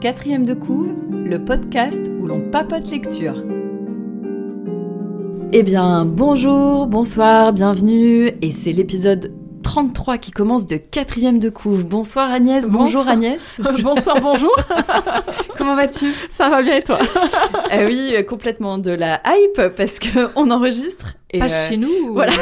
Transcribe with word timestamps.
Quatrième 0.00 0.44
de 0.44 0.54
couve, 0.54 0.94
le 1.10 1.38
podcast 1.44 2.10
où 2.20 2.26
l'on 2.26 2.40
papote 2.50 2.90
lecture. 2.90 3.42
Eh 5.52 5.62
bien, 5.62 6.04
bonjour, 6.04 6.86
bonsoir, 6.86 7.52
bienvenue, 7.52 8.30
et 8.40 8.52
c'est 8.52 8.72
l'épisode 8.72 9.37
33 9.68 10.16
qui 10.16 10.30
commence 10.30 10.66
de 10.66 10.78
quatrième 10.78 11.38
de 11.38 11.50
couve. 11.50 11.84
Bonsoir 11.84 12.30
Agnès, 12.30 12.66
bonjour 12.66 13.04
Bonsoir. 13.04 13.08
Agnès. 13.10 13.60
Bonsoir, 13.82 14.18
bonjour. 14.22 14.56
Comment 15.58 15.76
vas-tu? 15.76 16.14
Ça 16.30 16.48
va 16.48 16.62
bien 16.62 16.76
et 16.76 16.82
toi? 16.82 16.98
Ah 17.70 17.84
oui, 17.84 18.14
euh, 18.14 18.22
complètement 18.22 18.78
de 18.78 18.90
la 18.92 19.20
hype 19.26 19.74
parce 19.76 19.98
que 19.98 20.30
on 20.36 20.50
enregistre. 20.50 21.17
Et 21.30 21.38
Pas 21.40 21.46
euh, 21.50 21.68
chez 21.68 21.76
nous. 21.76 22.12
voilà. 22.14 22.32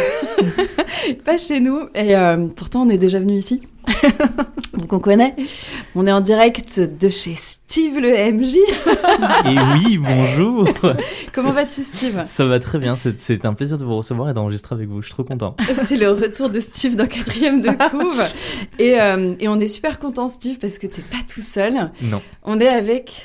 pas 1.24 1.38
chez 1.38 1.60
nous. 1.60 1.80
Et 1.94 2.16
euh, 2.16 2.46
pourtant, 2.54 2.82
on 2.82 2.88
est 2.88 2.98
déjà 2.98 3.18
venu 3.18 3.34
ici. 3.34 3.62
Donc 4.78 4.92
on 4.92 4.98
connaît. 5.00 5.34
On 5.94 6.06
est 6.06 6.12
en 6.12 6.20
direct 6.20 6.80
de 6.80 7.08
chez 7.08 7.34
Steve 7.34 7.98
le 7.98 8.10
MJ. 8.32 8.56
Et 9.46 9.56
oui, 9.74 9.98
bonjour 9.98 10.68
Comment 11.32 11.52
vas-tu 11.52 11.82
Steve? 11.82 12.22
Ça 12.26 12.46
va 12.46 12.58
très 12.58 12.78
bien, 12.78 12.94
c'est- 12.96 13.18
c'est 13.18 13.44
un 13.44 13.54
plaisir 13.54 13.78
de 13.78 13.84
vous 13.84 13.96
recevoir 13.96 14.28
et 14.30 14.32
d'enregistrer 14.32 14.74
avec 14.74 14.88
vous, 14.88 15.00
je 15.02 15.06
suis 15.06 15.14
trop 15.14 15.24
content. 15.24 15.56
C'est 15.74 15.96
le 15.96 16.10
retour 16.10 16.50
de 16.50 16.60
Steve 16.60 16.96
dans 16.96 17.06
quatrième 17.06 17.60
de 17.60 17.68
couve. 17.90 18.22
Et, 18.78 19.00
euh, 19.00 19.34
et 19.40 19.48
on 19.48 19.58
est 19.60 19.68
super 19.68 19.98
content 19.98 20.26
Steve 20.28 20.58
parce 20.58 20.78
que 20.78 20.86
t'es 20.86 21.02
pas 21.02 21.18
tout 21.32 21.40
seul. 21.42 21.90
Non. 22.02 22.20
On 22.44 22.60
est 22.60 22.68
avec 22.68 23.22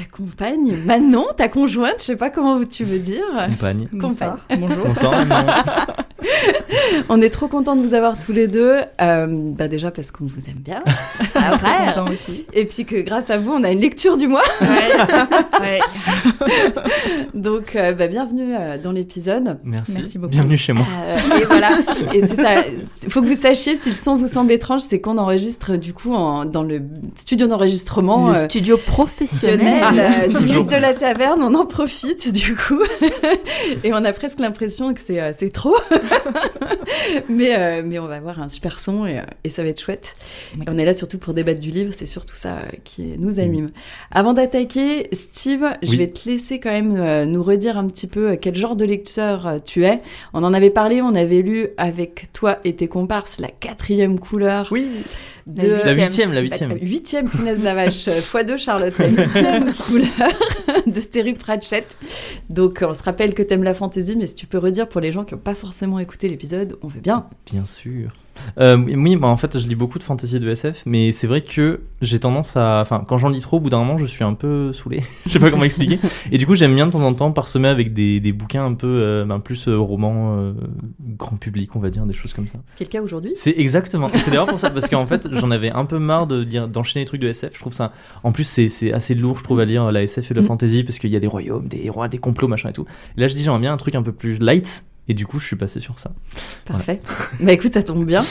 ta 0.00 0.16
compagne, 0.16 0.76
Manon, 0.86 1.26
ta 1.36 1.48
conjointe, 1.48 1.96
je 1.98 2.04
sais 2.04 2.16
pas 2.16 2.30
comment 2.30 2.58
tu 2.64 2.84
veux 2.84 2.98
dire. 2.98 3.24
Compagne. 3.50 3.86
Bonsoir. 3.92 4.38
Bonjour. 4.58 4.86
Bonsoir, 4.86 5.26
Manon. 5.26 5.52
On 7.08 7.20
est 7.20 7.30
trop 7.30 7.48
content 7.48 7.76
de 7.76 7.82
vous 7.82 7.94
avoir 7.94 8.16
tous 8.18 8.32
les 8.32 8.46
deux. 8.46 8.76
Euh, 9.00 9.26
bah 9.28 9.68
déjà 9.68 9.90
parce 9.90 10.10
qu'on 10.10 10.26
vous 10.26 10.48
aime 10.48 10.58
bien. 10.58 10.82
Après. 11.34 11.86
Content 11.86 12.10
aussi. 12.10 12.46
Et 12.52 12.64
puis 12.66 12.84
que 12.84 12.96
grâce 13.00 13.30
à 13.30 13.38
vous, 13.38 13.50
on 13.52 13.64
a 13.64 13.70
une 13.70 13.80
lecture 13.80 14.16
du 14.16 14.28
mois. 14.28 14.42
Ouais. 15.60 15.80
Donc, 17.34 17.74
euh, 17.74 17.92
bah, 17.92 18.06
bienvenue 18.06 18.54
euh, 18.54 18.78
dans 18.78 18.92
l'épisode. 18.92 19.58
Merci. 19.64 19.94
Merci 19.98 20.18
beaucoup. 20.18 20.30
Bienvenue 20.32 20.56
chez 20.56 20.72
moi. 20.72 20.84
Euh, 21.08 21.38
et 21.40 21.44
voilà. 21.44 21.70
Et 22.14 22.20
c'est 22.26 22.36
ça. 22.36 22.64
Il 23.02 23.10
faut 23.10 23.22
que 23.22 23.26
vous 23.26 23.34
sachiez, 23.34 23.76
si 23.76 23.88
le 23.88 23.94
son 23.94 24.14
vous 24.16 24.28
semble 24.28 24.52
étrange, 24.52 24.82
c'est 24.82 25.00
qu'on 25.00 25.18
enregistre 25.18 25.76
du 25.76 25.92
coup 25.94 26.12
en- 26.14 26.44
dans 26.44 26.62
le 26.62 26.82
studio 27.16 27.46
d'enregistrement. 27.46 28.28
Le 28.30 28.36
euh, 28.36 28.48
studio 28.48 28.76
professionnel. 28.76 29.82
du 30.38 30.44
mythe 30.44 30.70
de 30.70 30.76
la 30.76 30.94
taverne, 30.94 31.42
on 31.42 31.54
en 31.54 31.66
profite 31.66 32.32
du 32.32 32.54
coup, 32.54 32.82
et 33.84 33.92
on 33.92 34.04
a 34.04 34.12
presque 34.12 34.40
l'impression 34.40 34.94
que 34.94 35.00
c'est 35.00 35.20
euh, 35.20 35.32
c'est 35.34 35.50
trop, 35.50 35.76
mais 37.28 37.58
euh, 37.58 37.82
mais 37.84 37.98
on 37.98 38.06
va 38.06 38.16
avoir 38.16 38.40
un 38.40 38.48
super 38.48 38.80
son 38.80 39.06
et, 39.06 39.18
euh, 39.18 39.22
et 39.44 39.48
ça 39.48 39.62
va 39.62 39.68
être 39.68 39.80
chouette. 39.80 40.14
On 40.68 40.78
est 40.78 40.84
là 40.84 40.94
surtout 40.94 41.18
pour 41.18 41.34
débattre 41.34 41.60
du 41.60 41.70
livre, 41.70 41.92
c'est 41.92 42.06
surtout 42.06 42.36
ça 42.36 42.58
qui 42.84 43.14
nous 43.18 43.40
anime. 43.40 43.70
Avant 44.10 44.32
d'attaquer, 44.32 45.08
Steve, 45.12 45.66
je 45.82 45.96
vais 45.96 46.08
te 46.08 46.28
laisser 46.28 46.60
quand 46.60 46.72
même 46.72 47.24
nous 47.24 47.42
redire 47.42 47.78
un 47.78 47.86
petit 47.86 48.06
peu 48.06 48.36
quel 48.36 48.54
genre 48.54 48.76
de 48.76 48.84
lecteur 48.84 49.60
tu 49.64 49.84
es. 49.84 50.02
On 50.32 50.44
en 50.44 50.52
avait 50.52 50.70
parlé, 50.70 51.02
on 51.02 51.14
avait 51.14 51.42
lu 51.42 51.68
avec 51.76 52.32
toi 52.32 52.58
et 52.64 52.76
tes 52.76 52.88
comparses 52.88 53.38
la 53.38 53.48
quatrième 53.48 54.18
couleur 54.18 54.68
Oui. 54.70 54.86
De 55.54 55.68
La 55.68 55.92
huitième, 55.92 56.32
la 56.32 56.40
bah, 56.40 56.42
huitième. 56.42 56.72
Huitième, 56.80 57.28
punaise 57.28 57.62
la 57.62 57.74
vache, 57.74 58.08
euh, 58.08 58.20
fois 58.20 58.44
deux 58.44 58.56
Charlotte, 58.56 58.94
la 58.98 59.08
huitième 59.08 59.74
couleur 59.86 60.32
de 60.86 61.00
Terry 61.00 61.34
Pratchett. 61.34 61.98
Donc 62.48 62.84
on 62.86 62.94
se 62.94 63.02
rappelle 63.02 63.34
que 63.34 63.42
t'aimes 63.42 63.64
la 63.64 63.74
fantasy, 63.74 64.16
mais 64.16 64.26
si 64.26 64.34
tu 64.34 64.46
peux 64.46 64.58
redire 64.58 64.88
pour 64.88 65.00
les 65.00 65.12
gens 65.12 65.24
qui 65.24 65.34
n'ont 65.34 65.40
pas 65.40 65.54
forcément 65.54 65.98
écouté 65.98 66.28
l'épisode, 66.28 66.78
on 66.82 66.88
veut 66.88 67.00
bien. 67.00 67.26
Bien 67.50 67.64
sûr. 67.64 68.12
Euh, 68.58 68.76
oui, 68.76 69.16
bah, 69.16 69.28
en 69.28 69.36
fait, 69.36 69.58
je 69.58 69.66
lis 69.68 69.74
beaucoup 69.74 69.98
de 69.98 70.02
fantasy 70.02 70.36
et 70.36 70.40
de 70.40 70.48
SF, 70.48 70.82
mais 70.86 71.12
c'est 71.12 71.26
vrai 71.26 71.42
que 71.42 71.80
j'ai 72.00 72.18
tendance 72.18 72.56
à. 72.56 72.80
Enfin, 72.80 73.04
quand 73.06 73.18
j'en 73.18 73.28
lis 73.28 73.40
trop, 73.40 73.58
au 73.58 73.60
bout 73.60 73.70
d'un 73.70 73.78
moment, 73.78 73.98
je 73.98 74.06
suis 74.06 74.24
un 74.24 74.34
peu 74.34 74.72
saoulé. 74.72 75.02
je 75.26 75.32
sais 75.32 75.38
pas 75.38 75.50
comment 75.50 75.64
expliquer. 75.64 75.98
Et 76.32 76.38
du 76.38 76.46
coup, 76.46 76.54
j'aime 76.54 76.74
bien 76.74 76.86
de 76.86 76.92
temps 76.92 77.02
en 77.02 77.12
temps 77.14 77.32
parsemer 77.32 77.68
avec 77.68 77.92
des, 77.92 78.20
des 78.20 78.32
bouquins 78.32 78.64
un 78.64 78.74
peu. 78.74 78.86
Euh, 78.86 79.24
ben, 79.24 79.40
plus 79.40 79.68
euh, 79.68 79.76
romans 79.78 80.52
grand 81.18 81.36
public, 81.36 81.74
on 81.76 81.80
va 81.80 81.90
dire, 81.90 82.04
des 82.06 82.12
choses 82.12 82.32
comme 82.32 82.48
ça. 82.48 82.58
Ce 82.68 82.76
qui 82.76 82.82
est 82.82 82.86
le 82.86 82.90
cas 82.90 83.02
aujourd'hui? 83.02 83.32
C'est 83.34 83.54
exactement. 83.58 84.08
Et 84.08 84.18
C'est 84.18 84.30
d'ailleurs 84.30 84.46
pour 84.46 84.60
ça, 84.60 84.70
parce 84.70 84.88
qu'en 84.88 85.06
fait, 85.06 85.28
j'en 85.32 85.50
avais 85.50 85.70
un 85.70 85.84
peu 85.84 85.98
marre 85.98 86.26
de 86.26 86.44
d'enchaîner 86.66 87.02
les 87.04 87.06
trucs 87.06 87.20
de 87.20 87.28
SF. 87.28 87.52
Je 87.54 87.60
trouve 87.60 87.72
ça. 87.72 87.92
En 88.24 88.32
plus, 88.32 88.44
c'est 88.44 88.68
c'est 88.68 88.92
assez 88.92 89.14
lourd, 89.14 89.38
je 89.38 89.44
trouve, 89.44 89.60
à 89.60 89.64
lire 89.64 89.90
la 89.92 90.02
SF 90.02 90.30
et 90.30 90.34
la 90.34 90.40
Mm. 90.42 90.46
fantasy, 90.46 90.84
parce 90.84 90.98
qu'il 90.98 91.10
y 91.10 91.16
a 91.16 91.20
des 91.20 91.26
royaumes, 91.26 91.68
des 91.68 91.90
rois, 91.90 92.08
des 92.08 92.18
complots, 92.18 92.48
machin 92.48 92.70
et 92.70 92.72
tout. 92.72 92.86
Et 93.16 93.20
là, 93.20 93.28
je 93.28 93.34
dis, 93.34 93.42
j'aimerais 93.42 93.60
bien 93.60 93.72
un 93.72 93.76
truc 93.76 93.94
un 93.94 94.02
peu 94.02 94.12
plus 94.12 94.38
light. 94.38 94.84
Et 95.10 95.14
du 95.14 95.26
coup, 95.26 95.40
je 95.40 95.44
suis 95.46 95.56
passé 95.56 95.80
sur 95.80 95.98
ça. 95.98 96.12
Parfait. 96.66 97.00
Bah 97.40 97.52
écoute, 97.52 97.72
ça 97.74 97.82
tombe 97.82 98.04
bien. 98.06 98.24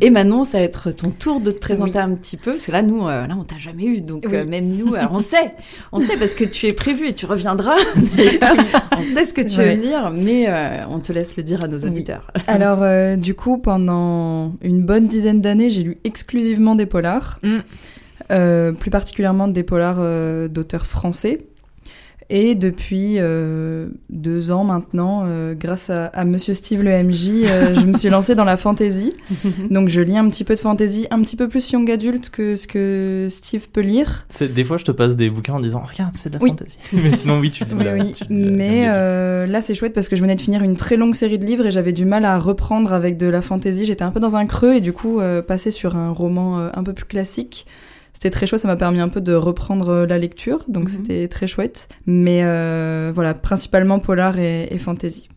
Et 0.00 0.10
Manon, 0.10 0.42
ça 0.42 0.58
va 0.58 0.64
être 0.64 0.90
ton 0.90 1.10
tour 1.10 1.40
de 1.40 1.52
te 1.52 1.58
présenter 1.60 1.92
Oui. 1.98 2.04
un 2.04 2.14
petit 2.16 2.36
peu. 2.36 2.52
Parce 2.52 2.66
que 2.66 2.72
là, 2.72 2.82
nous, 2.82 3.06
euh, 3.06 3.28
là, 3.28 3.36
on 3.38 3.44
t'a 3.44 3.58
jamais 3.58 3.84
eu. 3.84 4.00
Donc, 4.00 4.24
Oui. 4.28 4.34
euh, 4.34 4.44
même 4.44 4.66
nous, 4.76 4.94
alors, 4.96 5.12
on 5.12 5.20
sait. 5.20 5.54
On 5.92 6.00
sait 6.00 6.16
parce 6.16 6.34
que 6.34 6.42
tu 6.42 6.66
es 6.66 6.72
prévu 6.72 7.06
et 7.06 7.12
tu 7.12 7.26
reviendras. 7.26 7.76
on 8.98 9.02
sait 9.04 9.24
ce 9.24 9.34
que 9.34 9.42
tu 9.42 9.56
Ouais. 9.58 9.74
aimes 9.74 9.82
lire, 9.82 10.10
mais 10.10 10.46
euh, 10.48 10.86
on 10.88 10.98
te 10.98 11.12
laisse 11.12 11.36
le 11.36 11.44
dire 11.44 11.62
à 11.62 11.68
nos 11.68 11.78
Oui. 11.78 11.86
auditeurs. 11.86 12.30
Alors, 12.48 12.78
euh, 12.82 13.14
du 13.14 13.34
coup, 13.34 13.58
pendant 13.58 14.54
une 14.62 14.82
bonne 14.84 15.06
dizaine 15.06 15.40
d'années, 15.40 15.70
j'ai 15.70 15.84
lu 15.84 15.98
exclusivement 16.04 16.74
des 16.74 16.86
polars, 16.86 17.38
Mm. 17.44 17.58
Euh, 18.32 18.72
plus 18.72 18.90
particulièrement 18.90 19.46
des 19.46 19.62
polars 19.62 19.98
euh, 20.00 20.48
d'auteurs 20.48 20.86
français. 20.86 21.46
Et 22.28 22.56
depuis 22.56 23.18
euh, 23.18 23.86
deux 24.10 24.50
ans 24.50 24.64
maintenant, 24.64 25.22
euh, 25.26 25.54
grâce 25.54 25.90
à, 25.90 26.06
à 26.06 26.24
Monsieur 26.24 26.54
Steve 26.54 26.82
le 26.82 26.90
MJ, 26.90 27.44
euh, 27.44 27.74
je 27.76 27.86
me 27.86 27.94
suis 27.94 28.08
lancée 28.08 28.34
dans 28.34 28.44
la 28.44 28.56
fantasy. 28.56 29.14
Donc, 29.70 29.88
je 29.88 30.00
lis 30.00 30.18
un 30.18 30.28
petit 30.28 30.42
peu 30.42 30.56
de 30.56 30.60
fantasy, 30.60 31.06
un 31.12 31.22
petit 31.22 31.36
peu 31.36 31.48
plus 31.48 31.70
young 31.70 31.88
adulte 31.88 32.30
que 32.30 32.56
ce 32.56 32.66
que 32.66 33.28
Steve 33.30 33.68
peut 33.72 33.80
lire. 33.80 34.26
C'est- 34.28 34.52
Des 34.52 34.64
fois, 34.64 34.76
je 34.76 34.84
te 34.84 34.90
passe 34.90 35.14
des 35.14 35.30
bouquins 35.30 35.54
en 35.54 35.60
disant, 35.60 35.84
regarde, 35.88 36.14
c'est 36.16 36.30
de 36.30 36.38
la 36.38 36.42
Oui. 36.42 36.50
fantasy. 36.50 36.78
Mais 36.92 37.12
sinon, 37.14 37.38
oui, 37.38 37.52
tu 37.52 37.62
lis 37.64 37.70
de 37.70 37.76
Oui, 37.76 37.84
la- 37.84 37.94
oui. 37.94 38.12
tu 38.12 38.24
lis 38.28 38.50
Mais 38.50 38.86
euh, 38.88 39.46
là, 39.46 39.60
c'est 39.60 39.76
chouette 39.76 39.92
parce 39.94 40.08
que 40.08 40.16
je 40.16 40.20
venais 40.22 40.34
de 40.34 40.40
finir 40.40 40.62
une 40.64 40.74
très 40.74 40.96
longue 40.96 41.14
série 41.14 41.38
de 41.38 41.46
livres 41.46 41.66
et 41.66 41.70
j'avais 41.70 41.92
du 41.92 42.04
mal 42.06 42.24
à 42.24 42.38
reprendre 42.38 42.92
avec 42.92 43.18
de 43.18 43.28
la 43.28 43.40
fantaisie. 43.40 43.86
J'étais 43.86 44.02
un 44.02 44.10
peu 44.10 44.18
dans 44.20 44.34
un 44.34 44.46
creux 44.46 44.74
et 44.74 44.80
du 44.80 44.92
coup, 44.92 45.20
euh, 45.20 45.42
passer 45.42 45.70
sur 45.70 45.94
un 45.94 46.10
roman 46.10 46.58
euh, 46.58 46.68
un 46.74 46.82
peu 46.82 46.92
plus 46.92 47.04
classique, 47.06 47.66
c'était 48.16 48.30
très 48.30 48.46
chouette. 48.46 48.62
Ça 48.62 48.68
m'a 48.68 48.76
permis 48.76 48.98
un 49.00 49.08
peu 49.10 49.20
de 49.20 49.34
reprendre 49.34 49.88
euh, 49.90 50.06
la 50.06 50.16
lecture, 50.16 50.64
donc 50.68 50.84
Mhm. 50.84 50.96
c'était 50.96 51.28
très 51.28 51.46
chouette. 51.46 51.88
Mais 52.06 52.40
euh, 52.44 53.12
voilà, 53.14 53.34
principalement 53.34 53.98
polar 53.98 54.38
et, 54.38 54.68
et 54.74 54.78
fantasy. 54.78 55.28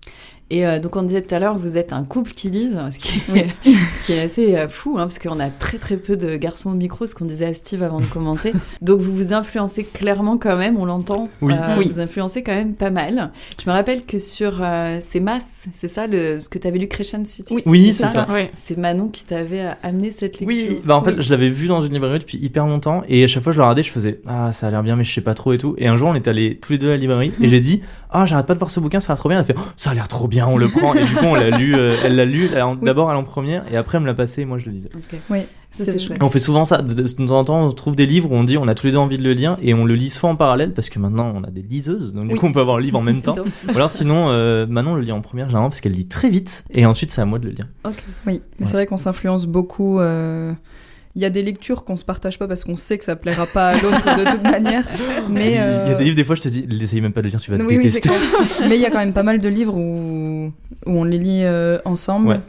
Et 0.52 0.66
euh, 0.66 0.80
donc 0.80 0.96
on 0.96 1.04
disait 1.04 1.22
tout 1.22 1.36
à 1.36 1.40
l'heure, 1.40 1.58
vous 1.58 1.78
êtes 1.78 1.94
un 1.94 2.04
couple 2.04 2.32
qui 2.32 2.50
lise, 2.50 2.80
ce 2.92 2.98
qui 2.98 3.20
est, 3.36 3.48
ce 3.94 4.04
qui 4.04 4.14
est 4.14 4.22
assez 4.22 4.56
euh, 4.56 4.68
fou, 4.68 4.96
hein, 4.98 5.04
parce 5.04 5.20
qu'on 5.20 5.40
a 5.40 5.50
très 5.50 5.78
très 5.78 5.98
peu 5.98 6.18
de 6.18 6.36
garçons 6.38 6.72
au 6.72 6.76
micro, 6.76 7.06
ce 7.06 7.14
qu'on 7.14 7.26
disait 7.26 7.46
à 7.46 7.54
Steve 7.54 7.84
avant 7.84 8.00
de 8.00 8.06
commencer. 8.06 8.54
donc 8.82 9.00
vous 9.00 9.14
vous 9.14 9.34
influencez 9.34 9.84
clairement 9.84 10.38
quand 10.38 10.58
même, 10.58 10.78
on 10.78 10.86
l'entend. 10.86 11.30
Oui. 11.42 11.54
Euh, 11.54 11.76
Oui. 11.78 11.88
Vous 11.88 12.00
influencez 12.00 12.42
quand 12.44 12.54
même 12.54 12.74
pas 12.74 12.90
mal. 12.90 13.32
Je 13.64 13.70
me 13.70 13.76
rappelle 13.76 14.06
que 14.06 14.18
sur 14.18 14.60
euh, 14.62 14.98
ces 15.02 15.20
masses, 15.20 15.68
c'est 15.74 15.88
ça, 15.88 16.08
le, 16.08 16.40
ce 16.40 16.50
que 16.50 16.58
tu 16.58 16.68
avais 16.68 16.80
lu 16.80 16.88
Crescent 16.88 17.26
City? 17.26 17.58
Oui, 17.66 17.94
c'est 17.94 18.06
ça? 18.06 18.26
C'est 18.58 18.78
Manon 18.78 19.10
qui 19.10 19.26
t'avait 19.26 19.68
amené 19.84 20.12
cette 20.12 20.40
lecture. 20.40 20.48
Oui, 20.48 20.82
bah 20.84 20.96
en 20.98 21.04
fait, 21.04 21.12
Oui. 21.12 21.24
je 21.24 21.30
l'avais 21.32 21.50
vu 21.50 21.68
dans 21.68 21.82
une 21.82 21.94
librairie 21.94 22.20
depuis 22.20 22.38
hyper 22.40 22.66
longtemps 22.66 23.04
et 23.08 23.24
à 23.24 23.28
chaque 23.28 23.44
fois 23.44 23.52
je 23.52 23.58
le 23.58 23.64
regardais, 23.64 23.84
je 23.84 23.92
faisais 23.92 24.20
ah 24.28 24.52
ça 24.52 24.68
a 24.68 24.72
l'air 24.72 24.82
bien 24.84 24.96
mais 24.96 25.04
je 25.04 25.14
sais 25.14 25.22
pas 25.22 25.36
trop 25.36 25.54
et 25.54 25.58
tout. 25.58 25.76
Et 25.78 25.88
un 25.88 25.96
jour 25.98 26.08
on 26.10 26.16
est 26.16 26.28
allés 26.28 26.58
tous 26.60 26.72
les 26.72 26.78
deux 26.80 26.88
à 26.88 26.92
la 26.92 26.98
librairie 26.98 27.32
et 27.42 27.48
j'ai 27.48 27.60
dit 27.60 27.82
ah 28.12 28.26
j'arrête 28.26 28.46
pas 28.48 28.54
de 28.56 28.60
voir 28.60 28.72
ce 28.72 28.80
bouquin, 28.80 29.00
ça 29.00 29.14
a 29.14 29.16
l'air 29.16 29.20
trop 29.20 29.30
bien. 29.30 29.40
Elle 29.40 29.46
fait 29.46 29.56
Oh, 29.58 29.62
ça 29.76 29.92
a 29.92 29.94
l'air 29.94 30.08
trop 30.08 30.28
bien, 30.28 30.48
on 30.48 30.58
le 30.58 30.68
prend. 30.70 30.94
Et 30.96 31.04
du 31.06 31.14
coup 31.16 31.26
on 31.26 31.36
l'a 31.36 31.50
lu, 31.52 31.76
euh, 31.76 31.96
elle 32.04 32.16
l'a 32.16 32.26
lu 32.26 32.50
elle 32.54 32.64
d'abord 32.82 33.10
à 33.12 33.18
en 33.18 33.24
première 33.24 33.64
et 33.72 33.78
après 33.78 33.98
elle 33.98 34.04
me 34.04 34.08
l'a 34.08 34.14
passé 34.16 34.42
et 34.42 34.46
moi 34.46 34.58
je 34.58 34.66
le 34.66 34.72
lisais. 34.72 34.90
Ok. 34.96 35.20
Oui, 35.30 35.40
Ça, 35.72 35.86
c'est 35.86 35.92
chouette. 35.92 36.02
chouette. 36.08 36.20
Et 36.20 36.24
on 36.24 36.30
fait 36.30 36.40
souvent 36.40 36.66
ça, 36.66 36.82
de, 36.82 36.94
de- 36.94 37.04
de 37.04 37.08
temps 37.28 37.40
en 37.40 37.44
temps 37.44 37.62
on 37.68 37.72
trouve 37.72 37.96
des 37.96 38.06
livres 38.08 38.32
où 38.32 38.36
on 38.36 38.44
dit 38.44 38.58
on 38.58 38.68
a 38.68 38.74
tous 38.76 38.88
les 38.88 38.92
deux 38.94 38.98
envie 38.98 39.18
de 39.20 39.24
le 39.24 39.34
lire 39.34 39.58
et 39.62 39.74
on 39.76 39.86
le 39.86 39.96
lit 39.96 40.10
soit 40.10 40.30
en 40.30 40.36
parallèle 40.36 40.74
parce 40.74 40.90
que 40.90 40.98
maintenant 41.00 41.32
on 41.36 41.44
a 41.44 41.52
des 41.52 41.62
liseuses 41.62 42.14
donc 42.14 42.28
du 42.30 42.36
coup 42.36 42.48
on 42.48 42.52
peut 42.52 42.62
avoir 42.62 42.78
le 42.78 42.84
livre 42.84 42.98
en 42.98 43.04
même 43.04 43.22
temps. 43.24 43.36
Ou 43.68 43.76
alors 43.76 43.92
sinon 43.92 44.30
euh, 44.30 44.66
Manon 44.66 44.96
le 44.96 45.02
lit 45.02 45.12
en 45.12 45.22
première 45.22 45.46
généralement 45.48 45.70
parce 45.70 45.82
qu'elle 45.82 45.92
lit 45.94 46.08
très 46.08 46.30
vite 46.30 46.64
et 46.72 46.86
ensuite 46.88 47.12
c'est 47.12 47.22
à 47.22 47.26
moi 47.26 47.38
de 47.40 47.46
le 47.46 47.52
lire. 47.52 47.68
ok. 47.86 47.94
Oui, 48.26 48.42
mais 48.60 48.66
Ouais. 48.66 48.66
c'est 48.66 48.74
vrai 48.74 48.86
qu'on 48.88 48.98
s'influence 48.98 49.46
beaucoup. 49.46 50.00
euh, 50.00 50.52
Il 51.16 51.22
y 51.24 51.26
a 51.26 51.30
des 51.32 51.42
lectures 51.42 51.84
qu'on 51.86 51.96
se 51.96 52.06
partage 52.06 52.38
pas 52.38 52.48
parce 52.48 52.64
qu'on 52.64 52.76
sait 52.76 52.98
que 53.00 53.04
ça 53.04 53.16
plaira 53.16 53.46
pas 53.48 53.70
à 53.70 53.74
l'autre 53.82 54.04
de 54.18 54.30
toute 54.32 54.44
manière. 54.44 54.86
Mais 55.30 55.46
il 55.52 55.56
y 55.56 55.58
a 55.58 55.64
euh, 55.64 55.96
des 55.96 56.04
livres 56.04 56.16
des 56.16 56.24
fois 56.24 56.36
je 56.36 56.42
te 56.42 56.50
dis 56.50 56.68
essaye 56.82 57.02
même 57.02 57.14
pas 57.14 57.22
de 57.22 57.26
le 57.26 57.32
lire, 57.32 57.42
tu 57.42 57.50
vas 57.52 57.58
Oui, 57.58 57.66
oui, 57.68 57.78
détester. 57.78 58.02
clair. 58.10 58.20
Mais 58.70 58.76
il 58.76 58.82
y 58.82 58.86
a 58.86 58.92
quand 58.92 59.00
même 59.00 59.14
pas 59.14 59.24
mal 59.24 59.40
de 59.40 59.50
livres 59.50 59.76
où, 59.76 60.52
où 60.86 60.92
on 60.92 61.04
les 61.04 61.18
lit 61.18 61.42
euh, 61.44 61.80
ensemble. 61.86 62.28
Ouais. 62.30 62.40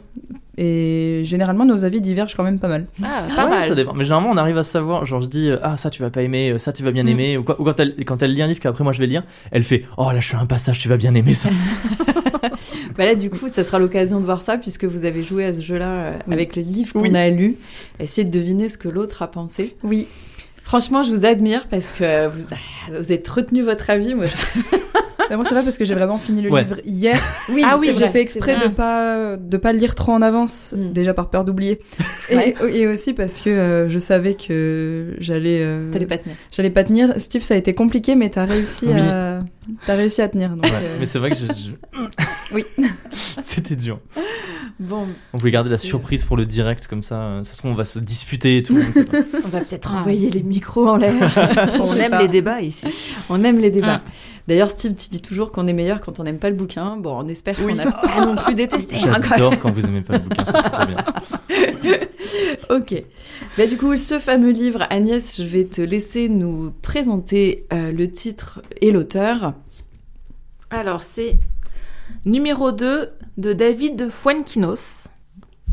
Et 0.57 1.21
généralement, 1.25 1.65
nos 1.65 1.85
avis 1.85 2.01
divergent 2.01 2.35
quand 2.35 2.43
même 2.43 2.59
pas 2.59 2.67
mal. 2.67 2.85
Ah, 3.01 3.23
pas 3.35 3.45
Ouais, 3.45 3.49
mal. 3.49 3.63
ça 3.63 3.73
dépend. 3.73 3.93
Mais 3.93 4.03
généralement, 4.03 4.29
on 4.29 4.37
arrive 4.37 4.57
à 4.57 4.63
savoir. 4.63 5.05
Genre, 5.07 5.21
je 5.21 5.27
dis, 5.29 5.49
euh, 5.49 5.57
ah, 5.63 5.75
ça, 5.77 5.89
tu 5.89 6.03
vas 6.03 6.09
pas 6.11 6.21
aimer, 6.21 6.51
euh, 6.51 6.57
ça, 6.59 6.71
tu 6.73 6.83
vas 6.83 6.91
bien 6.91 7.05
Mm. 7.05 7.07
aimer. 7.07 7.37
Ou, 7.37 7.43
quoi. 7.43 7.59
Ou 7.59 7.63
quand, 7.63 7.79
elle, 7.79 7.95
quand 8.05 8.21
elle 8.21 8.33
lit 8.33 8.41
un 8.43 8.47
livre 8.47 8.59
qu'après 8.59 8.83
moi 8.83 8.93
je 8.93 8.99
vais 8.99 9.07
lire, 9.07 9.23
elle 9.51 9.63
fait, 9.63 9.85
oh, 9.97 10.11
là, 10.11 10.19
je 10.19 10.27
suis 10.27 10.35
un 10.35 10.45
passage, 10.45 10.77
tu 10.77 10.87
vas 10.89 10.97
bien 10.97 11.15
aimer 11.15 11.33
ça. 11.33 11.49
Bah 12.97 13.05
là, 13.05 13.15
du 13.15 13.29
coup, 13.29 13.47
ça 13.49 13.63
sera 13.63 13.79
l'occasion 13.79 14.19
de 14.19 14.25
voir 14.25 14.41
ça, 14.41 14.57
puisque 14.57 14.85
vous 14.85 15.05
avez 15.05 15.23
joué 15.23 15.45
à 15.45 15.53
ce 15.53 15.61
jeu-là 15.61 15.89
euh, 15.89 16.11
Oui. 16.27 16.33
avec 16.33 16.55
le 16.55 16.61
livre 16.63 16.93
qu'on 16.93 17.01
Oui. 17.01 17.15
a 17.15 17.29
lu. 17.29 17.55
Essayez 17.99 18.25
de 18.25 18.31
deviner 18.31 18.69
ce 18.69 18.77
que 18.77 18.89
l'autre 18.89 19.21
a 19.21 19.29
pensé. 19.31 19.75
Oui. 19.83 20.07
Franchement, 20.63 21.03
je 21.03 21.11
vous 21.11 21.25
admire 21.25 21.67
parce 21.69 21.91
que 21.91 22.27
vous, 22.27 22.43
vous 22.97 23.11
êtes 23.11 23.27
retenu 23.27 23.61
votre 23.61 23.89
avis. 23.89 24.13
Moi, 24.15 24.25
je- 24.27 24.35
Bah, 25.29 25.37
moi, 25.37 25.45
ça 25.45 25.55
va 25.55 25.63
parce 25.63 25.77
que 25.77 25.85
j'ai 25.85 25.95
vraiment 25.95 26.17
fini 26.17 26.41
le 26.41 26.49
Ouais. 26.51 26.63
livre 26.63 26.81
hier. 26.85 27.17
Oui, 27.53 27.63
Ah 27.65 27.77
oui, 27.79 27.91
j'ai 27.97 28.09
fait 28.09 28.19
exprès 28.19 28.57
de 28.57 28.67
pas 28.67 29.37
de 29.37 29.55
pas 29.57 29.71
le 29.71 29.79
lire 29.79 29.95
trop 29.95 30.11
en 30.11 30.21
avance, 30.21 30.73
Mm. 30.75 30.91
déjà 30.91 31.13
par 31.13 31.29
peur 31.29 31.45
d'oublier, 31.45 31.79
et, 32.29 32.85
aussi 32.87 33.13
parce 33.13 33.39
que 33.39 33.49
euh, 33.49 33.87
je 33.89 33.97
savais 33.97 34.33
que 34.33 35.15
j'allais 35.19 35.59
euh, 35.61 35.89
T'allais 35.89 36.05
pas 36.05 36.17
tenir. 36.17 36.35
j'allais 36.51 36.69
pas 36.69 36.83
tenir. 36.83 37.13
Steve, 37.17 37.43
ça 37.43 37.53
a 37.53 37.57
été 37.57 37.73
compliqué, 37.73 38.15
mais 38.15 38.29
t'as 38.29 38.43
réussi 38.43 38.87
Oui. 38.87 38.99
à 38.99 39.39
t'as 39.85 39.95
réussi 39.95 40.21
à 40.21 40.27
tenir. 40.29 40.49
Donc, 40.51 40.65
Ouais, 40.65 40.71
euh, 40.73 40.97
Mais 40.99 41.05
c'est 41.05 41.19
vrai 41.19 41.29
que 41.31 41.35
je. 41.37 41.45
je- 41.47 41.71
Oui. 42.53 42.63
C'était 43.41 43.75
dur. 43.75 43.99
Bon, 44.79 45.05
On 45.33 45.37
voulait 45.37 45.51
garder 45.51 45.69
la 45.69 45.77
surprise 45.77 46.23
pour 46.23 46.35
le 46.37 46.45
direct 46.45 46.87
comme 46.87 47.03
ça. 47.03 47.21
euh, 47.21 47.43
Ça 47.43 47.53
se 47.53 47.57
trouve, 47.59 47.71
on 47.71 47.75
va 47.75 47.85
se 47.85 47.99
disputer 47.99 48.57
et 48.57 48.63
tout. 48.63 48.75
on 49.45 49.47
va 49.49 49.59
peut-être 49.61 49.91
Ah. 49.93 49.99
envoyer 49.99 50.29
les 50.31 50.41
micros 50.43 50.87
en 50.87 50.95
l'air. 50.97 51.13
On 51.79 51.95
aime 51.95 52.11
pas. 52.11 52.21
les 52.21 52.27
débats 52.27 52.61
ici. 52.61 52.87
on 53.29 53.43
aime 53.43 53.59
les 53.59 53.69
débats. 53.69 53.97
Mm. 53.97 54.01
D'ailleurs, 54.47 54.69
Steve, 54.69 54.95
tu 54.95 55.09
dis 55.09 55.21
toujours 55.21 55.51
qu'on 55.51 55.67
est 55.67 55.73
meilleur 55.73 56.01
quand 56.01 56.19
on 56.19 56.23
n'aime 56.23 56.39
pas 56.39 56.49
le 56.49 56.55
bouquin. 56.55 56.97
Bon, 56.97 57.15
on 57.23 57.27
espère 57.27 57.55
qu'on 57.57 57.75
n'a 57.75 57.91
pas 57.91 58.25
non 58.25 58.35
plus 58.35 58.55
détesté. 58.55 58.95
hein, 58.97 59.13
quand 59.21 59.29
J'adore 59.29 59.59
quand 59.59 59.71
vous 59.71 59.85
aimez 59.85 60.01
pas 60.01 60.13
le 60.13 60.19
bouquin, 60.19 60.43
c'est 60.45 60.61
trop 60.63 60.85
bien. 60.87 60.97
Ok. 62.69 63.03
Bah, 63.57 63.67
du 63.67 63.77
coup, 63.77 63.95
ce 63.95 64.17
fameux 64.19 64.51
livre, 64.51 64.83
Agnès, 64.89 65.37
je 65.37 65.43
vais 65.43 65.65
te 65.65 65.81
laisser 65.81 66.29
nous 66.29 66.71
présenter 66.81 67.65
euh, 67.73 67.91
le 67.91 68.09
titre 68.11 68.61
et 68.81 68.91
l'auteur. 68.91 69.53
Alors, 70.71 71.03
c'est 71.03 71.37
numéro 72.25 72.71
2 72.71 73.09
de 73.37 73.53
David 73.53 74.09
Fuenquinos. 74.09 75.07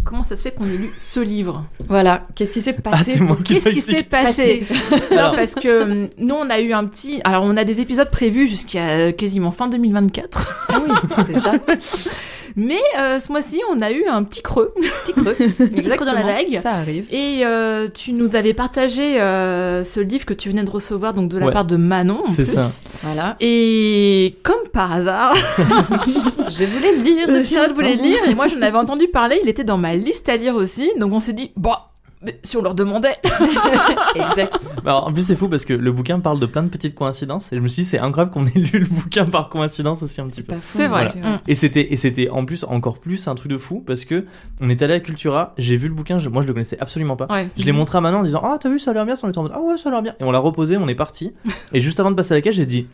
Comment 0.04 0.22
ça 0.22 0.36
se 0.36 0.42
fait 0.42 0.52
qu'on 0.52 0.64
ait 0.64 0.76
lu 0.76 0.90
ce 1.00 1.20
livre? 1.20 1.64
Voilà. 1.88 2.26
Qu'est-ce 2.34 2.52
qui 2.52 2.62
s'est 2.62 2.72
passé? 2.72 2.96
Ah, 2.98 3.04
c'est 3.04 3.20
moi 3.20 3.36
qui 3.44 3.60
Qu'est-ce 3.60 3.68
qui 3.68 3.80
s'est 3.80 4.02
passé? 4.02 4.66
Non, 5.10 5.18
Alors. 5.18 5.32
parce 5.36 5.54
que 5.54 5.82
hum, 5.82 6.08
nous, 6.18 6.34
on 6.34 6.50
a 6.50 6.60
eu 6.60 6.72
un 6.72 6.84
petit... 6.86 7.20
Alors, 7.24 7.44
on 7.44 7.56
a 7.56 7.64
des 7.64 7.80
épisodes 7.80 8.10
prévus 8.10 8.48
jusqu'à 8.48 8.88
euh, 8.88 9.12
quasiment 9.12 9.52
fin 9.52 9.68
2024. 9.68 10.66
Ah 10.68 10.82
oui, 10.84 10.94
c'est 11.26 11.38
ça. 11.40 11.52
Mais 12.60 12.80
euh, 12.98 13.20
ce 13.20 13.30
mois-ci, 13.30 13.60
on 13.72 13.80
a 13.80 13.92
eu 13.92 14.04
un 14.06 14.24
petit 14.24 14.42
creux. 14.42 14.74
Petit 15.04 15.12
creux. 15.12 15.36
Exactement. 15.76 16.10
dans 16.10 16.18
la 16.18 16.24
vague. 16.24 16.58
ça 16.60 16.72
arrive. 16.72 17.06
Et 17.14 17.42
euh, 17.46 17.88
tu 17.88 18.12
nous 18.12 18.34
avais 18.34 18.52
partagé 18.52 19.20
euh, 19.20 19.84
ce 19.84 20.00
livre 20.00 20.26
que 20.26 20.34
tu 20.34 20.48
venais 20.50 20.64
de 20.64 20.70
recevoir 20.70 21.14
donc 21.14 21.28
de 21.30 21.38
la 21.38 21.46
Ouais. 21.46 21.52
part 21.52 21.64
de 21.66 21.76
Manon. 21.76 22.22
en 22.22 22.24
C'est 22.24 22.42
plus. 22.42 22.54
ça. 22.54 22.68
Voilà. 23.04 23.36
Et 23.40 24.34
comme 24.42 24.68
par 24.72 24.92
hasard, 24.92 25.34
Je 26.48 26.64
voulais 26.64 26.96
le 26.96 27.02
lire. 27.02 27.44
Charles 27.46 27.72
voulait 27.74 27.94
le 27.94 28.02
lire 28.02 28.18
et 28.28 28.34
moi 28.34 28.48
j'en 28.48 28.60
avais 28.60 28.76
entendu 28.78 29.06
parler. 29.08 29.38
Il 29.42 29.48
était 29.48 29.64
dans 29.64 29.78
ma 29.78 29.94
liste 29.94 30.28
à 30.28 30.36
lire 30.36 30.56
aussi. 30.56 30.90
Donc 30.98 31.12
on 31.12 31.20
s'est 31.20 31.32
dit, 31.34 31.52
bah, 31.56 31.90
mais 32.22 32.38
si 32.42 32.56
on 32.56 32.62
leur 32.62 32.74
demandait. 32.74 33.16
Exact. 34.14 34.58
Bah, 34.84 34.92
Alors, 34.92 35.08
en 35.08 35.12
plus, 35.12 35.22
c'est 35.22 35.36
fou 35.36 35.48
parce 35.48 35.64
que 35.64 35.72
le 35.72 35.92
bouquin 35.92 36.20
parle 36.20 36.40
de 36.40 36.46
plein 36.46 36.62
de 36.62 36.68
petites 36.68 36.94
coïncidences. 36.94 37.52
Et 37.52 37.56
je 37.56 37.60
me 37.60 37.68
suis 37.68 37.82
dit, 37.82 37.88
c'est 37.88 37.98
incroyable 37.98 38.32
qu'on 38.32 38.46
ait 38.46 38.50
lu 38.58 38.80
le 38.80 38.86
bouquin 38.86 39.24
par 39.24 39.48
coïncidence 39.48 40.02
aussi 40.02 40.20
un 40.20 40.26
petit 40.28 40.42
peu. 40.42 40.54
C'est 40.60 40.88
vrai. 40.88 41.12
Et 41.46 41.54
c'était 41.54 41.92
et 41.92 41.96
c'était 41.96 42.28
en 42.30 42.44
plus 42.44 42.64
encore 42.64 42.98
plus 42.98 43.28
un 43.28 43.34
truc 43.34 43.50
de 43.52 43.58
fou 43.58 43.82
parce 43.86 44.04
que 44.04 44.24
on 44.60 44.68
est 44.68 44.82
allé 44.82 44.94
à 44.94 45.00
Cultura, 45.00 45.54
j'ai 45.58 45.76
vu 45.76 45.88
le 45.88 45.94
bouquin, 45.94 46.18
je- 46.18 46.28
moi 46.28 46.42
je 46.42 46.46
le 46.48 46.52
connaissais 46.52 46.78
absolument 46.80 47.16
pas. 47.16 47.26
Ouais. 47.30 47.48
Je 47.56 47.64
l'ai 47.64 47.72
montré 47.72 47.98
à 47.98 48.00
Manon 48.00 48.18
en 48.18 48.22
disant 48.22 48.40
ah 48.44 48.58
t'as 48.60 48.68
vu 48.68 48.78
ça 48.78 48.90
a 48.90 48.94
l'air 48.94 49.04
bien, 49.06 49.14
était 49.14 49.38
en 49.38 49.42
mode 49.42 49.52
ah 49.54 49.60
ouais 49.60 49.76
ça 49.76 49.88
a 49.88 49.92
l'air 49.92 50.02
bien 50.02 50.14
et 50.20 50.24
on 50.24 50.30
l'a 50.30 50.38
reposé, 50.38 50.76
on 50.76 50.88
est 50.88 50.94
parti 50.94 51.32
et 51.72 51.80
juste 51.80 52.00
avant 52.00 52.10
de 52.10 52.16
passer 52.16 52.32
à 52.34 52.36
la 52.36 52.42
caisse 52.42 52.54
j'ai 52.56 52.66
dit 52.66 52.86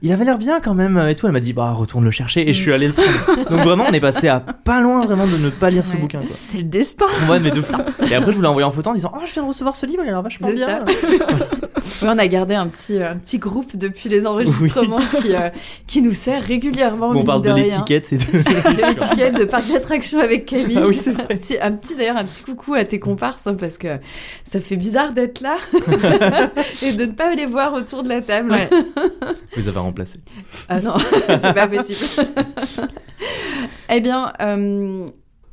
il 0.00 0.10
avait 0.12 0.24
l'air 0.24 0.38
bien 0.38 0.60
quand 0.60 0.74
même 0.74 0.96
et 1.08 1.14
tout 1.14 1.26
elle 1.26 1.32
m'a 1.32 1.40
dit 1.40 1.52
bah 1.52 1.72
retourne 1.72 2.04
le 2.04 2.10
chercher 2.10 2.48
et 2.48 2.52
je 2.52 2.60
suis 2.62 2.72
allé 2.72 2.86
le 2.88 2.92
prendre. 2.94 3.50
Donc 3.50 3.60
vraiment 3.60 3.84
on 3.88 3.92
est 3.92 4.00
passé 4.00 4.28
à 4.28 4.40
pas 4.40 4.80
loin 4.80 5.04
vraiment 5.04 5.26
de 5.26 5.36
ne 5.36 5.50
pas 5.50 5.68
lire 5.70 5.86
ce 5.86 5.94
Ouais. 5.94 6.00
bouquin. 6.00 6.20
C'est 6.50 6.58
le 6.58 6.64
destin. 6.64 7.06
Ouais 7.28 7.38
mais 7.40 7.50
de 7.50 7.60
fou. 7.62 7.76
Et 8.10 8.14
après 8.14 8.32
je 8.32 8.36
vous 8.36 8.42
l'ai 8.42 8.48
envoyé 8.48 8.64
en 8.66 8.70
photo 8.72 8.90
en 8.90 8.94
disant 8.94 9.12
oh 9.14 9.20
je 9.26 9.32
viens 9.32 9.42
de 9.42 9.48
recevoir 9.48 9.76
ce 9.76 9.84
livre 9.86 10.02
il 10.04 10.08
a 10.08 10.12
l'air 10.12 10.22
vachement 10.22 10.48
C'est 10.48 10.54
bien. 10.54 10.66
ça. 10.66 10.84
Oui, 12.00 12.08
on 12.10 12.18
a 12.18 12.26
gardé 12.28 12.54
un 12.54 12.68
petit, 12.68 13.02
un 13.02 13.16
petit 13.16 13.38
groupe 13.38 13.76
depuis 13.76 14.08
les 14.08 14.24
enregistrements 14.26 15.00
qui, 15.20 15.34
euh, 15.34 15.50
qui 15.86 16.00
nous 16.00 16.12
sert 16.14 16.42
régulièrement. 16.42 17.12
Bon, 17.12 17.20
on 17.20 17.24
parle 17.24 17.42
de, 17.42 17.50
l'étiquette 17.52 18.06
c'est 18.06 18.16
de... 18.32 18.38
de 18.76 18.86
l'étiquette 18.86 19.36
de 19.38 19.44
parc 19.44 19.68
d'attraction 19.70 20.20
avec 20.20 20.46
Camille. 20.46 20.78
Ah 20.80 20.86
oui, 20.86 20.96
c'est 20.96 21.10
vrai. 21.12 21.24
Un 21.30 21.36
petit, 21.36 21.58
un 21.60 21.72
petit 21.72 21.96
d'ailleurs 21.96 22.16
un 22.16 22.24
petit 22.24 22.42
coucou 22.44 22.74
à 22.74 22.84
tes 22.84 22.98
comparses 23.00 23.46
hein, 23.48 23.54
parce 23.58 23.78
que 23.78 23.98
ça 24.44 24.60
fait 24.60 24.76
bizarre 24.76 25.12
d'être 25.12 25.40
là 25.40 25.56
et 26.82 26.92
de 26.92 27.04
ne 27.06 27.12
pas 27.12 27.34
les 27.34 27.46
voir 27.46 27.72
autour 27.74 28.02
de 28.04 28.08
la 28.08 28.22
table. 28.22 28.52
Ouais. 28.52 28.68
Vous 29.56 29.68
avez 29.68 29.78
remplacé. 29.82 30.20
Ah 30.68 30.80
non, 30.80 30.94
c'est 31.28 31.54
pas 31.54 31.66
possible. 31.68 32.00
eh 33.88 34.00
bien, 34.00 34.32
euh, 34.40 35.06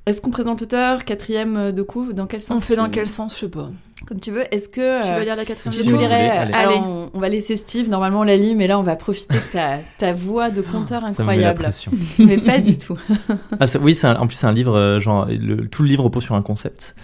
est-ce 0.06 0.22
qu'on 0.22 0.31
présente 0.31 0.62
l'auteur 0.62 1.06
quatrième 1.06 1.72
de 1.72 1.81
coup 1.81 2.14
Dans 2.14 2.26
quel 2.28 2.42
sens 2.42 2.58
On 2.58 2.60
fait 2.60 2.76
dans 2.76 2.86
tu- 2.86 2.92
quel 2.92 3.08
sens, 3.08 3.36
je 3.36 3.42
sais 3.42 3.50
pas. 3.50 3.70
Comme 4.08 4.20
tu 4.22 4.31
veux. 4.31 4.44
Est-ce 4.54 4.70
que 4.70 5.02
Tu 5.04 5.08
euh, 5.10 5.18
veux 5.18 5.24
lire 5.26 5.36
la 5.36 5.44
quatrième 5.46 5.74
si 5.74 5.80
je 5.84 5.92
vous 5.92 5.98
voulez, 5.98 6.08
lirai. 6.08 6.30
allez. 6.30 6.54
Alors, 6.54 6.72
Allez. 6.72 6.81
on, 6.81 7.10
on 7.14 7.20
va 7.20 7.28
laisser 7.28 7.58
Steve. 7.58 7.90
Normalement, 7.90 8.22
on 8.22 8.24
la 8.24 8.38
lit, 8.38 8.56
mais 8.56 8.66
là, 8.66 8.80
on 8.80 8.81
va 8.81 8.96
profiter 8.96 9.36
de 9.36 9.52
ta, 9.52 9.78
ta 9.98 10.14
voix 10.14 10.50
de 10.52 10.62
conteur 10.62 11.02
Ça 11.12 11.22
me 11.24 11.28
met 11.28 11.36
la 11.38 11.50
incroyable. 11.50 11.60
pression. 11.62 11.92
mais 12.20 12.38
pas 12.38 12.60
du 12.60 12.78
tout. 12.78 12.98
Ah, 13.60 13.66
oui, 13.81 14.00
un- 14.04 14.16
en 14.16 14.26
plus 14.26 14.36
c'est 14.38 14.48
un 14.48 14.54
livre, 14.54 14.78
euh, 14.78 15.00
genre 15.02 15.26
le- 15.30 15.68
tout 15.68 15.84
le 15.84 15.90
livre 15.90 16.06
repose 16.06 16.24
sur 16.24 16.36
un 16.36 16.42
concept. 16.42 16.96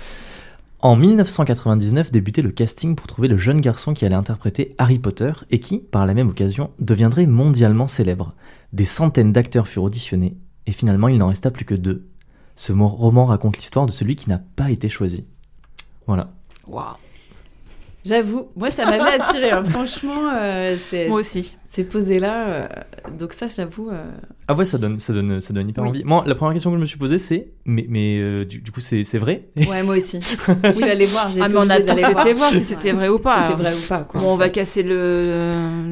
En 0.85 0.95
1999 0.95 2.11
débutait 2.11 2.43
le 2.43 2.51
casting 2.51 2.95
pour 2.95 3.07
trouver 3.07 3.27
le 3.27 3.39
jeune 3.39 3.59
garçon 3.59 3.95
qui 3.95 4.05
allait 4.05 4.13
interpréter 4.13 4.75
Harry 4.77 4.99
Potter 4.99 5.31
et 5.49 5.59
qui, 5.59 5.79
par 5.79 6.05
la 6.05 6.13
même 6.13 6.29
occasion, 6.29 6.69
deviendrait 6.77 7.25
mondialement 7.25 7.87
célèbre. 7.87 8.35
Des 8.71 8.85
centaines 8.85 9.31
d'acteurs 9.31 9.67
furent 9.67 9.81
auditionnés 9.85 10.37
et 10.67 10.71
finalement 10.71 11.07
il 11.07 11.17
n'en 11.17 11.29
resta 11.29 11.49
plus 11.49 11.65
que 11.65 11.73
deux. 11.73 12.05
Ce 12.55 12.71
roman 12.71 13.25
raconte 13.25 13.57
l'histoire 13.57 13.87
de 13.87 13.91
celui 13.91 14.15
qui 14.15 14.29
n'a 14.29 14.37
pas 14.55 14.69
été 14.69 14.87
choisi. 14.87 15.25
Voilà. 16.05 16.29
Waouh. 16.67 16.93
J'avoue, 18.05 18.49
moi, 18.55 18.69
ça 18.69 18.85
m'avait 18.85 19.19
attiré. 19.19 19.49
hein. 19.49 19.63
Franchement, 19.63 20.29
euh, 20.35 20.77
c'est 20.87 21.09
Moi 21.09 21.21
aussi. 21.21 21.55
c'est 21.63 21.83
posé 21.85 22.19
là. 22.19 22.47
euh, 22.47 22.67
donc 23.17 23.33
ça, 23.33 23.47
j'avoue. 23.47 23.89
euh, 23.89 24.11
Ah 24.47 24.53
ouais, 24.53 24.65
ça 24.65 24.77
donne, 24.77 24.99
ça 24.99 25.11
donne, 25.11 25.41
ça 25.41 25.53
donne 25.53 25.67
hyper 25.69 25.83
Oui. 25.83 25.89
envie. 25.89 26.03
Moi, 26.03 26.23
la 26.27 26.35
première 26.35 26.53
question 26.53 26.69
que 26.69 26.75
je 26.77 26.81
me 26.81 26.85
suis 26.85 26.99
posée, 26.99 27.17
c'est, 27.17 27.47
mais, 27.65 27.85
mais 27.89 28.19
euh, 28.19 28.45
du, 28.45 28.59
du 28.59 28.71
coup, 28.71 28.79
c'est, 28.79 29.03
c'est 29.03 29.17
vrai? 29.17 29.47
Ouais, 29.55 29.81
moi 29.81 29.97
aussi. 29.97 30.19
Je 30.63 30.71
suis 30.71 30.83
allée 30.83 31.07
voir. 31.07 31.29
J'ai 31.31 31.41
Ah, 31.41 31.47
mais 31.49 31.55
on 31.57 31.69
a 31.69 31.79
d'aller 31.79 32.03
été 32.03 32.33
voir 32.33 32.51
si 32.51 32.63
c'était 32.63 32.91
vrai 32.91 33.09
ou 33.09 33.17
pas. 33.17 33.47
C'était 33.47 33.61
vrai 33.63 33.73
ou 33.73 33.87
pas. 33.87 33.99
Quoi, 34.01 34.21
Bon, 34.21 34.33
on 34.33 34.35
va 34.35 34.49
casser 34.49 34.83
le, 34.83 34.91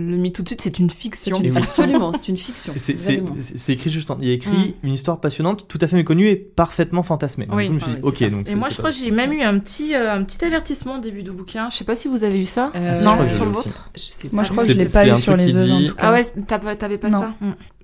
le 0.07 0.17
mythe 0.17 0.35
tout 0.35 0.43
de 0.43 0.47
suite, 0.49 0.61
c'est 0.61 0.77
une 0.77 0.89
fiction. 0.91 1.35
Une-. 1.41 1.57
Absolument, 1.57 2.11
c'est 2.13 2.27
une 2.27 2.37
fiction. 2.37 2.73
C'est, 2.77 3.73
écrit 3.73 3.91
juste 3.91 4.11
en... 4.11 4.17
Il 4.21 4.27
y 4.27 4.31
a 4.31 4.33
écrit 4.33 4.75
une 4.83 4.93
histoire 4.93 5.19
passionnante, 5.19 5.67
tout 5.67 5.79
à 5.81 5.87
fait 5.87 5.95
méconnue 5.95 6.27
et 6.29 6.35
parfaitement 6.35 7.01
fantasmée. 7.03 7.45
Donc, 7.47 7.55
Oui. 7.57 7.69
du 7.69 7.73
coup, 7.73 7.79
je 7.79 7.85
me 7.85 7.89
suis 7.89 7.97
Ah 7.97 8.01
dit, 8.01 8.23
ok, 8.25 8.31
donc 8.31 8.49
Et 8.49 8.55
moi, 8.55 8.69
je 8.69 8.77
crois 8.77 8.91
que 8.91 8.95
j'ai 8.97 9.09
même 9.11 9.33
eu 9.33 9.41
un 9.41 9.57
petit, 9.57 9.95
euh, 9.95 10.13
un 10.13 10.23
petit 10.23 10.43
avertissement 10.45 10.97
au 10.97 11.01
début 11.01 11.23
du 11.23 11.31
bouquin. 11.31 11.69
Je 11.71 11.77
sais 11.77 11.85
pas 11.85 11.95
si 11.95 12.07
vous 12.07 12.23
avez 12.23 12.39
eu 12.39 12.45
ça. 12.45 12.71
Euh, 12.75 12.93
Ah, 12.95 13.03
non, 13.03 13.27
sur 13.27 13.45
le 13.45 13.51
vôtre. 13.51 13.89
Moi, 14.31 14.43
je 14.43 14.51
crois 14.51 14.63
que 14.65 14.71
je 14.73 14.77
l'ai 14.77 14.85
pas 14.85 15.07
eu 15.07 15.17
sur 15.17 15.35
les 15.35 15.55
œufs 15.57 15.71
en 15.71 15.79
dit- 15.79 15.85
tout 15.87 15.95
cas. 15.95 16.07
Ah 16.07 16.13
ouais, 16.13 16.75
t'avais 16.75 16.97
pas 16.99 17.09
ça? 17.09 17.33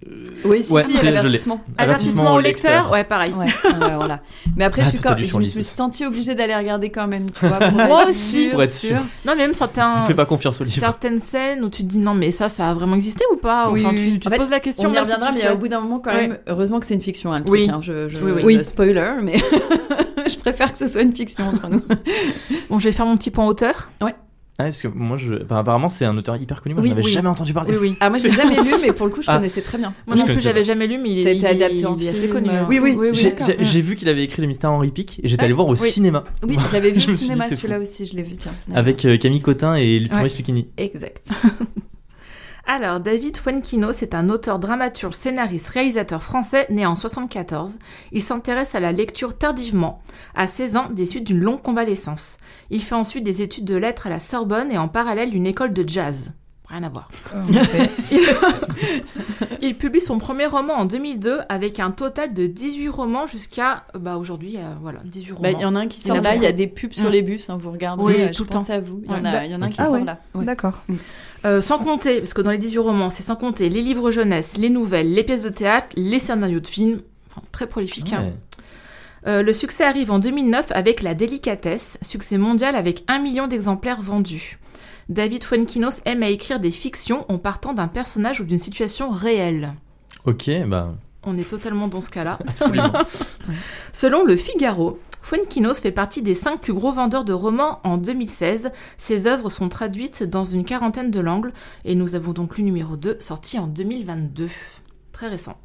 Mm. 0.06 0.12
Oui, 0.46 0.64
si, 0.64 0.72
Ouais, 0.72 0.84
si, 0.86 1.04
l'avertissement. 1.06 1.60
Avertissement 1.78 2.36
au 2.36 2.40
lecteur 2.40 2.90
Ouais, 2.90 3.04
pareil. 3.04 3.34
Ouais, 3.34 3.46
ouais, 3.46 3.96
voilà. 3.96 4.22
Mais 4.56 4.64
après, 4.64 4.82
Ah, 4.84 4.86
je, 4.86 4.90
suis 4.92 5.00
quand... 5.00 5.16
je 5.18 5.38
me 5.38 5.44
suis 5.44 5.62
sentie 5.64 6.06
obligée 6.06 6.36
d'aller 6.36 6.56
regarder 6.56 6.90
quand 6.90 7.06
même, 7.08 7.30
tu 7.32 7.46
vois. 7.46 7.58
Pour 7.70 7.72
Moi 7.74 8.04
être 8.04 8.10
aussi. 8.12 8.44
sûre, 8.44 8.52
Pour 8.52 8.64
être 8.64 8.72
sûre. 8.72 8.98
Non, 9.26 9.34
mais 9.36 9.44
même 9.48 9.54
certains. 9.54 10.04
Fais 10.08 10.14
pas 10.14 10.26
confiance 10.26 10.62
au 10.62 10.64
livre. 10.64 10.80
Certaines 10.80 11.20
scènes 11.20 11.64
où 11.66 11.70
tu 11.70 11.84
te 11.84 11.88
dis 11.88 11.98
non, 11.98 12.14
mais 12.14 12.32
ça, 12.32 12.48
ça 12.48 12.70
a 12.70 12.74
vraiment 12.74 12.96
existé 12.96 13.26
ou 13.34 13.36
pas? 13.36 13.70
Oui, 13.70 13.82
Enfin, 13.86 13.90
oui, 13.94 13.96
tu, 14.06 14.12
oui. 14.14 14.20
tu 14.20 14.28
En 14.28 14.32
te 14.32 14.36
fait, 14.36 14.42
poses 14.42 14.50
la 14.52 14.60
question. 14.62 14.88
On 14.90 14.92
y 14.92 14.96
si 14.96 15.00
reviendra, 15.02 15.28
tu 15.28 15.34
mais 15.36 15.42
sais. 15.42 15.50
au 15.52 15.58
bout 15.58 15.68
d'un 15.68 15.82
moment, 15.82 16.00
quand 16.00 16.12
Ouais. 16.14 16.28
même, 16.30 16.38
heureusement 16.48 16.80
que 16.80 16.86
c'est 16.86 16.96
une 16.96 17.02
fiction, 17.02 17.34
hein, 17.34 17.42
le 17.46 17.50
Oui. 17.52 17.64
truc. 17.68 17.76
hein. 17.76 17.80
Je, 17.82 18.08
je, 18.08 18.24
Oui, 18.24 18.32
oui. 18.38 18.42
Oui. 18.46 18.64
spoiler, 18.66 19.12
mais 19.22 19.38
je 20.30 20.38
préfère 20.38 20.72
que 20.72 20.78
ce 20.78 20.88
soit 20.88 21.02
une 21.02 21.14
fiction 21.16 21.46
entre 21.50 21.70
nous. 21.70 21.82
Bon, 22.70 22.80
je 22.80 22.86
vais 22.86 22.94
faire 22.94 23.06
mon 23.06 23.18
petit 23.18 23.32
point 23.32 23.46
hauteur. 23.46 23.90
Ah, 24.62 24.66
parce 24.66 24.82
que 24.82 24.90
moi, 24.90 25.16
je... 25.16 25.36
enfin, 25.46 25.58
apparemment, 25.60 25.88
c'est 25.88 26.04
un 26.04 26.18
auteur 26.18 26.36
hyper 26.36 26.62
connu. 26.62 26.76
Moi, 26.76 26.84
Oui, 26.84 26.90
je 26.90 26.94
n'avais 26.96 27.06
oui. 27.06 27.12
jamais 27.14 27.30
entendu 27.30 27.54
parler. 27.54 27.72
Oui, 27.72 27.78
oui. 27.80 27.96
Ah, 28.02 28.10
moi, 28.10 28.20
j'ai 28.20 28.30
jamais 28.30 28.56
lu, 28.62 28.72
mais 28.82 28.92
pour 28.92 29.06
le 29.08 29.14
coup, 29.14 29.22
je 29.22 29.32
Ah. 29.32 29.38
connaissais 29.38 29.62
très 29.62 29.78
bien. 29.78 29.94
Moi 30.06 30.18
je 30.18 30.22
non 30.22 30.26
plus, 30.26 30.42
j'avais 30.42 30.66
jamais 30.66 30.86
lu, 30.86 30.98
mais 31.02 31.10
il 31.12 31.28
été 31.28 31.48
adapté 31.48 31.86
en 31.86 31.96
il 31.98 32.06
est 32.06 32.10
assez 32.10 32.20
film. 32.20 32.34
connu. 32.34 32.50
hein. 32.50 32.66
Oui, 32.70 32.80
oui. 32.82 32.98
J'ai, 33.62 33.82
vu 33.82 33.96
qu'il 33.96 34.10
avait 34.10 34.26
écrit 34.26 34.42
le 34.42 34.48
mystère 34.50 34.72
Henri 34.72 34.92
Pic 34.92 35.22
et 35.24 35.28
j'étais 35.30 35.46
allé 35.46 35.54
voir 35.54 35.68
au 35.68 35.72
Oui. 35.78 35.90
cinéma 35.90 36.26
Oui, 36.46 36.58
je 36.68 36.74
l'avais 36.74 36.92
vu 36.92 37.10
au 37.12 37.16
cinéma, 37.16 37.50
celui-là 37.50 37.80
aussi, 37.80 38.06
je 38.06 38.16
l'ai 38.18 38.24
vu, 38.24 38.34
tiens. 38.38 38.52
avec 38.76 39.06
euh, 39.06 39.18
Camille 39.18 39.40
Cotin 39.42 39.76
et 39.76 40.06
Fabrice 40.10 40.34
Ouais. 40.34 40.38
Lucchini. 40.40 40.68
Exact. 40.78 41.32
Alors, 42.72 43.00
David 43.00 43.36
Fuenquinos 43.38 43.94
c'est 43.96 44.14
un 44.14 44.30
auteur, 44.30 44.60
dramaturge, 44.60 45.16
scénariste, 45.16 45.70
réalisateur 45.70 46.22
français 46.22 46.68
né 46.70 46.86
en 46.86 46.96
74. 46.96 47.80
Il 48.12 48.22
s'intéresse 48.22 48.76
à 48.76 48.80
la 48.80 48.92
lecture 48.92 49.36
tardivement, 49.36 50.04
à 50.36 50.46
16 50.46 50.78
ans, 50.78 50.88
des 50.92 51.08
suites 51.08 51.24
d'une 51.24 51.40
longue 51.40 51.64
convalescence. 51.64 52.38
Il 52.70 52.84
fait 52.84 52.94
ensuite 52.94 53.24
des 53.24 53.42
études 53.42 53.66
de 53.66 53.76
lettres 53.76 54.06
à 54.06 54.12
la 54.12 54.20
Sorbonne 54.20 54.72
et 54.72 54.78
en 54.78 54.88
parallèle 54.88 55.36
une 55.36 55.48
école 55.48 55.74
de 55.74 55.84
jazz. 55.88 56.32
Rien 56.68 56.84
à 56.84 56.90
voir. 56.90 57.10
Effet. 57.50 57.90
Il 59.64 59.76
publie 59.76 60.00
son 60.02 60.20
premier 60.20 60.46
roman 60.46 60.74
en 60.76 60.86
2002 60.86 61.40
avec 61.50 61.80
un 61.80 61.90
total 61.90 62.36
de 62.36 62.46
18 62.46 62.90
romans 62.90 63.26
jusqu'à 63.26 63.86
bah, 63.98 64.18
aujourd'hui, 64.18 64.58
euh, 64.58 64.76
voilà, 64.80 65.00
18 65.06 65.32
romans. 65.32 65.42
Bah, 65.42 65.52
Il 65.52 65.60
y 65.60 65.66
en 65.66 65.74
a 65.74 65.80
un 65.80 65.88
qui 65.88 66.00
sort 66.02 66.22
là, 66.22 66.36
il 66.36 66.44
y 66.44 66.46
a 66.46 66.52
des 66.52 66.68
pubs 66.68 66.94
sur 66.94 67.10
les 67.10 67.24
bus, 67.24 67.50
hein, 67.50 67.58
vous 67.60 67.72
regardez, 67.72 68.04
Oui, 68.04 68.14
euh, 68.20 68.28
tout 68.28 68.34
je 68.40 68.44
le 68.44 68.50
pense 68.50 68.68
temps. 68.68 68.74
à 68.74 68.80
vous. 68.80 69.02
Il 69.04 69.12
y 69.12 69.16
en 69.16 69.24
Ouais. 69.24 69.28
a, 69.30 69.46
il 69.46 69.52
y 69.52 69.56
en 69.56 69.64
a 69.64 69.66
un 69.66 69.70
qui 69.70 69.82
Ah 69.82 69.86
sort 69.86 69.94
ouais. 69.94 70.04
là. 70.04 70.20
Ouais. 70.36 70.46
D'accord. 70.46 70.84
Euh, 71.46 71.62
sans 71.62 71.80
compter, 71.80 72.20
parce 72.20 72.34
que 72.34 72.42
dans 72.42 72.52
les 72.52 72.58
18 72.58 72.80
romans, 72.80 73.10
c'est 73.10 73.24
sans 73.24 73.36
compter 73.36 73.70
les 73.70 73.82
livres 73.82 74.12
jeunesse, 74.12 74.58
les 74.58 74.70
nouvelles, 74.70 75.14
les 75.14 75.24
pièces 75.24 75.44
de 75.44 75.50
théâtre, 75.50 75.88
les 75.96 76.20
scénarios 76.20 76.60
de 76.60 76.68
films, 76.68 77.02
enfin, 77.30 77.42
très 77.52 77.68
prolifique. 77.68 78.12
hein. 78.14 78.34
Euh, 79.28 79.42
le 79.44 79.52
succès 79.54 79.84
arrive 79.84 80.12
en 80.12 80.20
2009 80.20 80.68
avec 80.72 81.02
La 81.02 81.14
Délicatesse, 81.14 81.98
succès 82.02 82.38
mondial 82.38 82.76
avec 82.76 83.04
un 83.08 83.20
million 83.20 83.48
d'exemplaires 83.48 84.02
vendus. 84.02 84.60
David 85.10 85.44
Fuenquinos 85.44 86.02
aime 86.06 86.24
à 86.24 86.30
écrire 86.30 86.60
des 86.60 86.72
fictions 86.72 87.26
en 87.30 87.38
partant 87.38 87.74
d'un 87.74 87.88
personnage 87.88 88.40
ou 88.40 88.44
d'une 88.46 88.60
situation 88.60 89.10
réelle. 89.10 89.74
Ok, 90.26 90.50
bah. 90.68 90.94
On 91.26 91.38
est 91.38 91.50
totalement 91.50 91.88
dans 91.88 92.02
ce 92.02 92.10
cas-là. 92.12 92.40
Selon 93.94 94.24
le 94.24 94.38
Figaro, 94.38 95.00
Fuenquinos 95.30 95.80
fait 95.80 95.92
partie 95.92 96.24
des 96.24 96.34
cinq 96.34 96.60
plus 96.60 96.74
gros 96.74 96.92
vendeurs 96.92 97.24
de 97.24 97.34
romans 97.34 97.82
en 97.84 97.98
2016. 97.98 98.72
Ses 98.98 99.28
œuvres 99.28 99.52
sont 99.52 99.70
traduites 99.70 100.24
dans 100.24 100.44
une 100.44 100.66
quarantaine 100.66 101.12
de 101.12 101.20
langues 101.20 101.52
et 101.86 101.94
nous 101.94 102.16
avons 102.16 102.34
donc 102.34 102.58
lu 102.58 102.64
numéro 102.64 102.98
2 102.98 103.18
sorti 103.20 103.60
en 103.60 103.68
2022. 103.68 104.50
Très 105.12 105.28
récent. 105.28 105.56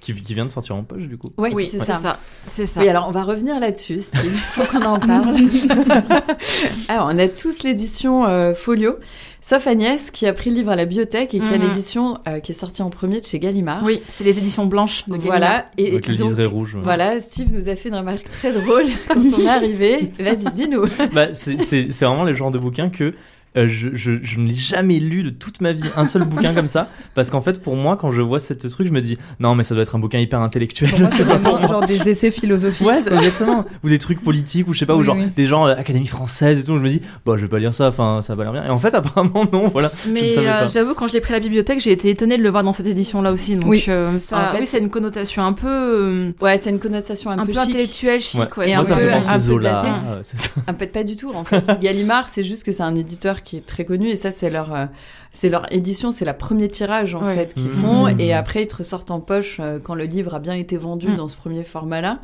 Qui, 0.00 0.14
qui 0.14 0.34
vient 0.34 0.46
de 0.46 0.50
sortir 0.50 0.76
en 0.76 0.84
poche, 0.84 1.02
du 1.04 1.16
coup. 1.18 1.30
Ouais, 1.38 1.50
oui, 1.54 1.66
c'est 1.66 1.78
ça. 1.78 2.18
C'est 2.48 2.66
ça. 2.66 2.80
Oui, 2.80 2.88
alors 2.88 3.06
on 3.08 3.10
va 3.10 3.22
revenir 3.22 3.58
là-dessus, 3.60 4.00
Steve. 4.00 4.30
Faut 4.32 4.64
qu'on 4.64 4.84
en 4.84 4.98
parle. 4.98 5.34
alors, 6.88 7.08
on 7.12 7.18
a 7.18 7.28
tous 7.28 7.62
l'édition 7.62 8.26
euh, 8.26 8.54
Folio, 8.54 8.96
sauf 9.42 9.66
Agnès 9.66 10.10
qui 10.10 10.26
a 10.26 10.32
pris 10.32 10.50
le 10.50 10.56
livre 10.56 10.70
à 10.70 10.76
la 10.76 10.84
bibliothèque 10.84 11.34
et 11.34 11.40
qui 11.40 11.46
a 11.52 11.56
Mhm. 11.58 11.62
l'édition 11.62 12.18
euh, 12.28 12.40
qui 12.40 12.52
est 12.52 12.54
sortie 12.54 12.82
en 12.82 12.90
premier 12.90 13.20
de 13.20 13.26
chez 13.26 13.38
Gallimard. 13.38 13.82
Oui, 13.84 14.02
c'est 14.08 14.24
les 14.24 14.38
éditions 14.38 14.66
blanches 14.66 15.04
de 15.06 15.12
Gallimard. 15.12 15.26
Voilà. 15.38 15.64
Et 15.76 15.88
Avec 15.92 16.06
le 16.08 16.16
donc, 16.16 16.30
liseré 16.30 16.46
rouge. 16.48 16.74
ouais. 16.74 16.80
voilà, 16.82 17.20
Steve 17.20 17.52
nous 17.52 17.68
a 17.68 17.76
fait 17.76 17.88
une 17.88 17.94
remarque 17.96 18.30
très 18.30 18.52
drôle 18.52 18.84
quand 19.08 19.20
on 19.20 19.40
est 19.40 19.48
arrivé. 19.48 20.12
Vas-y, 20.18 20.52
dis-nous. 20.54 20.84
Bah, 21.12 21.34
c'est 21.34 21.60
c'est- 21.62 21.92
c'est 21.92 22.04
vraiment 22.04 22.24
le 22.24 22.34
genre 22.34 22.50
de 22.50 22.58
bouquin 22.58 22.88
que 22.90 23.14
euh, 23.56 23.68
je, 23.68 23.88
je, 23.94 24.12
je 24.22 24.38
ne 24.38 24.48
l'ai 24.48 24.54
jamais 24.54 24.98
lu 25.00 25.22
de 25.22 25.30
toute 25.30 25.60
ma 25.60 25.72
vie, 25.72 25.84
un 25.96 26.06
seul 26.06 26.24
bouquin 26.28 26.54
comme 26.54 26.68
ça. 26.68 26.88
Parce 27.14 27.30
qu'en 27.30 27.40
fait, 27.40 27.60
pour 27.62 27.76
moi, 27.76 27.96
quand 27.96 28.10
je 28.12 28.22
vois 28.22 28.38
cette 28.38 28.68
truc, 28.70 28.86
je 28.86 28.92
me 28.92 29.00
dis 29.00 29.18
non, 29.40 29.54
mais 29.54 29.62
ça 29.62 29.74
doit 29.74 29.82
être 29.82 29.96
un 29.96 29.98
bouquin 29.98 30.18
hyper 30.18 30.40
intellectuel. 30.40 30.90
Pour 30.90 31.00
moi, 31.00 31.08
c'est 31.12 31.24
pas 31.24 31.38
pour 31.38 31.52
vraiment 31.56 31.58
moi. 31.60 31.68
genre 31.68 31.86
des 31.86 32.08
essais 32.08 32.30
philosophiques. 32.30 32.86
Ouais, 32.86 33.02
c'est- 33.02 33.14
exactement. 33.14 33.64
ou 33.82 33.88
des 33.88 33.98
trucs 33.98 34.22
politiques, 34.22 34.68
ou 34.68 34.74
je 34.74 34.78
sais 34.80 34.86
pas, 34.86 34.94
ou 34.96 35.02
genre 35.02 35.16
oui. 35.16 35.26
des 35.34 35.46
gens 35.46 35.66
euh, 35.66 35.74
Académie 35.74 36.06
française 36.06 36.60
et 36.60 36.64
tout. 36.64 36.74
Je 36.76 36.80
me 36.82 36.88
dis, 36.88 37.00
bah, 37.24 37.34
je 37.36 37.42
vais 37.42 37.48
pas 37.48 37.58
lire 37.58 37.74
ça, 37.74 37.88
enfin, 37.88 38.20
ça 38.22 38.34
va 38.34 38.44
l'air 38.44 38.52
bien. 38.52 38.64
Et 38.64 38.70
en 38.70 38.78
fait, 38.78 38.94
apparemment, 38.94 39.44
non, 39.52 39.68
voilà. 39.68 39.90
Mais 40.08 40.36
euh, 40.38 40.68
j'avoue, 40.68 40.94
quand 40.94 41.06
je 41.08 41.14
l'ai 41.14 41.20
pris 41.20 41.32
à 41.32 41.36
la 41.36 41.40
bibliothèque, 41.42 41.80
j'ai 41.80 41.92
été 41.92 42.10
étonnée 42.10 42.36
de 42.38 42.42
le 42.42 42.50
voir 42.50 42.62
dans 42.64 42.72
cette 42.72 42.86
édition-là 42.86 43.32
aussi. 43.32 43.56
Donc, 43.56 43.68
Oui. 43.68 43.84
euh, 43.88 44.18
ça, 44.18 44.50
En 44.50 44.54
fait, 44.54 44.60
oui, 44.60 44.66
c'est 44.66 44.78
une 44.78 44.90
connotation 44.90 45.42
un 45.44 45.52
peu, 45.52 45.66
euh, 45.68 46.30
Ouais, 46.40 46.56
c'est 46.58 46.70
une 46.70 46.78
connotation 46.78 47.30
un, 47.30 47.38
un 47.38 47.46
peu, 47.46 47.52
peu 47.52 47.58
chic. 47.60 47.70
intellectuelle, 47.70 48.20
chic. 48.20 48.40
Ouais. 48.40 48.46
ouais. 48.58 48.70
Et 48.70 48.72
Moi, 48.74 48.80
un 48.80 48.84
ça 48.84 48.94
me 48.96 49.00
peu- 49.00 49.06
fait 49.08 49.12
un 49.14 49.20
penser 49.20 49.48
peu 49.48 49.66
euh, 49.66 50.18
c'est 50.22 50.38
ça. 50.40 50.50
Ah, 50.66 50.72
peut-être 50.72 50.92
pas 50.92 51.04
du 51.04 51.16
tout. 51.16 51.30
En 51.34 51.44
fait, 51.44 51.64
Gallimard, 51.80 52.28
c'est 52.28 52.44
juste 52.44 52.64
que 52.64 52.72
c'est 52.72 52.82
un 52.82 52.94
éditeur 52.94 53.37
qui 53.42 53.56
est 53.56 53.66
très 53.66 53.84
connu 53.84 54.08
et 54.08 54.16
ça, 54.16 54.30
c'est 54.30 54.50
leur, 54.50 54.74
euh, 54.74 54.86
c'est 55.32 55.48
leur 55.48 55.72
édition, 55.72 56.10
c'est 56.10 56.24
la 56.24 56.34
premier 56.34 56.68
tirage 56.68 57.14
en 57.14 57.24
Ouais. 57.24 57.34
fait 57.34 57.54
qu'ils 57.54 57.68
Mmh. 57.68 57.70
font 57.72 58.08
et 58.08 58.32
après 58.32 58.62
ils 58.62 58.66
te 58.68 58.76
ressortent 58.76 59.10
en 59.10 59.20
poche 59.20 59.58
euh, 59.60 59.78
quand 59.82 59.94
le 59.94 60.04
livre 60.04 60.34
a 60.34 60.38
bien 60.40 60.54
été 60.54 60.76
vendu 60.76 61.08
Mmh. 61.08 61.16
dans 61.16 61.28
ce 61.28 61.36
premier 61.36 61.64
format-là. 61.64 62.20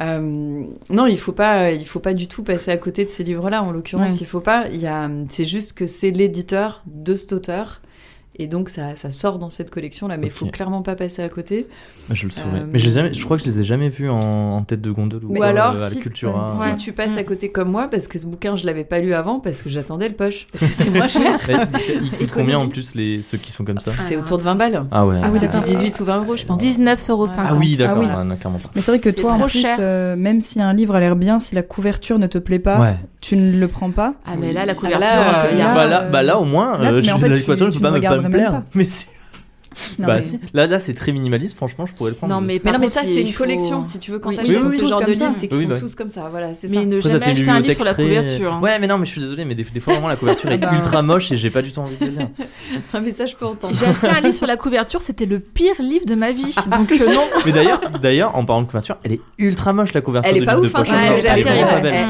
Euh, 0.00 0.64
non, 0.90 1.06
il 1.06 1.18
faut 1.18 1.32
pas, 1.32 1.72
il 1.72 1.84
faut 1.86 1.98
pas 2.00 2.14
du 2.14 2.28
tout 2.28 2.42
passer 2.42 2.70
à 2.70 2.76
côté 2.76 3.04
de 3.04 3.10
ces 3.10 3.24
livres-là. 3.24 3.62
En 3.62 3.72
l'occurrence, 3.72 4.12
Ouais. 4.12 4.16
il 4.20 4.26
faut 4.26 4.40
pas. 4.40 4.66
Il 4.72 4.80
y 4.80 4.86
a, 4.86 5.10
c'est 5.28 5.44
juste 5.44 5.72
que 5.76 5.86
c'est 5.86 6.10
l'éditeur 6.10 6.82
de 6.86 7.16
cet 7.16 7.32
auteur. 7.32 7.80
Et 8.40 8.46
donc 8.46 8.68
ça, 8.68 8.94
ça 8.94 9.10
sort 9.10 9.38
dans 9.40 9.50
cette 9.50 9.70
collection 9.70 10.06
là, 10.06 10.16
mais 10.16 10.26
il 10.28 10.32
faut 10.32 10.46
Ok. 10.46 10.52
clairement 10.52 10.82
pas 10.82 10.94
passer 10.94 11.22
à 11.22 11.28
côté. 11.28 11.66
Je 12.10 12.24
le 12.24 12.30
saurais. 12.30 12.60
Euh, 12.60 12.66
Mais 12.72 12.78
jamais, 12.78 13.12
je 13.12 13.24
crois 13.24 13.36
que 13.36 13.42
je 13.44 13.48
les 13.50 13.60
ai 13.60 13.64
jamais 13.64 13.88
vus 13.88 14.08
en, 14.08 14.16
en 14.56 14.62
tête 14.62 14.80
de 14.80 14.90
gondole 14.92 15.24
ou, 15.24 15.32
Ou 15.32 15.34
quoi, 15.34 15.46
alors, 15.46 15.74
euh, 15.74 15.84
à 15.84 15.88
si, 15.90 15.98
Cultura. 16.00 16.48
si 16.48 16.68
Ouais. 16.68 16.76
tu 16.76 16.92
passes 16.92 17.16
Mm. 17.16 17.18
à 17.18 17.22
côté 17.24 17.48
comme 17.50 17.70
moi, 17.70 17.88
parce 17.88 18.06
que 18.06 18.18
ce 18.18 18.26
bouquin, 18.26 18.54
je 18.56 18.64
l'avais 18.64 18.84
pas 18.84 19.00
lu 19.00 19.12
avant, 19.12 19.40
parce 19.40 19.62
que 19.62 19.68
j'attendais 19.68 20.08
le 20.08 20.14
poche, 20.14 20.46
parce 20.52 20.64
que 20.64 20.72
c'est 20.72 20.90
moins 20.90 21.08
cher. 21.08 21.38
Ils 22.00 22.10
coûtent 22.12 22.32
combien 22.32 22.58
en 22.58 22.68
plus 22.68 22.94
les, 22.94 23.22
ceux 23.22 23.38
qui 23.38 23.50
sont 23.50 23.64
comme 23.64 23.80
ça 23.80 23.90
C'est 23.92 24.16
autour 24.16 24.38
de 24.38 24.42
20 24.44 24.54
balles. 24.54 24.84
Ah 24.90 25.06
ouais. 25.06 25.16
Ah 25.22 25.28
oui, 25.32 25.38
c'est 25.40 25.48
du 25.48 25.52
d'accord. 25.58 25.62
18 25.68 26.00
ou 26.00 26.04
20 26.04 26.16
euros, 26.18 26.36
je 26.36 26.44
pense. 26.46 26.62
19,50€. 26.62 27.28
Ah 27.38 27.54
oui, 27.54 27.76
d'accord. 27.76 27.96
Ah 28.08 28.22
oui. 28.24 28.36
clairement 28.38 28.58
pas. 28.58 28.70
Mais 28.74 28.80
c'est 28.82 28.92
vrai 28.92 29.00
que 29.00 29.10
toi, 29.10 29.32
en 29.32 29.40
plus, 29.46 29.64
euh, 29.80 30.14
même 30.16 30.40
si 30.40 30.60
un 30.60 30.72
livre 30.72 30.94
a 30.94 31.00
l'air 31.00 31.16
bien, 31.16 31.40
si 31.40 31.54
la 31.54 31.62
couverture 31.62 32.18
ne 32.18 32.26
te 32.26 32.38
plaît 32.38 32.58
pas, 32.58 32.78
Ouais. 32.80 32.96
tu 33.20 33.36
ne 33.36 33.58
le 33.58 33.68
prends 33.68 33.90
pas. 33.90 34.14
Ah, 34.26 34.32
mais 34.38 34.52
là, 34.52 34.64
la 34.64 34.72
Ah, 34.72 34.74
couverture. 34.76 35.00
là, 35.00 35.44
euh, 35.46 35.48
il 35.52 35.58
y 35.58 35.60
a- 35.60 35.64
là, 35.68 35.74
bah, 35.74 35.86
là, 35.86 36.02
euh, 36.04 36.10
bah 36.10 36.22
là 36.22 36.38
au 36.38 36.44
moins, 36.44 36.78
là, 36.78 36.90
euh, 36.92 37.02
mais 37.04 37.10
en 37.12 37.16
je- 37.16 37.22
fait, 37.22 37.28
la 37.28 37.36
tu- 37.36 37.42
couverture 37.42 37.66
ne 37.66 37.72
tu 37.72 37.78
peut 37.78 37.82
pas 37.84 37.90
ne 37.90 37.96
me, 37.96 38.00
me 38.28 38.34
plaire. 38.34 38.62
Mais 38.74 38.86
si. 38.88 39.06
Non, 39.98 40.06
bah 40.06 40.16
mais- 40.16 40.22
si. 40.22 40.40
Là, 40.54 40.66
là 40.66 40.78
c'est 40.78 40.94
très 40.94 41.12
minimaliste. 41.12 41.56
Franchement, 41.56 41.86
je 41.86 41.92
pourrais 41.94 42.10
le 42.10 42.16
prendre. 42.16 42.34
Non, 42.34 42.40
mais 42.40 42.60
non, 42.64 42.78
mais 42.80 42.88
ça, 42.88 43.02
c'est 43.04 43.20
une 43.20 43.28
faut- 43.32 43.38
collection. 43.44 43.82
Si 43.82 43.98
tu 43.98 44.10
veux, 44.10 44.18
quand 44.18 44.30
Oui. 44.30 44.36
t'achètes 44.36 44.56
Oui, 44.62 44.68
oui, 44.70 44.78
ce 44.78 44.84
genre 44.84 45.00
de 45.04 45.12
ça. 45.14 45.26
livre, 45.26 45.34
c'est 45.38 45.48
qu'ils 45.48 45.56
Oui, 45.58 45.62
sont 45.64 45.68
bah. 45.70 45.78
tous 45.78 45.94
comme 45.94 46.08
ça. 46.08 46.28
Voilà, 46.30 46.54
c'est 46.54 46.68
Mais 46.68 46.76
ça. 46.78 46.84
ne 46.84 46.96
Après, 46.96 47.00
ça 47.02 47.18
jamais 47.18 47.32
acheter 47.32 47.48
un 47.50 47.60
livre 47.60 47.74
sur 47.74 47.84
la 47.84 47.92
très- 47.92 48.02
couverture. 48.04 48.52
hein. 48.54 48.60
Ouais, 48.60 48.78
mais 48.78 48.86
non, 48.86 48.98
mais 48.98 49.06
je 49.06 49.10
suis 49.12 49.20
désolé, 49.20 49.44
mais 49.44 49.54
des, 49.54 49.64
des 49.64 49.80
fois 49.80 49.92
vraiment 49.94 50.08
la 50.08 50.16
couverture 50.16 50.50
est 50.52 50.58
Ah 50.62 50.66
bah. 50.70 50.76
ultra 50.76 51.02
moche 51.02 51.30
et 51.32 51.36
j'ai 51.36 51.50
pas 51.50 51.62
du 51.62 51.70
tout 51.72 51.80
envie 51.80 51.96
de 51.96 52.06
le 52.06 52.10
lire. 52.12 52.28
Un 52.94 53.00
message 53.00 53.36
pour 53.36 53.50
entendre. 53.50 53.74
J'ai 53.78 53.86
acheté 53.86 54.08
un 54.08 54.20
livre 54.20 54.34
sur 54.34 54.46
la 54.46 54.56
couverture, 54.56 55.00
c'était 55.00 55.26
le 55.26 55.38
pire 55.38 55.74
livre 55.80 56.06
de 56.06 56.14
ma 56.14 56.32
vie. 56.32 56.54
Donc, 56.70 56.90
euh, 56.92 57.14
non. 57.14 57.22
Mais 57.46 57.52
d'ailleurs, 57.52 57.80
d'ailleurs, 58.02 58.36
en 58.36 58.44
parlant 58.44 58.62
de 58.62 58.66
couverture, 58.66 58.96
elle 59.04 59.12
est 59.12 59.20
ultra 59.38 59.72
moche 59.72 59.92
la 59.92 60.00
couverture. 60.00 60.30
Elle 60.30 60.38
est 60.38 60.40
de 60.40 60.46
pas 60.46 60.58
ouf, 60.58 60.74
hein, 60.74 60.84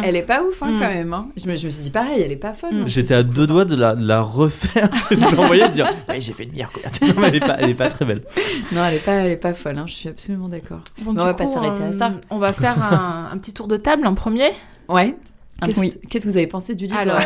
elle 0.05 0.17
est 0.17 0.23
pas 0.23 0.43
ouf, 0.43 0.63
hein, 0.63 0.67
Mm. 0.71 0.81
quand 0.81 0.89
même. 0.89 1.13
hein. 1.13 1.27
Je 1.37 1.47
me, 1.49 1.55
je 1.57 1.67
me 1.67 1.71
suis 1.71 1.85
dit 1.85 1.91
pareil, 1.91 2.23
elle 2.25 2.33
est 2.33 2.37
pas 2.37 2.55
folle. 2.55 2.85
J'étais 2.87 3.15
à 3.15 3.23
deux 3.23 3.47
doigts 3.47 3.65
de 3.65 3.75
la, 3.77 4.21
refaire, 4.21 4.89
de 5.11 5.37
l'envoyer 5.37 5.65
et 5.65 5.69
de 5.69 5.73
dire 5.73 5.87
j'ai 6.19 6.33
fait 6.33 6.45
une 6.45 6.53
meilleure 6.53 6.73
couverture. 6.73 7.07
Elle 7.49 7.55
est 7.55 7.57
pas, 7.57 7.63
elle 7.65 7.71
est 7.71 7.75
pas 7.75 7.89
très 7.89 8.05
belle. 8.05 8.23
Non, 8.73 8.85
elle 8.85 8.95
est 8.95 9.05
pas, 9.05 9.13
elle 9.13 9.31
est 9.33 9.37
pas 9.37 9.55
folle. 9.55 9.79
hein, 9.79 9.85
Je 9.87 9.95
suis 9.95 10.09
absolument 10.09 10.49
d'accord. 10.49 10.81
Bon, 11.03 11.13
on 11.13 11.15
va 11.25 11.33
pas 11.35 11.47
s'arrêter 11.47 11.83
à 11.83 11.87
euh, 11.87 11.93
ça. 11.93 12.13
On 12.31 12.39
va 12.39 12.53
faire 12.53 12.83
un, 12.83 13.31
un 13.33 13.39
petit 13.39 13.53
tour 13.55 13.67
de 13.69 13.77
table 13.77 14.07
en 14.07 14.15
premier. 14.15 14.51
Ouais. 14.89 15.17
Qu'est-ce 15.65 16.25
que 16.25 16.29
vous 16.31 16.37
avez 16.37 16.47
pensé 16.47 16.75
du 16.75 16.85
livre 16.87 16.99
Alors, 16.99 17.17
euh, 17.17 17.23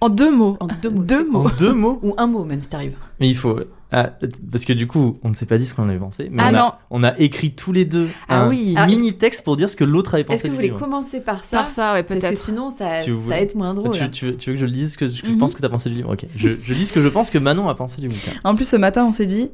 En 0.00 0.08
deux 0.08 0.30
mots. 0.30 0.56
En 0.60 0.66
deux 0.66 0.90
mots. 0.90 1.02
Deux 1.02 1.24
mots. 1.28 1.46
En 1.46 1.50
deux 1.56 1.72
mots. 1.72 1.98
Ou 2.02 2.14
un 2.16 2.26
mot, 2.26 2.44
même 2.44 2.60
si 2.62 2.68
t'arrives. 2.68 2.96
Mais 3.20 3.28
il 3.28 3.36
faut. 3.36 3.60
Ah, 3.90 4.10
parce 4.52 4.64
que 4.66 4.72
du 4.74 4.86
coup, 4.86 5.18
on 5.22 5.30
ne 5.30 5.34
s'est 5.34 5.46
pas 5.46 5.56
dit 5.56 5.64
ce 5.64 5.74
qu'on 5.74 5.88
avait 5.88 5.98
pensé. 5.98 6.28
Mais 6.30 6.42
Ah 6.44 6.48
on, 6.48 6.52
non. 6.52 6.58
a, 6.58 6.78
on 6.90 7.04
a 7.04 7.18
écrit 7.18 7.52
tous 7.52 7.72
les 7.72 7.84
deux 7.86 8.08
Ah 8.28 8.42
un 8.42 8.48
oui. 8.50 8.74
Mini 8.86 9.14
texte 9.14 9.44
pour 9.44 9.56
dire 9.56 9.70
ce 9.70 9.76
que 9.76 9.84
l'autre 9.84 10.14
avait 10.14 10.24
pensé. 10.24 10.34
Est-ce 10.34 10.42
que 10.44 10.48
vous 10.48 10.54
voulez 10.56 10.68
livre. 10.68 10.78
commencer 10.78 11.20
par 11.20 11.44
ça 11.44 11.58
Par 11.60 11.68
ça, 11.68 11.92
ouais, 11.94 12.02
Parce 12.02 12.20
peut-être. 12.20 12.32
que 12.34 12.38
sinon, 12.38 12.68
ça, 12.70 12.94
Si 12.96 13.10
va 13.10 13.40
être 13.40 13.54
moins 13.54 13.72
drôle. 13.72 13.90
tu, 13.92 14.10
tu 14.10 14.26
veux, 14.26 14.36
tu 14.36 14.50
veux 14.50 14.56
que 14.56 14.60
je 14.60 14.66
le 14.66 14.72
dise 14.72 14.92
ce 14.92 14.98
que 14.98 15.08
je 15.08 15.24
Mhm. 15.26 15.38
pense 15.38 15.54
que 15.54 15.60
tu 15.60 15.64
as 15.64 15.70
pensé 15.70 15.88
du 15.88 15.96
livre 15.96 16.12
Ok. 16.12 16.26
Je, 16.36 16.50
je 16.62 16.74
dis 16.74 16.84
ce 16.86 16.92
que 16.92 17.00
je 17.02 17.08
pense 17.08 17.30
que 17.30 17.38
Manon 17.38 17.68
a 17.68 17.74
pensé 17.74 18.00
du 18.02 18.08
bouquin. 18.08 18.32
En 18.44 18.54
plus, 18.54 18.68
ce 18.68 18.76
matin, 18.76 19.04
on 19.06 19.12
s'est 19.12 19.26
dit, 19.26 19.50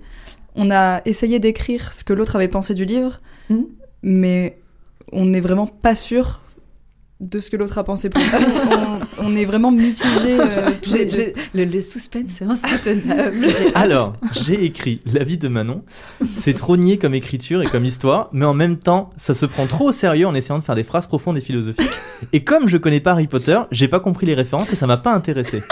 on 0.56 0.70
a 0.72 1.00
essayé 1.04 1.38
d'écrire 1.38 1.92
ce 1.92 2.02
que 2.04 2.12
l'autre 2.12 2.34
avait 2.36 2.48
pensé 2.48 2.74
du 2.74 2.84
livre, 2.84 3.20
Mhm. 3.50 3.66
mais 4.02 4.58
on 5.12 5.26
n'est 5.26 5.40
vraiment 5.40 5.66
pas 5.68 5.94
sûr 5.94 6.40
de 7.24 7.40
ce 7.40 7.50
que 7.50 7.56
l'autre 7.56 7.78
a 7.78 7.84
pensé. 7.84 8.10
Pour 8.10 8.20
on, 9.18 9.26
on 9.26 9.36
est 9.36 9.44
vraiment 9.44 9.70
mitigés. 9.70 10.38
euh, 10.38 10.70
le, 11.54 11.64
le 11.64 11.80
suspense, 11.80 12.30
c'est 12.38 12.44
insoutenable. 12.44 13.46
Alors, 13.74 14.14
j'ai 14.32 14.64
écrit 14.64 15.00
La 15.12 15.24
vie 15.24 15.38
de 15.38 15.48
Manon. 15.48 15.82
C'est 16.32 16.54
trop 16.54 16.76
niais 16.76 16.98
comme 16.98 17.14
écriture 17.14 17.62
et 17.62 17.66
comme 17.66 17.84
histoire, 17.84 18.28
mais 18.32 18.44
en 18.44 18.54
même 18.54 18.76
temps, 18.78 19.10
ça 19.16 19.34
se 19.34 19.46
prend 19.46 19.66
trop 19.66 19.88
au 19.88 19.92
sérieux 19.92 20.26
en 20.26 20.34
essayant 20.34 20.58
de 20.58 20.64
faire 20.64 20.74
des 20.74 20.84
phrases 20.84 21.06
profondes 21.06 21.36
et 21.38 21.40
philosophiques. 21.40 21.90
Et 22.32 22.44
comme 22.44 22.68
je 22.68 22.76
connais 22.76 23.00
pas 23.00 23.12
Harry 23.12 23.26
Potter, 23.26 23.58
j'ai 23.70 23.88
pas 23.88 24.00
compris 24.00 24.26
les 24.26 24.34
références 24.34 24.72
et 24.72 24.76
ça 24.76 24.86
m'a 24.86 24.96
pas 24.98 25.12
intéressé. 25.14 25.62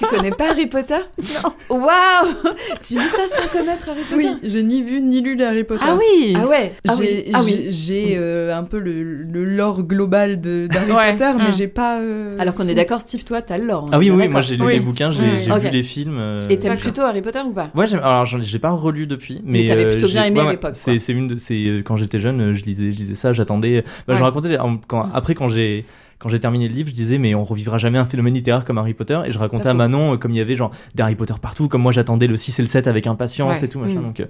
Tu 0.00 0.06
connais 0.06 0.30
pas 0.30 0.50
Harry 0.50 0.66
Potter 0.66 0.96
Non. 1.18 1.76
Waouh 1.78 2.34
Tu 2.82 2.94
dis 2.94 3.00
ça 3.00 3.28
sans 3.28 3.48
connaître 3.48 3.88
Harry 3.88 4.02
Potter 4.08 4.16
Oui, 4.16 4.28
j'ai 4.42 4.62
ni 4.62 4.82
vu 4.82 5.00
ni 5.00 5.20
lu 5.20 5.34
les 5.36 5.44
Harry 5.44 5.64
Potter. 5.64 5.84
Ah 5.86 5.96
oui. 5.98 6.34
Ah 6.36 6.46
ouais 6.46 6.74
Ah 6.88 6.94
oui, 6.98 7.06
J'ai 7.06 7.30
ah 7.34 7.40
oui. 7.42 8.14
euh, 8.18 8.56
un 8.58 8.64
peu 8.64 8.78
le, 8.78 9.02
le 9.02 9.44
lore 9.44 9.82
global 9.82 10.40
de- 10.40 10.66
d'Harry 10.66 10.90
Ouais. 10.92 11.12
Potter, 11.12 11.30
mais 11.38 11.48
Mm. 11.50 11.54
j'ai 11.56 11.68
pas. 11.68 11.98
euh, 12.00 12.36
Alors 12.38 12.54
qu'on 12.54 12.66
est 12.68 12.74
d'accord, 12.74 13.00
Steve, 13.00 13.24
toi, 13.24 13.42
t'as 13.42 13.58
le 13.58 13.66
lore. 13.66 13.86
Ah 13.92 13.98
oui, 13.98 14.10
oui, 14.10 14.28
moi 14.28 14.40
j'ai 14.40 14.56
lu 14.56 14.64
Oui. 14.64 14.72
les 14.74 14.80
bouquins, 14.80 15.10
j'ai 15.10 15.22
Oui. 15.22 15.50
Ok. 15.50 15.58
vu 15.62 15.70
les 15.70 15.82
films. 15.82 16.16
euh, 16.18 16.48
Et 16.48 16.58
t'aimes 16.58 16.76
plutôt 16.78 17.02
Harry 17.02 17.22
Potter 17.22 17.40
ou 17.46 17.52
pas? 17.52 17.70
Ouais, 17.74 17.92
alors 17.94 18.26
j'ai 18.26 18.58
pas 18.58 18.70
relu 18.70 19.06
depuis, 19.06 19.40
mais, 19.44 19.62
Mais 19.62 19.68
t'avais 19.68 19.84
euh, 19.84 19.90
plutôt 19.90 20.08
bien 20.08 20.24
aimé 20.24 20.40
ouais, 20.40 20.46
à 20.48 20.50
l'époque, 20.52 20.74
C'est 20.74 21.12
une 21.12 21.28
de 21.28 21.36
c'est 21.38 21.82
quand 21.84 21.96
j'étais 21.96 22.18
jeune, 22.18 22.54
je 22.54 22.64
lisais 22.64 22.92
je 22.92 22.98
lisais 22.98 23.14
ça, 23.14 23.32
j'attendais. 23.32 23.82
Bah, 24.06 24.14
Je 24.14 24.18
Ouais. 24.18 24.20
racontais 24.22 24.58
en- 24.58 24.78
quand 24.86 25.04
Mm. 25.06 25.10
après 25.14 25.34
quand 25.34 25.48
j'ai 25.48 25.84
quand 26.20 26.28
j'ai 26.28 26.38
terminé 26.38 26.68
le 26.68 26.74
livre, 26.74 26.88
je 26.90 26.94
disais 26.94 27.18
mais 27.18 27.34
on 27.34 27.44
revivra 27.44 27.78
jamais 27.78 27.98
un 27.98 28.04
phénomène 28.04 28.34
littéraire 28.34 28.64
comme 28.64 28.78
Harry 28.78 28.94
Potter 28.94 29.18
et 29.26 29.32
je 29.32 29.38
racontais 29.38 29.68
à. 29.68 29.74
Manon 29.74 30.14
euh, 30.14 30.16
comme 30.18 30.30
il 30.30 30.36
y 30.36 30.40
avait 30.40 30.54
genre 30.54 30.70
des 30.94 31.02
Harry 31.02 31.14
Potter 31.16 31.34
partout, 31.40 31.66
comme 31.68 31.82
moi 31.82 31.92
j'attendais 31.92 32.26
le 32.26 32.36
6 32.36 32.58
et 32.58 32.62
le 32.62 32.68
7 32.68 32.86
avec 32.86 33.06
impatience 33.06 33.58
Ouais. 33.58 33.64
et 33.64 33.68
tout 33.68 33.78
machin 33.80 34.00
Mm. 34.00 34.04
donc 34.04 34.20
euh, 34.20 34.26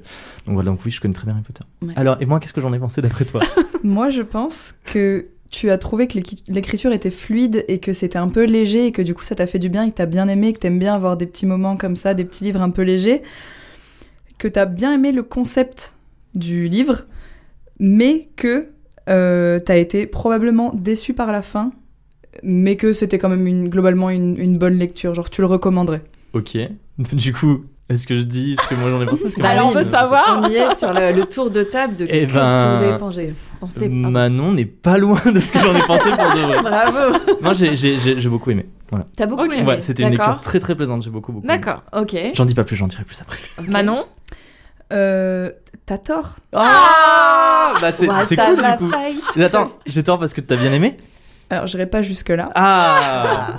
donc 0.46 0.54
voilà 0.54 0.70
donc 0.70 0.80
oui, 0.84 0.90
je 0.90 1.00
connais 1.00 1.14
très 1.14 1.24
bien 1.26 1.34
Harry 1.34 1.42
Potter. 1.42 1.64
Ouais. 1.82 1.92
Alors 1.96 2.16
et 2.20 2.26
moi 2.26 2.40
qu'est-ce 2.40 2.52
que 2.52 2.60
j'en 2.60 2.72
ai 2.72 2.78
pensé 2.78 3.02
d'après 3.02 3.24
toi? 3.24 3.40
Moi, 3.82 4.10
je 4.10 4.20
pense 4.22 4.74
que 4.84 5.26
tu 5.48 5.70
as 5.70 5.78
trouvé 5.78 6.06
que 6.06 6.18
l'écriture 6.48 6.92
était 6.92 7.10
fluide 7.10 7.64
et 7.66 7.80
que 7.80 7.92
c'était 7.94 8.18
un 8.18 8.28
peu 8.28 8.44
léger 8.44 8.86
et 8.86 8.92
que 8.92 9.00
du 9.02 9.14
coup 9.14 9.24
ça 9.24 9.34
t'a 9.34 9.46
fait 9.46 9.58
du 9.58 9.68
bien 9.70 9.84
et 9.84 9.90
que 9.90 9.96
t'as 9.96 10.06
bien 10.06 10.28
aimé, 10.28 10.52
que 10.52 10.58
t'aimes 10.58 10.78
bien 10.78 10.94
avoir 10.94 11.16
des 11.16 11.26
petits 11.26 11.46
moments 11.46 11.76
comme 11.78 11.96
ça, 11.96 12.12
des 12.14 12.24
petits 12.26 12.44
livres 12.44 12.60
un 12.62 12.68
peu 12.70 12.82
légers, 12.82 13.22
que 14.38 14.46
t'as 14.48 14.66
bien 14.66 14.92
aimé 14.92 15.12
le 15.12 15.22
concept 15.22 15.94
du 16.34 16.68
livre, 16.68 17.06
mais 17.78 18.28
que 18.36 18.68
euh, 19.08 19.58
t'as 19.58 19.76
été 19.78 20.06
probablement 20.06 20.72
déçu 20.74 21.14
par 21.14 21.32
la 21.32 21.42
fin, 21.42 21.72
mais 22.42 22.76
que 22.76 22.92
c'était 22.92 23.18
quand 23.18 23.28
même 23.28 23.46
une, 23.46 23.68
globalement 23.68 24.10
une, 24.10 24.38
une 24.38 24.58
bonne 24.58 24.78
lecture, 24.78 25.14
genre 25.14 25.30
tu 25.30 25.40
le 25.40 25.46
recommanderais. 25.46 26.02
OK. 26.32 26.56
Du 27.12 27.32
coup, 27.32 27.64
est-ce 27.88 28.06
que 28.06 28.14
je 28.14 28.22
dis 28.22 28.56
ce 28.62 28.68
que 28.68 28.74
moi 28.74 28.90
j'en 28.90 29.00
ai 29.00 29.06
pensé 29.06 29.28
que 29.34 29.40
Bah 29.40 29.48
alors, 29.48 29.68
on 29.68 29.70
veut 29.70 29.78
pensé. 29.84 29.90
savoir. 29.90 30.40
On 30.44 30.48
y 30.50 30.54
est 30.56 30.74
sur 30.74 30.92
le, 30.92 31.12
le 31.12 31.24
tour 31.24 31.48
de 31.50 31.62
table 31.62 31.96
de 31.96 32.04
Eh 32.04 32.26
qu'est-ce 32.26 32.34
ben, 32.34 32.72
que 32.74 32.76
vous 32.78 32.84
avez 32.84 32.98
pensé. 32.98 33.34
pensé 33.58 33.80
pardon. 33.88 34.10
Manon 34.10 34.52
n'est 34.52 34.66
pas 34.66 34.98
loin 34.98 35.18
de 35.32 35.40
ce 35.40 35.50
que 35.50 35.58
j'en 35.60 35.74
ai 35.74 35.80
pensé 35.82 36.10
pour 36.10 36.18
de 36.18 36.40
vrai. 36.46 36.60
Bravo 36.62 37.18
Moi 37.40 37.54
j'ai 37.54 38.28
beaucoup 38.28 38.50
aimé. 38.50 38.66
Voilà. 38.90 39.06
T'as 39.16 39.24
beaucoup 39.26 39.44
aimé 39.44 39.62
Ouais, 39.66 39.80
c'était 39.80 40.02
une 40.02 40.10
lecture 40.10 40.40
très 40.40 40.60
très 40.60 40.74
plaisante, 40.74 41.02
j'ai 41.02 41.10
beaucoup 41.10 41.32
beaucoup. 41.32 41.46
aimé. 41.46 41.54
D'accord. 41.58 41.82
Ok. 41.98 42.14
J'en 42.34 42.44
dis 42.44 42.54
pas 42.54 42.64
plus, 42.64 42.76
j'en 42.76 42.86
dirai 42.86 43.04
plus 43.04 43.18
après. 43.20 43.38
Manon. 43.66 44.04
Euh, 44.92 45.50
t'as 45.86 45.98
tort. 45.98 46.36
Ah 46.52 47.74
Bah 47.80 47.92
c'est 47.92 48.06
cool 48.06 48.56
du 48.56 48.76
coup. 48.78 49.40
Attends, 49.40 49.72
j'ai 49.86 50.02
tort 50.02 50.18
parce 50.18 50.34
que 50.34 50.40
t'as 50.42 50.56
bien 50.56 50.72
aimé? 50.72 50.96
Alors 51.50 51.66
j'irai 51.66 51.86
pas 51.86 52.00
jusque-là. 52.02 52.50
Ah 52.54 53.58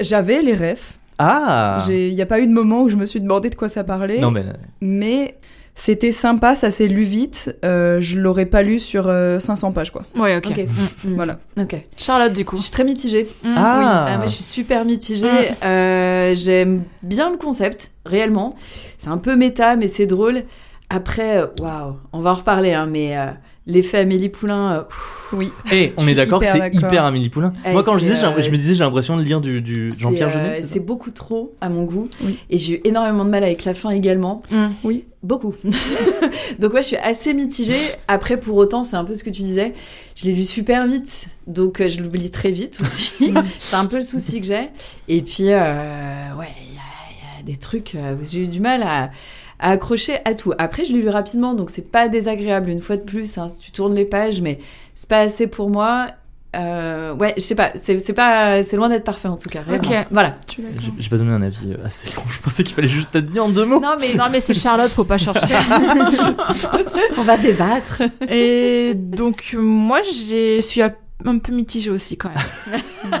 J'avais 0.00 0.42
les 0.42 0.54
refs, 0.54 0.94
Ah 1.18 1.78
Il 1.88 2.14
n'y 2.14 2.22
a 2.22 2.26
pas 2.26 2.40
eu 2.40 2.46
de 2.46 2.52
moment 2.52 2.82
où 2.82 2.88
je 2.88 2.96
me 2.96 3.04
suis 3.04 3.20
demandé 3.20 3.50
de 3.50 3.54
quoi 3.56 3.68
ça 3.68 3.84
parlait. 3.84 4.20
Non, 4.20 4.30
mais. 4.30 4.44
Mais 4.80 5.36
c'était 5.74 6.12
sympa, 6.12 6.54
ça 6.54 6.70
s'est 6.70 6.86
lu 6.86 7.02
vite. 7.02 7.54
Euh, 7.64 8.00
je 8.00 8.18
l'aurais 8.18 8.46
pas 8.46 8.62
lu 8.62 8.78
sur 8.78 9.08
euh, 9.08 9.38
500 9.38 9.72
pages, 9.72 9.90
quoi. 9.90 10.04
Ouais, 10.16 10.36
ok. 10.36 10.46
Ok. 10.50 10.58
Mm. 10.58 11.10
Mm. 11.10 11.14
Voilà. 11.16 11.38
Ok. 11.58 11.76
Charlotte, 11.96 12.32
du 12.32 12.44
coup. 12.44 12.56
Je 12.56 12.62
suis 12.62 12.70
très 12.70 12.84
mitigée. 12.84 13.24
Mm. 13.42 13.54
Ah. 13.56 13.78
Oui, 13.78 13.84
ah, 13.88 14.16
moi 14.16 14.26
je 14.26 14.32
suis 14.32 14.44
super 14.44 14.84
mitigée. 14.84 15.50
Euh, 15.62 16.32
J'aime 16.34 16.84
bien 17.02 17.30
le 17.30 17.36
concept, 17.36 17.92
réellement. 18.06 18.54
C'est 18.98 19.10
un 19.10 19.18
peu 19.18 19.36
méta, 19.36 19.76
mais 19.76 19.88
c'est 19.88 20.06
drôle. 20.06 20.44
Après, 20.88 21.38
euh, 21.38 21.46
waouh, 21.60 21.96
on 22.12 22.20
va 22.20 22.30
en 22.30 22.34
reparler, 22.34 22.72
hein, 22.72 22.86
mais 22.86 23.16
euh, 23.16 23.26
l'effet 23.66 23.98
Amélie 23.98 24.28
Poulain, 24.28 24.72
euh, 24.72 24.80
pff, 24.82 25.32
Oui. 25.32 25.50
Eh, 25.72 25.92
on 25.96 26.06
est 26.06 26.14
d'accord 26.14 26.40
que 26.40 26.46
c'est 26.46 26.72
hyper 26.74 27.04
Amélie 27.04 27.30
Poulain. 27.30 27.52
Eh, 27.64 27.72
Moi, 27.72 27.82
quand 27.82 27.94
je 27.94 27.98
disais, 28.00 28.16
j'ai- 28.16 28.24
euh, 28.24 28.40
je 28.40 28.50
me 28.50 28.56
disais, 28.56 28.74
j'ai 28.74 28.84
l'impression 28.84 29.16
de 29.16 29.22
lire 29.22 29.40
du, 29.40 29.60
du 29.60 29.92
Jean-Pierre 29.98 30.28
euh, 30.28 30.32
Jeunet. 30.32 30.54
c'est 30.56 30.62
c'est 30.74 30.80
beaucoup 30.80 31.10
trop 31.10 31.54
à 31.60 31.68
mon 31.68 31.82
goût. 31.84 32.08
Oui. 32.22 32.38
Et 32.48 32.58
j'ai 32.58 32.74
eu 32.74 32.80
énormément 32.84 33.24
de 33.24 33.30
mal 33.30 33.42
avec 33.42 33.64
la 33.64 33.74
fin 33.74 33.90
également. 33.90 34.42
Mm. 34.50 34.66
Oui. 34.84 35.04
Beaucoup. 35.24 35.54
donc 36.60 36.72
ouais, 36.74 36.82
je 36.82 36.86
suis 36.88 36.96
assez 36.96 37.34
mitigée. 37.34 37.74
Après, 38.08 38.36
pour 38.38 38.56
autant, 38.56 38.84
c'est 38.84 38.96
un 38.96 39.04
peu 39.04 39.14
ce 39.16 39.24
que 39.24 39.30
tu 39.30 39.42
disais. 39.42 39.74
Je 40.14 40.26
l'ai 40.26 40.32
lu 40.32 40.44
super 40.44 40.86
vite, 40.86 41.26
donc 41.48 41.80
euh, 41.80 41.88
je 41.88 42.00
l'oublie 42.00 42.30
très 42.30 42.52
vite 42.52 42.78
aussi. 42.80 43.32
c'est 43.60 43.76
un 43.76 43.86
peu 43.86 43.96
le 43.96 44.02
souci 44.04 44.40
que 44.40 44.46
j'ai. 44.46 44.68
Et 45.08 45.22
puis, 45.22 45.50
euh, 45.50 46.34
ouais, 46.38 46.46
il 46.68 46.74
y, 46.74 46.78
a- 46.78 46.80
il 47.10 47.38
y 47.38 47.40
a 47.40 47.42
des 47.44 47.56
trucs 47.56 47.94
euh, 47.96 48.14
j'ai 48.22 48.40
eu 48.42 48.46
du 48.48 48.60
mal 48.60 48.82
à, 48.84 49.10
à 49.58 49.70
accrocher 49.70 50.18
à 50.24 50.34
tout. 50.34 50.52
Après, 50.58 50.84
je 50.84 50.92
l'ai 50.92 51.00
lu 51.02 51.08
rapidement, 51.08 51.54
donc 51.54 51.70
c'est 51.70 51.90
pas 51.90 52.08
désagréable 52.08 52.70
une 52.70 52.80
fois 52.80 52.96
de 52.96 53.02
plus. 53.02 53.38
hein, 53.38 53.48
si 53.48 53.58
tu 53.60 53.70
tournes 53.72 53.94
les 53.94 54.04
pages, 54.04 54.40
mais 54.40 54.58
c'est 54.94 55.08
pas 55.08 55.20
assez 55.20 55.46
pour 55.46 55.70
moi. 55.70 56.08
Euh, 56.54 57.14
ouais, 57.14 57.34
je 57.36 57.42
sais 57.42 57.54
pas, 57.54 57.72
c'est 57.74 57.98
c'est 57.98 58.14
pas, 58.14 58.62
c'est 58.62 58.76
loin 58.76 58.88
d'être 58.88 59.04
parfait 59.04 59.28
en 59.28 59.36
tout 59.36 59.50
cas. 59.50 59.60
Ok. 59.70 59.88
Voilà. 60.10 60.36
J'ai 60.56 60.64
j'ai 60.98 61.08
pas 61.10 61.18
donné 61.18 61.32
un 61.32 61.42
avis 61.42 61.72
euh, 61.72 61.84
assez 61.84 62.08
long. 62.16 62.22
Je 62.30 62.40
pensais 62.40 62.64
qu'il 62.64 62.74
fallait 62.74 62.88
juste 62.88 63.14
être 63.14 63.30
dit 63.30 63.40
en 63.40 63.50
deux 63.50 63.66
mots. 63.66 63.80
Non 63.80 63.96
mais 64.00 64.14
Non, 64.14 64.24
mais 64.30 64.40
c'est 64.40 64.54
Charlotte, 64.54 64.90
faut 64.90 65.04
pas 65.04 65.18
chercher. 65.18 65.54
on 67.18 67.22
va 67.22 67.36
débattre. 67.36 68.02
Et 68.30 68.94
donc, 68.94 69.54
moi, 69.58 70.00
je 70.02 70.60
suis 70.62 70.80
un 70.82 70.92
un 71.24 71.38
peu 71.38 71.52
mitigée 71.52 71.90
aussi, 71.90 72.16
quand 72.16 72.28
même. 72.28 73.20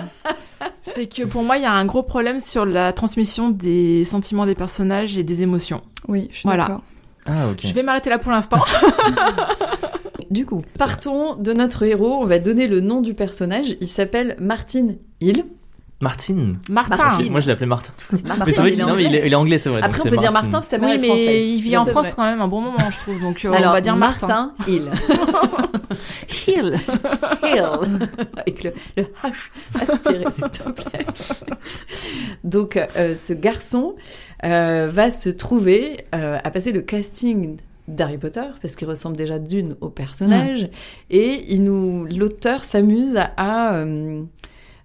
c'est 0.94 1.06
que 1.06 1.24
pour 1.24 1.42
moi, 1.42 1.56
il 1.56 1.62
y 1.62 1.66
a 1.66 1.72
un 1.72 1.84
gros 1.84 2.02
problème 2.02 2.40
sur 2.40 2.64
la 2.66 2.92
transmission 2.92 3.50
des 3.50 4.04
sentiments 4.04 4.46
des 4.46 4.54
personnages 4.54 5.18
et 5.18 5.22
des 5.24 5.42
émotions. 5.42 5.80
Oui, 6.08 6.28
je 6.30 6.36
suis 6.38 6.46
Voilà. 6.48 6.64
d'accord. 6.64 6.82
Ah, 7.26 7.48
ok. 7.50 7.60
Je 7.64 7.72
vais 7.72 7.82
m'arrêter 7.82 8.10
là 8.10 8.18
pour 8.18 8.32
l'instant. 8.32 8.58
Du 10.30 10.44
coup, 10.44 10.62
partons 10.76 11.36
de 11.36 11.52
notre 11.52 11.84
héros. 11.84 12.18
On 12.20 12.24
va 12.26 12.40
donner 12.40 12.66
le 12.66 12.80
nom 12.80 13.00
du 13.00 13.14
personnage. 13.14 13.76
Il 13.80 13.86
s'appelle 13.86 14.34
Martin 14.40 14.88
Hill. 15.20 15.44
Martine. 16.00 16.58
Martin. 16.68 16.96
Martin. 16.96 17.30
Moi, 17.30 17.40
je 17.40 17.48
l'appelais 17.48 17.64
Martin. 17.66 17.92
C'est 18.10 18.28
Martin, 18.28 18.44
Mais 18.44 18.52
c'est 18.52 18.60
vrai 18.60 18.70
il 18.70 18.72
est 18.74 18.76
qu'il 18.76 18.86
non, 18.86 18.96
mais 18.96 19.04
il 19.04 19.14
est, 19.14 19.26
il 19.26 19.32
est 19.32 19.36
anglais, 19.36 19.56
c'est 19.56 19.70
vrai. 19.70 19.80
Après, 19.82 20.00
on 20.00 20.10
peut 20.10 20.16
dire. 20.18 20.30
Martin 20.32 20.50
parce 20.50 20.68
que 20.68 20.76
Oui, 20.76 20.98
mais 21.00 21.06
française. 21.06 21.42
il 21.44 21.62
vit 21.62 21.76
en 21.76 21.84
vrai. 21.84 21.92
France 21.92 22.14
quand 22.14 22.24
même 22.24 22.40
un 22.42 22.48
bon 22.48 22.60
moment, 22.60 22.76
je 22.90 22.98
trouve. 22.98 23.20
Donc, 23.20 23.44
euh, 23.44 23.52
Alors, 23.52 23.70
on 23.70 23.72
va 23.72 23.80
dire 23.80 23.96
Martin. 23.96 24.52
Martin 24.58 24.70
Hill. 24.70 24.90
Hill. 26.46 26.78
Hill. 27.42 28.08
Avec 28.36 28.64
le, 28.64 28.72
le 28.98 29.02
H 29.04 29.80
aspiré, 29.80 30.24
s'il 30.30 30.44
te 30.50 30.70
plaît. 30.70 31.06
Donc, 32.44 32.76
euh, 32.76 33.14
ce 33.14 33.32
garçon 33.32 33.96
euh, 34.44 34.88
va 34.92 35.10
se 35.10 35.30
trouver 35.30 36.04
euh, 36.14 36.38
à 36.42 36.50
passer 36.50 36.72
le 36.72 36.82
casting 36.82 37.56
d'Harry 37.88 38.18
Potter 38.18 38.42
parce 38.60 38.74
qu'il 38.76 38.88
ressemble 38.88 39.16
déjà 39.16 39.38
d'une 39.38 39.76
au 39.80 39.88
personnage 39.90 40.68
et 41.08 41.46
il 41.54 41.62
nous 41.62 42.04
l'auteur 42.04 42.64
s'amuse 42.64 43.16
à, 43.16 43.30
à, 43.36 43.74
euh, 43.76 44.22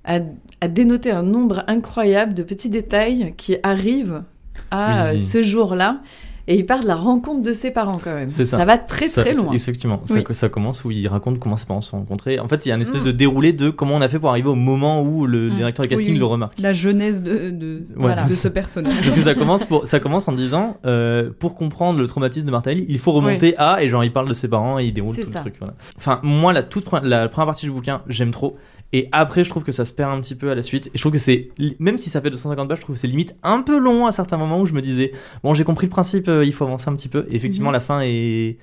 à- 0.05 0.20
à 0.62 0.67
dénoter 0.67 1.12
un 1.12 1.24
nombre 1.24 1.63
incroyable 1.67 2.34
de 2.34 2.43
petits 2.43 2.70
détails 2.70 3.34
qui 3.38 3.58
arrivent 3.63 4.24
à 4.72 4.88
Oui. 5.12 5.15
euh, 5.15 5.17
ce 5.17 5.41
jour-là 5.41 6.01
et 6.48 6.55
il 6.55 6.65
part 6.65 6.81
de 6.81 6.88
la 6.88 6.96
rencontre 6.96 7.43
de 7.43 7.53
ses 7.53 7.70
parents 7.72 8.00
quand 8.03 8.13
même. 8.13 8.27
Ça. 8.27 8.65
va 8.65 8.77
très 8.79 9.08
Ça- 9.08 9.22
très 9.22 9.34
loin. 9.34 9.53
Effectivement, 9.53 10.00
Oui. 10.10 10.24
ça, 10.27 10.34
ça 10.34 10.50
commence 10.50 10.84
où 10.84 10.89
il 10.91 11.08
raconte 11.08 11.39
comment 11.39 11.55
ses 11.55 11.67
parents 11.67 11.81
se 11.81 11.91
sont 11.91 12.00
rencontrés. 12.00 12.39
En 12.39 12.48
fait, 12.48 12.65
il 12.65 12.70
y 12.70 12.72
a 12.72 12.75
une 12.75 12.81
espèce 12.81 13.03
Mm. 13.03 13.05
de 13.05 13.11
déroulé 13.11 13.53
de 13.53 13.70
comment 13.70 13.96
on 13.96 14.01
a 14.01 14.09
fait 14.09 14.18
pour 14.20 14.29
arriver 14.31 14.50
au 14.50 14.55
moment 14.55 15.01
où 15.03 15.27
le 15.27 15.50
Mm. 15.51 15.55
directeur 15.55 15.85
de 15.85 15.90
casting 15.90 16.07
Oui, 16.07 16.14
oui. 16.14 16.20
le 16.20 16.25
remarque. 16.25 16.59
La 16.59 16.74
jeunesse 16.74 17.22
de, 17.22 17.51
de, 17.51 17.83
Voilà. 17.96 18.25
de 18.27 18.33
ce 18.33 18.48
personnage. 18.48 19.01
Parce 19.03 19.16
que 19.16 19.22
ça 19.22 19.35
commence, 19.35 19.66
pour, 19.66 19.87
ça 19.87 20.00
commence 20.00 20.27
en 20.27 20.33
disant, 20.33 20.77
euh, 20.85 21.29
pour 21.40 21.53
comprendre 21.53 22.00
le 22.00 22.07
traumatisme 22.07 22.48
de 22.48 22.51
Martin 22.51 22.72
Hill, 22.72 22.85
il 22.90 22.98
faut 22.98 23.11
remonter 23.11 23.55
à, 23.57 23.83
et 23.83 23.87
genre 23.87 24.03
il 24.03 24.11
parle 24.11 24.27
de 24.27 24.33
ses 24.33 24.48
parents 24.48 24.79
et 24.79 24.85
il 24.85 24.94
déroule 24.94 25.16
tout 25.16 25.22
le 25.22 25.31
truc. 25.33 25.53
Voilà. 25.59 25.75
Enfin, 25.98 26.20
moi, 26.24 26.53
la, 26.53 26.64
toute, 26.64 26.85
la 27.03 27.29
première 27.29 27.46
partie 27.48 27.68
du 27.68 27.72
bouquin, 27.72 28.01
j'aime 28.07 28.31
trop. 28.31 28.57
Et 28.94 29.08
après, 29.14 29.44
je 29.44 29.50
trouve 29.50 29.64
que 29.64 29.72
ça 29.72 29.86
se 29.86 29.94
perd 29.94 30.12
un 30.12 30.20
petit 30.20 30.36
peu 30.36 30.51
à 30.51 30.56
la 30.56 30.64
suite. 30.64 30.88
Et 30.88 30.92
je 30.96 31.00
trouve 31.01 31.14
que 31.14 31.18
c'est, 31.18 31.50
même 31.80 31.98
si 31.98 32.10
ça 32.10 32.20
fait 32.22 32.30
250 32.30 32.68
pages, 32.68 32.77
je 32.80 32.84
trouve 32.84 32.96
que 32.96 33.00
c'est 33.00 33.08
limite 33.08 33.36
un 33.42 33.62
peu 33.62 33.77
long 33.80 34.06
à 34.06 34.12
certains 34.12 34.36
moments 34.38 34.60
où 34.60 34.66
je 34.66 34.74
me 34.74 34.82
disais, 34.82 35.14
bon, 35.44 35.54
j'ai 35.54 35.64
compris 35.64 35.88
le 35.88 35.92
principe, 35.92 36.27
euh, 36.27 36.44
il 36.46 36.54
faut 36.54 36.66
avancer 36.66 36.90
un 36.90 36.96
petit 36.96 37.08
peu. 37.08 37.25
Et 37.30 37.36
effectivement, 37.36 37.70
Mhm. 37.70 37.74
la 37.74 37.80
fin 37.80 38.01
est. 38.04 38.58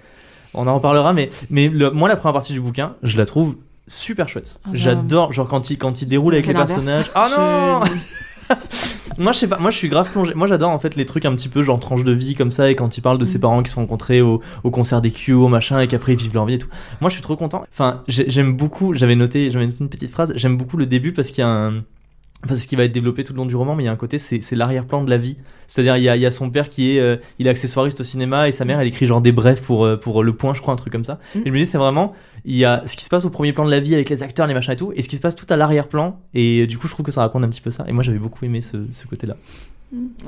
On 0.54 0.66
en 0.66 0.74
reparlera, 0.74 1.12
mais, 1.12 1.30
mais 1.50 1.68
le- 1.68 1.90
moi, 1.90 2.08
la 2.08 2.16
première 2.16 2.34
partie 2.34 2.52
du 2.52 2.60
bouquin, 2.60 2.94
je 3.02 3.16
la 3.16 3.24
trouve 3.26 3.56
super 3.86 4.28
chouette. 4.28 4.58
Ah 4.64 4.68
bah. 4.68 4.70
J'adore, 4.74 5.32
genre 5.32 5.48
quand 5.48 5.70
il, 5.70 5.78
quand 5.78 6.02
il 6.02 6.08
déroule 6.08 6.34
avec 6.34 6.46
les 6.46 6.52
personnages. 6.54 7.10
Oh 7.16 7.26
non! 7.36 7.80
Moi, 9.18 9.32
je 9.32 9.38
sais 9.38 9.48
pas, 9.48 9.58
moi, 9.58 9.70
je 9.72 9.76
suis 9.76 9.88
grave 9.88 10.08
plongé. 10.12 10.32
Moi, 10.34 10.46
j'adore 10.46 10.70
en 10.70 10.78
fait 10.78 10.94
les 10.94 11.04
trucs 11.04 11.24
un 11.24 11.34
petit 11.34 11.48
peu 11.48 11.62
genre 11.64 11.80
tranche 11.80 12.04
de 12.04 12.12
vie 12.12 12.36
comme 12.36 12.52
ça, 12.52 12.70
et 12.70 12.76
quand 12.76 12.96
il 12.96 13.00
parle 13.00 13.18
de 13.18 13.24
ses 13.24 13.38
Mm. 13.38 13.40
parents 13.40 13.62
qui 13.64 13.68
se 13.70 13.74
sont 13.74 13.80
rencontrés 13.80 14.20
au, 14.20 14.40
au 14.62 14.70
concert 14.70 15.00
des 15.00 15.10
Q, 15.10 15.32
au 15.32 15.48
machin, 15.48 15.80
et 15.80 15.88
qu'après 15.88 16.12
ils 16.12 16.18
vivent 16.18 16.34
leur 16.34 16.46
vie 16.46 16.54
et 16.54 16.58
tout. 16.58 16.68
Moi, 17.00 17.10
je 17.10 17.14
suis 17.14 17.22
trop 17.22 17.34
content. 17.36 17.64
Enfin, 17.72 18.02
j'ai- 18.06 18.30
j'aime 18.30 18.56
beaucoup, 18.56 18.94
j'avais 18.94 19.16
noté, 19.16 19.50
j'avais 19.50 19.66
noté 19.66 19.78
une 19.80 19.88
petite 19.88 20.10
phrase, 20.12 20.32
j'aime 20.36 20.56
beaucoup 20.56 20.76
le 20.76 20.86
début 20.86 21.12
parce 21.12 21.28
qu'il 21.30 21.38
y 21.42 21.46
a 21.46 21.48
un. 21.50 21.82
Enfin, 22.44 22.54
c'est 22.54 22.62
ce 22.62 22.68
qui 22.68 22.76
va 22.76 22.84
être 22.84 22.92
développé 22.92 23.24
tout 23.24 23.32
le 23.32 23.38
long 23.38 23.46
du 23.46 23.56
roman, 23.56 23.74
mais 23.74 23.82
il 23.82 23.86
y 23.86 23.88
a 23.88 23.92
un 23.92 23.96
côté, 23.96 24.18
c'est 24.18 24.40
c'est 24.42 24.54
l'arrière-plan 24.54 25.02
de 25.02 25.10
la 25.10 25.18
vie. 25.18 25.38
C'est-à-dire, 25.66 25.96
il 25.96 26.04
y 26.04 26.08
a, 26.08 26.16
il 26.16 26.22
y 26.22 26.26
a 26.26 26.30
son 26.30 26.50
père 26.50 26.68
qui 26.68 26.96
est, 26.96 27.00
euh, 27.00 27.16
il 27.38 27.46
est 27.46 27.50
accessoiriste 27.50 28.00
au 28.00 28.04
cinéma 28.04 28.48
et 28.48 28.52
sa 28.52 28.64
mère, 28.64 28.80
elle 28.80 28.86
écrit 28.86 29.06
genre 29.06 29.20
des 29.20 29.32
brefs 29.32 29.60
pour, 29.60 29.84
euh, 29.84 29.96
pour 29.96 30.22
Le 30.22 30.32
Point, 30.32 30.54
je 30.54 30.60
crois, 30.60 30.72
un 30.72 30.76
truc 30.76 30.92
comme 30.92 31.04
ça. 31.04 31.18
Mm. 31.34 31.38
Et 31.38 31.42
je 31.46 31.50
me 31.50 31.58
dis, 31.58 31.66
c'est 31.66 31.78
vraiment, 31.78 32.14
il 32.44 32.56
y 32.56 32.64
a 32.64 32.82
ce 32.86 32.96
qui 32.96 33.04
se 33.04 33.10
passe 33.10 33.24
au 33.24 33.30
premier 33.30 33.52
plan 33.52 33.64
de 33.64 33.70
la 33.70 33.80
vie 33.80 33.94
avec 33.94 34.08
les 34.08 34.22
acteurs, 34.22 34.46
les 34.46 34.54
machins 34.54 34.72
et 34.72 34.76
tout, 34.76 34.92
et 34.94 35.02
ce 35.02 35.08
qui 35.08 35.16
se 35.16 35.20
passe 35.20 35.34
tout 35.34 35.46
à 35.48 35.56
l'arrière-plan. 35.56 36.20
Et 36.32 36.60
euh, 36.60 36.66
du 36.68 36.78
coup, 36.78 36.86
je 36.86 36.92
trouve 36.92 37.04
que 37.04 37.12
ça 37.12 37.22
raconte 37.22 37.42
un 37.42 37.48
petit 37.48 37.60
peu 37.60 37.72
ça. 37.72 37.84
Et 37.88 37.92
moi, 37.92 38.04
j'avais 38.04 38.18
beaucoup 38.18 38.44
aimé 38.44 38.60
ce, 38.60 38.86
ce 38.92 39.06
côté-là. 39.06 39.36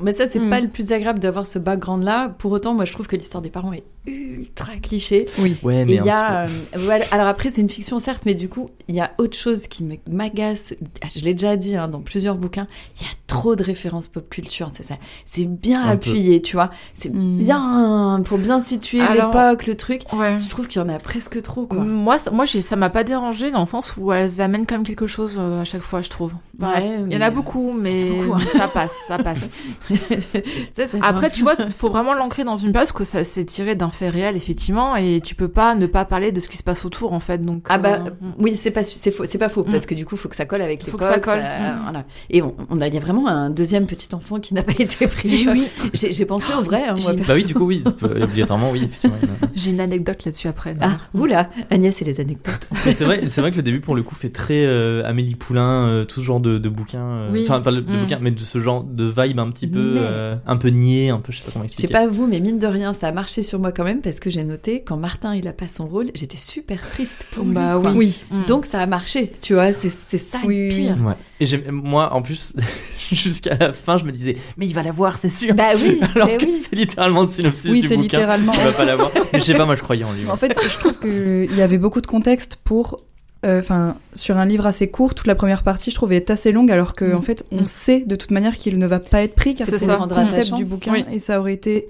Mais 0.01 0.11
ça, 0.13 0.25
c'est 0.25 0.39
Mm. 0.39 0.49
pas 0.49 0.59
le 0.59 0.67
plus 0.69 0.91
agréable 0.91 1.19
d'avoir 1.19 1.45
ce 1.45 1.59
background-là. 1.59 2.29
Pour 2.39 2.51
autant, 2.51 2.73
moi, 2.73 2.85
je 2.85 2.91
trouve 2.93 3.07
que 3.07 3.15
l'histoire 3.15 3.43
des 3.43 3.51
parents 3.51 3.73
est 3.73 3.83
ultra 4.07 4.73
cliché. 4.81 5.27
Oui. 5.37 5.55
Ouais, 5.61 5.85
mais 5.85 5.93
il 5.95 6.03
y 6.03 6.09
a, 6.09 6.45
euh, 6.45 6.47
voilà. 6.75 7.05
Alors 7.11 7.27
après, 7.27 7.51
c'est 7.51 7.61
une 7.61 7.69
fiction 7.69 7.99
certes, 7.99 8.23
mais 8.25 8.33
du 8.33 8.49
coup, 8.49 8.71
il 8.87 8.95
y 8.95 8.99
a 8.99 9.11
autre 9.19 9.37
chose 9.37 9.67
qui 9.67 9.83
me- 9.83 9.97
m'agace. 10.09 10.73
Je 11.15 11.23
l'ai 11.23 11.33
déjà 11.35 11.55
dit 11.57 11.75
hein, 11.75 11.87
dans 11.87 11.99
plusieurs 11.99 12.37
bouquins. 12.37 12.65
Il 12.99 13.03
y 13.03 13.05
a 13.05 13.13
trop 13.27 13.55
de 13.55 13.63
références 13.63 14.07
pop 14.07 14.27
culture. 14.27 14.71
C'est 14.73 14.81
ça. 14.81 14.95
C'est 15.27 15.45
bien 15.45 15.79
Un 15.83 15.97
peu. 15.97 16.09
appuyé, 16.09 16.41
tu 16.41 16.55
vois. 16.55 16.71
C'est 16.95 17.13
Mm. 17.13 17.37
bien 17.37 18.21
pour 18.25 18.39
bien 18.39 18.59
situer 18.59 19.01
Alors- 19.01 19.27
l'époque, 19.31 19.67
le 19.67 19.75
truc. 19.77 20.01
Ouais. 20.13 20.39
Je 20.39 20.49
trouve 20.49 20.67
qu'il 20.67 20.81
y 20.81 20.83
en 20.85 20.89
a 20.89 20.97
presque 20.97 21.39
trop, 21.43 21.67
quoi. 21.67 21.83
Moi, 21.83 22.17
ça- 22.17 22.31
moi 22.31 22.45
j'ai- 22.45 22.61
ça 22.61 22.75
m'a 22.75 22.89
pas 22.89 23.03
dérangé 23.03 23.51
dans 23.51 23.59
le 23.59 23.65
sens 23.67 23.93
où 23.97 24.11
elles 24.11 24.41
amènent 24.41 24.65
quand 24.65 24.75
même 24.75 24.87
quelque 24.87 25.05
chose 25.07 25.35
euh, 25.37 25.61
à 25.61 25.65
chaque 25.65 25.81
fois, 25.83 26.01
je 26.01 26.09
trouve. 26.09 26.33
Ouais, 26.59 26.99
Il 27.07 27.13
y 27.13 27.17
en 27.17 27.21
a 27.21 27.29
beaucoup, 27.31 27.71
mais 27.73 28.09
Beaucoup, 28.11 28.33
hein. 28.35 28.39
ça 28.55 28.67
passe, 28.67 28.91
ça 29.07 29.17
passe. 29.19 29.49
Après, 31.01 31.29
tu 31.29 31.41
vois, 31.41 31.55
faut 31.69 31.89
vraiment 31.89 32.13
l'ancrer 32.13 32.43
dans 32.43 32.57
une 32.57 32.71
base 32.71 32.91
que 32.91 33.03
ça 33.03 33.23
s'est 33.23 33.45
tiré 33.45 33.75
d'un 33.75 33.89
fait 33.91 34.09
réel, 34.09 34.35
effectivement, 34.35 34.95
et 34.95 35.21
tu 35.23 35.35
peux 35.35 35.47
pas 35.47 35.75
ne 35.75 35.85
pas 35.85 36.05
parler 36.05 36.31
de 36.31 36.39
ce 36.39 36.49
qui 36.49 36.57
se 36.57 36.63
passe 36.63 36.85
autour, 36.85 37.13
en 37.13 37.19
fait. 37.19 37.39
Donc, 37.43 37.65
Ah 37.69 37.77
bah 37.77 37.99
euh, 38.05 38.09
oui, 38.39 38.55
c'est 38.55 38.71
pas 38.71 38.83
c'est 38.83 39.11
faux, 39.11 39.25
c'est 39.25 39.37
pas 39.37 39.49
faux 39.49 39.61
Mm. 39.63 39.71
parce 39.71 39.85
que 39.85 39.95
du 39.95 40.05
coup, 40.05 40.15
faut 40.17 40.29
que 40.29 40.35
ça 40.35 40.45
colle 40.45 40.61
avec 40.61 40.81
Faut 40.81 40.87
l'époque. 40.87 41.01
que 41.01 41.05
ça 41.05 41.19
colle. 41.19 41.39
ça- 41.41 41.71
Mm. 41.73 41.79
voilà. 41.83 42.05
Et 42.29 42.41
on, 42.41 42.55
on 42.69 42.81
a, 42.81 42.87
il 42.87 42.93
y 42.93 42.97
a 42.97 42.99
vraiment 42.99 43.27
un 43.27 43.49
deuxième 43.49 43.85
petit 43.85 44.13
enfant 44.15 44.39
qui 44.39 44.53
n'a 44.53 44.63
pas 44.63 44.73
été 44.77 45.07
pris. 45.07 45.47
oui. 45.51 45.67
J'ai 45.93 46.25
pensé 46.25 46.53
au 46.53 46.61
vrai, 46.61 46.83
hein, 46.87 46.95
moi. 47.01 47.13
Bah 47.13 47.33
oui, 47.35 47.43
du 47.43 47.53
coup, 47.53 47.65
oui, 47.65 47.83
obligatoirement, 48.01 48.71
oui, 48.71 48.89
il. 49.03 49.09
J'ai 49.55 49.71
une 49.71 49.79
anecdote 49.81 50.23
là-dessus 50.25 50.47
après. 50.47 50.75
Ah, 50.81 50.97
oula, 51.13 51.49
Agnès 51.69 52.01
et 52.01 52.05
les 52.05 52.19
anecdotes. 52.19 52.67
C'est 52.91 53.03
vrai, 53.05 53.27
c'est 53.27 53.41
vrai 53.41 53.51
que 53.51 53.57
le 53.57 53.61
début, 53.63 53.79
pour 53.81 53.95
le 53.95 54.03
coup, 54.03 54.15
fait 54.15 54.29
très 54.29 54.65
euh, 54.65 55.03
Amélie 55.05 55.35
Poulain, 55.35 55.87
euh, 55.87 56.05
tout 56.05 56.21
ce 56.21 56.25
genre 56.25 56.39
de, 56.39 56.57
de 56.57 56.69
bouquins. 56.69 56.99
euh, 57.05 57.29
Oui. 57.31 57.45
Enfin, 57.49 57.69
le 57.71 57.81
Mm. 57.81 57.99
bouquin, 58.01 58.19
mais 58.21 58.31
de 58.31 58.39
ce 58.39 58.59
genre 58.59 58.83
de 58.83 59.05
vibe 59.15 59.39
un 59.41 59.51
petit 59.51 59.67
peu, 59.67 59.93
Mais- 59.95 59.99
euh, 60.01 60.35
un 60.45 60.57
peu 60.57 60.69
niais, 60.69 61.09
un 61.09 61.19
peu, 61.19 61.31
je 61.31 61.39
sais 61.39 61.45
pas 61.45 61.51
comment 61.53 61.65
Je 61.65 61.69
sais 61.69 61.73
expliquer. 61.83 61.93
pas 61.93 62.07
vous, 62.07 62.27
mais 62.27 62.39
mine 62.39 62.59
de 62.59 62.67
rien, 62.67 62.93
ça 62.93 63.07
a 63.07 63.11
marché 63.11 63.43
sur 63.43 63.59
moi 63.59 63.71
quand 63.71 63.83
même 63.83 64.01
parce 64.01 64.19
que 64.19 64.29
j'ai 64.29 64.43
noté 64.43 64.83
quand 64.83 64.97
Martin 64.97 65.35
il 65.35 65.47
a 65.47 65.53
pas 65.53 65.67
son 65.67 65.87
rôle, 65.87 66.11
j'étais 66.15 66.37
super 66.37 66.87
triste 66.89 67.25
pour 67.31 67.43
Bah 67.45 67.75
lui. 67.75 67.81
quoi. 67.81 67.91
oui. 67.93 67.97
Oui. 68.31 68.37
Mm. 68.39 68.45
Donc 68.45 68.65
ça 68.65 68.79
a 68.81 68.85
marché, 68.85 69.31
tu 69.41 69.53
vois, 69.53 69.73
c'est 69.73 69.89
c'est 69.89 70.17
ça 70.17 70.39
Oui, 70.45 70.69
le 70.69 70.75
pire. 70.75 70.97
Ouais. 71.05 71.13
Et 71.39 71.71
moi, 71.71 72.13
en 72.13 72.21
plus, 72.21 72.53
jusqu'à 73.11 73.55
la 73.55 73.71
fin, 73.73 73.97
je 73.97 74.05
me 74.05 74.11
disais, 74.11 74.37
mais 74.57 74.65
il 74.67 74.73
va 74.73 74.83
l'avoir, 74.83 75.17
c'est 75.17 75.29
sûr. 75.29 75.53
Bah 75.55 75.69
oui, 75.75 75.99
Alors 76.15 76.27
bah 76.27 76.37
que 76.37 76.45
oui. 76.45 76.51
c'est 76.51 76.75
littéralement 76.75 77.23
le 77.23 77.27
synopsis 77.27 77.69
Oui, 77.71 77.81
du 77.81 77.87
c'est 77.87 77.95
bouquin. 77.97 78.17
littéralement. 78.19 78.53
Il 78.53 78.59
va 78.63 78.71
pas 78.71 78.85
l'avoir. 78.85 79.11
Mais 79.33 79.39
je 79.39 79.45
sais 79.45 79.53
pas, 79.55 79.65
moi, 79.65 79.75
je 79.75 79.81
croyais 79.81 80.03
en 80.03 80.13
lui. 80.13 80.25
En 80.29 80.37
fait, 80.37 80.55
je 80.63 80.77
trouve 80.77 80.99
qu'il 80.99 81.55
y 81.57 81.61
avait 81.61 81.77
beaucoup 81.77 82.01
de 82.01 82.07
contexte 82.07 82.57
pour. 82.63 83.03
Euh, 83.45 83.59
Enfin, 83.59 83.95
sur 84.13 84.37
un 84.37 84.45
livre 84.45 84.65
assez 84.67 84.89
court, 84.89 85.15
toute 85.15 85.27
la 85.27 85.35
première 85.35 85.63
partie, 85.63 85.89
je 85.91 85.95
trouvais 85.95 86.17
est 86.17 86.29
assez 86.29 86.51
longue, 86.51 86.71
alors 86.71 86.93
qu'en 86.95 87.19
Mm. 87.19 87.21
fait, 87.23 87.45
on 87.51 87.61
Mm. 87.61 87.65
sait 87.65 87.99
de 88.01 88.15
toute 88.15 88.31
manière 88.31 88.57
qu'il 88.57 88.77
ne 88.77 88.87
va 88.87 88.99
pas 88.99 89.21
être 89.23 89.35
pris, 89.35 89.53
car 89.55 89.67
C'est 89.67 89.79
le 89.85 90.07
concept 90.07 90.53
du 90.53 90.65
bouquin, 90.65 90.93
Oui. 90.93 91.05
et 91.11 91.19
ça 91.19 91.39
aurait 91.39 91.53
été. 91.53 91.87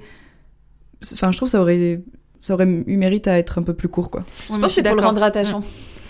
Enfin, 1.14 1.32
je 1.32 1.38
trouve 1.38 1.48
que 1.48 1.52
ça 1.52 1.62
aurait, 1.62 2.02
ça 2.42 2.54
aurait 2.54 2.68
eu 2.86 2.98
mérite 2.98 3.28
à 3.28 3.38
être 3.38 3.58
un 3.60 3.64
peu 3.64 3.74
plus 3.74 3.88
court, 3.90 4.12
quoi. 4.12 4.22
Ouais, 4.22 4.26
Je 4.56 4.60
pense 4.60 4.68
que 4.68 4.70
c'est 4.76 4.84
pour 4.84 4.96
le 4.96 5.02
rendre 5.02 5.24
attachant. 5.24 5.62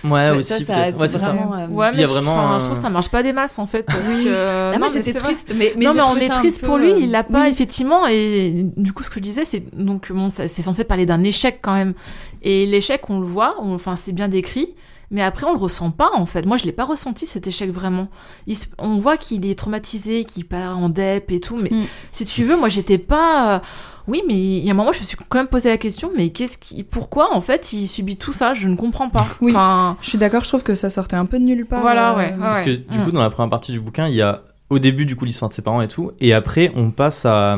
Ouais, 0.03 0.25
Ça, 0.25 0.33
aussi. 0.35 0.65
ça, 0.65 0.73
Ouais, 0.89 1.07
c'est 1.07 1.19
ça. 1.19 1.31
vraiment, 1.31 1.53
euh, 1.53 1.67
Ouais, 1.67 1.89
Il 1.93 1.95
y 1.95 1.97
mais 1.97 2.03
a 2.03 2.07
je- 2.07 2.11
vraiment 2.11 2.31
enfin, 2.33 2.55
un- 2.55 2.59
je 2.59 2.63
trouve 2.65 2.75
que 2.77 2.81
ça 2.83 2.89
marche 2.89 3.09
pas 3.09 3.21
des 3.21 3.33
masses 3.33 3.59
en 3.59 3.67
fait. 3.67 3.83
parce 3.83 3.99
Oui. 4.09 4.23
que- 4.23 4.73
non, 4.73 4.79
moi 4.79 4.87
j'étais 4.91 5.13
triste, 5.13 5.53
mais, 5.55 5.73
mais 5.77 5.85
non, 5.85 5.93
mais 5.93 6.01
on 6.01 6.15
est 6.17 6.27
triste 6.29 6.59
peu, 6.59 6.65
pour 6.65 6.77
lui, 6.79 6.91
euh, 6.91 6.97
il 6.99 7.11
l'a 7.11 7.23
pas 7.23 7.43
oui. 7.43 7.49
effectivement. 7.51 8.07
Et 8.07 8.65
du 8.77 8.93
coup, 8.93 9.03
ce 9.03 9.09
que 9.11 9.19
je 9.19 9.23
disais, 9.23 9.45
c'est 9.45 9.63
donc 9.77 10.11
bon, 10.11 10.29
c'est 10.31 10.47
censé 10.63 10.83
parler 10.85 11.05
d'un 11.05 11.21
échec 11.23 11.59
quand 11.61 11.73
même. 11.73 11.93
Et 12.41 12.65
l'échec, 12.65 13.07
on 13.11 13.19
le 13.19 13.27
voit, 13.27 13.55
on- 13.61 13.75
enfin 13.75 13.95
c'est 13.95 14.11
bien 14.11 14.27
décrit, 14.27 14.73
mais 15.11 15.21
après 15.21 15.45
on 15.45 15.51
le 15.53 15.59
ressent 15.59 15.91
pas 15.91 16.09
en 16.15 16.25
fait. 16.25 16.45
Moi, 16.45 16.57
je 16.57 16.63
l'ai 16.65 16.71
pas 16.71 16.85
ressenti 16.85 17.25
cet 17.25 17.45
échec 17.45 17.69
vraiment. 17.71 18.07
Il 18.47 18.57
on 18.79 18.97
voit 18.97 19.17
qu'il 19.17 19.45
est 19.45 19.57
traumatisé, 19.59 20.25
qu'il 20.25 20.45
part 20.45 20.77
en 20.79 20.89
dep 20.89 21.29
et 21.31 21.39
tout, 21.39 21.57
mais 21.57 21.69
Mm. 21.69 21.85
si 22.13 22.25
tu 22.25 22.43
veux, 22.43 22.57
moi 22.57 22.69
j'étais 22.69 22.97
pas. 22.97 23.55
euh, 23.55 23.59
Oui, 24.07 24.23
mais 24.27 24.33
il 24.33 24.65
y 24.65 24.69
a 24.69 24.71
un 24.71 24.75
moment, 24.75 24.91
je 24.91 24.99
me 24.99 25.05
suis 25.05 25.15
quand 25.29 25.37
même 25.37 25.47
posé 25.47 25.69
la 25.69 25.77
question, 25.77 26.09
mais 26.17 26.29
qu'est-ce 26.29 26.57
qui, 26.57 26.83
pourquoi 26.83 27.35
en 27.35 27.41
fait 27.41 27.71
il 27.71 27.87
subit 27.87 28.17
tout 28.17 28.33
ça? 28.33 28.55
Je 28.55 28.67
ne 28.67 28.75
comprends 28.75 29.09
pas. 29.09 29.27
Oui. 29.41 29.51
Enfin, 29.51 29.95
Je 30.01 30.09
suis 30.09 30.17
d'accord, 30.17 30.43
je 30.43 30.47
trouve 30.47 30.63
que 30.63 30.73
ça 30.73 30.89
sortait 30.89 31.15
un 31.17 31.25
peu 31.27 31.37
de 31.37 31.43
nulle 31.43 31.67
part. 31.67 31.81
Voilà, 31.81 32.13
euh, 32.13 32.17
ouais, 32.17 32.31
ouais. 32.31 32.37
Parce 32.39 32.63
que 32.63 32.71
du 32.75 32.97
Mm. 32.97 33.03
coup, 33.05 33.11
dans 33.11 33.21
la 33.21 33.29
première 33.29 33.51
partie 33.51 33.71
du 33.71 33.79
bouquin, 33.79 34.07
il 34.07 34.15
y 34.15 34.21
a 34.23 34.41
au 34.71 34.79
début 34.79 35.05
du 35.05 35.15
coup 35.15 35.25
l'histoire 35.25 35.49
de 35.49 35.53
ses 35.53 35.61
parents 35.61 35.81
et 35.81 35.87
tout, 35.87 36.11
et 36.19 36.33
après 36.33 36.71
on 36.75 36.91
passe 36.91 37.25
à 37.25 37.57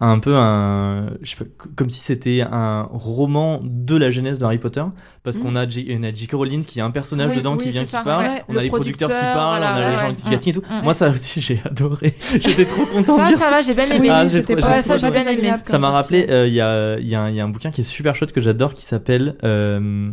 un 0.00 0.18
peu 0.18 0.34
un, 0.36 1.10
je 1.22 1.30
sais 1.30 1.36
pas, 1.36 1.44
comme 1.76 1.88
si 1.88 2.00
c'était 2.00 2.42
un 2.42 2.82
roman 2.90 3.60
de 3.62 3.96
la 3.96 4.10
genèse 4.10 4.38
de 4.38 4.44
Harry 4.44 4.58
Potter, 4.58 4.82
parce 5.22 5.38
Mm. 5.38 5.42
qu'on 5.42 5.56
a 5.56 5.64
on 5.64 6.02
a 6.02 6.12
J.K. 6.12 6.32
Rowling 6.32 6.64
qui 6.64 6.80
a 6.80 6.84
un 6.84 6.90
personnage 6.90 7.30
Oui, 7.30 7.36
dedans 7.38 7.52
oui, 7.56 7.64
qui 7.64 7.70
vient 7.70 7.84
qui 7.84 7.90
ça, 7.90 8.02
parle, 8.02 8.24
ouais. 8.24 8.42
on 8.48 8.52
Le 8.54 8.58
a 8.58 8.62
les 8.62 8.68
producteurs 8.68 9.08
qui 9.08 9.14
parlent, 9.14 9.60
voilà, 9.60 9.72
on 9.72 9.76
a 9.76 9.90
les 9.90 9.96
gens 9.96 10.08
ouais. 10.08 10.14
qui 10.16 10.28
casting 10.30 10.50
et 10.52 10.60
tout. 10.60 10.64
Mm. 10.68 10.82
Moi 10.82 10.94
ça 10.94 11.08
aussi 11.10 11.40
j'ai 11.40 11.60
adoré, 11.64 12.14
j'étais 12.40 12.64
trop 12.66 12.84
content 12.86 13.16
de 13.16 13.22
ça, 13.22 13.28
lire 13.30 13.38
ça 13.38 13.50
va, 13.50 13.62
j'ai 13.62 13.74
bien 13.74 13.86
aimé. 13.86 14.08
Ah, 14.10 14.22
pas 14.24 14.28
ça, 14.82 14.96
j'ai 14.96 15.06
trouvé 15.06 15.22
bien 15.22 15.26
aimé. 15.32 15.52
Ça 15.62 15.78
m'a 15.78 15.90
rappelé, 15.90 16.26
euh, 16.28 16.46
il 16.48 16.54
y, 16.54 16.60
a, 16.60 16.98
il 16.98 17.06
y, 17.08 17.14
a 17.14 17.22
un- 17.22 17.30
il 17.30 17.36
y 17.36 17.40
a 17.40 17.44
un 17.44 17.48
bouquin 17.48 17.70
qui 17.70 17.80
est 17.80 17.84
super 17.84 18.14
chouette 18.16 18.32
que 18.32 18.40
j'adore 18.40 18.74
qui 18.74 18.84
s'appelle 18.84 19.36
euh, 19.44 20.10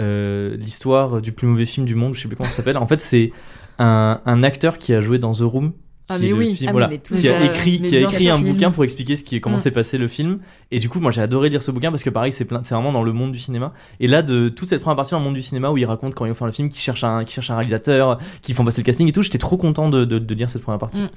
euh, 0.00 0.56
L'histoire 0.56 1.20
du 1.22 1.32
plus 1.32 1.46
mauvais 1.48 1.66
film 1.66 1.86
du 1.86 1.94
monde, 1.94 2.14
je 2.14 2.20
sais 2.20 2.28
plus 2.28 2.36
comment 2.36 2.48
ça 2.48 2.56
s'appelle. 2.56 2.76
En 2.76 2.86
fait, 2.86 3.00
c'est 3.00 3.32
un, 3.78 4.20
un 4.26 4.42
acteur 4.42 4.78
qui 4.78 4.92
a 4.92 5.00
joué 5.00 5.18
dans 5.18 5.32
The 5.32 5.40
Room. 5.42 5.72
Ah, 6.08 6.16
qui 6.16 6.20
mais 6.22 6.26
est 6.26 6.30
le 6.30 6.36
oui. 6.36 6.54
film, 6.54 6.68
Ah, 6.68 6.72
voilà, 6.72 6.88
mais 6.88 6.98
tout 6.98 7.14
qui 7.14 7.28
a 7.28 7.44
écrit, 7.44 7.80
qui 7.80 7.96
a 7.96 8.00
écrit 8.00 8.28
un 8.28 8.36
Film. 8.36 8.52
bouquin 8.52 8.70
pour 8.70 8.84
expliquer 8.84 9.16
ce 9.16 9.24
qui, 9.24 9.40
comment 9.40 9.56
Mm. 9.56 9.60
s'est 9.60 9.70
passé 9.70 9.96
le 9.96 10.06
film. 10.06 10.38
Et 10.70 10.78
du 10.78 10.88
coup, 10.90 11.00
moi, 11.00 11.10
j'ai 11.12 11.22
adoré 11.22 11.48
lire 11.48 11.62
ce 11.62 11.70
bouquin 11.70 11.90
parce 11.90 12.02
que 12.02 12.10
pareil, 12.10 12.30
c'est 12.30 12.44
plein, 12.44 12.62
c'est 12.62 12.74
vraiment 12.74 12.92
dans 12.92 13.02
le 13.02 13.12
monde 13.12 13.32
du 13.32 13.38
cinéma. 13.38 13.72
Et 14.00 14.06
là, 14.06 14.22
de 14.22 14.50
toute 14.50 14.68
cette 14.68 14.82
première 14.82 14.96
partie 14.96 15.12
dans 15.12 15.18
le 15.18 15.24
monde 15.24 15.34
du 15.34 15.42
cinéma 15.42 15.70
où 15.70 15.78
il 15.78 15.86
raconte 15.86 16.14
quand 16.14 16.26
ils 16.26 16.28
vont 16.28 16.34
faire 16.34 16.46
le 16.46 16.52
film, 16.52 16.68
qui 16.68 16.78
cherche 16.80 17.04
un, 17.04 17.24
qui 17.24 17.32
cherche 17.32 17.50
un 17.50 17.56
réalisateur, 17.56 18.18
qui 18.42 18.52
font 18.52 18.64
passer 18.66 18.82
le 18.82 18.86
casting 18.86 19.08
et 19.08 19.12
tout, 19.12 19.22
j'étais 19.22 19.38
trop 19.38 19.56
content 19.56 19.88
de, 19.88 20.04
de, 20.04 20.18
de 20.18 20.34
lire 20.34 20.50
cette 20.50 20.62
première 20.62 20.78
partie. 20.78 21.00
Mm. 21.00 21.08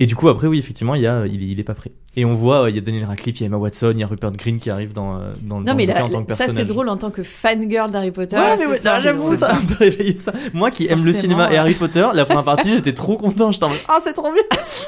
Et 0.00 0.06
du 0.06 0.14
coup, 0.14 0.28
après, 0.28 0.46
oui, 0.46 0.58
effectivement, 0.58 0.94
il 0.94 1.02
y 1.02 1.06
a, 1.06 1.26
il, 1.26 1.42
est- 1.42 1.46
il 1.46 1.58
est 1.60 1.64
pas 1.64 1.74
prêt. 1.74 1.90
Et 2.16 2.24
on 2.24 2.34
voit, 2.34 2.70
il 2.70 2.74
y 2.76 2.78
a 2.78 2.82
Daniel 2.82 3.04
Radcliffe, 3.04 3.38
il 3.38 3.42
y 3.42 3.44
a 3.44 3.46
Emma 3.46 3.56
Watson, 3.56 3.92
il 3.94 4.00
y 4.00 4.02
a 4.02 4.06
Rupert 4.06 4.32
Green 4.32 4.58
qui 4.58 4.70
arrive 4.70 4.92
dans, 4.92 5.16
euh, 5.16 5.32
dans, 5.42 5.60
dans 5.60 5.72
Non, 5.72 5.74
mais 5.76 5.86
le 5.86 5.92
là, 5.94 6.04
en 6.04 6.08
tant 6.08 6.24
que 6.24 6.34
ça 6.34 6.46
c'est 6.48 6.64
drôle 6.64 6.88
en 6.88 6.96
tant 6.96 7.10
que 7.10 7.22
fangirl 7.22 7.90
d'Harry 7.90 8.10
Potter. 8.12 8.36
Ouais, 8.36 8.56
mais 8.58 8.66
ouais, 8.66 8.78
j'avoue, 8.82 9.34
ça 9.34 9.50
a 9.50 9.54
un 9.56 9.60
peu 9.64 9.74
réveillé 9.78 10.16
ça. 10.16 10.32
Moi 10.52 10.70
qui 10.70 10.86
aime 10.88 11.04
le 11.04 11.12
cinéma 11.12 11.52
et. 11.52 11.56
Harry 11.58 11.74
Potter, 11.74 12.06
la 12.14 12.24
première 12.24 12.44
partie, 12.44 12.70
j'étais 12.70 12.94
trop 12.94 13.16
content. 13.16 13.50
J'étais 13.50 13.64
en 13.64 13.68
mode, 13.70 13.78
ah, 13.88 13.98
c'est 14.02 14.12
trop 14.12 14.32
bien. 14.32 14.42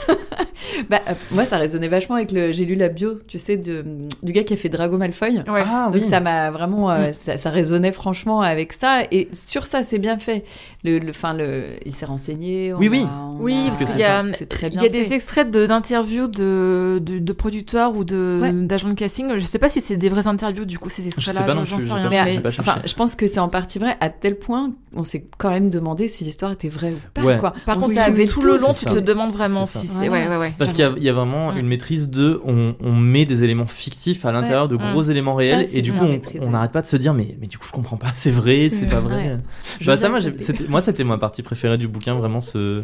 Bah, 0.88 1.00
euh, 1.08 1.12
moi, 1.30 1.44
ça 1.46 1.56
résonnait 1.56 1.88
vachement 1.88 2.16
avec 2.16 2.32
le. 2.32 2.52
J'ai 2.52 2.64
lu 2.64 2.74
la 2.74 2.88
bio, 2.88 3.14
tu 3.26 3.38
sais, 3.38 3.56
de, 3.56 3.84
du 4.22 4.32
gars 4.32 4.44
qui 4.44 4.52
a 4.54 4.56
fait 4.56 4.68
Drago 4.68 4.98
Malfoy. 4.98 5.38
Ouais. 5.48 5.62
Ah, 5.66 5.90
Donc 5.92 6.04
ça 6.04 6.20
m'a 6.20 6.50
vraiment, 6.50 6.90
euh, 6.90 7.08
Mm. 7.10 7.12
ça, 7.12 7.38
ça 7.38 7.50
résonnait 7.50 7.92
franchement 7.92 8.40
avec 8.42 8.72
ça. 8.72 9.00
Et 9.10 9.28
sur 9.32 9.66
ça, 9.66 9.82
c'est 9.82 9.98
bien 9.98 10.18
fait. 10.18 10.44
Le, 10.84 10.98
le, 10.98 11.12
fin, 11.12 11.32
le, 11.34 11.64
il 11.86 11.92
s'est 11.94 12.04
renseigné. 12.06 12.72
on 12.74 12.78
Oui, 12.78 12.88
oui. 12.88 13.04
a- 13.04 13.24
on 13.24 13.36
Oui, 13.40 13.54
a- 13.58 13.68
parce 13.68 13.78
que 13.78 13.84
qu'il 13.90 14.00
y 14.00 14.04
a, 14.04 14.22
c'est 14.34 14.48
très 14.48 14.70
bien 14.70 14.82
des 15.08 15.14
extraits 15.14 15.50
d'interviews 15.50 16.26
de, 16.28 17.00
de, 17.02 17.18
de 17.18 17.32
producteurs 17.32 17.94
ou 17.96 18.04
de 18.04 18.38
Ouais. 18.42 18.52
d'agents 18.52 18.88
de 18.88 18.94
casting. 18.94 19.32
Je 19.36 19.44
sais 19.44 19.58
pas 19.58 19.68
si 19.68 19.80
c'est 19.80 19.96
des 19.96 20.08
vraies 20.08 20.26
interviews 20.26 20.64
du 20.64 20.78
coup 20.78 20.88
ces 20.88 21.06
extraits-là. 21.06 21.32
sais 21.40 21.46
pas 21.46 21.56
plus, 21.56 21.86
sais 21.86 21.92
rien. 21.92 22.08
Mais, 22.10 22.40
enfin, 22.58 22.76
je 22.84 22.94
pense 22.94 23.14
que 23.16 23.26
c'est 23.26 23.40
en 23.40 23.48
partie 23.48 23.78
vrai 23.78 23.96
à 24.00 24.08
tel 24.10 24.36
point 24.38 24.72
on 24.94 25.04
s'est 25.04 25.24
quand 25.38 25.50
même 25.50 25.70
demandé 25.70 26.08
si 26.08 26.24
l'histoire 26.24 26.50
était 26.52 26.68
vraie 26.68 26.92
ou 26.92 26.98
pas. 27.14 27.22
Ouais. 27.22 27.38
Quoi. 27.38 27.54
Par 27.64 27.76
on 27.78 27.82
contre, 27.82 27.94
tout 28.26 28.40
le 28.40 28.58
long, 28.60 28.72
tu 28.72 28.84
ça. 28.86 28.90
te 28.90 28.98
demandes 28.98 29.32
vraiment 29.32 29.64
si 29.64 29.86
c'est. 29.86 29.94
Ouais, 30.00 30.08
Voilà. 30.08 30.28
ouais, 30.30 30.36
ouais. 30.36 30.52
Parce 30.58 30.72
qu'il 30.72 30.80
y 30.84 30.88
a, 30.88 30.92
il 30.96 31.02
y 31.02 31.08
a 31.08 31.12
vraiment 31.12 31.52
une 31.52 31.66
maîtrise 31.66 32.10
de, 32.10 32.40
on, 32.44 32.74
on 32.80 32.92
met 32.92 33.24
des 33.24 33.44
éléments 33.44 33.66
fictifs 33.66 34.24
à 34.24 34.32
l'intérieur 34.32 34.66
de 34.68 34.76
gros 34.76 35.02
éléments 35.02 35.34
réels 35.34 35.68
et 35.72 35.82
du 35.82 35.92
coup 35.92 36.04
on- 36.40 36.50
n'arrête 36.50 36.72
pas 36.72 36.82
de 36.82 36.86
se 36.86 36.96
dire 36.96 37.14
mais, 37.14 37.36
mais 37.40 37.46
du 37.46 37.56
coup 37.58 37.66
je 37.66 37.72
comprends 37.72 37.96
pas, 37.96 38.10
c'est 38.14 38.30
vrai, 38.32 38.68
c'est 38.68 38.86
pas 38.86 39.00
vrai. 39.00 39.38
Je 39.80 39.86
Bah, 39.86 39.96
ça, 39.96 40.08
moi 40.68 40.80
c'était 40.80 41.04
ma 41.04 41.18
partie 41.18 41.42
préférée 41.42 41.78
du 41.78 41.86
bouquin, 41.88 42.14
vraiment 42.16 42.40
ce, 42.40 42.82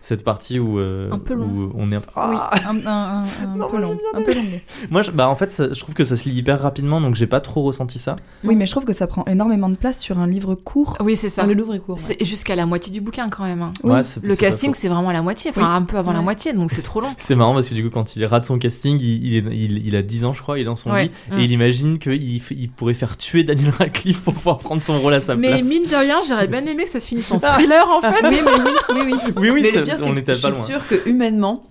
cette 0.00 0.24
partie 0.24 0.58
où, 0.58 0.78
euh, 0.78 1.10
Un 1.12 1.18
peu 1.18 1.34
long. 1.34 1.44
où 1.46 1.72
on 1.76 1.90
est 1.92 1.96
un 1.96 2.00
peu... 2.00 2.08
Oui, 2.16 2.22
Ah 2.36 2.50
un, 2.68 2.76
un- 2.76 2.86
un- 2.86 3.22
un 3.22 3.56
Non, 3.56 3.68
peu 3.68 3.76
mais 3.76 3.82
long. 3.82 3.98
Un 4.14 4.22
peu 4.22 4.34
long. 4.34 4.42
Moi, 4.90 5.02
je- 5.02 5.10
bah, 5.10 5.28
en 5.28 5.34
fait, 5.36 5.50
ça- 5.52 5.72
je 5.72 5.80
trouve 5.80 5.94
que 5.94 6.04
ça 6.04 6.16
se 6.16 6.28
lit 6.28 6.34
hyper 6.36 6.60
rapidement, 6.60 7.00
donc 7.00 7.14
j'ai 7.14 7.26
pas 7.26 7.40
trop 7.40 7.62
ressenti 7.62 7.98
ça. 7.98 8.16
Oui, 8.44 8.54
mais 8.56 8.66
je 8.66 8.70
trouve 8.72 8.84
que 8.84 8.92
ça 8.92 9.06
prend 9.06 9.24
énormément 9.26 9.68
de 9.68 9.76
place 9.76 10.00
sur 10.00 10.18
un 10.18 10.26
livre 10.26 10.54
court. 10.54 10.96
Oui, 11.00 11.16
c'est 11.16 11.28
ça. 11.28 11.44
Le 11.44 11.54
Louvre 11.54 11.74
est 11.74 11.80
court. 11.80 11.96
ouais. 11.96 12.16
C'est 12.18 12.24
jusqu'à 12.24 12.54
la 12.56 12.66
moitié 12.66 12.92
du 12.92 13.00
bouquin 13.00 13.28
quand 13.28 13.44
même. 13.44 13.62
hein. 13.62 13.72
Oui. 13.82 13.92
Ouais, 13.92 14.00
Le 14.22 14.36
casting, 14.36 14.72
c'est 14.76 14.88
vraiment 14.88 15.12
la 15.12 15.22
moitié, 15.22 15.50
enfin 15.50 15.62
Oui. 15.62 15.76
un 15.76 15.82
peu 15.82 15.96
avant 15.98 16.12
la 16.12 16.18
Ouais. 16.18 16.24
moitié, 16.24 16.52
donc 16.52 16.70
c'est 16.70 16.82
trop 16.82 17.00
long. 17.00 17.14
C'est 17.18 17.34
marrant 17.34 17.54
parce 17.54 17.68
que 17.68 17.74
du 17.74 17.82
coup, 17.84 17.90
quand 17.90 18.14
il 18.16 18.24
rate 18.24 18.44
son 18.44 18.58
casting, 18.58 18.98
il, 19.00 19.26
il, 19.26 19.36
est, 19.36 19.54
il, 19.54 19.86
il 19.86 19.96
a 19.96 20.02
10 20.02 20.24
ans, 20.24 20.32
je 20.32 20.42
crois, 20.42 20.58
il 20.58 20.62
est 20.62 20.64
dans 20.64 20.76
son 20.76 20.90
Ouais. 20.90 21.04
lit, 21.04 21.10
Mm. 21.32 21.38
et 21.38 21.44
il 21.44 21.52
imagine 21.52 21.98
qu'il 21.98 22.22
il 22.22 22.70
pourrait 22.70 22.94
faire 22.94 23.16
tuer 23.16 23.42
Daniel 23.44 23.70
Radcliffe 23.78 24.20
pour 24.22 24.34
pouvoir 24.34 24.58
prendre 24.58 24.80
son 24.82 24.98
rôle 25.00 25.14
à 25.14 25.20
sa 25.20 25.34
Mais 25.36 25.48
place. 25.48 25.66
mine 25.68 25.84
de 25.84 25.96
rien, 25.96 26.20
j'aurais 26.28 26.46
bien 26.48 26.64
aimé 26.66 26.84
que 26.84 26.90
ça 26.90 27.00
se 27.00 27.06
finisse 27.08 27.30
en 27.32 27.36
thriller 27.38 27.86
en 27.88 28.00
fait. 28.00 28.24
oui, 28.28 28.36
mais 28.44 29.00
oui, 29.00 29.50
oui, 29.50 29.50
oui. 29.50 29.62
C'est 29.98 30.14
que 30.24 30.32
je 30.34 30.40
suis 30.54 30.62
sûre 30.64 30.86
que 30.86 31.08
humainement, 31.08 31.64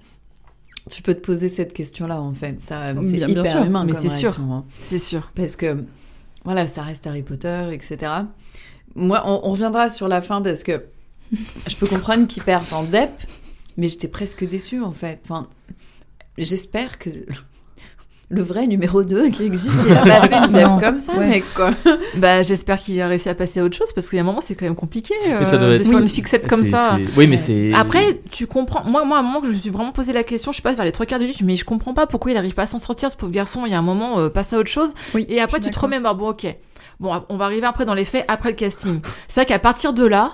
tu 0.90 1.02
peux 1.02 1.14
te 1.14 1.20
poser 1.20 1.50
cette 1.50 1.74
question-là, 1.74 2.22
en 2.22 2.34
fait. 2.34 2.60
Ça, 2.62 2.94
Bien- 2.94 3.04
c'est 3.04 3.18
bien 3.18 3.28
hyper 3.28 3.46
sûr. 3.52 3.64
humain 3.64 3.84
Mais 3.86 3.94
c'est 3.96 4.10
sûr. 4.10 4.40
hein. 4.40 4.66
C'est 4.70 5.00
sûr. 5.00 5.32
Parce 5.36 5.56
que, 5.56 5.84
voilà, 6.46 6.68
ça 6.68 6.82
reste 6.84 7.08
Harry 7.08 7.24
Potter, 7.24 7.70
etc. 7.74 8.12
Moi, 8.96 9.22
on, 9.26 9.42
on 9.44 9.52
reviendra 9.52 9.90
sur 9.90 10.08
la 10.08 10.22
fin 10.22 10.42
parce 10.42 10.64
que 10.64 10.86
je 11.68 11.76
peux 11.76 11.88
comprendre 11.88 12.26
qu'ils 12.28 12.44
perdent 12.44 12.72
en 12.72 12.84
dep, 12.84 13.12
mais 13.76 13.88
j'étais 13.90 14.08
presque 14.08 14.48
déçue, 14.48 14.82
en 14.82 14.94
fait. 14.94 15.20
Enfin, 15.26 15.48
j'espère 16.38 16.98
que 17.00 17.10
le 18.30 18.42
vrai 18.42 18.68
numéro 18.68 19.04
2 19.04 19.30
qui 19.30 19.44
existe, 19.46 19.74
il 19.88 19.94
a 19.94 20.02
pas 20.20 20.28
fait 20.28 20.36
une 20.36 20.80
comme 20.82 21.00
ça, 21.00 21.14
Ouais. 21.14 21.28
mec, 21.28 21.44
quoi. 21.56 21.72
Bah 22.18 22.44
j'espère 22.44 22.78
qu'il 22.80 23.00
a 23.02 23.08
réussi 23.08 23.30
à 23.30 23.36
passer 23.36 23.60
à 23.62 23.64
autre 23.64 23.78
chose 23.78 23.94
parce 23.94 24.10
qu'il 24.10 24.18
y 24.18 24.20
a 24.20 24.24
un 24.24 24.26
moment 24.26 24.42
c'est 24.46 24.56
quand 24.56 24.66
même 24.66 24.76
compliqué 24.76 25.14
euh, 25.30 25.38
Mais 25.40 25.46
ça 25.46 25.58
doit 25.58 25.70
de 25.70 25.74
être- 25.76 25.84
faire 25.86 25.96
Oui. 25.96 26.02
une 26.02 26.10
fixette 26.10 26.48
comme 26.48 26.64
ça. 26.70 26.98
Oui, 27.16 27.28
mais 27.28 27.38
c'est. 27.38 27.72
Après, 27.74 28.20
tu 28.32 28.46
comprends. 28.48 28.84
Moi, 28.84 29.06
moi, 29.06 29.18
à 29.18 29.20
un 29.22 29.24
moment 29.24 29.40
que 29.42 29.48
je 29.48 29.54
me 29.54 29.58
suis 29.58 29.70
vraiment 29.70 29.92
posé 29.94 30.12
la 30.14 30.24
question, 30.24 30.52
je 30.52 30.58
sais 30.58 30.62
pas, 30.62 30.74
vers 30.74 30.84
les 30.86 30.92
trois 30.92 31.06
quarts 31.06 31.20
de 31.20 31.26
nuit, 31.26 31.38
mais 31.44 31.56
je 31.56 31.64
comprends 31.66 31.94
pas 31.94 32.06
pourquoi 32.08 32.32
il 32.32 32.38
arrive 32.38 32.54
pas 32.54 32.64
à 32.64 32.68
s'en 32.68 32.80
sortir, 32.80 33.10
ce 33.12 33.16
pauvre 33.16 33.32
garçon. 33.32 33.66
Il 33.66 33.72
y 33.72 33.76
a 33.76 33.80
un 33.80 33.82
moment, 33.82 34.20
euh, 34.20 34.30
passe 34.30 34.52
à 34.54 34.58
autre 34.58 34.70
chose. 34.70 34.90
Oui, 35.14 35.26
Et 35.30 35.40
après, 35.40 35.60
tu 35.60 35.72
te 35.72 35.80
remémores. 35.80 36.16
Bon, 36.16 36.30
ok. 36.30 36.48
Bon, 37.00 37.14
on 37.30 37.38
va 37.38 37.46
arriver 37.46 37.66
après 37.68 37.86
dans 37.86 37.94
les 37.94 38.06
faits, 38.06 38.26
après 38.28 38.50
le 38.50 38.56
casting. 38.56 39.00
C'est 39.28 39.36
vrai 39.42 39.46
qu'à 39.46 39.60
partir 39.60 39.94
de 39.94 40.06
là, 40.06 40.32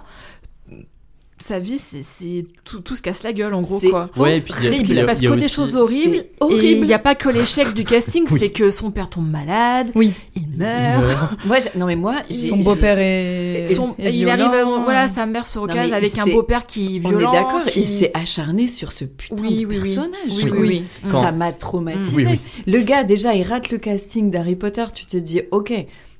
sa 1.45 1.59
vie, 1.59 1.77
c'est- 1.77 2.03
c'est 2.17 2.45
tout, 2.63 2.79
tout 2.79 2.95
se 2.95 3.01
casse 3.01 3.23
la 3.23 3.33
gueule, 3.33 3.53
en 3.53 3.61
gros, 3.61 3.79
C'est 3.79 3.89
quoi. 3.89 4.09
Ouais, 4.17 4.37
et 4.37 4.41
puis 4.41 4.53
il 4.71 4.95
se 4.95 5.03
passe 5.03 5.19
que 5.19 5.33
des 5.33 5.47
choses 5.49 5.75
horribles. 5.75 6.25
horrible. 6.39 6.63
Et 6.65 6.71
il 6.71 6.83
n'y 6.83 6.93
a 6.93 6.99
pas 6.99 7.15
que 7.15 7.29
l'échec 7.29 7.73
du 7.73 7.83
casting, 7.83 8.25
Oui. 8.31 8.39
c'est 8.41 8.49
que 8.51 8.71
son 8.71 8.91
père 8.91 9.09
tombe 9.09 9.29
malade, 9.29 9.87
Oui, 9.95 10.13
il 10.35 10.43
il 10.53 10.57
meurt. 10.59 11.35
Moi, 11.45 11.57
non, 11.75 11.85
mais 11.87 11.95
moi, 11.95 12.15
son 12.29 12.57
beau-père 12.57 12.97
est, 12.99 13.65
Son- 13.75 13.95
est 13.97 14.13
il 14.13 14.29
arrive, 14.29 14.45
à- 14.45 14.63
voilà, 14.83 15.07
sa 15.09 15.25
mère 15.25 15.45
se 15.47 15.57
recase 15.59 15.91
avec 15.91 16.17
un 16.17 16.25
beau-père 16.27 16.65
qui 16.67 16.97
est 16.97 17.01
On 17.05 17.09
violent. 17.09 17.31
est 17.31 17.35
d'accord, 17.35 17.63
qui- 17.65 17.81
il 17.81 17.87
s'est 17.87 18.11
acharné 18.13 18.67
sur 18.67 18.91
ce 18.91 19.03
putain 19.05 19.35
Oui, 19.43 19.49
de 19.61 19.65
oui, 19.65 19.65
oui. 19.65 19.75
personnage. 19.77 20.29
Oui, 20.29 20.43
oui, 20.51 20.57
oui. 20.59 20.83
Quand- 21.09 21.21
Ça 21.23 21.31
m'a 21.31 21.51
traumatisé. 21.51 22.15
Oui, 22.15 22.25
oui. 22.29 22.39
Le 22.67 22.79
gars, 22.81 23.03
déjà, 23.03 23.33
il 23.33 23.43
rate 23.43 23.71
le 23.71 23.77
casting 23.79 24.29
d'Harry 24.31 24.55
Potter. 24.55 24.85
Tu 24.93 25.05
te 25.05 25.17
dis, 25.17 25.41
ok, 25.51 25.73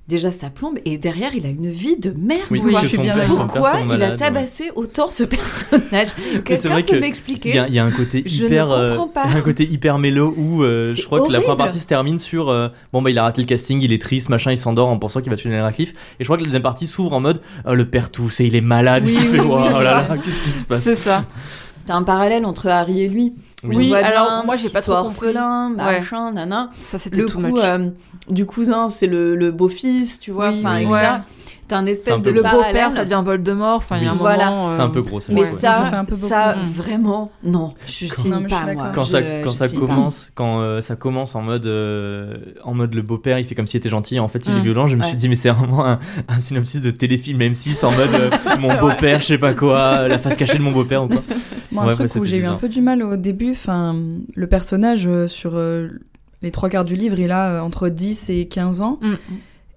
déjà 0.08 0.32
ça 0.32 0.50
plombe. 0.50 0.80
Et 0.86 0.98
derrière, 0.98 1.34
il 1.36 1.46
a 1.46 1.50
une 1.50 1.70
vie 1.70 1.98
de 1.98 2.12
merde. 2.12 2.44
Oui, 2.52 2.60
quoi. 2.60 2.82
je 2.82 2.88
suis 2.88 2.98
bien 2.98 3.16
Pourquoi 3.26 3.74
il 3.86 4.04
a 4.04 4.10
ouais. 4.12 4.16
tabassé 4.16 4.72
autant 4.76 5.10
ce 5.10 5.24
personnage 5.34 6.10
Quelqu'un 6.44 6.76
peut 6.76 6.82
que 6.82 6.90
Il 6.90 6.94
y, 6.94 6.98
a, 6.98 7.00
m'expliquer 7.00 7.50
il 7.68 7.74
y 7.74 7.80
a 7.80 7.86
un 7.86 7.92
côté 7.92 8.24
Je 8.26 8.46
hyper, 8.46 8.72
euh, 8.72 8.98
un 9.16 9.42
côté 9.42 9.64
hyper 9.64 9.98
mélo 10.00 10.34
où 10.38 10.64
euh, 10.64 10.94
je 10.94 11.04
crois 11.04 11.26
que 11.26 11.32
la 11.32 11.40
première 11.40 11.58
partie 11.58 11.80
se 11.80 11.88
termine 11.88 12.20
sur 12.20 12.50
euh, 12.50 12.70
bon 12.92 13.02
bah 13.02 13.10
il 13.10 13.18
a 13.18 13.24
raté 13.24 13.42
le 13.42 13.48
casting, 13.48 13.82
il 13.82 13.94
est 13.94 14.02
triste, 14.02 14.30
machin, 14.30 14.52
il 14.52 14.58
s'endort 14.58 14.90
en 14.90 14.98
pensant 14.98 15.22
qu'il 15.22 15.30
va 15.30 15.36
tuer 15.36 15.50
Daniel 15.50 15.64
Radcliffe. 15.64 15.94
Et 16.20 16.24
je 16.24 16.26
crois 16.26 16.38
que 16.38 16.42
la 16.42 16.48
deuxième 16.48 16.64
partie 16.64 16.88
s'ouvre 16.88 17.14
en 17.14 17.20
mode 17.20 17.42
oh, 17.66 17.74
le 17.74 17.90
père 17.90 18.12
tousse 18.12 18.40
et 18.40 18.46
il 18.46 18.56
est 18.56 18.62
malade. 18.62 19.04
Oui, 19.06 19.18
il 19.20 19.28
fait 19.28 19.40
oui, 19.40 19.48
oh, 19.50 19.58
oh 19.58 19.82
là 19.82 20.06
ça. 20.06 20.16
là, 20.16 20.22
qu'est-ce 20.24 20.42
qui 20.42 20.52
se 20.52 20.66
passe? 20.66 20.84
C'est 20.84 20.96
ça. 20.96 21.24
T'as 21.86 21.96
un 21.96 22.04
parallèle 22.04 22.46
entre 22.46 22.68
Harry 22.68 23.02
et 23.04 23.10
lui. 23.10 23.34
Oui. 23.64 23.76
Oui, 23.76 23.94
alors, 23.96 24.28
bien 24.28 24.44
moi, 24.46 24.56
j'ai 24.56 24.70
pas 24.70 24.82
trop 24.82 24.94
compris. 25.04 25.08
orphelin, 25.28 25.72
Ouais. 25.72 26.00
machin, 26.00 26.32
nana. 26.32 26.70
Ça, 26.74 26.98
c'était 26.98 27.18
Le 27.18 27.26
too 27.26 27.40
coup 27.40 27.48
much. 27.48 27.62
euh, 27.64 27.90
du 28.30 28.46
cousin, 28.46 28.88
c'est 28.90 29.08
le, 29.08 29.36
le 29.36 29.52
beau-fils, 29.52 30.20
tu 30.20 30.32
vois, 30.32 30.50
enfin, 30.50 30.78
Oui. 30.78 30.84
etc. 30.84 30.96
Ouais. 30.96 31.20
T'as 31.66 31.78
un 31.78 31.86
espèce 31.86 32.16
un 32.16 32.20
de 32.20 32.24
peu 32.24 32.32
le 32.32 32.42
beau-père, 32.44 32.92
ça 32.92 33.06
devient 33.06 33.22
Voldemort. 33.24 33.78
Enfin, 33.78 33.96
il 33.98 34.04
y 34.04 34.08
a 34.08 34.12
un. 34.12 34.16
Voilà. 34.16 34.50
moment. 34.50 34.70
C'est 34.70 34.82
un 34.82 34.88
euh, 34.88 34.90
peu 34.90 35.02
gros. 35.02 35.20
Mais 35.30 35.42
ouais. 35.42 35.48
Ça, 35.48 35.86
fait 35.86 35.96
un 35.96 36.04
peu 36.04 36.14
beaucoup. 36.16 36.28
ça 36.28 36.56
vraiment, 36.62 37.32
non, 37.42 37.74
je 37.88 38.08
Quand- 38.08 38.16
signe 38.22 38.32
Non, 38.32 38.42
mais 38.42 38.50
je 38.50 38.56
suis 38.56 38.66
pas 38.66 38.74
moi. 38.74 38.84
d'accord. 38.84 38.92
quand 38.96 39.02
Je- 39.04 39.12
ça 39.12 39.22
quand 39.46 39.50
ça 39.52 39.68
pas. 39.70 39.80
commence 39.80 40.32
quand 40.36 40.60
euh, 40.60 40.82
ça 40.82 40.96
commence 40.98 41.36
en 41.36 41.42
mode 41.42 41.66
euh, 41.66 42.36
en 42.66 42.74
mode 42.74 42.94
le 42.94 43.02
beau-père 43.02 43.40
il 43.40 43.46
fait 43.46 43.56
comme 43.56 43.66
s'il 43.66 43.78
était 43.78 43.90
gentil 43.90 44.20
en 44.20 44.28
fait 44.28 44.46
il 44.46 44.54
est 44.56 44.60
Mm. 44.60 44.64
violent 44.64 44.88
je 44.88 44.98
me 44.98 45.02
Ouais. 45.02 45.08
suis 45.08 45.16
dit 45.18 45.30
mais 45.30 45.36
c'est 45.36 45.50
vraiment 45.52 45.86
un, 45.86 46.00
un 46.28 46.40
synopsis 46.40 46.82
de 46.82 46.92
téléfilm 46.92 47.40
M6 47.40 47.86
en 47.86 47.92
mode 47.92 48.10
euh, 48.14 48.30
mon 48.60 48.74
beau-père 48.78 49.22
je 49.22 49.26
sais 49.28 49.38
pas 49.38 49.54
quoi 49.54 50.10
la 50.10 50.20
face 50.20 50.36
cachée 50.36 50.58
de 50.58 50.64
mon 50.64 50.72
beau-père 50.72 51.04
ou 51.06 51.08
quoi 51.08 51.22
Moi, 51.74 51.84
un 51.84 51.88
Ouais, 51.88 51.94
truc 51.94 52.14
ouais, 52.16 52.22
où 52.22 52.24
j'ai 52.24 52.38
eu 52.38 52.46
un 52.46 52.56
peu 52.56 52.70
du 52.70 52.82
mal 52.82 53.02
au 53.04 53.18
début, 53.18 53.52
enfin, 53.52 54.00
le 54.36 54.48
personnage 54.48 55.08
euh, 55.08 55.28
sur 55.28 55.54
euh, 55.56 55.90
les 56.42 56.52
trois 56.52 56.70
quarts 56.70 56.86
du 56.86 56.96
livre, 56.96 57.20
il 57.20 57.32
a 57.32 57.56
euh, 57.56 57.60
entre 57.62 57.90
10 57.90 58.30
et 58.30 58.46
15 58.48 58.82
ans. 58.82 59.00
Mm. 59.02 59.14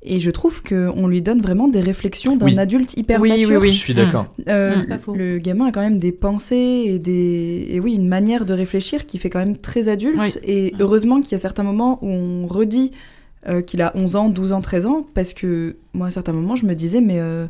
Et 0.08 0.20
je 0.20 0.30
trouve 0.30 0.62
qu'on 0.62 1.08
lui 1.08 1.20
donne 1.20 1.40
vraiment 1.40 1.66
des 1.66 1.80
réflexions 1.80 2.36
d'un 2.36 2.46
Oui. 2.46 2.58
adulte 2.58 2.96
hyper 2.96 3.20
Oui, 3.20 3.32
oui, 3.32 3.40
mature. 3.42 3.60
oui. 3.60 3.72
Je 3.72 3.78
suis 3.78 3.94
d'accord. 3.94 4.26
Euh, 4.48 4.76
faux. 5.02 5.16
le 5.16 5.38
gamin 5.38 5.66
a 5.66 5.72
quand 5.72 5.80
même 5.80 5.98
des 5.98 6.12
pensées 6.12 6.84
et 6.86 6.98
des 7.00 7.66
et 7.70 7.80
oui 7.80 7.94
une 7.94 8.06
manière 8.06 8.44
de 8.44 8.54
réfléchir 8.54 9.06
qui 9.06 9.18
fait 9.18 9.30
quand 9.30 9.40
même 9.40 9.56
très 9.56 9.88
adulte 9.88 10.20
Oui. 10.20 10.30
et 10.44 10.74
heureusement 10.78 11.20
qu'il 11.20 11.32
y 11.32 11.34
a 11.34 11.38
certains 11.38 11.64
moments 11.64 11.98
où 12.02 12.08
on 12.08 12.46
redit 12.46 12.92
euh, 13.48 13.62
qu'il 13.62 13.82
a 13.82 13.90
11 13.96 14.14
ans, 14.14 14.28
12 14.28 14.52
ans, 14.52 14.60
13 14.60 14.86
ans 14.86 15.06
parce 15.14 15.32
que 15.32 15.74
moi 15.92 16.06
à 16.06 16.10
certains 16.12 16.32
moments 16.32 16.54
je 16.54 16.66
me 16.66 16.74
disais 16.74 17.00
mais 17.00 17.18
euh, 17.18 17.46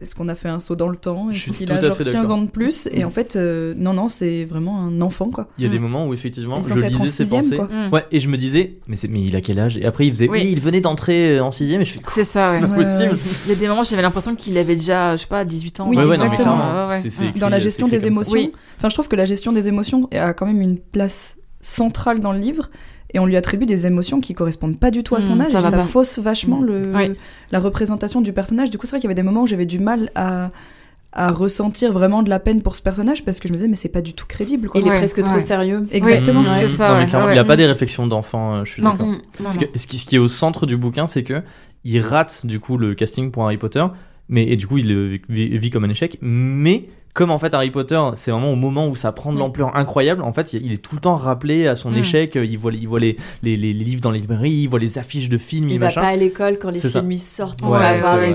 est-ce 0.00 0.14
qu'on 0.14 0.28
a 0.28 0.34
fait 0.34 0.48
un 0.48 0.58
saut 0.58 0.76
dans 0.76 0.88
le 0.88 0.96
temps 0.96 1.30
Est-ce 1.30 1.50
qu'il 1.50 1.70
a 1.70 1.76
à 1.76 1.80
genre 1.80 1.96
fait 1.96 2.04
15 2.04 2.12
d'accord. 2.14 2.30
ans 2.38 2.42
de 2.42 2.48
plus 2.48 2.88
Et 2.92 3.04
en 3.04 3.10
fait, 3.10 3.36
euh, 3.36 3.74
non, 3.76 3.92
non, 3.92 4.08
c'est 4.08 4.44
vraiment 4.44 4.80
un 4.80 5.00
enfant, 5.02 5.30
quoi. 5.30 5.48
Il 5.58 5.64
y 5.64 5.66
a 5.66 5.70
des 5.70 5.78
Mm. 5.78 5.82
moments 5.82 6.06
où 6.08 6.14
effectivement 6.14 6.62
je 6.62 6.72
lisais 6.74 7.06
ses 7.10 7.28
pensées. 7.28 7.58
Mm. 7.58 7.92
Ouais, 7.92 8.06
et 8.10 8.18
je 8.20 8.28
me 8.28 8.36
disais, 8.36 8.78
mais, 8.86 8.96
c'est- 8.96 9.08
mais 9.08 9.20
il 9.22 9.36
a 9.36 9.40
quel 9.40 9.58
âge? 9.58 9.76
Et 9.76 9.84
après 9.84 10.06
il 10.06 10.10
faisait, 10.10 10.28
oui, 10.28 10.38
Oui. 10.42 10.48
il 10.52 10.60
venait 10.60 10.80
d'entrer 10.80 11.38
en 11.40 11.50
sixième 11.50 11.82
et 11.82 11.84
je 11.84 11.92
fais, 11.94 12.00
C'est 12.14 12.24
ça, 12.24 12.46
c'est 12.46 12.54
ouais. 12.62 12.68
pas 12.68 12.74
possible. 12.74 13.12
ouais. 13.12 13.18
Il 13.46 13.50
y 13.50 13.52
a 13.52 13.56
des 13.56 13.68
moments 13.68 13.82
où 13.82 13.84
j'avais 13.84 14.02
l'impression 14.02 14.34
qu'il 14.34 14.56
avait 14.58 14.76
déjà, 14.76 15.16
je 15.16 15.22
sais 15.22 15.26
pas, 15.28 15.44
18 15.44 15.80
ans. 15.80 15.88
Oui, 15.88 15.96
ouais, 15.96 16.02
ouais, 16.04 16.16
non, 16.16 16.24
mais 16.24 16.30
exactement. 16.30 16.56
clairement, 16.56 16.86
Ouais, 16.86 16.92
ouais. 16.94 17.00
c'est- 17.02 17.10
c'est 17.10 17.26
écrit- 17.28 17.40
Dans 17.40 17.48
la 17.48 17.58
gestion 17.58 17.88
des 17.88 18.06
émotions, 18.06 18.32
Oui. 18.32 18.52
enfin, 18.78 18.88
je 18.88 18.94
trouve 18.94 19.08
que 19.08 19.16
la 19.16 19.24
gestion 19.26 19.52
des 19.52 19.68
émotions 19.68 20.08
a 20.12 20.32
quand 20.34 20.46
même 20.46 20.60
une 20.62 20.78
place 20.78 21.36
centrale 21.60 22.20
dans 22.20 22.32
le 22.32 22.38
livre. 22.38 22.70
Et 23.12 23.18
on 23.18 23.26
lui 23.26 23.36
attribue 23.36 23.66
des 23.66 23.86
émotions 23.86 24.20
qui 24.20 24.34
correspondent 24.34 24.78
pas 24.78 24.90
du 24.90 25.02
tout 25.02 25.16
à 25.16 25.20
son 25.20 25.36
Mm, 25.36 25.40
âge. 25.42 25.52
ça 25.52 25.60
ça 25.62 25.78
fausse 25.80 26.18
vachement 26.18 26.60
le, 26.62 26.92
Oui. 26.94 27.10
la 27.50 27.58
représentation 27.60 28.20
du 28.20 28.32
personnage. 28.32 28.70
Du 28.70 28.78
coup, 28.78 28.86
c'est 28.86 28.90
vrai 28.92 29.00
qu'il 29.00 29.08
y 29.08 29.12
avait 29.12 29.14
des 29.20 29.22
moments 29.24 29.42
où 29.42 29.46
j'avais 29.46 29.66
du 29.66 29.78
mal 29.80 30.10
à, 30.14 30.50
à 31.12 31.32
ressentir 31.32 31.92
vraiment 31.92 32.22
de 32.22 32.30
la 32.30 32.38
peine 32.38 32.62
pour 32.62 32.76
ce 32.76 32.82
personnage 32.82 33.24
parce 33.24 33.40
que 33.40 33.48
je 33.48 33.52
me 33.52 33.56
disais, 33.56 33.68
mais 33.68 33.74
c'est 33.74 33.88
pas 33.88 34.00
du 34.00 34.12
tout 34.14 34.26
crédible. 34.28 34.68
Quoi. 34.68 34.80
Il 34.80 34.86
est 34.86 34.90
Ouais, 34.90 34.98
presque 34.98 35.22
trop 35.24 35.40
sérieux. 35.40 35.84
Exactement. 35.90 36.40
Mmh, 36.40 36.46
c'est 36.60 36.68
ça, 36.68 36.88
Non, 37.04 37.24
ouais, 37.26 37.34
il 37.34 37.38
a 37.38 37.44
pas 37.44 37.56
des 37.56 37.66
réflexions 37.66 38.06
d'enfant, 38.06 38.54
euh, 38.54 38.64
je 38.64 38.70
suis 38.72 38.82
d'accord. 38.82 39.06
Mm. 39.08 39.18
Ce 39.76 39.86
qui, 39.88 39.98
ce 39.98 40.06
qui 40.06 40.14
est 40.14 40.20
au 40.20 40.28
centre 40.28 40.66
du 40.66 40.76
bouquin, 40.76 41.06
c'est 41.08 41.24
que 41.24 41.42
il 41.82 42.00
rate 42.00 42.46
du 42.46 42.60
coup 42.60 42.76
le 42.78 42.94
casting 42.94 43.30
pour 43.32 43.42
Harry 43.44 43.56
Potter, 43.56 43.84
mais 44.28 44.44
et 44.46 44.56
du 44.56 44.66
coup 44.68 44.78
il 44.78 44.86
le 44.88 45.18
vit, 45.28 45.58
vit 45.58 45.70
comme 45.70 45.84
un 45.84 45.88
échec. 45.90 46.16
Mais 46.20 46.84
comme 47.14 47.30
en 47.30 47.38
fait 47.38 47.52
Harry 47.54 47.70
Potter, 47.70 48.00
c'est 48.14 48.30
vraiment 48.30 48.52
au 48.52 48.56
moment 48.56 48.86
où 48.88 48.94
ça 48.96 49.10
prend 49.12 49.32
de 49.32 49.38
l'ampleur 49.38 49.76
incroyable. 49.76 50.22
En 50.22 50.32
fait, 50.32 50.52
il 50.52 50.72
est 50.72 50.78
tout 50.78 50.94
le 50.94 51.00
temps 51.00 51.16
rappelé 51.16 51.66
à 51.66 51.74
son 51.74 51.90
Mm. 51.90 51.96
échec. 51.98 52.38
Il 52.40 52.56
voit, 52.58 52.72
il 52.72 52.86
voit 52.86 53.00
les, 53.00 53.16
les, 53.42 53.56
les 53.56 53.72
livres 53.72 54.00
dans 54.00 54.10
les 54.12 54.20
librairies, 54.20 54.50
il 54.52 54.68
voit 54.68 54.78
les 54.78 54.98
affiches 54.98 55.28
de 55.28 55.38
films, 55.38 55.68
Il 55.68 55.74
il 55.74 55.78
va 55.80 55.86
machin. 55.86 56.00
pas 56.02 56.06
à 56.08 56.16
l'école 56.16 56.58
quand 56.60 56.70
les 56.70 56.78
films 56.80 57.10
ils 57.12 57.18
sortent. 57.18 57.62
Ouais, 57.62 57.68
on 57.68 57.70
va 57.78 57.94
voir 57.98 58.16
les 58.20 58.34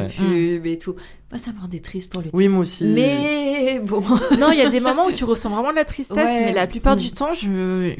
pubs 0.59 0.65
et 0.65 0.77
tout. 0.77 0.95
Moi, 1.31 1.39
ça 1.39 1.51
me 1.51 1.59
rendait 1.59 1.79
triste 1.79 2.13
pour 2.13 2.21
lui. 2.21 2.29
Oui, 2.33 2.47
moi 2.47 2.59
aussi. 2.61 2.85
Mais 2.85 3.81
bon. 3.83 3.99
Non, 4.39 4.51
il 4.51 4.59
y 4.59 4.61
a 4.61 4.69
des 4.69 4.79
moments 4.79 5.07
où 5.07 5.11
tu 5.11 5.23
ressens 5.23 5.49
vraiment 5.49 5.71
de 5.71 5.75
la 5.75 5.83
tristesse, 5.83 6.15
Ouais. 6.15 6.45
mais 6.45 6.53
la 6.53 6.67
plupart 6.67 6.95
Mm. 6.95 6.99
du 6.99 7.11
temps, 7.11 7.33
je... 7.33 7.89
il 7.89 7.95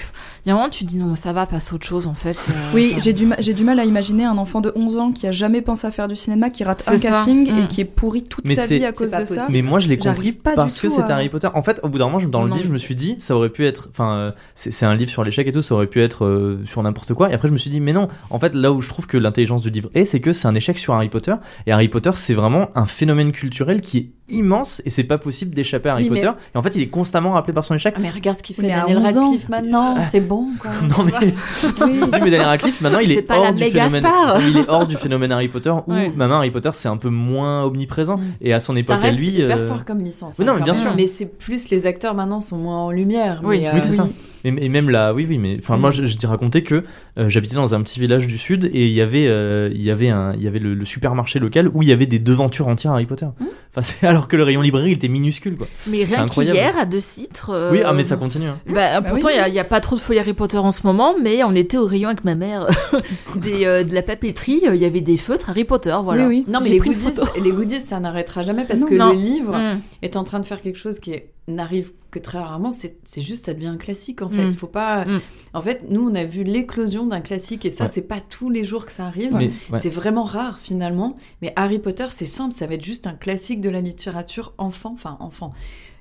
y 0.46 0.50
a 0.50 0.54
un 0.54 0.56
moment 0.56 0.68
où 0.68 0.70
tu 0.70 0.86
te 0.86 0.90
dis 0.90 0.98
non, 1.00 1.16
ça 1.16 1.34
va, 1.34 1.48
passe 1.48 1.72
à 1.72 1.76
autre 1.76 1.86
chose 1.88 2.06
en 2.06 2.14
fait. 2.14 2.38
euh, 2.50 2.54
Oui, 2.76 2.92
ça- 2.94 3.00
j'ai 3.02 3.14
du, 3.14 3.26
ma- 3.26 3.36
j'ai 3.40 3.54
du 3.56 3.64
mal 3.64 3.80
à 3.80 3.84
imaginer 3.86 4.26
un 4.26 4.38
enfant 4.38 4.62
de 4.62 4.72
11 4.76 4.98
ans 5.00 5.12
qui 5.12 5.26
a 5.26 5.32
jamais 5.32 5.62
pensé 5.62 5.88
à 5.88 5.92
faire 5.92 6.08
du 6.08 6.16
cinéma, 6.16 6.52
qui 6.52 6.64
rate 6.64 6.84
un 6.88 6.98
ça. 6.98 7.10
casting 7.10 7.50
et 7.50 7.64
Mm. 7.64 7.68
qui 7.68 7.82
est 7.82 7.86
pourri 7.86 8.24
toute 8.24 8.46
Mais 8.48 8.56
sa 8.56 8.68
c'est- 8.68 8.78
vie 8.78 8.86
à 8.86 8.92
cause 8.92 9.10
de 9.12 9.26
ça. 9.26 9.48
Mais 9.52 9.64
moi, 9.64 9.80
je 9.80 9.88
l'ai 9.90 9.98
compris 9.98 10.32
pas 10.32 10.52
du 10.52 10.56
parce 10.58 10.80
que 10.80 10.88
tout 10.88 10.94
c'était 10.94 11.12
à- 11.12 11.16
Harry 11.16 11.30
Potter. 11.30 11.50
En 11.56 11.64
fait, 11.64 11.80
au 11.82 11.90
bout 11.90 11.98
d'un 11.98 12.06
moment, 12.06 12.20
je- 12.20 12.28
dans 12.28 12.44
le 12.44 12.50
Non. 12.50 12.56
livre, 12.56 12.68
je 12.68 12.74
me 12.74 12.78
suis 12.78 12.96
dit, 12.96 13.16
ça 13.18 13.36
aurait 13.36 13.50
pu 13.50 13.66
être. 13.66 13.88
Enfin, 13.90 14.14
euh, 14.16 14.32
c'est 14.54 14.70
c'est 14.72 14.86
un 14.86 14.94
livre 14.96 15.10
sur 15.10 15.24
l'échec 15.24 15.48
et 15.48 15.52
tout, 15.52 15.64
ça 15.64 15.74
aurait 15.74 15.88
pu 15.88 16.00
être 16.02 16.26
euh, 16.26 16.62
sur 16.68 16.84
n'importe 16.84 17.14
quoi. 17.16 17.32
Et 17.32 17.34
après, 17.34 17.48
je 17.48 17.54
me 17.54 17.58
suis 17.58 17.72
dit, 17.72 17.82
mais 17.82 17.92
non. 17.94 18.08
En 18.30 18.38
fait, 18.40 18.54
là 18.54 18.72
où 18.72 18.82
je 18.82 18.88
trouve 18.90 19.08
que 19.08 19.18
l'intelligence 19.18 19.64
du 19.64 19.72
livre 19.72 19.90
est, 19.96 20.06
c'est 20.06 20.20
que 20.20 20.32
c'est 20.32 20.48
un 20.48 20.54
échec 20.56 20.78
sur 20.78 20.94
Harry 20.94 21.10
Potter. 21.10 21.34
Et 21.66 21.72
Harry 21.72 21.88
Potter, 21.88 22.12
c'est 22.14 22.36
vraiment 22.36 22.70
un 22.76 22.86
phénomène 22.86 23.15
culturel 23.32 23.82
qui 23.82 23.98
est 23.98 24.10
immense 24.28 24.82
et 24.86 24.90
c'est 24.90 25.04
pas 25.04 25.18
possible 25.18 25.54
d'échapper 25.54 25.90
à 25.90 25.94
Harry 25.94 26.04
Oui, 26.06 26.10
mais- 26.12 26.20
Potter. 26.22 26.34
Et 26.54 26.58
en 26.58 26.64
fait, 26.64 26.76
il 26.76 26.82
est 26.82 26.88
constamment 26.88 27.34
rappelé 27.34 27.54
par 27.54 27.64
son 27.64 27.76
échec. 27.76 27.94
Ah, 27.96 28.00
mais 28.02 28.10
regarde 28.10 28.38
ce 28.38 28.44
qu'il 28.44 28.56
fait 28.56 28.64
Mais 28.64 28.72
à 28.74 28.82
Daniel 28.82 28.98
11 28.98 29.18
ans. 29.18 29.22
Radcliffe 29.24 29.50
maintenant. 29.50 29.94
Ah. 29.98 30.04
C'est 30.04 30.20
bon, 30.22 30.48
quoi. 30.60 30.72
Non, 30.82 31.04
mais. 31.06 31.34
Oui, 31.82 32.00
mais 32.12 32.20
Daniel 32.20 32.42
Radcliffe, 32.42 32.82
maintenant, 32.82 33.00
il 33.00 33.12
est, 33.12 33.32
hors 33.32 33.54
du 33.54 33.64
phénomène. 33.64 34.02
star. 34.02 34.42
Il 34.42 34.58
est 34.58 34.70
hors 34.70 34.88
du 34.88 34.98
phénomène 34.98 35.32
Harry 35.32 35.48
Potter 35.48 35.72
où 35.86 35.92
Ouais. 35.94 36.12
maintenant 36.16 36.38
Harry 36.38 36.52
Potter, 36.52 36.70
c'est 36.74 36.88
un 36.88 36.98
peu 36.98 37.10
moins 37.10 37.64
omniprésent. 37.64 38.18
Mm. 38.18 38.24
Et 38.42 38.54
à 38.54 38.60
son 38.60 38.74
Ça 38.74 38.80
époque, 38.80 38.96
à 38.96 39.08
reste 39.08 39.20
lui. 39.20 39.28
hyper 39.30 39.58
euh, 39.58 39.68
fort 39.68 39.86
comme 39.86 40.00
licence. 40.04 40.38
Oui, 40.40 40.46
non, 40.46 40.54
hein, 40.54 40.56
mais 40.60 40.64
bien 40.64 40.74
sûr. 40.76 40.94
Mais 40.96 41.08
c'est 41.08 41.28
plus 41.38 41.70
les 41.70 41.86
acteurs 41.86 42.14
maintenant 42.16 42.42
sont 42.42 42.58
moins 42.58 42.80
en 42.80 42.92
lumière. 42.92 43.42
Oui. 43.44 43.62
mais, 43.62 43.72
Oui, 43.74 43.80
c'est 43.82 43.90
euh, 44.00 44.04
ça. 44.04 44.08
Et, 44.46 44.66
et 44.66 44.70
même 44.70 44.90
là, 44.90 45.14
oui, 45.14 45.26
oui, 45.28 45.38
mais 45.38 45.58
enfin, 45.60 45.76
Mm. 45.76 45.82
moi, 45.82 45.92
je, 45.92 46.06
je 46.06 46.18
t'ai 46.18 46.28
raconté 46.28 46.64
que 46.64 46.84
euh, 47.18 47.28
j'habitais 47.30 47.56
dans 47.56 47.74
un 47.76 47.82
petit 47.82 48.00
village 48.00 48.28
du 48.28 48.38
sud 48.38 48.66
et 48.74 48.86
il 48.88 48.94
y 48.94 49.02
avait, 49.02 49.28
euh, 49.28 49.70
il 49.74 49.82
y 49.82 49.92
avait 49.92 50.10
un, 50.10 50.34
il 50.36 50.42
y 50.44 50.48
avait 50.48 50.60
le, 50.60 50.74
le 50.74 50.86
supermarché 50.86 51.40
local 51.40 51.70
où 51.74 51.82
il 51.82 51.90
y 51.90 51.92
avait 51.92 52.06
des 52.06 52.20
devantures 52.20 52.68
entières 52.68 52.94
Harry 52.94 53.06
Potter. 53.06 53.26
Mm. 53.40 53.46
Enfin, 53.76 53.94
alors 54.08 54.28
que 54.30 54.38
le 54.38 54.44
rayon 54.44 54.62
librairie 54.62 54.92
il 54.92 54.96
était 54.96 55.08
minuscule, 55.10 55.58
quoi. 55.58 55.68
Mais 55.88 56.04
rien 56.06 56.26
qu'hier, 56.28 56.78
à 56.78 56.86
deux 56.86 57.00
citres. 57.02 57.50
euh, 57.50 57.72
Oui, 57.72 57.80
ah, 57.84 57.92
mais 57.94 58.04
ça 58.06 58.16
continue. 58.16 58.48
hein. 58.48 58.60
Bah, 58.68 59.02
pourtant, 59.02 59.30
il 59.30 59.42
oui. 59.46 59.52
n'y 59.52 59.60
a, 59.60 59.64
pas 59.66 59.82
trop 59.82 59.96
de 59.96 60.02
feuilles 60.02 60.20
Harry 60.20 60.34
Potter 60.34 60.58
en 60.60 60.72
ce 60.72 60.86
moment, 60.88 61.16
mais 61.22 61.44
on 61.44 61.54
était 61.56 61.78
au 61.78 61.86
rayon 61.88 62.10
avec 62.10 62.24
ma 62.24 62.36
mère 62.36 62.68
des, 63.36 63.66
euh, 63.66 63.84
de 63.84 63.94
la 63.94 64.02
papeterie. 64.02 64.62
euh, 64.68 64.76
Il 64.76 64.82
y 64.82 64.86
avait 64.86 65.02
des 65.02 65.18
feutres 65.18 65.50
Harry 65.50 65.66
Potter, 65.66 65.96
voilà. 66.04 66.28
Oui, 66.28 66.46
oui. 66.48 66.52
Non, 66.54 66.60
mais 66.62 66.70
les 66.70 66.80
goodies, 66.80 67.10
les 67.44 67.52
goodies, 67.52 67.82
ça 67.82 68.00
n'arrêtera 68.00 68.44
jamais 68.44 68.66
parce 68.66 68.82
Non. 68.82 68.88
que 68.88 68.96
Non. 68.96 69.10
le 69.10 69.16
livre 69.16 69.56
Mm. 69.58 69.80
est 70.04 70.16
en 70.18 70.24
train 70.24 70.40
de 70.40 70.46
faire 70.46 70.62
quelque 70.62 70.78
chose 70.80 71.00
qui 71.00 71.12
est- 71.12 71.30
n'arrive 71.48 71.92
que 72.12 72.18
très 72.20 72.40
rarement. 72.40 72.72
C'est 72.72 72.96
c'est 73.04 73.22
juste, 73.22 73.46
ça 73.46 73.54
devient 73.54 73.68
un 73.68 73.78
classique 73.78 74.22
en 74.22 74.30
fait. 74.36 74.46
Mm. 74.48 74.52
Faut 74.54 74.68
pas. 74.68 75.06
Mm. 75.06 75.22
En 75.54 75.62
fait, 75.62 75.86
nous, 75.90 76.08
on 76.10 76.14
a 76.16 76.24
vu 76.24 76.44
l'éclosion 76.44 77.06
d'un 77.06 77.22
classique 77.22 77.66
et 77.66 77.70
ça, 77.72 77.86
Ouais. 77.86 77.90
c'est 77.94 78.08
pas 78.08 78.20
tous 78.22 78.50
les 78.50 78.64
jours 78.64 78.86
que 78.86 78.92
ça 78.92 79.06
arrive. 79.06 79.34
Ouais. 79.34 79.52
C'est 79.78 79.90
vraiment 79.90 80.24
rare 80.24 80.60
finalement. 80.60 81.16
Mais 81.42 81.54
Harry 81.56 81.80
Potter, 81.80 82.08
c'est 82.12 82.26
simple, 82.26 82.54
ça 82.54 82.68
va 82.68 82.76
être 82.76 82.84
juste 82.86 83.08
un 83.08 83.14
classique 83.14 83.62
de 83.62 83.70
la 83.70 83.82
littérature 83.82 84.54
enfant, 84.58 84.92
enfin 84.94 85.18
enfant. 85.20 85.54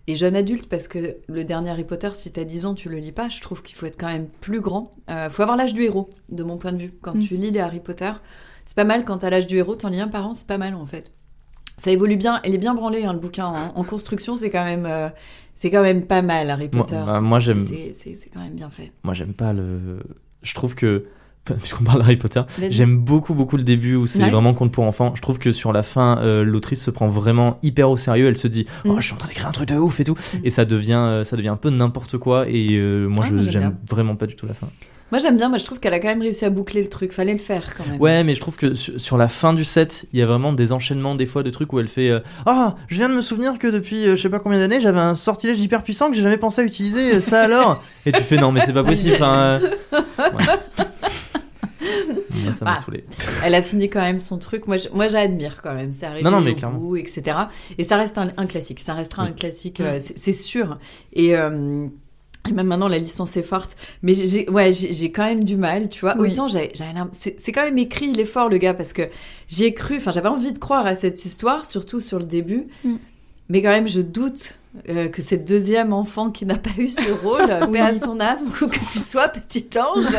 Et 0.06 0.14
jeune 0.16 0.36
adulte, 0.36 0.68
parce 0.68 0.86
que 0.86 1.16
le 1.28 1.44
dernier 1.44 1.70
Harry 1.70 1.84
Potter, 1.84 2.10
si 2.12 2.30
t'as 2.30 2.44
10 2.44 2.66
ans, 2.66 2.74
tu 2.74 2.90
le 2.90 2.98
lis 2.98 3.12
pas, 3.12 3.30
je 3.30 3.40
trouve 3.40 3.62
qu'il 3.62 3.74
faut 3.74 3.86
être 3.86 3.98
quand 3.98 4.08
même 4.12 4.26
plus 4.40 4.60
grand. 4.60 4.90
Euh, 5.10 5.30
faut 5.30 5.40
avoir 5.42 5.56
l'âge 5.56 5.72
du 5.72 5.82
héros, 5.82 6.10
de 6.30 6.42
mon 6.42 6.58
point 6.58 6.72
de 6.72 6.78
vue. 6.82 6.92
Quand 7.00 7.14
Mm. 7.14 7.20
tu 7.20 7.36
lis 7.36 7.50
les 7.50 7.60
Harry 7.60 7.80
Potter, 7.80 8.12
c'est 8.66 8.76
pas 8.76 8.84
mal 8.84 9.04
quand 9.04 9.18
t'as 9.18 9.30
l'âge 9.30 9.46
du 9.46 9.56
héros, 9.56 9.76
t'en 9.76 9.88
lis 9.88 10.00
un 10.00 10.08
par 10.08 10.26
an, 10.28 10.34
c'est 10.34 10.46
pas 10.46 10.58
mal 10.58 10.74
en 10.74 10.84
fait. 10.84 11.10
Ça 11.78 11.90
évolue 11.90 12.16
bien, 12.16 12.40
il 12.44 12.54
est 12.54 12.58
bien 12.58 12.74
branlé 12.74 13.04
hein, 13.04 13.14
le 13.14 13.18
bouquin. 13.18 13.46
hein. 13.46 13.72
En 13.74 13.82
construction, 13.82 14.36
c'est 14.36 14.50
quand 14.50 14.62
même, 14.64 14.84
euh, 14.86 15.08
c'est 15.56 15.70
quand 15.70 15.82
même 15.82 16.04
pas 16.06 16.22
mal 16.22 16.50
Harry 16.50 16.68
Potter. 16.68 16.94
bah, 17.06 17.20
C'est- 17.22 17.28
moi, 17.28 17.40
c'est- 17.40 17.44
j'aime- 17.52 18.16
quand 18.32 18.40
même 18.40 18.54
bien 18.54 18.70
fait. 18.70 18.92
Moi, 19.04 19.14
j'aime 19.14 19.32
pas 19.34 19.52
le. 19.52 19.98
Je 20.42 20.54
trouve 20.54 20.74
que. 20.74 21.04
Puisqu'on 21.60 21.84
parle 21.84 21.98
d'Harry 22.00 22.16
Potter, 22.16 22.40
j'aime 22.70 22.96
beaucoup 22.96 23.34
beaucoup 23.34 23.58
le 23.58 23.64
début 23.64 23.96
où 23.96 24.06
c'est 24.06 24.22
Ouais. 24.22 24.30
vraiment 24.30 24.54
conte 24.54 24.72
pour 24.72 24.84
enfants. 24.84 25.12
Je 25.14 25.20
trouve 25.20 25.38
que 25.38 25.52
sur 25.52 25.74
la 25.74 25.82
fin, 25.82 26.16
euh, 26.22 26.42
l'autrice 26.42 26.82
se 26.82 26.90
prend 26.90 27.06
vraiment 27.06 27.58
hyper 27.62 27.90
au 27.90 27.98
sérieux. 27.98 28.28
Elle 28.28 28.38
se 28.38 28.48
dit, 28.48 28.64
oh, 28.86 28.94
Mm. 28.94 29.00
je 29.00 29.04
suis 29.04 29.12
en 29.12 29.18
train 29.18 29.28
d'écrire 29.28 29.46
un 29.48 29.52
truc 29.52 29.68
de 29.68 29.74
ouf 29.76 30.00
et 30.00 30.04
tout, 30.04 30.14
Mm. 30.14 30.38
et 30.44 30.48
ça 30.48 30.64
devient, 30.64 30.94
euh, 30.94 31.22
ça 31.24 31.36
devient 31.36 31.48
un 31.50 31.56
peu 31.58 31.68
n'importe 31.68 32.16
quoi. 32.16 32.46
Et 32.48 32.68
euh, 32.78 33.08
moi, 33.08 33.24
Ah, 33.26 33.28
je 33.28 33.34
moi, 33.34 33.42
j'aime 33.50 33.76
vraiment 33.86 34.16
pas 34.16 34.26
du 34.26 34.36
tout 34.36 34.46
la 34.46 34.54
fin. 34.54 34.68
Moi 35.14 35.20
j'aime 35.20 35.36
bien, 35.36 35.48
moi 35.48 35.58
je 35.58 35.64
trouve 35.64 35.78
qu'elle 35.78 35.94
a 35.94 36.00
quand 36.00 36.08
même 36.08 36.22
réussi 36.22 36.44
à 36.44 36.50
boucler 36.50 36.82
le 36.82 36.88
truc. 36.88 37.12
Fallait 37.12 37.34
le 37.34 37.38
faire 37.38 37.76
quand 37.76 37.86
même. 37.86 38.00
Ouais, 38.00 38.24
mais 38.24 38.34
je 38.34 38.40
trouve 38.40 38.56
que 38.56 38.74
sur, 38.74 39.00
sur 39.00 39.16
la 39.16 39.28
fin 39.28 39.52
du 39.52 39.62
set, 39.64 40.06
il 40.12 40.18
y 40.18 40.22
a 40.22 40.26
vraiment 40.26 40.52
des 40.52 40.72
enchaînements 40.72 41.14
des 41.14 41.26
fois 41.26 41.44
de 41.44 41.50
trucs 41.50 41.72
où 41.72 41.78
elle 41.78 41.86
fait, 41.86 42.10
euh, 42.10 42.18
ah, 42.46 42.74
je 42.88 42.96
viens 42.96 43.08
de 43.08 43.14
me 43.14 43.20
souvenir 43.20 43.60
que 43.60 43.68
depuis 43.68 44.08
euh, 44.08 44.16
je 44.16 44.22
sais 44.22 44.28
pas 44.28 44.40
combien 44.40 44.58
d'années, 44.58 44.80
j'avais 44.80 44.98
un 44.98 45.14
sortilège 45.14 45.60
hyper 45.60 45.84
puissant 45.84 46.10
que 46.10 46.16
j'ai 46.16 46.22
jamais 46.22 46.36
pensé 46.36 46.62
à 46.62 46.64
utiliser. 46.64 47.14
euh, 47.14 47.20
Ça 47.20 47.42
alors 47.42 47.80
Et 48.06 48.10
tu 48.10 48.22
fais, 48.22 48.38
non, 48.38 48.50
mais 48.50 48.62
c'est 48.66 48.72
pas 48.72 48.82
possible. 48.82 49.14
Enfin, 49.14 49.60
euh, 49.62 50.00
ouais. 50.18 50.44
Moi, 52.42 52.52
ça 52.52 52.64
m'a 52.64 52.72
Ah. 52.72 52.76
saoulé. 52.76 53.04
Elle 53.44 53.54
a 53.54 53.62
fini 53.62 53.88
quand 53.88 54.00
même 54.00 54.18
son 54.18 54.38
truc. 54.38 54.66
Moi, 54.66 54.78
je- 54.78 54.88
moi 54.92 55.06
j'admire 55.06 55.60
quand 55.62 55.74
même. 55.74 55.92
C'est 55.92 56.06
arrivé 56.06 56.24
Non, 56.24 56.32
non, 56.32 56.40
mais 56.40 56.56
au 56.64 56.70
bout, 56.70 56.96
etc. 56.96 57.22
Et 57.78 57.84
ça 57.84 57.96
reste 57.98 58.18
un, 58.18 58.30
un 58.36 58.46
classique. 58.46 58.80
Ça 58.80 58.94
restera 58.94 59.22
Oui. 59.22 59.28
un 59.28 59.32
classique, 59.32 59.80
euh, 59.80 59.98
c'est 60.00 60.18
c'est 60.18 60.32
sûr. 60.32 60.78
Et, 61.12 61.36
euh, 61.36 61.86
et 62.48 62.52
même 62.52 62.66
maintenant, 62.66 62.88
la 62.88 62.98
licence 62.98 63.36
est 63.36 63.42
forte. 63.42 63.74
Mais 64.02 64.12
j'ai- 64.14 64.26
j'ai 64.26 64.50
ouais, 64.50 64.70
j'ai 64.72 64.92
j'ai 64.92 65.10
quand 65.10 65.24
même 65.24 65.44
du 65.44 65.56
mal, 65.56 65.88
tu 65.88 66.00
vois. 66.00 66.14
Oui. 66.18 66.28
Autant 66.30 66.46
j'avais 66.48 66.72
c'est 67.12 67.52
quand 67.52 67.62
même 67.64 67.78
écrit, 67.78 68.08
il 68.08 68.20
est 68.20 68.24
fort 68.26 68.48
le 68.48 68.58
gars, 68.58 68.74
parce 68.74 68.92
que 68.92 69.02
j'y 69.48 69.64
ai 69.64 69.72
cru. 69.74 69.96
Enfin, 69.96 70.12
j'avais 70.12 70.28
envie 70.28 70.52
de 70.52 70.58
croire 70.58 70.86
à 70.86 70.94
cette 70.94 71.24
histoire, 71.24 71.64
surtout 71.66 72.00
sur 72.00 72.18
le 72.18 72.24
début. 72.26 72.66
Mm. 72.84 72.96
Mais 73.48 73.62
quand 73.62 73.70
même, 73.70 73.88
je 73.88 74.00
doute 74.00 74.58
euh, 74.88 75.08
que 75.08 75.22
cette 75.22 75.44
deuxième 75.46 75.92
enfant 75.92 76.30
qui 76.30 76.46
n'a 76.46 76.56
pas 76.56 76.70
eu 76.78 76.88
ce 76.88 77.10
rôle, 77.22 77.46
paix 77.72 77.80
à 77.80 77.92
son 77.94 78.18
âme, 78.20 78.38
ou 78.62 78.66
que 78.66 78.78
tu 78.90 78.98
sois 78.98 79.28
petit 79.28 79.66
ange. 79.78 80.06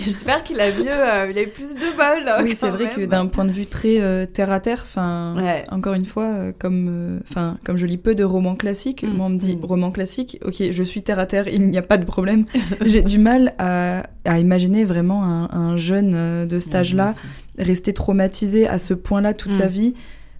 J'espère 0.00 0.42
qu'il 0.44 0.60
a 0.60 0.70
mieux, 0.72 0.88
euh, 0.90 1.28
il 1.30 1.38
a 1.38 1.42
eu 1.42 1.48
plus 1.48 1.74
de 1.74 1.96
bol. 1.96 2.44
Oui, 2.44 2.54
c'est 2.56 2.70
vrai 2.70 2.90
que 2.90 3.02
d'un 3.02 3.26
point 3.26 3.44
de 3.44 3.50
vue 3.50 3.66
très 3.66 4.00
euh, 4.00 4.26
terre 4.26 4.50
à 4.50 4.60
terre, 4.60 4.80
enfin, 4.82 5.34
Ouais. 5.36 5.64
encore 5.70 5.94
une 5.94 6.06
fois, 6.06 6.24
euh, 6.24 6.52
comme, 6.58 6.88
euh, 6.90 7.18
enfin, 7.28 7.58
comme 7.64 7.76
je 7.76 7.86
lis 7.86 7.98
peu 7.98 8.14
de 8.14 8.24
romans 8.24 8.56
classiques, 8.56 9.02
Mm. 9.04 9.12
moi 9.16 9.26
on 9.26 9.30
me 9.30 9.38
dit 9.38 9.56
Mm. 9.56 9.64
roman 9.64 9.90
classique, 9.90 10.38
ok, 10.44 10.62
je 10.70 10.82
suis 10.82 11.02
terre 11.02 11.18
à 11.18 11.26
terre, 11.26 11.48
il 11.48 11.66
n'y 11.68 11.78
a 11.78 11.82
pas 11.82 11.98
de 11.98 12.04
problème. 12.04 12.46
J'ai 12.84 13.02
du 13.02 13.18
mal 13.18 13.54
à, 13.58 14.04
à 14.24 14.38
imaginer 14.38 14.84
vraiment 14.84 15.24
un, 15.24 15.48
un 15.52 15.76
jeune 15.76 16.12
euh, 16.14 16.46
de 16.46 16.58
cet 16.58 16.72
Ouais, 16.72 16.80
âge-là 16.80 17.12
rester 17.58 17.92
traumatisé 17.92 18.66
à 18.66 18.78
ce 18.78 18.94
point-là 18.94 19.34
toute 19.34 19.52
Mm. 19.52 19.58
sa 19.58 19.68
vie, 19.68 19.94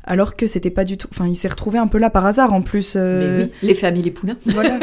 alors 0.06 0.36
que 0.36 0.46
c'était 0.46 0.70
pas 0.70 0.84
du 0.84 0.96
tout. 0.96 1.08
Enfin, 1.12 1.26
il 1.26 1.36
s'est 1.36 1.48
retrouvé 1.48 1.78
un 1.78 1.86
peu 1.88 1.98
là 1.98 2.10
par 2.10 2.24
hasard 2.26 2.52
en 2.52 2.62
plus. 2.62 2.94
euh, 2.96 3.38
Mais 3.38 3.44
oui, 3.44 3.50
les 3.62 3.74
familles, 3.74 4.02
les 4.04 4.10
poulains. 4.10 4.36
Voilà. 4.46 4.78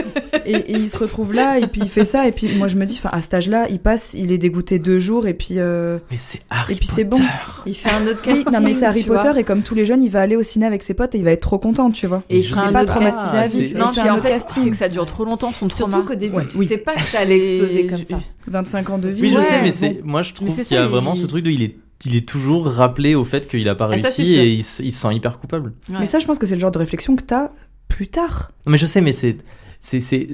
et, 0.45 0.51
et 0.53 0.73
il 0.73 0.89
se 0.89 0.97
retrouve 0.97 1.33
là, 1.33 1.57
et 1.59 1.67
puis 1.67 1.81
il 1.83 1.89
fait 1.89 2.05
ça, 2.05 2.27
et 2.27 2.31
puis 2.31 2.49
moi 2.57 2.67
je 2.67 2.75
me 2.75 2.85
dis, 2.85 2.95
enfin, 2.97 3.09
à 3.15 3.21
cet 3.21 3.33
âge-là, 3.35 3.67
il 3.69 3.79
passe, 3.79 4.13
il 4.15 4.31
est 4.31 4.37
dégoûté 4.37 4.79
deux 4.79 4.99
jours, 4.99 5.25
et 5.27 5.33
puis. 5.33 5.55
euh, 5.59 5.97
Mais 6.11 6.17
c'est 6.17 6.41
Harry 6.49 6.73
Et 6.73 6.75
puis 6.75 6.87
c'est 6.87 7.03
bon. 7.05 7.17
Il 7.65 7.73
fait 7.75 7.89
un 7.91 8.05
autre 8.05 8.21
casting. 8.21 8.51
non 8.51 8.59
mais 8.61 8.73
c'est 8.73 8.85
Harry 8.85 9.03
vois. 9.03 9.19
Potter, 9.19 9.39
et 9.39 9.43
comme 9.43 9.61
tous 9.63 9.75
les 9.75 9.85
jeunes, 9.85 10.03
il 10.03 10.09
va 10.09 10.21
aller 10.21 10.35
au 10.35 10.43
ciné 10.43 10.65
avec 10.65 10.83
ses 10.83 10.93
potes, 10.93 11.15
et 11.15 11.17
il 11.19 11.23
va 11.23 11.31
être 11.31 11.41
trop 11.41 11.59
content, 11.59 11.89
tu 11.91 12.07
vois. 12.07 12.23
Et 12.29 12.39
il 12.39 12.43
sais 12.45 12.57
un 12.59 12.71
pas 12.73 12.85
traumatisé 12.85 13.31
casting. 13.31 13.39
à 13.39 13.63
vie. 13.63 13.71
Il 13.71 13.77
Non, 13.77 13.85
un 13.85 14.11
en 14.11 14.13
autre 14.15 14.23
fait, 14.23 14.29
casting. 14.31 14.63
c'est 14.65 14.69
que 14.71 14.77
ça 14.77 14.89
dure 14.89 15.05
trop 15.05 15.23
longtemps 15.25 15.51
son 15.51 15.69
Surtout 15.69 16.03
qu'au 16.03 16.15
début, 16.15 16.35
Ouais, 16.37 16.45
tu 16.45 16.57
oui. 16.57 16.67
sais 16.67 16.77
pas 16.77 16.95
que 16.95 17.01
ça 17.01 17.19
allait 17.21 17.37
exploser 17.37 17.79
Et- 17.85 17.87
comme 17.87 18.03
ça. 18.03 18.19
25 18.47 18.89
ans 18.89 18.97
de 18.97 19.09
vie. 19.09 19.21
Oui, 19.21 19.29
je 19.31 19.37
Ouais, 19.37 19.43
sais, 19.43 19.61
mais 19.61 19.69
bon. 19.69 19.75
c'est 19.79 20.01
moi 20.03 20.21
je 20.21 20.33
trouve 20.33 20.53
qu'il 20.53 20.75
y 20.75 20.77
a 20.77 20.85
vraiment 20.87 21.13
il- 21.13 21.21
ce 21.21 21.25
truc 21.27 21.43
de 21.45 21.49
il 21.51 21.61
est 21.63 21.75
il 22.05 22.15
est 22.15 22.27
toujours 22.27 22.67
rappelé 22.67 23.15
au 23.15 23.23
fait 23.23 23.47
qu'il 23.47 23.67
a 23.69 23.75
pas 23.75 23.89
Ah, 23.91 23.97
ça, 23.97 24.07
réussi 24.09 24.35
et 24.35 24.51
il, 24.53 24.63
se- 24.63 24.83
il 24.83 24.91
se 24.91 25.01
sent 25.01 25.13
hyper 25.15 25.39
coupable. 25.39 25.73
Ouais. 25.89 25.97
Mais 26.01 26.05
ça, 26.05 26.19
je 26.19 26.25
pense 26.25 26.37
que 26.39 26.45
c'est 26.45 26.55
le 26.55 26.61
genre 26.61 26.71
de 26.71 26.79
réflexion 26.79 27.15
que 27.15 27.23
t'as 27.23 27.49
plus 27.87 28.07
tard. 28.07 28.51
Non, 28.65 28.71
mais 28.71 28.77
je 28.77 28.85
sais, 28.85 29.01
mais 29.01 29.11
c'est 29.11 29.37
c'est 29.79 29.99
c'est 29.99 30.27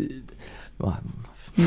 ouais. 0.82 0.90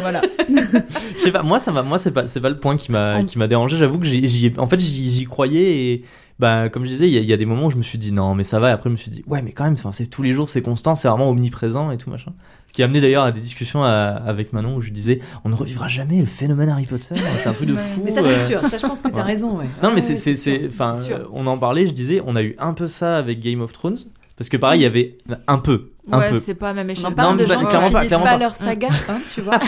Voilà. 0.00 0.22
je 0.48 1.20
sais 1.22 1.30
pas 1.32 1.42
moi 1.42 1.60
ça 1.60 1.70
moi 1.82 1.98
c'est 1.98 2.10
pas 2.10 2.26
c'est 2.26 2.40
pas 2.40 2.48
le 2.48 2.58
point 2.58 2.76
qui 2.76 2.90
m'a 2.90 3.18
En- 3.18 3.24
qui 3.26 3.38
m'a 3.38 3.46
dérangé 3.46 3.76
j'avoue 3.76 3.98
que 3.98 4.06
j'y 4.06 4.52
en 4.56 4.66
fait 4.66 4.78
j'y 4.80 5.24
croyais 5.26 5.76
et 5.92 6.04
bah 6.38 6.68
comme 6.68 6.84
je 6.84 6.90
disais 6.90 7.08
il 7.08 7.12
y, 7.14 7.18
a- 7.18 7.20
il 7.20 7.26
y 7.26 7.32
a 7.32 7.36
des 7.36 7.46
moments 7.46 7.66
où 7.66 7.70
je 7.70 7.76
me 7.76 7.82
suis 7.82 7.98
dit 7.98 8.12
non 8.12 8.34
mais 8.34 8.44
ça 8.44 8.58
va 8.60 8.70
et 8.70 8.72
après 8.72 8.88
je 8.90 8.92
me 8.92 8.96
suis 8.96 9.10
dit 9.10 9.22
ouais 9.26 9.42
mais 9.42 9.52
quand 9.52 9.64
même 9.64 9.76
c'est 9.76 10.06
tous 10.06 10.22
les 10.22 10.32
jours 10.32 10.48
c'est 10.48 10.62
constant 10.62 10.94
c'est 10.94 11.08
vraiment 11.08 11.28
omniprésent 11.28 11.90
et 11.90 11.96
tout 11.98 12.10
machin 12.10 12.32
ce 12.66 12.72
qui 12.72 12.82
a 12.82 12.86
amené 12.86 13.00
d'ailleurs 13.02 13.24
à 13.24 13.32
des 13.32 13.40
discussions 13.40 13.84
à- 13.84 13.88
avec 13.90 14.52
Manon 14.52 14.76
où 14.76 14.80
je 14.80 14.90
disais 14.90 15.20
on 15.44 15.50
ne 15.50 15.54
revivra 15.54 15.88
jamais 15.88 16.18
le 16.18 16.26
phénomène 16.26 16.68
Harry 16.70 16.86
Potter 16.86 17.14
c'est 17.36 17.48
un 17.48 17.52
truc 17.52 17.68
de 17.68 17.74
fou 17.74 18.02
Mais 18.04 18.10
ça, 18.10 18.20
euh. 18.20 18.34
c'est 18.36 18.48
sûr. 18.50 18.60
Ça, 18.62 18.76
je 18.78 18.86
pense 18.86 19.02
que 19.02 19.08
t'as 19.08 19.16
Ouais. 19.18 19.22
raison. 19.22 19.58
Ouais. 19.58 19.66
Non, 19.82 19.92
mais 19.94 20.00
c'est, 20.00 20.14
ouais, 20.14 20.34
c'est, 20.34 20.66
enfin, 20.68 20.94
on 21.32 21.46
en 21.46 21.58
parlait, 21.58 21.86
je 21.86 21.92
disais, 21.92 22.22
on 22.26 22.34
a 22.34 22.42
eu 22.42 22.54
un 22.58 22.72
peu 22.72 22.86
ça 22.86 23.16
avec 23.18 23.40
Game 23.40 23.60
of 23.60 23.72
Thrones, 23.72 23.98
parce 24.36 24.48
que 24.48 24.56
pareil, 24.56 24.80
il 24.80 24.84
y 24.84 24.86
avait 24.86 25.18
un 25.46 25.58
peu, 25.58 25.90
Ouais, 26.10 26.40
c'est 26.40 26.54
pas 26.56 26.70
à 26.70 26.72
la 26.72 26.82
même 26.82 26.88
On 26.88 26.92
échelle. 26.92 27.06
en 27.06 27.12
parle 27.12 27.38
de 27.38 27.44
bah, 27.44 27.54
gens 27.54 27.60
qui 27.60 27.66
clairement 27.66 27.90
pas, 27.92 28.04
clairement 28.04 28.24
pas 28.24 28.32
pas. 28.32 28.38
leur 28.38 28.54
saga, 28.56 28.88
hein, 29.08 29.18
tu 29.32 29.40
vois. 29.40 29.58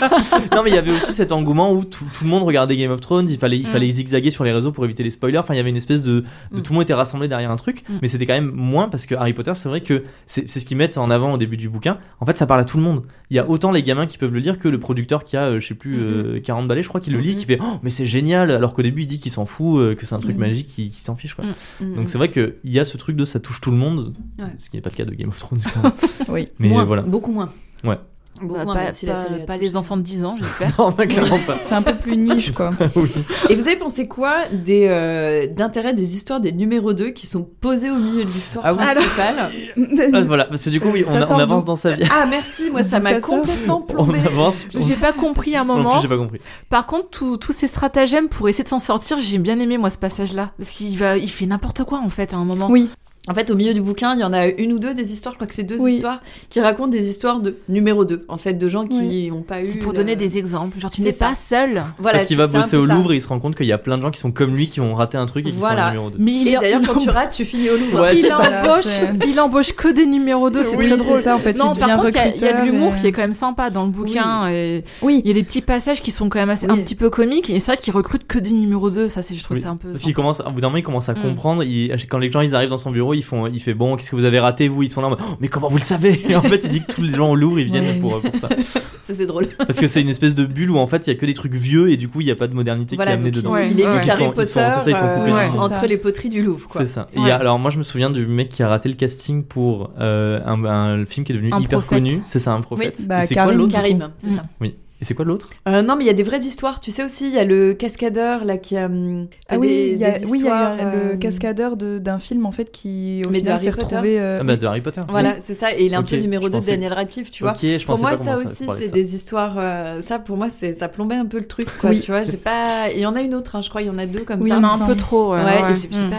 non, 0.53 0.63
mais 0.65 0.71
il 0.71 0.75
y 0.75 0.79
avait 0.79 0.91
aussi 0.91 1.13
cet 1.13 1.31
engouement 1.31 1.73
où 1.73 1.85
tout, 1.85 2.05
tout 2.13 2.25
le 2.25 2.31
monde 2.31 2.43
regardait 2.43 2.77
Game 2.77 2.91
of 2.91 3.01
Thrones, 3.01 3.29
il 3.31 3.39
fallait, 3.39 3.57
il 3.59 3.63
Mm. 3.69 3.71
fallait 3.71 3.89
zigzaguer 3.91 4.31
sur 4.33 4.43
les 4.43 4.51
réseaux 4.53 4.73
pour 4.73 4.85
éviter 4.85 5.05
les 5.05 5.13
spoilers. 5.13 5.39
Enfin, 5.39 5.55
il 5.55 5.59
y 5.59 5.61
avait 5.61 5.71
une 5.71 5.77
espèce 5.77 6.03
de, 6.03 6.21
de 6.51 6.59
Mm. 6.59 6.63
tout 6.63 6.73
le 6.73 6.75
monde 6.75 6.83
était 6.83 6.95
rassemblé 6.95 7.29
derrière 7.29 7.53
un 7.53 7.57
truc, 7.57 7.85
Mm. 7.89 7.99
mais 8.03 8.09
c'était 8.09 8.27
quand 8.27 8.33
même 8.35 8.51
moins 8.51 8.89
parce 8.89 9.07
que 9.07 9.15
Harry 9.15 9.33
Potter, 9.33 9.53
c'est 9.55 9.69
vrai 9.69 9.81
que 9.81 10.03
c'est, 10.27 10.49
ce 10.49 10.65
qu'ils 10.65 10.77
mettent 10.77 10.99
en 10.99 11.09
avant 11.09 11.33
au 11.35 11.39
début 11.39 11.57
du 11.57 11.69
bouquin. 11.69 11.99
En 12.21 12.27
fait, 12.27 12.37
ça 12.37 12.47
parle 12.47 12.61
à 12.61 12.65
tout 12.65 12.79
le 12.79 12.83
monde. 12.83 13.05
Il 13.31 13.37
y 13.37 13.39
a 13.39 13.49
autant 13.49 13.71
les 13.71 13.85
gamins 13.85 14.07
qui 14.07 14.19
peuvent 14.19 14.33
le 14.33 14.41
lire 14.41 14.59
que 14.59 14.67
le 14.69 14.81
producteur 14.81 15.23
qui 15.23 15.37
a, 15.37 15.45
euh, 15.45 15.61
je 15.61 15.67
sais 15.69 15.75
plus, 15.75 15.95
Mm-hmm. 15.97 16.27
euh, 16.37 16.41
40 16.41 16.67
balais, 16.67 16.83
je 16.83 16.89
crois, 16.89 17.01
qui 17.01 17.11
le 17.11 17.19
lit, 17.21 17.31
Mhm. 17.35 17.37
qui 17.39 17.45
fait, 17.45 17.59
oh, 17.63 17.79
mais 17.85 17.91
c'est 17.91 18.07
génial, 18.07 18.51
alors 18.51 18.75
qu'au 18.75 18.83
début, 18.83 19.03
il 19.03 19.07
dit 19.07 19.21
qu'il 19.21 19.31
s'en 19.31 19.47
fout, 19.47 19.79
euh, 19.79 19.95
que 19.95 20.05
c'est 20.05 20.15
un 20.17 20.19
truc 20.19 20.37
Mm. 20.37 20.41
magique, 20.41 20.67
qu'il, 20.67 20.93
s'en 20.95 21.15
fiche, 21.15 21.35
quoi. 21.35 21.45
Mm. 21.81 21.95
Donc 21.95 22.09
c'est 22.09 22.19
vrai 22.19 22.31
qu'il 22.33 22.55
y 22.65 22.81
a 22.81 22.85
ce 22.85 22.97
truc 22.97 23.15
de 23.15 23.25
ça 23.25 23.39
touche 23.39 23.61
tout 23.61 23.71
le 23.71 23.77
monde, 23.77 24.15
Ouais. 24.41 24.47
ce 24.57 24.69
qui 24.69 24.77
n'est 24.77 24.83
pas 24.83 24.91
le 24.91 24.97
cas 24.97 25.05
de 25.05 25.15
Game 25.15 25.29
of 25.29 25.39
Thrones. 25.39 25.61
Oui. 26.29 26.49
Mais 26.59 26.69
Moins, 26.69 26.85
voilà. 26.85 27.03
Beaucoup 27.03 27.33
moins. 27.33 27.51
Ouais. 27.85 27.99
Beaucoup 28.43 28.55
Bah, 28.55 28.65
moins, 28.65 28.75
pas 28.75 28.93
si 28.93 29.07
pas- 29.07 29.15
série 29.15 29.61
les 29.61 29.77
enfants 29.77 29.97
de 29.97 30.03
10 30.03 30.25
ans, 30.25 30.35
j'espère. 30.37 30.73
non, 30.81 30.93
mais 30.99 31.07
clairement 31.07 31.39
pas. 31.47 31.57
C'est 31.63 31.75
un 31.77 31.83
peu 31.83 31.95
plus 31.95 32.17
niche, 32.17 32.51
quoi. 32.53 32.73
Oui. 32.97 33.09
Et 33.49 33.55
vous 33.55 33.69
avez 33.69 33.77
pensé 33.77 34.09
quoi 34.09 34.35
des 34.53 34.89
euh, 34.91 35.47
d'intérêt 35.47 35.95
des 35.95 36.17
histoires 36.17 36.41
des 36.41 36.51
numéros 36.51 36.95
2 36.95 37.11
qui 37.11 37.29
sont 37.29 37.45
posées 37.61 37.93
au 37.93 37.95
milieu 37.97 38.25
de 38.25 38.29
l'histoire 38.31 38.65
Ah 38.67 38.73
oui. 38.75 38.79
principale 38.85 39.51
Ah, 40.13 40.21
voilà, 40.23 40.47
parce 40.47 40.65
que 40.65 40.71
du 40.71 40.81
coup, 40.81 40.89
oui, 40.93 41.05
on, 41.09 41.15
a- 41.15 41.41
avance 41.43 41.65
dans 41.65 41.77
sa 41.77 41.93
vie. 41.93 42.03
Ah 42.11 42.27
merci, 42.29 42.71
moi 42.73 42.83
ça 42.83 42.99
m'a 42.99 43.21
complètement 43.21 43.79
On 43.89 43.93
plombé. 44.05 44.19
avance. 44.19 44.67
J'ai 44.85 44.97
pas 44.97 45.13
compris 45.13 45.55
à 45.55 45.61
un 45.61 45.65
Non 45.65 45.75
plus, 45.77 45.83
moment. 45.85 46.01
j'ai 46.01 46.09
pas 46.09 46.17
compris. 46.19 46.41
Par 46.71 46.87
contre, 46.87 47.11
tous 47.11 47.37
tous 47.37 47.53
ces 47.53 47.69
stratagèmes 47.69 48.29
pour 48.29 48.49
essayer 48.49 48.65
de 48.65 48.69
s'en 48.69 48.81
sortir, 48.81 49.21
j'ai 49.21 49.39
bien 49.39 49.61
aimé 49.61 49.79
moi 49.79 49.91
ce 49.91 49.99
passage-là, 49.99 50.51
parce 50.59 50.71
qu'il 50.71 50.99
va, 50.99 51.17
il 51.19 51.31
fait 51.31 51.47
n'importe 51.47 51.85
quoi 51.85 52.01
en 52.05 52.09
fait 52.11 52.33
à 52.35 52.37
un 52.37 52.45
moment. 52.45 52.67
Oui. 52.69 52.91
En 53.27 53.33
fait, 53.33 53.51
au 53.51 53.57
milieu 53.57 53.73
du 53.73 53.81
bouquin, 53.81 54.15
il 54.15 54.21
y 54.21 54.25
en 54.25 54.35
a 54.35 54.47
une 54.49 54.73
ou 54.75 54.79
deux 54.79 54.93
des 54.93 55.11
histoires, 55.13 55.33
je 55.33 55.39
crois 55.39 55.47
que 55.47 55.55
c'est 55.55 55.63
deux 55.63 55.79
Oui. 55.81 55.95
histoires, 55.95 56.21
qui 56.51 56.61
racontent 56.61 56.89
des 56.89 57.09
histoires 57.09 57.41
de 57.41 57.57
numéro 57.71 58.05
2, 58.05 58.27
en 58.29 58.37
fait, 58.37 58.53
de 58.53 58.69
gens 58.69 58.85
qui 58.87 59.31
n'ont 59.31 59.41
pas 59.41 59.63
eu. 59.63 59.71
C'est 59.71 59.79
pour 59.79 59.95
donner 59.95 60.15
des 60.15 60.37
exemples. 60.37 60.79
Genre 60.79 60.91
tu 60.91 61.01
n'es 61.01 61.11
pas 61.13 61.35
seul. 61.35 61.83
Voilà, 61.99 62.19
Parce 62.19 62.27
qu'il 62.27 62.37
va 62.37 62.47
bosser 62.47 62.77
au. 62.77 62.85
Louvre 62.85 63.13
et 63.13 63.17
il 63.17 63.21
se 63.23 63.29
rend 63.29 63.41
compte 63.41 63.57
qu'il 63.57 63.65
y 63.65 63.73
a 63.73 63.79
plein 63.79 63.97
de 63.97 64.03
gens 64.03 64.11
qui 64.11 64.21
sont 64.21 64.31
comme 64.31 64.55
lui 64.55 64.69
qui 64.69 64.81
ont 64.83 64.95
raté 64.95 65.17
un 65.17 65.25
truc 65.25 65.47
et 65.47 65.51
qui 65.53 65.57
Voilà. 65.57 65.85
sont 65.87 65.89
numéro 65.95 66.11
2. 66.11 66.17
Mais 66.19 66.33
il, 66.33 66.49
Et 66.49 66.57
d'ailleurs, 66.59 66.81
il 66.83 66.87
quand 66.87 66.97
tu 66.97 67.09
rates, 67.09 67.33
tu 67.33 67.47
finis 67.47 67.71
au 67.71 67.79
Louvre. 67.79 68.03
Ouais, 68.03 68.15
il 68.19 68.31
embauche, 68.31 68.85
il 69.27 69.41
embauche 69.41 69.73
que 69.73 69.89
des 69.89 70.05
numéros 70.05 70.51
2, 70.51 70.63
c'est 70.63 70.77
Oui, 70.77 70.87
très 70.89 70.99
c'est 70.99 71.05
drôle. 71.05 71.23
ça, 71.23 71.35
en 71.35 71.39
fait, 71.39 71.57
non, 71.59 71.73
il 71.75 71.81
par 71.81 71.97
contre, 71.97 72.09
il 72.11 72.15
y 72.15 72.19
a- 72.19 72.35
il 72.35 72.41
y, 72.43 72.45
a 72.47 72.61
de 72.61 72.67
l'humour 72.67 72.93
et- 72.95 73.01
qui 73.01 73.07
est 73.07 73.13
quand 73.13 73.23
même 73.23 73.33
sympa 73.33 73.71
dans 73.71 73.85
le 73.85 73.91
bouquin. 73.91 74.49
Et 74.51 74.85
Oui. 75.01 75.23
il 75.25 75.29
y 75.29 75.31
a 75.31 75.35
des 75.35 75.43
petits 75.45 75.63
passages 75.63 76.03
qui 76.03 76.11
sont 76.11 76.29
quand 76.29 76.39
même 76.41 76.51
assez, 76.51 76.67
un 76.69 76.77
petit 76.77 76.95
peu 76.95 77.09
comiques. 77.09 77.49
Et 77.49 77.59
c'est 77.59 77.73
vrai 77.73 77.77
qu'il 77.81 77.95
recrute 77.95 78.27
que 78.27 78.39
des 78.39 78.51
numéros 78.51 78.91
2. 78.91 79.09
Ça, 79.09 79.23
je 79.23 79.43
trouve 79.43 79.57
ça 79.57 79.71
un 79.71 79.77
peu. 79.77 79.89
Parce 79.89 80.03
qu'il 80.03 80.13
commence, 80.15 80.41
au 80.41 80.51
bout 80.51 80.61
d'un 80.61 80.69
moment, 80.69 80.77
il 80.79 80.85
commence 80.85 81.09
à 81.09 81.15
Mm. 81.15 81.23
comprendre. 81.23 81.65
quand 82.11 82.19
les 82.19 82.31
gens 82.31 82.43
ils 82.43 82.55
arrivent 82.55 82.69
dans 82.71 82.77
son 82.77 82.91
bureau, 82.91 83.14
ils 83.15 83.23
font, 83.23 83.47
il 83.47 83.61
fait 83.61 83.75
bon, 83.75 83.97
qu'est-ce 83.97 84.11
que 84.11 84.17
vous 84.17 84.25
avez 84.25 84.41
raté 84.41 84.69
vous? 84.69 84.83
Ils 84.83 84.89
sont 84.91 85.01
là, 85.01 85.09
Oh, 85.11 85.23
mais 85.41 85.49
comment 85.49 85.69
vous 85.69 85.77
le 85.79 85.83
savez? 85.83 86.21
Et 86.29 86.37
en 86.37 86.43
fait, 86.43 86.61
il 86.65 86.71
dit 86.71 86.81
que 86.83 86.93
tous 86.93 87.03
les 87.03 87.15
gens 87.15 87.31
au 87.31 87.37
Louvre 87.37 87.59
ils 87.61 87.67
viennent 87.67 87.85
Ouais. 87.85 87.99
pour, 88.01 88.21
pour 88.21 88.37
ça. 88.37 88.49
Ça, 89.05 89.13
c'est 89.13 89.27
drôle. 89.27 89.49
Parce 89.59 89.79
que 89.79 89.87
c'est 89.87 90.01
une 90.01 90.09
espèce 90.09 90.35
de 90.35 90.47
bulle 90.47 90.71
où 90.71 90.79
en 90.79 90.87
fait 90.87 91.07
il 91.07 91.11
y 91.11 91.13
a 91.13 91.17
que 91.19 91.27
des 91.27 91.35
trucs 91.35 91.53
vieux 91.55 91.91
et 91.91 91.99
du 91.99 92.09
coup 92.09 92.23
il 92.23 92.27
y 92.27 92.31
a 92.31 92.37
pas 92.37 92.47
de 92.47 92.55
modernité 92.55 92.97
Voilà, 92.97 93.11
qui 93.11 93.17
est 93.17 93.21
amenée 93.21 93.31
dedans. 93.33 93.53
Ouais. 93.53 93.67
il 93.71 93.79
évite 93.79 93.85
Ouais. 93.87 94.11
Harry 94.11 94.25
Potter 94.33 94.47
sont- 94.47 94.47
c'est 94.47 94.61
ça, 94.61 94.83
ils 94.87 94.95
sont 94.97 95.01
coupés 95.01 95.31
euh, 95.31 95.47
dans 95.49 95.53
le 95.57 95.61
entre 95.61 95.87
les 95.87 95.99
poteries 95.99 96.31
du 96.31 96.43
Louvre, 96.43 96.67
quoi. 96.69 96.81
C'est 96.81 96.87
ça. 96.87 97.07
Et 97.13 97.19
il 97.19 97.21
y 97.21 97.25
a- 97.25 97.27
Ouais. 97.27 97.31
alors 97.33 97.59
moi 97.59 97.71
je 97.71 97.77
me 97.77 97.83
souviens 97.83 98.09
du 98.09 98.27
mec 98.27 98.49
qui 98.49 98.63
a 98.63 98.69
raté 98.69 98.89
le 98.89 98.95
casting 98.95 99.45
pour 99.45 99.91
euh, 100.01 100.41
un, 100.47 100.65
un 100.65 101.05
film 101.05 101.27
qui 101.27 101.33
est 101.33 101.35
devenu 101.35 101.53
Un 101.53 101.59
hyper 101.61 101.81
prophète. 101.81 101.99
connu. 101.99 102.23
C'est 102.25 102.39
ça, 102.39 102.53
un 102.55 102.63
prophète. 102.63 103.07
Bah, 103.07 103.21
c'est 103.27 103.35
quoi 103.35 103.45
Karim. 103.69 104.09
c'est 104.17 104.31
ça. 104.31 104.45
Oui. 104.63 104.75
Et 105.05 105.07
c'est 105.07 105.13
quoi 105.13 105.27
l'autre? 105.27 105.51
Euh, 105.69 105.83
non, 105.83 105.97
mais 105.97 106.05
il 106.05 106.07
y 106.07 106.11
a 106.11 106.15
des 106.15 106.23
vraies 106.23 106.39
histoires. 106.41 106.81
Tu 106.81 106.91
sais 106.91 107.05
aussi, 107.05 107.27
il 107.29 107.35
y 107.35 107.39
a 107.39 107.45
le 107.45 107.75
cascadeur 107.75 108.43
là 108.47 108.57
qui 108.57 108.75
a. 108.79 108.87
hum, 108.87 109.27
Ah 109.51 109.59
oui, 109.59 109.67
des- 109.67 109.91
il 109.93 109.99
y 109.99 110.05
a, 110.07 110.15
oui, 110.31 110.39
y 110.39 110.43
le 110.45 110.49
euh, 110.51 111.17
cascadeur 111.19 111.77
de- 111.77 111.99
d'un 111.99 112.19
film 112.19 112.47
en 112.47 112.53
fait 112.53 112.73
qui 112.73 113.23
au 113.27 113.29
Mais 113.29 113.41
de 113.41 113.45
final 113.45 113.53
Harry 113.57 113.65
s'est 113.67 113.71
Potter. 113.73 113.85
retrouvé. 113.97 114.19
euh, 114.19 114.39
Ah 114.41 114.45
bah 114.45 114.57
de 114.57 114.67
Harry 114.67 114.81
Potter. 114.81 115.03
Voilà, 115.11 115.35
c'est 115.41 115.53
ça. 115.53 115.75
Et 115.77 115.85
il 115.85 115.93
est 115.93 115.97
un 115.97 116.01
Ok, 116.01 116.09
peu 116.09 116.17
le 116.17 116.23
numéro 116.23 116.45
je 116.45 116.49
2 116.49 116.53
de 116.53 116.59
pensais- 116.61 116.71
Daniel 116.71 116.95
Radcliffe, 116.95 117.31
tu 117.31 117.43
vois. 117.43 117.53
Ok, 117.53 117.59
je 117.63 117.85
Pour 117.85 117.99
moi, 117.99 118.11
pas 118.13 118.17
ça 118.17 118.35
aussi, 118.39 118.65
de 118.67 118.73
c'est 118.79 118.89
des 118.93 119.15
histoires. 119.15 119.57
euh, 119.59 120.01
ça, 120.01 120.19
pour 120.19 120.39
moi, 120.39 120.49
c'est 120.49 120.73
ça 120.73 120.89
plombait 120.89 121.17
un 121.17 121.27
peu 121.27 121.39
le 121.39 121.47
truc, 121.47 121.69
quoi. 121.83 121.91
Oui. 121.91 122.01
Tu 122.01 122.11
vois, 122.11 122.25
j'ai 122.25 122.39
pas. 122.39 122.89
Il 122.91 122.99
y 123.01 123.05
en 123.05 123.15
a 123.15 123.21
une 123.21 123.35
autre, 123.35 123.57
hein, 123.57 123.61
je 123.61 123.69
crois. 123.69 123.83
Il 123.83 123.89
y 123.89 123.91
en 123.91 123.99
a 123.99 124.07
deux 124.07 124.21
comme 124.21 124.41
Oui, 124.41 124.47
il 124.49 124.53
ça. 124.53 124.57
y 124.57 124.59
en 124.59 124.65
a 124.65 124.75
me 124.79 124.83
un 124.83 124.87
peu 124.87 124.95
trop. 124.97 125.35
Ouais, 125.35 125.43
j'ai 125.71 125.89
j'ai 125.93 126.07
Mm. 126.07 126.11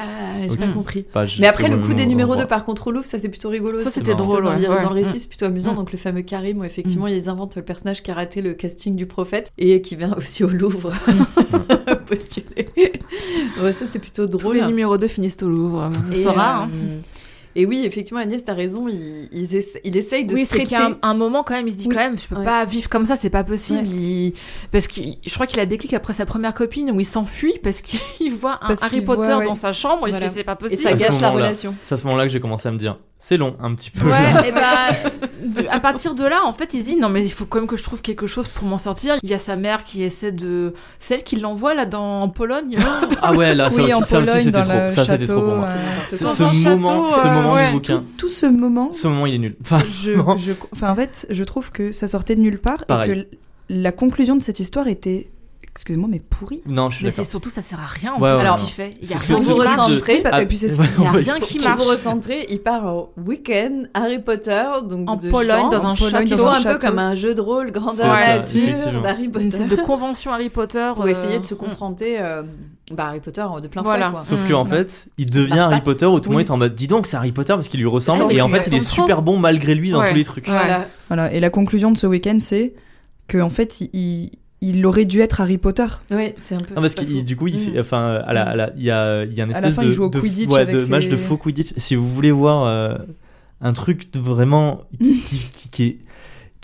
pas, 0.67 0.67
compris. 0.74 1.06
Mais 1.39 1.48
après, 1.48 1.69
le 1.69 1.78
coup 1.78 1.93
des 1.95 2.06
numéros 2.06 2.34
2 2.34 2.41
revoir. 2.41 2.48
par 2.48 2.65
contre 2.65 2.86
au 2.88 2.91
Louvre, 2.91 3.06
ça 3.06 3.17
c'est 3.17 3.30
plutôt 3.30 3.50
rigolo. 3.50 3.80
Ça, 3.80 3.89
c'était 3.89 4.13
drôle, 4.13 4.43
Dans, 4.43 4.54
le, 4.54 4.88
récit, 4.89 5.19
c'est 5.19 5.28
plutôt 5.28 5.45
amusant. 5.45 5.74
Mm. 5.74 5.78
Donc, 5.78 5.91
le 5.91 5.98
fameux 5.98 6.21
Karim, 6.21 6.60
où 6.60 6.63
effectivement, 6.63 7.08
ils 7.08 7.30
inventent 7.30 7.56
le 7.56 7.62
personnage 7.63 8.04
qui 8.04 8.12
a 8.12 8.13
raté 8.13 8.41
le 8.41 8.54
casting 8.54 8.74
du 8.95 9.05
prophète 9.05 9.51
et 9.57 9.81
qui 9.81 9.95
vient 9.95 10.13
aussi 10.17 10.43
au 10.43 10.49
Louvre 10.49 10.91
postuler. 12.05 12.69
ouais, 13.61 13.73
ça, 13.73 13.85
c'est 13.85 13.99
plutôt 13.99 14.27
Tous 14.27 14.38
drôle. 14.38 14.57
les 14.57 14.65
numéros 14.65 14.97
2 14.97 15.07
finissent 15.07 15.41
au 15.43 15.49
Louvre. 15.49 15.89
On 16.09 16.11
Et, 16.11 16.23
saura. 16.23 16.61
euh, 16.61 16.65
hein. 16.65 16.69
Et 17.55 17.65
oui, 17.65 17.83
effectivement, 17.85 18.19
Agnès, 18.19 18.43
t'as 18.43 18.53
raison. 18.53 18.87
Il, 18.87 19.29
il, 19.31 19.55
essa- 19.55 19.79
il 19.83 19.95
essaye 19.95 20.25
de 20.25 20.33
oui, 20.35 20.45
se 20.45 20.49
c'est 20.51 20.59
qu'il 20.63 20.71
y 20.71 20.75
a 20.75 20.79
traiter. 20.79 20.97
un, 21.01 21.09
un 21.09 21.13
moment 21.13 21.43
quand 21.43 21.53
même, 21.53 21.67
il 21.67 21.71
se 21.71 21.77
dit 21.77 21.87
Oui. 21.87 21.95
quand 21.95 22.01
même, 22.01 22.17
je 22.17 22.27
peux 22.27 22.35
Ouais. 22.35 22.43
pas 22.43 22.65
vivre 22.65 22.89
comme 22.89 23.05
ça, 23.05 23.15
c'est 23.15 23.29
pas 23.29 23.43
possible. 23.43 23.87
Ouais. 23.87 23.93
Il- 23.95 24.33
Parce 24.71 24.87
que 24.87 24.99
je 25.25 25.33
crois 25.33 25.47
qu'il 25.47 25.59
a 25.59 25.65
déclic 25.65 25.93
après 25.93 26.13
sa 26.13 26.25
première 26.25 26.53
copine 26.53 26.91
où 26.91 26.99
il 26.99 27.05
s'enfuit 27.05 27.53
parce 27.63 27.81
qu'il 27.81 27.99
voit 28.41 28.59
un 28.61 28.67
Parce 28.67 28.83
Harry 28.83 29.01
Potter 29.01 29.21
voit, 29.27 29.37
ouais. 29.37 29.45
dans 29.45 29.55
sa 29.55 29.71
chambre. 29.73 29.99
Voilà. 30.01 30.17
Il 30.17 30.23
fait 30.23 30.29
c'est 30.35 30.43
pas 30.43 30.53
Et 30.53 30.55
possible. 30.55 30.81
ça 30.81 30.89
À 30.89 30.97
ce 30.97 30.97
gâche 31.03 31.21
la 31.21 31.29
relation. 31.31 31.75
C'est 31.81 31.95
à 31.95 31.97
ce 31.97 32.03
moment-là 32.05 32.25
que 32.25 32.31
j'ai 32.31 32.39
commencé 32.41 32.67
à 32.67 32.71
me 32.71 32.77
dire, 32.77 32.97
c'est 33.19 33.37
long 33.37 33.55
un 33.61 33.73
petit 33.73 33.89
peu. 33.91 34.05
Ouais, 34.05 34.11
et 34.47 34.51
bah, 34.51 35.11
de- 35.41 35.67
à 35.69 35.79
partir 35.79 36.13
de 36.15 36.25
là, 36.25 36.43
en 36.45 36.51
fait, 36.53 36.73
il 36.73 36.81
se 36.81 36.85
dit 36.85 36.97
non, 36.97 37.07
mais 37.09 37.23
il 37.23 37.31
faut 37.31 37.45
quand 37.45 37.59
même 37.59 37.67
que 37.67 37.77
je 37.77 37.83
trouve 37.83 38.01
quelque 38.01 38.27
chose 38.27 38.47
pour 38.49 38.67
m'en 38.67 38.77
sortir. 38.77 39.15
Il 39.23 39.29
y 39.29 39.33
a 39.33 39.39
sa 39.39 39.55
mère 39.55 39.85
qui 39.85 40.03
essaie 40.03 40.33
de. 40.33 40.73
Celle 40.99 41.23
qui 41.23 41.37
l'envoie 41.37 41.73
là 41.73 41.85
dans 41.85 42.19
en 42.21 42.29
Pologne. 42.29 42.77
Ah 43.21 43.31
ouais, 43.33 43.55
là, 43.55 43.69
ça 43.69 43.81
oui, 43.81 43.91
ça 44.03 44.19
aussi, 44.19 44.43
c'était 44.43 44.61
trop. 44.61 44.87
Ça, 44.89 45.05
c'était 45.05 45.25
trop 45.25 45.41
pour 45.41 45.55
moi. 45.55 45.67
euh, 45.67 45.75
C'est 46.09 46.17
Ce, 46.17 46.23
Dans 46.43 46.51
ce 46.51 46.67
moment, 46.67 47.05
euh, 47.07 47.44
moment 47.45 47.55
ouais. 47.55 47.65
du 47.67 47.71
bouquin, 47.73 48.03
tout 48.17 48.29
ce 48.29 48.45
moment, 48.45 48.93
ce 48.93 49.08
moment, 49.08 49.25
il 49.25 49.36
est 49.36 49.39
nul. 49.39 49.55
Enfin, 49.62 49.81
je, 49.91 50.12
je- 50.38 50.51
enfin, 50.73 50.91
en 50.91 50.95
fait, 50.95 51.25
je 51.29 51.43
trouve 51.43 51.71
que 51.71 51.91
ça 51.91 52.08
sortait 52.08 52.36
de 52.36 52.41
nulle 52.41 52.60
part 52.60 52.86
Pareil. 52.86 53.12
et 53.12 53.15
que 53.23 53.27
la 53.69 53.91
conclusion 53.91 54.36
de 54.36 54.41
cette 54.43 54.60
histoire 54.60 54.88
était, 54.88 55.31
excusez-moi, 55.63 56.08
mais 56.12 56.19
pourrie. 56.19 56.62
non, 56.67 56.89
je 56.89 56.97
suis 56.97 57.05
Mais 57.05 57.12
c'est 57.12 57.23
surtout, 57.23 57.49
ça 57.49 57.62
sert 57.62 57.79
à 57.79 57.86
rien 57.88 58.13
en 58.13 58.21
Ouais, 58.21 58.29
fait, 58.31 58.38
ouais, 58.38 58.45
ce 58.45 58.51
ouais. 58.53 58.60
qu'il 58.60 58.69
fait. 58.69 58.93
Il 59.01 59.10
y 59.10 59.13
a 59.13 59.17
rien 59.17 59.38
vous. 59.38 59.58
Bah, 60.23 60.29
Ah, 60.31 60.41
et 60.41 60.45
puis 60.45 60.58
c'est 60.58 60.69
ce 60.69 60.79
ouais, 60.79 60.88
Il 60.97 61.03
y 61.03 61.08
a 61.08 61.12
rien 61.12 61.39
qui 61.39 61.58
Pour 61.58 61.67
marche. 61.67 61.84
vous 61.84 61.89
recentrer, 61.89 62.45
il 62.49 62.60
part 62.62 62.86
en 62.86 63.10
week-end 63.25 63.84
Harry 63.93 64.19
Potter, 64.19 64.63
donc 64.88 65.10
En 65.10 65.15
de 65.17 65.29
Pologne, 65.29 65.69
dans 65.71 65.86
un 65.86 65.95
château. 65.95 66.45
un 66.47 66.53
un 66.60 66.63
peu 66.63 66.77
comme 66.79 66.99
un 66.99 67.15
jeu 67.15 67.34
de 67.36 67.41
rôle 67.41 67.71
grandeur 67.71 68.13
nature 68.13 69.01
d'Harry 69.01 69.25
Une 69.25 69.31
Potter. 69.31 69.51
sorte 69.51 69.69
de 69.69 69.75
convention 69.75 70.31
Harry 70.31 70.49
Potter. 70.49 70.91
pour 70.95 71.05
euh, 71.05 71.08
essayer 71.08 71.39
de 71.39 71.45
se 71.45 71.55
mm. 71.55 71.58
confronter 71.58 72.19
euh, 72.21 72.43
bah, 72.91 73.08
Harry 73.08 73.19
Potter 73.19 73.45
de 73.62 73.67
plein 73.67 73.82
Voilà. 73.82 74.06
fouet. 74.06 74.12
Quoi. 74.13 74.21
Sauf 74.21 74.43
Mm. 74.43 74.48
que 74.48 74.54
en 74.54 74.63
Voilà. 74.63 74.84
fait, 74.84 75.08
il 75.17 75.26
devient 75.30 75.58
Harry 75.60 75.76
pas. 75.78 75.82
Potter 75.82 76.06
où 76.06 76.19
tout 76.19 76.30
le 76.30 76.36
monde 76.38 76.45
est 76.45 76.52
en 76.52 76.58
mode 76.58 76.76
dis 76.76 76.88
donc 76.88 77.08
c'est 77.08 77.17
Harry 77.17 77.32
Potter 77.32 77.54
parce 77.54 77.67
qu'il 77.67 77.80
lui 77.80 77.88
ressemble 77.88 78.32
et 78.32 78.41
en 78.41 78.50
fait 78.50 78.67
il 78.67 78.76
est 78.76 78.80
super 78.82 79.21
bon 79.21 79.38
malgré 79.39 79.74
lui 79.76 79.91
dans 79.91 80.00
Ouais. 80.02 80.10
tous 80.10 80.15
les 80.15 80.24
trucs. 80.24 80.48
Voilà. 80.48 80.88
Voilà. 81.08 81.32
Et 81.34 81.39
la 81.39 81.50
conclusion 81.50 81.91
de 81.91 81.98
ce 81.98 82.06
week-end, 82.08 82.38
c'est 82.39 82.74
que 83.28 83.39
en 83.39 83.50
fait, 83.50 83.82
il, 83.82 83.89
il, 83.93 84.32
il 84.62 84.86
aurait 84.86 85.06
dû 85.06 85.19
être 85.21 85.41
Harry 85.41 85.58
Potter. 85.58 85.86
Oui, 86.12 86.34
c'est 86.38 86.56
un 86.56 86.60
peu. 86.60 86.76
Non, 86.76 86.82
parce 86.82 86.93
que 86.95 87.04
du 87.21 87.36
coup, 87.36 87.48
il 87.48 87.60
fait, 87.60 87.71
Mm. 87.78 87.80
enfin, 87.82 88.21
à 88.26 88.34
la, 88.34 88.43
à 88.50 88.56
la- 88.56 88.71
il 88.78 88.84
y 88.84 88.91
a, 88.91 89.24
il 89.24 89.34
y 89.34 89.41
a 89.41 89.45
une 89.45 89.52
espèce 89.52 89.76
fin, 89.76 89.82
de, 89.84 89.88
il 89.88 89.91
joue 89.91 90.04
au 90.06 90.10
de- 90.10 90.19
Quidditch 90.19 90.50
ouais, 90.52 90.65
de 90.67 90.86
match 90.86 91.08
de 91.08 91.17
faux 91.17 91.38
Quidditch. 91.38 91.74
Si 91.78 91.95
vous 91.95 92.08
voulez 92.08 92.32
voir 92.32 92.65
euh, 92.67 92.95
un 93.62 93.74
truc 93.74 94.12
de 94.13 94.19
vraiment 94.19 94.82
qui, 95.02 95.21
qui, 95.21 95.69
qui 95.71 95.84
est 95.84 95.98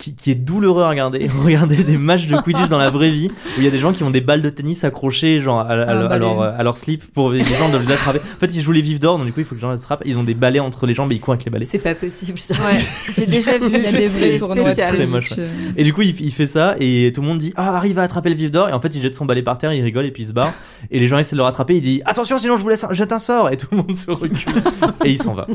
qui, 0.01 0.15
qui 0.15 0.31
est 0.31 0.35
douloureux 0.35 0.83
à 0.83 0.89
regarder. 0.89 1.29
Regardez 1.43 1.83
des 1.83 1.97
matchs 1.97 2.27
de 2.27 2.35
Quidditch 2.37 2.67
dans 2.67 2.79
la 2.79 2.89
vraie 2.89 3.11
vie 3.11 3.29
où 3.29 3.59
il 3.59 3.63
y 3.63 3.67
a 3.67 3.69
des 3.69 3.77
gens 3.77 3.93
qui 3.93 4.03
ont 4.03 4.09
des 4.09 4.19
balles 4.19 4.41
de 4.41 4.49
tennis 4.49 4.83
accrochées 4.83 5.39
genre 5.39 5.59
à, 5.59 5.75
leur, 6.17 6.41
à 6.41 6.63
leur 6.63 6.77
slip 6.77 7.05
pour 7.13 7.29
les 7.29 7.43
gens 7.43 7.69
de 7.69 7.77
les 7.77 7.91
attraper. 7.91 8.19
En 8.19 8.39
fait, 8.39 8.53
ils 8.55 8.61
jouent 8.61 8.71
les 8.71 8.81
vifs 8.81 8.99
d'or, 8.99 9.17
donc 9.17 9.27
du 9.27 9.33
coup, 9.33 9.39
il 9.39 9.45
faut 9.45 9.51
que 9.51 9.59
les 9.59 9.61
gens 9.61 9.71
les 9.71 9.77
attrapent. 9.77 10.01
Ils 10.05 10.17
ont 10.17 10.23
des 10.23 10.33
balais 10.33 10.59
entre 10.59 10.87
les 10.87 10.95
jambes 10.95 11.11
et 11.11 11.15
ils 11.15 11.21
courent 11.21 11.35
avec 11.35 11.45
les 11.45 11.51
balais. 11.51 11.65
C'est 11.65 11.79
pas 11.79 11.95
possible 11.95 12.39
ça. 12.39 12.55
Ouais, 12.55 12.79
j'ai 13.15 13.27
déjà 13.27 13.57
vu. 13.57 13.67
Il 13.67 13.81
y 13.81 13.87
a 13.87 13.91
des 13.91 14.39
tournois 14.39 14.73
très 14.73 15.05
moche. 15.05 15.33
Et 15.77 15.83
du 15.83 15.93
coup, 15.93 16.01
il, 16.01 16.19
il 16.19 16.31
fait 16.31 16.47
ça 16.47 16.75
et 16.79 17.11
tout 17.13 17.21
le 17.21 17.27
monde 17.27 17.37
dit 17.37 17.53
Ah, 17.55 17.75
arrive 17.77 17.99
à 17.99 18.03
attraper 18.03 18.29
le 18.29 18.35
vif 18.35 18.49
d'or. 18.49 18.69
Et 18.69 18.73
en 18.73 18.81
fait, 18.81 18.93
il 18.95 19.01
jette 19.01 19.15
son 19.15 19.25
balai 19.25 19.43
par 19.43 19.57
terre, 19.57 19.71
il 19.73 19.83
rigole 19.83 20.05
et 20.07 20.11
puis 20.11 20.23
il 20.23 20.27
se 20.27 20.33
barre. 20.33 20.53
Et 20.89 20.97
les 20.97 21.07
gens 21.07 21.19
essaient 21.19 21.35
de 21.35 21.37
le 21.37 21.43
rattraper. 21.43 21.75
Il 21.75 21.81
dit 21.81 22.01
Attention, 22.05 22.39
sinon 22.39 22.57
je 22.57 22.63
vous 22.63 22.69
laisse 22.69 22.83
un, 22.83 22.93
jette 22.93 23.11
un 23.11 23.19
sort. 23.19 23.51
Et 23.51 23.57
tout 23.57 23.67
le 23.71 23.77
monde 23.77 23.95
se 23.95 24.09
recule 24.09 24.31
et 25.05 25.11
il 25.11 25.21
s'en 25.21 25.33
va. 25.33 25.45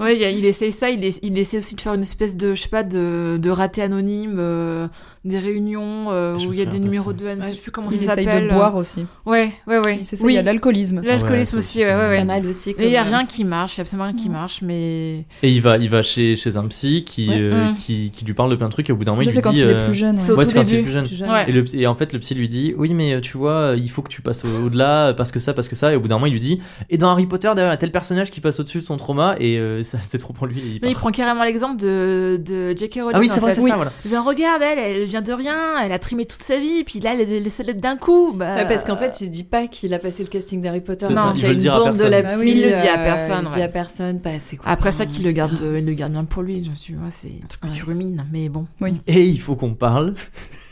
Ouais, 0.00 0.16
il, 0.16 0.44
essaye 0.44 0.70
ça, 0.70 0.90
il, 0.90 1.04
il 1.22 1.38
essaie 1.38 1.58
aussi 1.58 1.74
de 1.74 1.80
faire 1.80 1.94
une 1.94 2.02
espèce 2.02 2.36
de, 2.36 2.54
je 2.54 2.62
sais 2.62 2.68
pas, 2.68 2.84
de, 2.84 3.37
de 3.38 3.50
raté 3.50 3.82
anonyme, 3.82 4.36
euh, 4.38 4.88
des 5.24 5.38
réunions 5.38 6.06
euh, 6.12 6.38
Je 6.38 6.46
où 6.46 6.52
il 6.52 6.58
y 6.58 6.62
a 6.62 6.64
des 6.64 6.78
de 6.78 6.84
numéros 6.84 7.10
ça. 7.10 7.16
de 7.16 7.26
haine, 7.26 7.40
je 7.44 7.54
sais 7.54 7.60
plus 7.60 7.70
comment 7.70 7.88
Il 7.90 7.98
ça 7.98 8.12
essaye 8.12 8.24
s'appelle. 8.24 8.48
de 8.48 8.54
boire 8.54 8.76
aussi. 8.76 9.06
Ouais, 9.26 9.52
ouais, 9.66 9.78
ouais. 9.78 9.96
Il 10.00 10.04
s'essaye, 10.04 10.24
Oui, 10.26 10.32
il 10.32 10.36
y 10.36 10.38
a 10.38 10.42
l'alcoolisme. 10.42 11.02
l'alcoolisme 11.02 11.56
Ouais, 11.56 11.62
aussi, 11.62 11.80
ça 11.80 11.86
ouais, 11.86 11.94
ouais, 11.94 12.08
ouais. 12.08 12.18
Pas 12.18 12.24
mal 12.24 12.46
aussi. 12.46 12.74
Mais 12.78 12.86
il 12.86 12.90
y 12.92 12.96
a 12.96 13.02
comme, 13.04 13.14
rien 13.14 13.26
qui 13.26 13.44
marche, 13.44 13.74
il 13.76 13.78
y 13.78 13.80
a 13.80 13.82
absolument 13.82 14.04
rien 14.08 14.16
qui 14.16 14.28
marche, 14.28 14.62
mais 14.62 15.24
Et 15.42 15.50
il 15.50 15.60
va, 15.60 15.76
il 15.78 15.90
va 15.90 16.02
chez, 16.02 16.36
chez 16.36 16.56
un 16.56 16.66
psy 16.68 17.04
qui, 17.04 17.28
Ouais. 17.28 17.36
euh, 17.38 17.70
Mm. 17.70 17.74
qui, 17.74 18.10
qui 18.12 18.24
lui 18.24 18.34
parle 18.34 18.50
de 18.50 18.56
plein 18.56 18.66
de 18.68 18.72
trucs. 18.72 18.88
Et 18.88 18.92
au 18.92 18.96
bout 18.96 19.04
d'un 19.04 19.12
moment, 19.12 19.22
Ça, 19.22 19.30
il 19.30 19.32
c'est 19.32 19.38
lui 19.38 19.42
quand 19.42 19.52
dit 19.52 19.60
il 19.62 19.68
est 19.68 19.74
euh, 19.74 19.84
plus 19.84 19.94
jeune. 19.94 20.18
c'est 20.20 20.30
ouais. 20.32 20.38
Ouais, 20.38 20.44
c'est 20.44 20.54
quand 20.54 20.70
il 20.70 20.74
est 20.76 20.82
plus 20.82 20.92
jeune. 20.92 21.30
Ouais. 21.30 21.44
Et, 21.48 21.52
le, 21.52 21.64
et 21.76 21.86
en 21.86 21.94
fait, 21.94 22.12
le 22.12 22.18
psy 22.20 22.34
lui 22.34 22.48
dit 22.48 22.74
Oui, 22.76 22.94
mais 22.94 23.14
euh, 23.14 23.20
tu 23.20 23.36
vois, 23.36 23.52
euh, 23.72 23.76
il 23.76 23.90
faut 23.90 24.02
que 24.02 24.08
tu 24.08 24.22
passes 24.22 24.44
au- 24.44 24.66
au-delà 24.66 25.14
parce 25.16 25.32
que 25.32 25.38
ça, 25.40 25.52
parce 25.54 25.68
que 25.68 25.76
ça. 25.76 25.92
Et 25.92 25.96
au 25.96 26.00
bout 26.00 26.08
d'un 26.08 26.14
moment, 26.16 26.26
il 26.26 26.32
lui 26.32 26.40
dit 26.40 26.60
Et 26.90 26.96
dans 26.98 27.10
Harry 27.10 27.26
Potter, 27.26 27.48
d'ailleurs, 27.54 27.70
il 27.70 27.72
y 27.72 27.74
a 27.74 27.76
tel 27.76 27.90
personnage 27.92 28.30
qui 28.30 28.40
passe 28.40 28.60
au-dessus 28.60 28.78
de 28.78 28.82
son 28.84 28.96
trauma. 28.96 29.34
Et 29.40 29.58
euh, 29.58 29.82
ça, 29.82 29.98
c'est 30.04 30.18
trop 30.18 30.32
pour 30.32 30.46
lui. 30.46 30.60
et 30.60 30.80
il 30.82 30.88
il 30.88 30.94
prend 30.94 31.10
carrément 31.10 31.44
l'exemple 31.44 31.80
de, 31.80 32.40
de 32.44 32.74
J.K. 32.76 32.94
Rowling. 33.02 33.12
Ah 33.14 33.18
oui, 33.20 33.28
c'est 33.28 33.40
vrai, 33.40 33.52
c'est 33.52 33.60
ça, 33.60 33.76
voilà. 33.76 33.92
Regarde, 34.28 34.62
elle, 34.62 34.78
elle 34.78 35.07
vient 35.08 35.22
de 35.22 35.32
rien, 35.32 35.78
elle 35.80 35.92
a 35.92 35.98
trimé 35.98 36.26
toute 36.26 36.42
sa 36.42 36.58
vie, 36.58 36.84
puis 36.84 37.00
là, 37.00 37.14
elle 37.14 37.20
est 37.20 37.36
elle 37.38 37.46
est 37.46 37.50
célèbre 37.50 37.80
d'un 37.80 37.96
coup. 37.96 38.32
Bah, 38.34 38.54
Ouais, 38.56 38.68
parce 38.68 38.84
qu'en 38.84 38.96
fait, 38.96 39.20
il 39.20 39.30
dit 39.30 39.44
pas 39.44 39.66
qu'il 39.66 39.92
a 39.94 39.98
passé 39.98 40.22
le 40.22 40.28
casting 40.28 40.60
d'Harry 40.60 40.80
Potter. 40.80 41.08
Non, 41.08 41.32
il 41.34 41.42
y 41.42 41.46
a 41.46 41.52
une 41.52 41.62
bande 41.64 41.96
de 41.96 42.04
la 42.04 42.22
personne. 42.22 42.40
psy. 42.42 42.50
Ah 42.50 42.54
oui, 42.54 42.60
il 42.60 42.70
le 42.70 42.76
dit 42.80 42.88
à 42.88 43.00
euh, 43.00 43.04
personne, 43.04 43.44
Il 43.44 43.50
dit 43.50 43.56
ouais. 43.58 43.62
à 43.64 43.68
personne. 43.68 44.18
Bah, 44.18 44.30
c'est 44.38 44.56
quoi, 44.56 44.70
Après 44.70 44.92
ça, 44.92 45.06
qu'il 45.06 45.24
le 45.24 45.32
garde, 45.32 45.58
il 45.60 45.84
le 45.84 45.92
garde 45.94 46.12
bien 46.12 46.24
pour 46.24 46.42
lui. 46.42 46.64
Je 46.64 46.72
suis, 46.78 46.94
ouais, 46.94 47.00
c'est 47.10 47.28
un 47.42 47.46
truc 47.48 47.60
que 47.62 47.76
tu 47.76 47.84
rumines, 47.84 48.26
mais 48.32 48.48
bon. 48.48 48.66
Et 49.06 49.24
il 49.24 49.40
faut 49.40 49.56
qu'on 49.56 49.74
parle. 49.74 50.14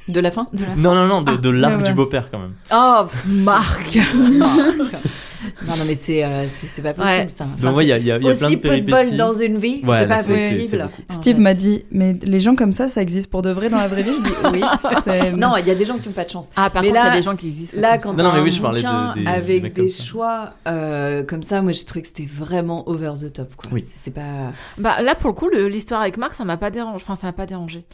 De 0.09 0.20
la 0.20 0.30
fin 0.30 0.47
De 0.53 0.64
la 0.64 0.76
Non, 0.76 0.95
non, 0.95 1.07
non, 1.09 1.22
de, 1.22 1.37
de 1.37 1.49
l'arc 1.51 1.78
ouais, 1.78 1.82
ouais. 1.82 1.89
du 1.89 1.95
beau-père 1.95 2.30
quand 2.30 2.39
même. 2.39 2.53
Oh, 2.72 3.07
Marc. 3.26 3.99
Non, 5.66 5.76
non, 5.76 5.84
mais 5.87 5.95
c'est 5.95 6.24
euh, 6.24 6.47
c'est 6.55 6.82
pas 6.82 6.95
possible 6.95 7.22
Ouais. 7.22 7.28
ça. 7.28 7.45
Donc, 7.45 7.55
Enfin, 7.59 7.72
ouais, 7.74 7.87
y 7.87 7.93
a, 7.93 7.99
il 7.99 8.05
y 8.07 8.11
a, 8.11 8.16
il 8.16 8.24
y 8.24 8.28
a 8.28 8.34
plein 8.34 8.47
aussi 8.47 8.57
de 8.57 8.61
peu 8.62 8.76
de 8.80 8.91
bol 8.91 9.16
dans 9.16 9.32
une 9.32 9.57
vie, 9.59 9.82
Ouais, 9.84 10.01
c'est 10.01 10.07
pas 10.07 10.18
c'est 10.22 10.57
possible. 10.59 10.89
Steve 11.11 11.41
m'a 11.41 11.55
dit, 11.55 11.84
mais 11.91 12.16
les 12.22 12.41
gens 12.41 12.55
comme 12.57 12.72
ça, 12.72 12.89
ça 12.89 13.03
existe 13.03 13.30
pour 13.30 13.43
de 13.43 13.51
vrai 13.51 13.68
dans 13.68 13.78
la 13.78 13.89
vraie 13.89 14.03
vie? 14.03 14.12
Je 14.24 14.30
dis 14.30 14.34
oui. 14.53 14.61
Non, 15.37 15.57
il 15.57 15.66
y 15.66 15.70
a 15.70 15.74
des 15.74 15.84
gens 15.84 15.99
qui 15.99 16.09
n'ont 16.09 16.14
pas 16.14 16.24
de 16.24 16.30
chance. 16.30 16.51
Ah, 16.57 16.70
par 16.70 16.82
Mais 16.82 16.89
contre, 16.89 17.01
il 17.03 17.07
y 17.07 17.11
a 17.11 17.16
des 17.16 17.22
gens 17.22 17.37
qui 17.37 17.49
existent. 17.49 17.80
Là, 17.80 17.99
quand. 17.99 18.14
Non, 18.14 18.32
oui, 18.43 18.51
je 18.53 18.61
parlais 18.62 18.82
de- 18.82 19.28
avec 19.28 19.72
des 19.74 19.89
choix 19.91 20.51
euh, 20.68 21.22
comme 21.22 21.43
ça, 21.43 21.62
moi 21.62 21.72
j'ai 21.72 21.84
trouvé 21.84 22.03
que 22.03 22.09
c'était 22.09 22.26
vraiment 22.26 22.89
over 22.89 23.12
the 23.20 23.32
top. 23.32 23.55
Quoi. 23.57 23.70
Oui. 23.72 23.82
C'est 23.82 24.12
pas. 24.12 24.53
Bah, 24.78 25.03
là, 25.03 25.14
pour 25.14 25.28
le 25.30 25.34
coup, 25.34 25.49
l'histoire 25.51 26.01
avec 26.01 26.16
Marc, 26.16 26.34
ça 26.34 26.45
m'a 26.45 26.57
pas 26.57 26.70
dérangé. 26.70 26.97
Enfin, 26.97 27.16
ça 27.16 27.26
m'a 27.26 27.32
pas 27.32 27.47
dérangé. 27.47 27.84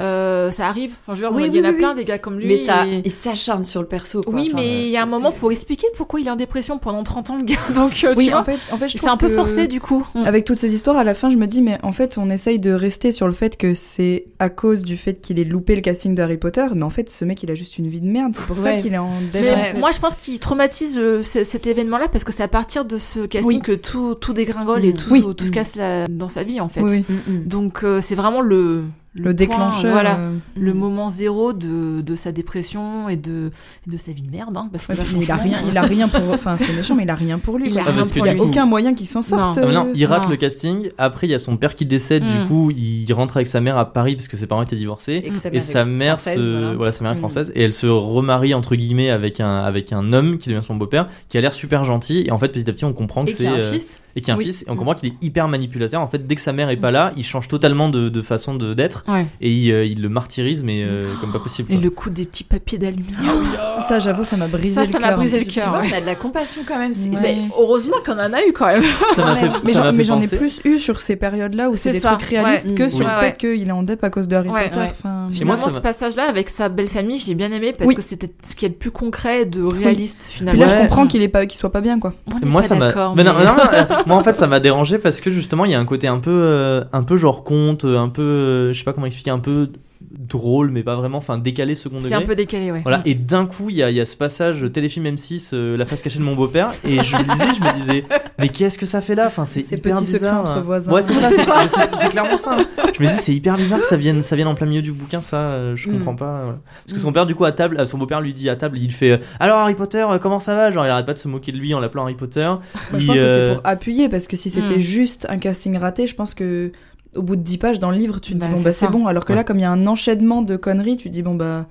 Euh, 0.00 0.50
ça 0.50 0.66
arrive. 0.66 0.92
Enfin, 1.02 1.14
je 1.14 1.22
veux 1.22 1.28
dire, 1.28 1.36
Oui, 1.36 1.44
il 1.46 1.56
y 1.56 1.60
en 1.60 1.64
a 1.64 1.70
oui, 1.70 1.76
plein 1.78 1.94
des 1.94 2.04
gars 2.04 2.18
comme 2.18 2.38
lui. 2.40 2.46
mais 2.48 2.56
ça, 2.56 2.86
et- 2.86 3.02
il 3.04 3.10
s'acharne 3.10 3.64
sur 3.64 3.80
le 3.80 3.86
perso. 3.86 4.22
Quoi. 4.22 4.34
Oui, 4.34 4.48
Enfin, 4.52 4.56
mais 4.62 4.82
il 4.86 4.88
y 4.90 4.96
a 4.96 5.02
un 5.02 5.06
moment, 5.06 5.30
faut 5.30 5.50
expliquer 5.52 5.86
pourquoi 5.96 6.20
il 6.20 6.26
est 6.26 6.30
en 6.30 6.36
dépression 6.36 6.78
pendant 6.78 7.02
30 7.04 7.30
ans, 7.30 7.36
le 7.38 7.44
gars. 7.44 7.54
Donc, 7.74 7.92
euh, 8.04 8.12
tu 8.12 8.18
Oui, 8.18 8.28
vois, 8.30 8.40
en 8.40 8.44
fait, 8.44 8.58
en 8.72 8.76
fait, 8.76 8.88
je 8.88 8.98
c'est 8.98 9.06
un 9.08 9.16
peu 9.16 9.28
forcé, 9.28 9.66
du 9.68 9.80
coup. 9.80 10.06
Avec 10.24 10.44
toutes 10.44 10.58
ces 10.58 10.74
histoires, 10.74 10.96
à 10.96 11.04
la 11.04 11.14
fin, 11.14 11.30
je 11.30 11.36
me 11.36 11.46
dis, 11.46 11.62
mais 11.62 11.78
en 11.82 11.92
fait, 11.92 12.18
on 12.18 12.28
essaye 12.30 12.58
de 12.58 12.72
rester 12.72 13.12
sur 13.12 13.26
le 13.26 13.32
fait 13.32 13.56
que 13.56 13.74
c'est 13.74 14.26
à 14.40 14.48
cause 14.48 14.82
du 14.82 14.96
fait 14.96 15.20
qu'il 15.20 15.38
ait 15.38 15.44
loupé 15.44 15.76
le 15.76 15.80
casting 15.80 16.14
de 16.14 16.22
Harry 16.22 16.38
Potter, 16.38 16.66
mais 16.74 16.82
en 16.82 16.90
fait, 16.90 17.08
ce 17.08 17.24
mec, 17.24 17.42
il 17.44 17.50
a 17.50 17.54
juste 17.54 17.78
une 17.78 17.86
vie 17.88 18.00
de 18.00 18.06
merde. 18.08 18.32
C'est 18.36 18.46
pour 18.46 18.58
ça 18.58 18.74
qu'il 18.76 18.94
est 18.94 18.98
en 18.98 19.10
Mais 19.32 19.40
délire. 19.40 19.52
Ouais. 19.56 19.74
moi, 19.78 19.92
je 19.92 20.00
pense 20.00 20.14
qu'il 20.16 20.38
traumatise 20.40 20.98
le- 20.98 21.22
ce- 21.22 21.44
cet 21.44 21.66
événement-là 21.66 22.08
parce 22.08 22.24
que 22.24 22.32
c'est 22.32 22.42
à 22.42 22.48
partir 22.48 22.84
de 22.84 22.98
ce 22.98 23.20
casting 23.26 23.60
que 23.60 23.72
tout, 23.72 24.14
tout 24.16 24.32
dégringole 24.32 24.84
et 24.84 24.92
Mm. 24.92 25.34
tout, 25.34 25.44
se 25.44 25.50
casse 25.52 25.76
la- 25.76 26.08
dans 26.08 26.28
sa 26.28 26.42
vie, 26.42 26.60
en 26.60 26.68
fait. 26.68 26.82
Mm, 26.82 27.04
mm. 27.28 27.44
Donc, 27.46 27.84
euh, 27.84 28.00
c'est 28.00 28.14
vraiment 28.14 28.40
le, 28.40 28.82
Le, 29.16 29.32
déclencheur. 29.32 29.92
voilà. 29.92 30.16
euh, 30.18 30.36
le 30.58 30.74
moment 30.74 31.08
zéro 31.08 31.52
de, 31.52 32.00
de 32.00 32.14
sa 32.16 32.32
dépression 32.32 33.08
et 33.08 33.16
de, 33.16 33.52
et 33.86 33.90
de 33.90 33.96
sa 33.96 34.12
vie 34.12 34.22
de 34.22 34.30
merde. 34.30 34.56
Hein, 34.56 34.68
parce 34.72 34.86
que 34.86 34.92
ouais, 34.92 34.98
là, 34.98 35.04
il 35.20 35.30
a 35.30 35.36
rien, 35.36 35.58
il 35.70 35.76
a 35.78 35.82
rien 35.94 36.08
pour. 36.08 36.28
Enfin, 36.30 36.56
c'est 36.56 36.72
méchant, 36.72 36.94
mais 36.96 37.04
il 37.04 37.10
a 37.10 37.14
rien 37.14 37.38
pour 37.38 37.58
lui. 37.58 37.68
Il 37.68 37.72
quoi. 37.74 37.82
a 37.82 37.84
Ah, 37.86 37.90
rien 37.90 37.96
parce 37.98 38.10
que 38.10 38.18
pour 38.18 38.26
Il 38.26 38.30
a 38.30 38.34
coup- 38.34 38.42
aucun 38.44 38.66
moyen 38.66 38.94
qu'il 38.94 39.06
s'en 39.06 39.22
sorte. 39.22 39.56
Ah, 39.58 39.66
mais 39.66 39.72
non, 39.72 39.86
euh, 39.86 39.92
il 39.94 40.04
rate 40.06 40.24
non. 40.24 40.30
le 40.30 40.36
casting. 40.36 40.88
Après, 40.98 41.26
il 41.26 41.30
y 41.30 41.34
a 41.34 41.38
son 41.38 41.56
père 41.56 41.74
qui 41.74 41.86
décède. 41.86 42.24
Mm. 42.24 42.38
Du 42.42 42.46
coup, 42.48 42.70
il 42.72 43.10
rentre 43.12 43.36
avec 43.36 43.46
sa 43.46 43.60
mère 43.60 43.78
à 43.78 43.92
Paris 43.92 44.16
parce 44.16 44.26
que 44.28 44.36
ses 44.36 44.46
parents 44.46 44.62
étaient 44.62 44.74
divorcés. 44.76 45.22
Et, 45.24 45.34
sa 45.36 45.48
Et 45.48 45.52
mère 45.52 45.62
sa 45.62 45.80
est 45.82 45.84
mère, 45.84 46.14
française, 46.16 46.36
se... 46.38 46.50
voilà. 46.50 46.74
voilà. 46.74 46.92
sa 46.92 47.04
mère 47.04 47.12
est 47.12 47.16
Mm. 47.16 47.18
française, 47.18 47.52
et 47.54 47.62
elle 47.62 47.72
se 47.72 47.86
remarie 47.86 48.52
entre 48.54 48.74
guillemets 48.74 49.10
avec 49.10 49.38
un 49.40 49.58
avec 49.64 49.92
un 49.92 50.12
homme 50.12 50.38
qui 50.38 50.48
devient 50.48 50.64
son 50.64 50.74
beau-père, 50.74 51.08
qui 51.28 51.38
a 51.38 51.40
l'air 51.40 51.52
super 51.52 51.84
gentil. 51.84 52.24
Et 52.26 52.32
en 52.32 52.36
fait, 52.36 52.48
petit 52.48 52.68
à 52.68 52.72
petit, 52.72 52.84
on 52.84 52.92
comprend 52.92 53.24
que 53.24 53.30
c'est 53.32 53.46
un 53.46 53.52
euh, 53.54 53.70
fils. 53.70 54.00
et 54.16 54.20
qui 54.20 54.30
a 54.30 54.34
un 54.34 54.36
Oui. 54.36 54.44
fils. 54.44 54.62
Et 54.62 54.70
on 54.70 54.74
Mm. 54.74 54.76
comprend 54.78 54.94
qu'il 54.94 55.10
est 55.10 55.16
hyper 55.22 55.46
manipulateur. 55.48 56.00
En 56.00 56.06
fait, 56.08 56.26
dès 56.26 56.34
que 56.34 56.40
sa 56.40 56.52
mère 56.52 56.68
est 56.70 56.76
pas 56.76 56.90
Mm. 56.90 56.94
là, 56.94 57.12
il 57.16 57.22
change 57.24 57.46
totalement 57.48 57.88
de, 57.88 58.08
de 58.08 58.22
façon 58.22 58.54
de 58.54 58.74
Ouais. 59.06 59.26
et 59.40 59.50
il, 59.50 59.70
euh, 59.70 59.84
il 59.84 60.00
le 60.02 60.08
martyrise, 60.08 60.62
mais 60.64 60.82
euh, 60.82 61.12
comme 61.20 61.30
pas 61.32 61.38
possible. 61.38 61.72
Et 61.72 61.76
le 61.76 61.90
coup 61.90 62.10
des 62.10 62.24
petits 62.24 62.44
papiers 62.44 62.78
d'aluminium. 62.78 63.44
Ça, 63.86 63.98
j'avoue, 63.98 64.24
ça 64.24 64.36
m'a 64.36 64.46
brisé 64.46 64.74
Ça, 64.74 64.80
le 64.84 64.86
ça 64.92 64.98
m'a 64.98 65.08
cœur. 65.08 65.16
brisé 65.18 65.38
le 65.38 65.44
Tu 65.44 65.50
cœur. 65.60 65.68
vois, 65.70 65.80
ouais. 65.80 65.88
on 65.92 65.96
a 65.96 66.00
de 66.00 66.06
la 66.06 66.14
compassion 66.14 66.62
quand 66.66 66.78
même. 66.78 66.92
Ouais. 66.92 67.38
heureusement 67.58 67.96
qu'on 68.04 68.12
en 68.14 68.32
a 68.32 68.46
eu 68.46 68.52
quand 68.52 68.66
même. 68.66 68.82
Ça 69.14 69.24
m'a 69.24 69.34
fait, 69.36 69.48
Mais 69.94 70.04
j'en 70.04 70.20
ai 70.20 70.26
plus 70.28 70.60
eu 70.64 70.78
sur 70.78 71.00
ces 71.00 71.16
périodes-là 71.16 71.70
où 71.70 71.76
c'est 71.76 71.92
des 71.92 72.00
ça, 72.00 72.10
trucs 72.16 72.28
réalistes 72.30 72.68
ouais. 72.68 72.74
que 72.74 72.84
Mm. 72.84 72.90
sur 72.90 73.06
Ouais, 73.06 73.12
le 73.12 73.18
fait 73.20 73.36
qu'il 73.38 73.68
est 73.68 73.72
en 73.72 73.82
dep 73.82 74.02
à 74.04 74.10
cause 74.10 74.28
de 74.28 74.36
Harry 74.36 74.48
Ouais, 74.48 74.64
Potter. 74.68 74.78
ouais. 74.80 74.88
Enfin, 74.90 75.08
moi, 75.24 75.28
Finalement, 75.32 75.68
ce 75.68 75.78
passage-là 75.78 76.24
avec 76.28 76.48
sa 76.48 76.68
belle 76.68 76.88
famille, 76.88 77.18
j'ai 77.18 77.34
bien 77.34 77.50
aimé 77.52 77.72
parce 77.78 77.92
que 77.94 78.02
c'était 78.02 78.30
ce 78.48 78.54
qui 78.56 78.64
est 78.64 78.68
le 78.68 78.74
plus 78.74 78.90
concret, 78.90 79.44
de 79.44 79.62
réaliste 79.62 80.28
finalement. 80.30 80.60
là, 80.60 80.68
je 80.68 80.76
comprends 80.76 81.06
qu'il 81.06 81.22
est 81.22 81.28
pas, 81.28 81.46
qu'il 81.46 81.58
soit 81.58 81.72
pas 81.72 81.80
bien, 81.80 81.98
quoi. 81.98 82.14
Moi 82.44 82.60
pas 82.62 82.66
ça 82.68 82.74
m'a 82.74 82.86
d'accord, 82.88 83.14
mais 83.16 83.24
non, 83.24 83.32
mais- 83.38 83.44
non, 83.44 83.52
non, 83.54 83.96
moi 84.06 84.16
en 84.16 84.22
fait 84.22 84.36
ça 84.36 84.46
m'a 84.46 84.60
dérangé 84.60 84.98
parce 84.98 85.20
que 85.20 85.30
justement 85.30 85.64
il 85.64 85.70
y 85.70 85.74
a 85.74 85.78
un 85.80 85.84
côté 85.84 86.08
un 86.08 86.18
peu 86.18 86.30
euh, 86.30 86.84
un 86.92 87.02
peu 87.02 87.16
genre 87.16 87.42
conte 87.44 87.84
un 87.84 88.08
peu 88.08 88.72
je 88.72 88.78
sais 88.78 88.84
pas 88.84 88.92
comment 88.94 89.06
expliquer 89.06 89.30
un 89.30 89.38
peu 89.40 89.68
drôle 90.10 90.70
mais 90.70 90.82
pas 90.82 90.96
vraiment 90.96 91.18
enfin 91.18 91.38
décalé 91.38 91.74
second 91.74 91.96
degré 91.96 92.10
C'est 92.10 92.14
un 92.14 92.20
peu 92.22 92.36
décalé, 92.36 92.70
ouais. 92.70 92.82
voilà 92.82 92.98
Mm. 92.98 93.02
et 93.06 93.14
d'un 93.14 93.46
coup 93.46 93.70
il 93.70 93.76
y 93.76 93.82
a, 93.82 93.90
il 93.90 93.96
y 93.96 94.00
a 94.00 94.04
ce 94.04 94.16
passage 94.16 94.64
téléfilm 94.72 95.06
M6 95.06 95.50
euh, 95.54 95.76
la 95.78 95.86
face 95.86 96.02
cachée 96.02 96.18
de 96.18 96.24
mon 96.24 96.34
beau-père 96.34 96.68
et 96.84 97.02
je 97.02 97.16
me 97.16 97.22
disais 97.22 97.46
je 97.58 97.64
me 97.64 97.74
disais 97.74 98.04
mais 98.38 98.48
qu'est-ce 98.50 98.76
que 98.78 98.84
ça 98.86 99.00
fait 99.00 99.14
là? 99.14 99.26
Enfin 99.28 99.44
c'est 99.46 99.64
Ces 99.64 99.76
hyper 99.76 99.94
petits 99.94 100.06
secrets 100.06 100.18
bizarre 100.26 100.40
entre 100.42 100.60
voisins. 100.60 100.92
ouais 100.92 101.00
c'est 101.02 101.14
ça 101.14 101.30
c'est- 102.00 102.08
clairement 102.10 102.36
ça 102.36 102.58
je 102.96 103.02
me 103.02 103.08
dis 103.08 103.14
c'est 103.14 103.32
hyper 103.34 103.56
bizarre 103.56 103.80
que 103.80 103.86
ça 103.86 103.96
vienne 103.96 104.22
ça 104.22 104.36
vienne 104.36 104.48
en 104.48 104.54
plein 104.54 104.66
milieu 104.66 104.82
du 104.82 104.92
bouquin 104.92 105.22
ça 105.22 105.36
euh, 105.38 105.74
je 105.76 105.88
Mm. 105.88 105.92
comprends 105.98 106.16
pas 106.16 106.42
voilà. 106.44 106.58
parce 106.84 106.92
que 106.92 106.98
Mm. 106.98 107.02
son 107.02 107.12
père 107.12 107.26
du 107.26 107.34
coup 107.34 107.44
à 107.46 107.52
table 107.52 107.76
euh, 107.80 107.84
son 107.86 107.96
beau-père 107.98 108.20
lui 108.20 108.34
dit 108.34 108.50
à 108.50 108.56
table 108.56 108.78
il 108.78 108.92
fait 108.92 109.20
alors 109.40 109.56
Harry 109.58 109.74
Potter 109.74 110.04
comment 110.20 110.38
ça 110.40 110.54
va? 110.54 110.70
Genre 110.70 110.84
il 110.84 110.90
arrête 110.90 111.06
pas 111.06 111.14
de 111.14 111.18
se 111.18 111.28
moquer 111.28 111.50
de 111.52 111.56
lui 111.56 111.72
en 111.74 111.80
l'appelant 111.80 112.02
Harry 112.02 112.14
Potter 112.14 112.44
Moi, 112.44 112.60
je 112.92 112.98
Il, 112.98 113.06
pense 113.06 113.16
que 113.16 113.28
c'est 113.28 113.52
pour 113.54 113.60
appuyer, 113.64 114.08
parce 114.10 114.28
que 114.28 114.36
si 114.36 114.50
c'était 114.50 114.80
juste 114.80 115.26
un 115.30 115.38
casting 115.38 115.76
raté, 115.78 116.06
je 116.06 116.14
pense 116.14 116.34
que 116.34 116.72
au 117.16 117.22
bout 117.22 117.36
de 117.36 117.42
10 117.42 117.58
pages 117.58 117.80
dans 117.80 117.90
le 117.90 117.96
livre, 117.98 118.20
tu 118.20 118.32
te 118.34 118.38
Bah, 118.38 118.46
dis 118.46 118.52
bon 118.52 118.58
c'est 118.58 118.64
bah 118.64 118.72
c'est 118.72 118.88
bon. 118.88 119.06
Alors 119.06 119.24
que 119.24 119.32
Ouais. 119.32 119.36
là, 119.38 119.44
comme 119.44 119.58
il 119.58 119.62
y 119.62 119.66
a 119.66 119.70
un 119.70 119.86
enchaînement 119.86 120.42
de 120.42 120.56
conneries, 120.56 120.96
tu 120.96 121.08
te 121.08 121.14
dis 121.14 121.22
bon 121.22 121.34
bah 121.34 121.66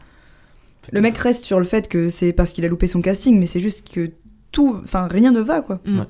le 0.91 0.99
mec 1.01 1.17
reste 1.17 1.45
sur 1.45 1.59
le 1.59 1.65
fait 1.65 1.87
que 1.87 2.09
c'est 2.09 2.33
parce 2.33 2.51
qu'il 2.51 2.65
a 2.65 2.67
loupé 2.67 2.87
son 2.87 3.01
casting, 3.01 3.39
mais 3.39 3.45
c'est 3.47 3.59
juste 3.61 3.87
que 3.89 4.11
tout, 4.51 4.77
enfin 4.83 5.07
rien 5.09 5.31
ne 5.31 5.39
va 5.39 5.61
quoi. 5.61 5.79
Mm. 5.85 5.99
Ouais. 5.99 6.05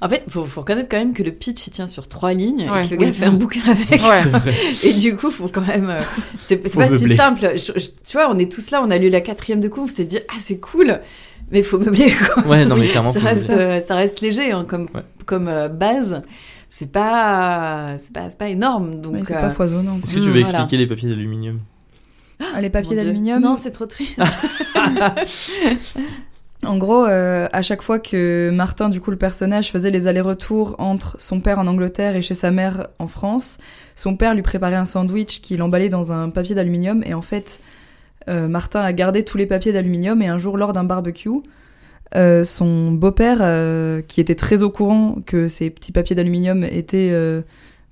En 0.00 0.08
fait, 0.08 0.24
faut, 0.28 0.44
faut 0.44 0.60
reconnaître 0.60 0.88
quand 0.88 0.96
même 0.98 1.12
que 1.12 1.24
le 1.24 1.32
pitch 1.32 1.66
il 1.66 1.70
tient 1.70 1.88
sur 1.88 2.06
trois 2.06 2.32
lignes 2.32 2.70
Ouais. 2.70 2.84
et 2.84 2.88
que 2.88 2.94
le 2.94 3.00
gars 3.00 3.06
Oui. 3.08 3.12
fait 3.12 3.24
un 3.24 3.32
bouquin 3.32 3.60
avec. 3.66 4.00
Ouais. 4.02 4.52
Et 4.84 4.92
du 4.92 5.16
coup, 5.16 5.28
faut 5.30 5.48
quand 5.48 5.66
même. 5.66 5.90
euh, 5.90 6.00
C'est 6.40 6.58
pas 6.58 6.88
si 6.96 7.16
simple. 7.16 7.54
Je- 7.56 7.72
je- 7.76 7.88
tu 7.88 8.12
vois, 8.12 8.30
on 8.30 8.38
est 8.38 8.50
tous 8.50 8.70
là, 8.70 8.80
on 8.84 8.90
a 8.92 8.98
lu 8.98 9.08
la 9.08 9.20
quatrième 9.20 9.60
de 9.60 9.66
coup, 9.68 9.80
on 9.82 9.86
s'est 9.88 10.04
dit 10.04 10.20
ah 10.28 10.34
c'est 10.38 10.58
cool, 10.58 11.00
mais 11.50 11.58
il 11.58 11.64
faut 11.64 11.78
meubler 11.80 12.12
quoi. 12.12 12.46
Ouais, 12.46 12.64
non, 12.64 12.76
mais 12.76 12.86
clairement, 12.90 13.12
ça 13.12 13.18
reste, 13.18 13.50
euh, 13.50 13.80
ça 13.80 13.96
reste 13.96 14.20
léger 14.20 14.52
hein, 14.52 14.64
comme 14.68 14.82
Ouais. 14.94 15.02
comme 15.26 15.48
euh, 15.48 15.68
base. 15.68 16.22
C'est 16.74 16.90
pas 16.90 17.96
c'est 17.98 18.14
pas 18.14 18.30
c'est 18.30 18.38
pas 18.38 18.48
énorme 18.48 19.02
donc. 19.02 19.26
C'est 19.26 19.36
euh, 19.36 19.40
pas 19.42 19.50
foisonnant. 19.50 19.98
Est-ce 20.02 20.14
que 20.14 20.20
tu 20.20 20.24
veux 20.24 20.32
voilà. 20.32 20.48
expliquer 20.48 20.78
les 20.78 20.86
papiers 20.86 21.10
d'aluminium 21.10 21.60
Ah, 22.40 22.62
les 22.62 22.70
papiers 22.70 22.96
d'aluminium. 22.96 23.42
Non, 23.42 23.58
c'est 23.58 23.72
trop 23.72 23.84
triste. 23.84 24.18
En 26.64 26.78
gros, 26.78 27.06
euh, 27.06 27.48
à 27.52 27.60
chaque 27.60 27.82
fois 27.82 27.98
que 27.98 28.50
Martin, 28.54 28.88
du 28.88 29.00
coup 29.00 29.10
le 29.10 29.16
personnage, 29.16 29.72
faisait 29.72 29.90
les 29.90 30.06
allers-retours 30.06 30.76
entre 30.78 31.16
son 31.18 31.40
père 31.40 31.58
en 31.58 31.66
Angleterre 31.66 32.14
et 32.14 32.22
chez 32.22 32.34
sa 32.34 32.52
mère 32.52 32.86
en 33.00 33.08
France, 33.08 33.58
son 33.96 34.16
père 34.16 34.32
lui 34.32 34.42
préparait 34.42 34.76
un 34.76 34.84
sandwich 34.84 35.40
qu'il 35.40 35.60
emballait 35.60 35.88
dans 35.88 36.12
un 36.12 36.30
papier 36.30 36.54
d'aluminium 36.54 37.02
et 37.04 37.14
en 37.14 37.20
fait, 37.20 37.58
euh, 38.28 38.46
Martin 38.46 38.80
a 38.80 38.92
gardé 38.92 39.24
tous 39.24 39.38
les 39.38 39.46
papiers 39.46 39.72
d'aluminium 39.72 40.22
et 40.22 40.28
un 40.28 40.38
jour 40.38 40.56
lors 40.56 40.72
d'un 40.72 40.84
barbecue, 40.84 41.42
euh, 42.14 42.44
son 42.44 42.92
beau-père, 42.92 43.38
euh, 43.40 44.02
qui 44.06 44.20
était 44.20 44.34
très 44.34 44.62
au 44.62 44.70
courant 44.70 45.16
que 45.24 45.48
ces 45.48 45.70
petits 45.70 45.92
papiers 45.92 46.14
d'aluminium 46.14 46.64
étaient 46.64 47.10
euh, 47.12 47.42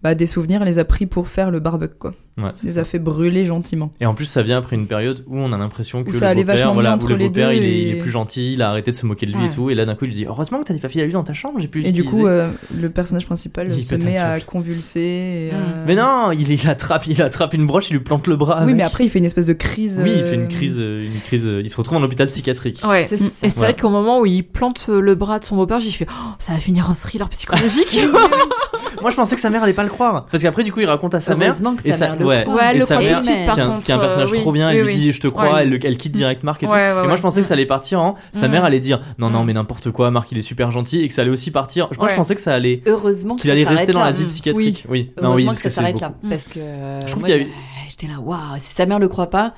bah, 0.03 0.15
des 0.15 0.27
souvenirs, 0.27 0.63
elle 0.63 0.69
les 0.69 0.79
a 0.79 0.85
pris 0.85 1.07
pour 1.07 1.29
faire 1.29 1.51
le 1.51 1.61
barbecue, 1.61 1.95
quoi. 1.99 2.13
Ouais, 2.39 2.53
les 2.65 2.71
ça. 2.73 2.81
a 2.81 2.85
fait 2.85 2.99
brûler 2.99 3.45
gentiment. 3.45 3.93
Et 4.01 4.07
en 4.07 4.15
plus, 4.15 4.25
ça 4.25 4.43
vient 4.43 4.57
après 4.57 4.75
une 4.77 4.87
période 4.87 5.25
où 5.27 5.37
on 5.37 5.53
a 5.53 5.59
l'impression 5.59 6.05
que 6.05 6.11
le 6.11 6.19
ça 6.19 6.29
allait 6.29 6.41
beau-père, 6.43 6.57
vachement 6.57 6.73
voilà, 6.75 6.97
le 6.97 7.17
les 7.17 7.27
beau-père, 7.27 7.49
deux 7.51 7.57
il, 7.57 7.65
est, 7.65 7.79
il 7.83 7.89
et- 7.89 7.99
est 7.99 8.01
plus 8.01 8.11
gentil, 8.11 8.55
il 8.55 8.63
a 8.63 8.71
arrêté 8.71 8.91
de 8.93 8.97
se 8.97 9.05
moquer 9.05 9.27
de 9.27 9.33
lui 9.33 9.41
Ouais. 9.41 9.47
et 9.47 9.51
tout. 9.51 9.69
Et 9.69 9.75
là, 9.75 9.85
d'un 9.85 9.95
coup, 9.95 10.07
il 10.07 10.09
lui 10.09 10.15
dit 10.15 10.25
Heureusement 10.27 10.59
que 10.61 10.65
t'as 10.65 10.73
des 10.73 10.81
papiers 10.81 11.03
à 11.03 11.05
lui 11.05 11.13
dans 11.13 11.23
ta 11.25 11.35
chambre, 11.35 11.61
j'ai 11.61 11.69
pu 11.69 11.85
Et 11.85 11.93
du 11.93 12.05
coup, 12.05 12.27
euh, 12.27 12.51
le 12.75 12.89
personnage 12.89 13.27
principal 13.27 13.69
Il 13.77 13.85
se 13.85 13.95
met 13.97 14.17
à 14.17 14.41
convulser. 14.41 15.01
et, 15.01 15.51
Mm. 15.53 15.55
euh, 15.57 15.85
Mais 15.87 15.95
non, 15.97 16.31
il, 16.33 16.51
il 16.51 16.67
attrape, 16.69 17.07
il 17.07 17.21
attrape 17.21 17.53
une 17.53 17.67
broche, 17.67 17.91
il 17.91 17.95
lui 17.95 18.01
plante 18.01 18.27
le 18.27 18.37
bras. 18.37 18.57
Oui, 18.59 18.63
avec. 18.63 18.77
mais 18.77 18.83
après, 18.85 19.05
il 19.05 19.11
fait 19.11 19.19
une 19.19 19.27
espèce 19.27 19.47
de 19.47 19.53
crise. 19.53 20.01
Oui, 20.03 20.13
il 20.17 20.25
fait 20.25 20.31
euh, 20.31 20.35
une 20.43 20.49
crise, 20.49 20.79
une 20.79 21.21
crise. 21.27 21.45
Il 21.45 21.69
se 21.69 21.77
retrouve 21.77 21.99
en 21.99 22.03
hôpital 22.03 22.29
psychiatrique. 22.29 22.81
Ouais. 22.89 23.05
C'est 23.07 23.17
Et 23.17 23.19
ça. 23.19 23.25
c'est 23.43 23.49
Voilà. 23.55 23.73
vrai 23.73 23.81
qu'au 23.83 23.91
moment 23.91 24.21
où 24.21 24.25
il 24.27 24.45
plante 24.45 24.89
le 24.89 25.15
bras 25.15 25.41
de 25.41 25.45
son 25.45 25.57
beau-père, 25.57 25.81
j'ai 25.81 25.91
fait 25.91 26.07
oh, 26.09 26.31
ça 26.39 26.53
va 26.55 26.59
finir 26.59 26.89
en 26.89 26.95
thriller 26.95 27.29
psychologique. 27.29 28.01
Moi, 29.03 29.11
je 29.11 29.17
pensais 29.17 29.35
que 29.35 29.41
sa 29.41 29.51
mère 29.51 29.63
allait 29.63 29.73
pas 29.73 29.83
le 29.83 29.89
croire, 29.89 30.27
parce 30.31 30.43
qu'après, 30.43 30.65
du 30.65 30.73
coup, 30.73 30.81
il 30.81 30.87
raconte 30.87 31.15
à 31.15 31.21
sa 31.21 31.35
mère. 31.35 31.49
Heureusement 31.49 31.75
que 31.77 31.87
et 31.87 31.93
sa 31.93 31.99
ça- 31.99 32.07
mère 32.09 32.17
le 32.19 32.27
ouais. 32.27 32.47
Ouais, 32.47 32.75
Et 32.75 32.79
le 32.79 32.85
sa 32.85 32.99
mère, 32.99 33.19
de 33.19 33.23
suite, 33.25 33.47
par 33.47 33.55
qui 33.55 33.61
est 33.61 33.65
un, 33.65 33.67
contre. 33.69 33.83
qui 33.83 33.91
est 33.91 33.95
un 33.95 33.99
personnage 33.99 34.29
euh, 34.31 34.33
oui, 34.35 34.41
trop 34.41 34.53
bien, 34.53 34.69
oui, 34.71 34.77
elle 34.77 34.85
lui 34.87 34.95
dit 34.95 35.13
je 35.13 35.21
te 35.21 35.29
crois, 35.29 35.55
Ouais. 35.55 35.63
elle, 35.63 35.71
le- 35.71 35.79
elle 35.87 35.97
quitte 35.97 36.13
direct 36.13 36.43
Marc 36.43 36.63
et 36.63 36.67
tout. 36.67 36.73
Ouais, 36.73 36.93
ouais, 36.93 37.05
et 37.05 37.07
moi 37.07 37.17
je 37.17 37.23
pensais 37.23 37.41
que 37.41 37.47
ça 37.47 37.55
allait 37.55 37.67
partir 37.67 38.01
en 38.01 38.17
sa 38.33 38.49
Mm. 38.49 38.51
mère 38.51 38.65
allait 38.65 38.81
dire 38.81 39.01
non 39.19 39.31
non 39.31 39.43
Mm. 39.43 39.47
mais 39.47 39.53
n'importe 39.55 39.91
quoi, 39.91 40.11
Marc 40.11 40.31
il 40.33 40.39
est 40.39 40.43
super 40.43 40.71
gentil 40.71 41.03
et 41.03 41.09
que 41.09 41.15
ça 41.15 41.23
allait 41.23 41.31
aussi 41.31 41.51
partir. 41.51 41.89
Je, 41.93 41.99
moi, 41.99 42.09
je 42.09 42.13
Ouais. 42.13 42.17
pensais 42.17 42.35
que 42.35 42.41
ça 42.41 42.53
allait 42.55 42.83
Heureusement 42.87 43.37
que 43.37 43.43
qu'il 43.43 43.49
ça 43.49 43.53
allait 43.53 43.63
s'arrête 43.65 43.79
rester 43.79 43.93
dans 43.93 44.01
là. 44.01 44.07
l'asile 44.07 44.27
Mm. 44.27 44.31
psychiatrique. 44.31 44.85
Oui. 44.89 45.11
Non, 45.23 45.29
Heureusement 45.31 45.53
que 45.53 45.57
parce 45.57 45.63
ça 45.63 45.71
s'arrête 45.71 46.01
là. 46.01 46.13
Parce 46.29 46.49
que 46.49 46.59
euh, 46.59 47.01
Je 47.03 47.07
trouve 47.07 47.21
moi, 47.23 47.29
qu'il 47.31 47.39
y 47.39 47.45
a 47.45 47.47
j'ai- 47.47 47.53
j'étais 47.91 48.07
là, 48.07 48.21
waouh, 48.21 48.39
si 48.59 48.75
sa 48.75 48.87
mère 48.87 48.99
le 48.99 49.09
croit 49.09 49.31
pas, 49.31 49.55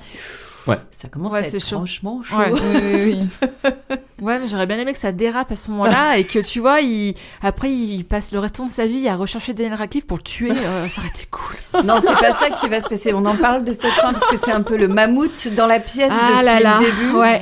Ouais. 0.67 0.77
ça 0.91 1.07
commence 1.09 1.33
Ouais, 1.33 1.39
à 1.39 1.47
être 1.47 1.59
chaud. 1.59 1.75
franchement 1.77 2.21
chaud. 2.23 2.37
Ouais. 2.37 2.51
Oui, 2.53 2.81
oui, 2.83 3.19
oui. 3.63 3.97
Ouais, 4.21 4.39
mais 4.39 4.47
j'aurais 4.47 4.65
bien 4.67 4.79
aimé 4.79 4.93
que 4.93 4.99
ça 4.99 5.11
dérape 5.11 5.51
à 5.51 5.55
ce 5.57 5.69
moment-là 5.71 6.17
et 6.17 6.23
que 6.23 6.39
tu 6.39 6.61
vois, 6.61 6.79
il 6.79 7.15
après 7.41 7.69
il 7.71 8.05
passe 8.05 8.31
le 8.31 8.39
restant 8.39 8.65
de 8.67 8.71
sa 8.71 8.87
vie 8.87 9.07
à 9.09 9.17
rechercher 9.17 9.53
Daniel 9.53 9.73
Radcliffe 9.73 10.07
pour 10.07 10.15
le 10.17 10.23
tuer. 10.23 10.51
euh, 10.51 10.87
ça 10.87 11.01
aurait 11.01 11.09
été 11.09 11.27
cool. 11.29 11.55
Non, 11.85 11.97
c'est 11.99 12.13
pas 12.17 12.31
ça 12.33 12.49
qui 12.51 12.69
va 12.69 12.79
se 12.79 12.87
passer. 12.87 13.11
On 13.13 13.25
en 13.25 13.35
parle 13.35 13.65
de 13.65 13.73
cette 13.73 13.91
fin 13.91 14.13
parce 14.13 14.25
que 14.27 14.37
c'est 14.37 14.51
un 14.53 14.61
peu 14.61 14.77
le 14.77 14.87
mammouth 14.87 15.49
dans 15.55 15.67
la 15.67 15.79
pièce 15.81 16.11
Ah 16.13 16.27
depuis 16.29 16.45
là 16.45 16.59
là. 16.61 16.77
le 16.79 16.85
début. 16.85 17.11
Ouais. 17.17 17.41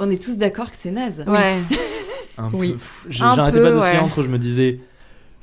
On 0.00 0.10
est 0.10 0.20
tous 0.20 0.36
d'accord 0.36 0.70
que 0.70 0.76
c'est 0.76 0.90
naze. 0.90 1.24
Ouais. 1.28 1.58
Un 2.38 2.50
Oui. 2.52 2.72
peu, 2.72 2.78
j'ai- 3.10 3.22
Un 3.24 3.34
J'arrêtais 3.36 3.60
peu, 3.60 3.78
entre, 4.00 4.22
je 4.24 4.28
me 4.28 4.38
disais, 4.38 4.80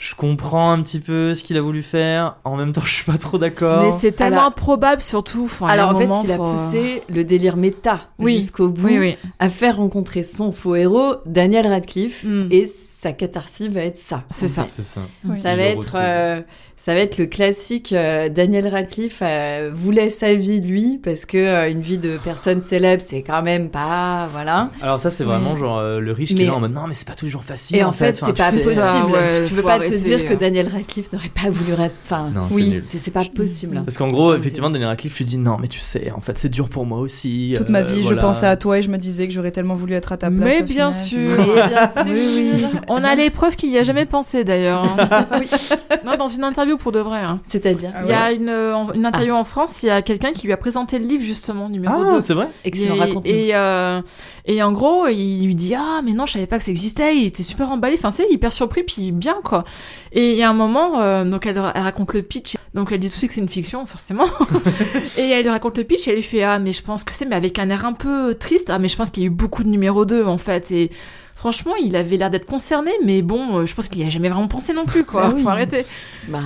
je 0.06 0.16
comprends 0.16 0.72
un 0.72 0.82
petit 0.82 1.00
peu 1.00 1.34
ce 1.34 1.44
qu'il 1.44 1.56
a 1.56 1.62
voulu 1.62 1.82
faire, 1.82 2.36
en 2.44 2.58
même 2.58 2.74
temps 2.74 2.82
je 2.84 2.92
suis 2.92 3.06
pas 3.06 3.18
trop 3.18 3.38
d'accord. 3.38 3.84
Mais 3.84 3.92
c'est 4.00 4.12
tellement 4.12 4.38
Alors- 4.40 4.48
improbable 4.50 5.02
surtout. 5.02 5.46
Enfin, 5.46 5.68
Alors 5.68 5.92
en 5.92 5.96
fait, 5.96 6.10
il 6.26 6.32
a 6.32 6.38
poussé 6.38 7.04
le 7.10 7.24
délire 7.24 7.56
méta 7.56 8.02
Oui. 8.20 8.36
jusqu'au 8.36 8.68
bout 8.70 8.88
Oui, 8.88 9.00
oui. 9.00 9.18
à 9.40 9.50
faire 9.50 9.78
rencontrer 9.78 10.24
son 10.24 10.52
faux 10.52 10.76
héros, 10.76 11.16
Daniel 11.26 11.68
Radcliffe, 11.68 12.26
Mm. 12.26 12.48
et 12.52 12.68
sa 12.68 13.14
catharsis 13.14 13.70
va 13.70 13.82
être 13.82 13.98
ça. 13.98 14.24
C'est 14.32 14.48
ça. 14.50 14.66
ça. 14.66 15.02
Oui. 15.26 15.38
Ça 15.42 15.56
va 15.56 15.62
être, 15.64 15.94
euh, 15.96 16.42
ça 16.86 16.94
va 16.94 17.00
être 17.00 17.18
le 17.18 17.28
classique. 17.28 17.94
euh, 17.94 18.28
Daniel 18.30 18.68
Radcliffe 18.68 19.20
euh, 19.22 19.72
voulait 19.74 20.10
sa 20.10 20.34
vie 20.34 20.60
lui 20.60 21.00
parce 21.02 21.26
que 21.26 21.38
euh, 21.38 21.70
une 21.72 21.80
vie 21.82 21.98
de 21.98 22.18
personne 22.22 22.60
célèbre, 22.62 23.02
c'est 23.06 23.22
quand 23.22 23.42
même 23.42 23.70
pas 23.70 24.28
voilà. 24.34 24.70
Alors 24.82 25.00
ça 25.00 25.10
c'est 25.12 25.24
vraiment 25.24 25.56
genre 25.56 25.78
euh, 25.80 26.00
le 26.00 26.12
riche 26.12 26.36
qui 26.36 26.42
est 26.44 26.46
là 26.46 26.56
en 26.56 26.60
mode 26.60 26.74
non 26.74 26.88
mais 26.88 26.94
c'est 26.94 27.08
pas 27.08 27.14
tous 27.16 27.26
les 27.26 27.32
jours 27.32 27.44
facile. 27.44 27.78
Et 27.78 27.84
en 27.84 27.92
fait, 27.94 28.16
c'est 28.18 28.36
pas 28.38 28.52
possible. 28.52 28.74
ça, 28.76 29.06
ouais, 29.06 29.44
tu 29.48 29.54
peux 29.54 29.62
pas 29.64 29.80
te 29.80 29.94
dire 29.94 30.26
que 30.26 30.34
euh. 30.34 30.36
Daniel 30.36 30.68
Radcliffe 30.68 31.12
n'aurait 31.14 31.30
pas 31.30 31.50
voulu. 31.50 31.74
ra- 31.74 31.88
Enfin, 32.04 32.30
Non, 32.34 32.48
c'est 32.50 32.56
oui, 32.56 32.70
nul. 32.70 32.84
c'est 32.88 33.12
pas 33.14 33.24
possible. 33.24 33.82
Parce 33.86 33.98
qu'en 33.98 34.08
gros, 34.08 34.36
effectivement, 34.36 34.70
Daniel 34.70 34.90
Radcliffe 34.90 35.18
lui 35.18 35.26
dit 35.26 35.38
non, 35.38 35.58
mais 35.62 35.68
tu 35.70 35.80
sais, 35.80 36.12
en 36.12 36.20
fait, 36.22 36.38
c'est 36.38 36.50
dur 36.50 36.68
pour 36.70 36.86
moi 36.86 37.00
aussi. 37.00 37.54
Toute 37.56 37.70
ma 37.70 37.82
vie, 37.82 38.02
voilà. 38.02 38.18
je 38.18 38.22
pensais 38.22 38.46
à 38.48 38.58
toi 38.58 38.78
et 38.80 38.82
je 38.82 38.90
me 38.90 38.98
disais 38.98 39.28
que 39.28 39.34
j'aurais 39.34 39.52
tellement 39.52 39.76
voulu 39.76 39.94
être 39.94 40.12
à 40.12 40.18
ta 40.18 40.30
place. 40.30 40.40
Mais 40.58 40.62
bien 40.64 40.92
final. 40.92 40.92
sûr. 40.92 41.46
Mais 41.56 41.68
bien 41.70 41.88
sûr. 41.90 42.04
Oui, 42.14 42.52
oui. 42.56 42.66
On 42.90 43.04
a 43.04 43.16
les 43.16 43.30
preuves 43.30 43.56
qu'il 43.56 43.70
y 43.70 43.78
a 43.78 43.84
jamais 43.84 44.06
pensé 44.06 44.44
d'ailleurs. 44.44 44.84
hein. 44.84 45.26
Oui. 45.40 45.48
Non, 46.06 46.16
dans 46.18 46.28
une 46.28 46.44
interview 46.44 46.73
pour 46.78 46.92
de 46.92 47.00
vrai. 47.00 47.20
hein. 47.20 47.40
C'est-à-dire, 47.46 47.92
Ah 47.96 48.00
Il 48.04 48.10
y 48.10 48.14
a 48.14 48.32
une, 48.32 48.50
euh, 48.50 48.76
en- 48.76 48.92
une 48.94 49.06
interview 49.06 49.34
en 49.34 49.44
France, 49.44 49.84
il 49.84 49.88
y 49.88 49.90
a 49.90 50.02
quelqu'un 50.02 50.32
qui 50.34 50.46
lui 50.46 50.54
a 50.54 50.58
présenté 50.58 51.00
le 51.00 51.06
livre 51.06 51.24
justement, 51.24 51.70
numéro 51.70 51.94
Ah, 52.08 52.12
2. 52.14 52.22
c'est 52.22 52.34
vrai. 52.34 52.48
excellent 52.66 52.96
et, 53.26 53.48
et, 53.50 53.56
euh, 53.56 54.02
et 54.46 54.62
en 54.64 54.72
gros, 54.72 55.08
il 55.08 55.46
lui 55.46 55.56
dit 55.56 55.74
ah 55.76 56.02
mais 56.04 56.14
non, 56.14 56.26
je 56.26 56.34
savais 56.34 56.48
pas 56.48 56.58
que 56.58 56.64
ça 56.66 56.72
existait. 56.72 57.16
Il 57.18 57.26
était 57.26 57.44
super 57.44 57.72
emballé. 57.72 57.96
Enfin, 57.98 58.12
c'est 58.12 58.30
hyper 58.32 58.52
surpris 58.52 58.84
puis 58.84 59.12
bien 59.12 59.36
quoi. 59.44 59.64
Et 60.12 60.32
il 60.32 60.38
y 60.38 60.44
a 60.44 60.50
un 60.50 60.54
moment, 60.54 61.00
euh, 61.02 61.26
donc 61.26 61.46
elle, 61.46 61.58
elle 61.74 61.82
raconte 61.82 62.14
le 62.14 62.22
pitch. 62.22 62.56
Donc 62.74 62.92
elle 62.92 63.00
dit 63.00 63.08
tout 63.10 63.14
de 63.14 63.18
suite 63.18 63.30
que 63.30 63.36
c'est 63.36 63.42
une 63.42 63.50
fiction 63.50 63.86
forcément. 63.86 64.26
et 65.18 65.30
elle 65.30 65.44
lui 65.44 65.50
raconte 65.50 65.78
le 65.78 65.84
pitch. 65.84 66.08
Et 66.08 66.12
elle 66.12 66.16
lui 66.18 66.24
fait 66.24 66.44
ah 66.44 66.60
mais 66.60 66.74
je 66.74 66.82
pense 66.84 67.04
que 67.04 67.14
c'est 67.14 67.26
mais 67.26 67.36
avec 67.36 67.60
un 67.60 67.70
air 67.70 67.86
un 67.86 67.94
peu 67.94 68.36
triste. 68.36 68.70
Ah 68.70 68.80
mais 68.80 68.88
je 68.88 68.98
pense 68.98 69.10
qu'il 69.10 69.24
y 69.24 69.26
a 69.26 69.28
eu 69.28 69.32
beaucoup 69.32 69.64
de 69.64 69.70
numéro 69.70 70.06
2 70.06 70.26
en 70.26 70.38
fait. 70.38 70.72
Et 70.72 70.92
franchement, 71.44 71.74
il 71.76 71.98
avait 71.98 72.16
l'air 72.16 72.30
d'être 72.30 72.46
concerné. 72.46 72.92
Mais 73.04 73.22
bon, 73.22 73.58
euh, 73.58 73.66
je 73.66 73.76
pense 73.76 73.90
qu'il 73.90 74.02
y 74.02 74.06
a 74.06 74.10
jamais 74.10 74.30
vraiment 74.30 74.48
pensé 74.48 74.72
non 74.74 74.86
plus 74.86 75.04
quoi. 75.04 75.28
Bah 75.28 75.34
oui. 75.36 75.42
Faut 75.44 75.50
arrêter. 75.50 75.86
Ben, 76.30 76.40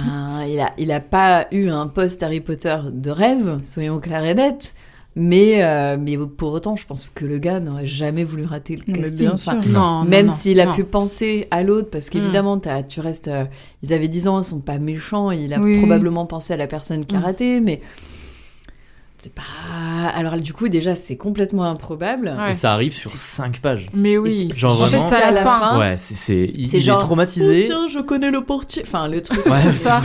il 0.47 0.59
a, 0.59 0.73
il 0.79 0.91
a 0.91 0.99
pas 0.99 1.45
eu 1.51 1.69
un 1.69 1.85
poste 1.85 2.23
Harry 2.23 2.41
Potter 2.41 2.75
de 2.91 3.11
rêve, 3.11 3.59
soyons 3.61 3.99
clairs 3.99 4.25
et 4.25 4.33
nets. 4.33 4.73
Mais, 5.19 5.63
euh, 5.63 5.97
mais 5.99 6.15
pour 6.17 6.51
autant, 6.51 6.75
je 6.75 6.85
pense 6.85 7.09
que 7.13 7.25
le 7.25 7.37
gars 7.39 7.59
n'aurait 7.59 7.85
jamais 7.87 8.23
voulu 8.23 8.45
rater 8.45 8.75
le 8.75 8.83
Mais 8.87 8.93
casting. 9.01 9.19
bien 9.27 9.31
Enfin, 9.33 9.61
sûr. 9.61 9.71
Non, 9.71 10.03
même 10.03 10.25
non, 10.27 10.31
non, 10.31 10.37
s'il 10.37 10.59
a 10.59 10.65
non. 10.67 10.73
pu 10.75 10.83
penser 10.83 11.47
à 11.51 11.61
l'autre, 11.63 11.89
parce 11.91 12.09
qu'évidemment, 12.11 12.57
t'as- 12.59 12.83
tu 12.83 12.99
restes. 12.99 13.27
euh, 13.27 13.45
ils 13.83 13.93
avaient 13.93 14.07
10 14.09 14.27
ans, 14.27 14.39
ils 14.39 14.43
sont 14.43 14.59
pas 14.59 14.77
méchants. 14.79 15.31
Il 15.31 15.53
a 15.53 15.59
Oui. 15.59 15.77
probablement 15.79 16.25
pensé 16.27 16.53
à 16.53 16.57
la 16.57 16.67
personne 16.67 17.03
qui 17.05 17.15
a 17.15 17.19
Mm. 17.19 17.23
raté, 17.23 17.59
mais 17.61 17.81
c'est 19.17 19.33
pas. 19.33 19.41
Alors, 20.15 20.37
du 20.37 20.53
coup, 20.53 20.69
déjà, 20.69 20.95
c'est 20.95 21.15
complètement 21.17 21.63
improbable. 21.63 22.35
Ouais. 22.37 22.51
Et 22.51 22.55
ça 22.55 22.73
arrive 22.73 22.93
sur 22.93 23.17
5 23.17 23.59
pages. 23.61 23.87
Mais 23.93 24.17
oui. 24.17 24.49
c'est- 24.51 24.57
Genre 24.57 24.75
vraiment- 24.75 25.09
c'est 25.09 25.15
à 25.15 25.31
la 25.31 25.43
fin. 25.43 25.79
Ouais, 25.79 25.95
c'est 25.97 26.15
c'est 26.15 26.43
il, 26.53 26.73
il 26.73 26.81
genre, 26.81 26.99
est 26.99 27.03
traumatisé. 27.03 27.61
Oh, 27.63 27.65
tiens, 27.65 27.87
je 27.89 27.99
connais 27.99 28.29
le 28.31 28.41
portier. 28.43 28.83
Enfin, 28.85 29.07
le 29.07 29.21
truc. 29.21 29.45
Ouais, 29.45 29.71
ça. 29.75 30.01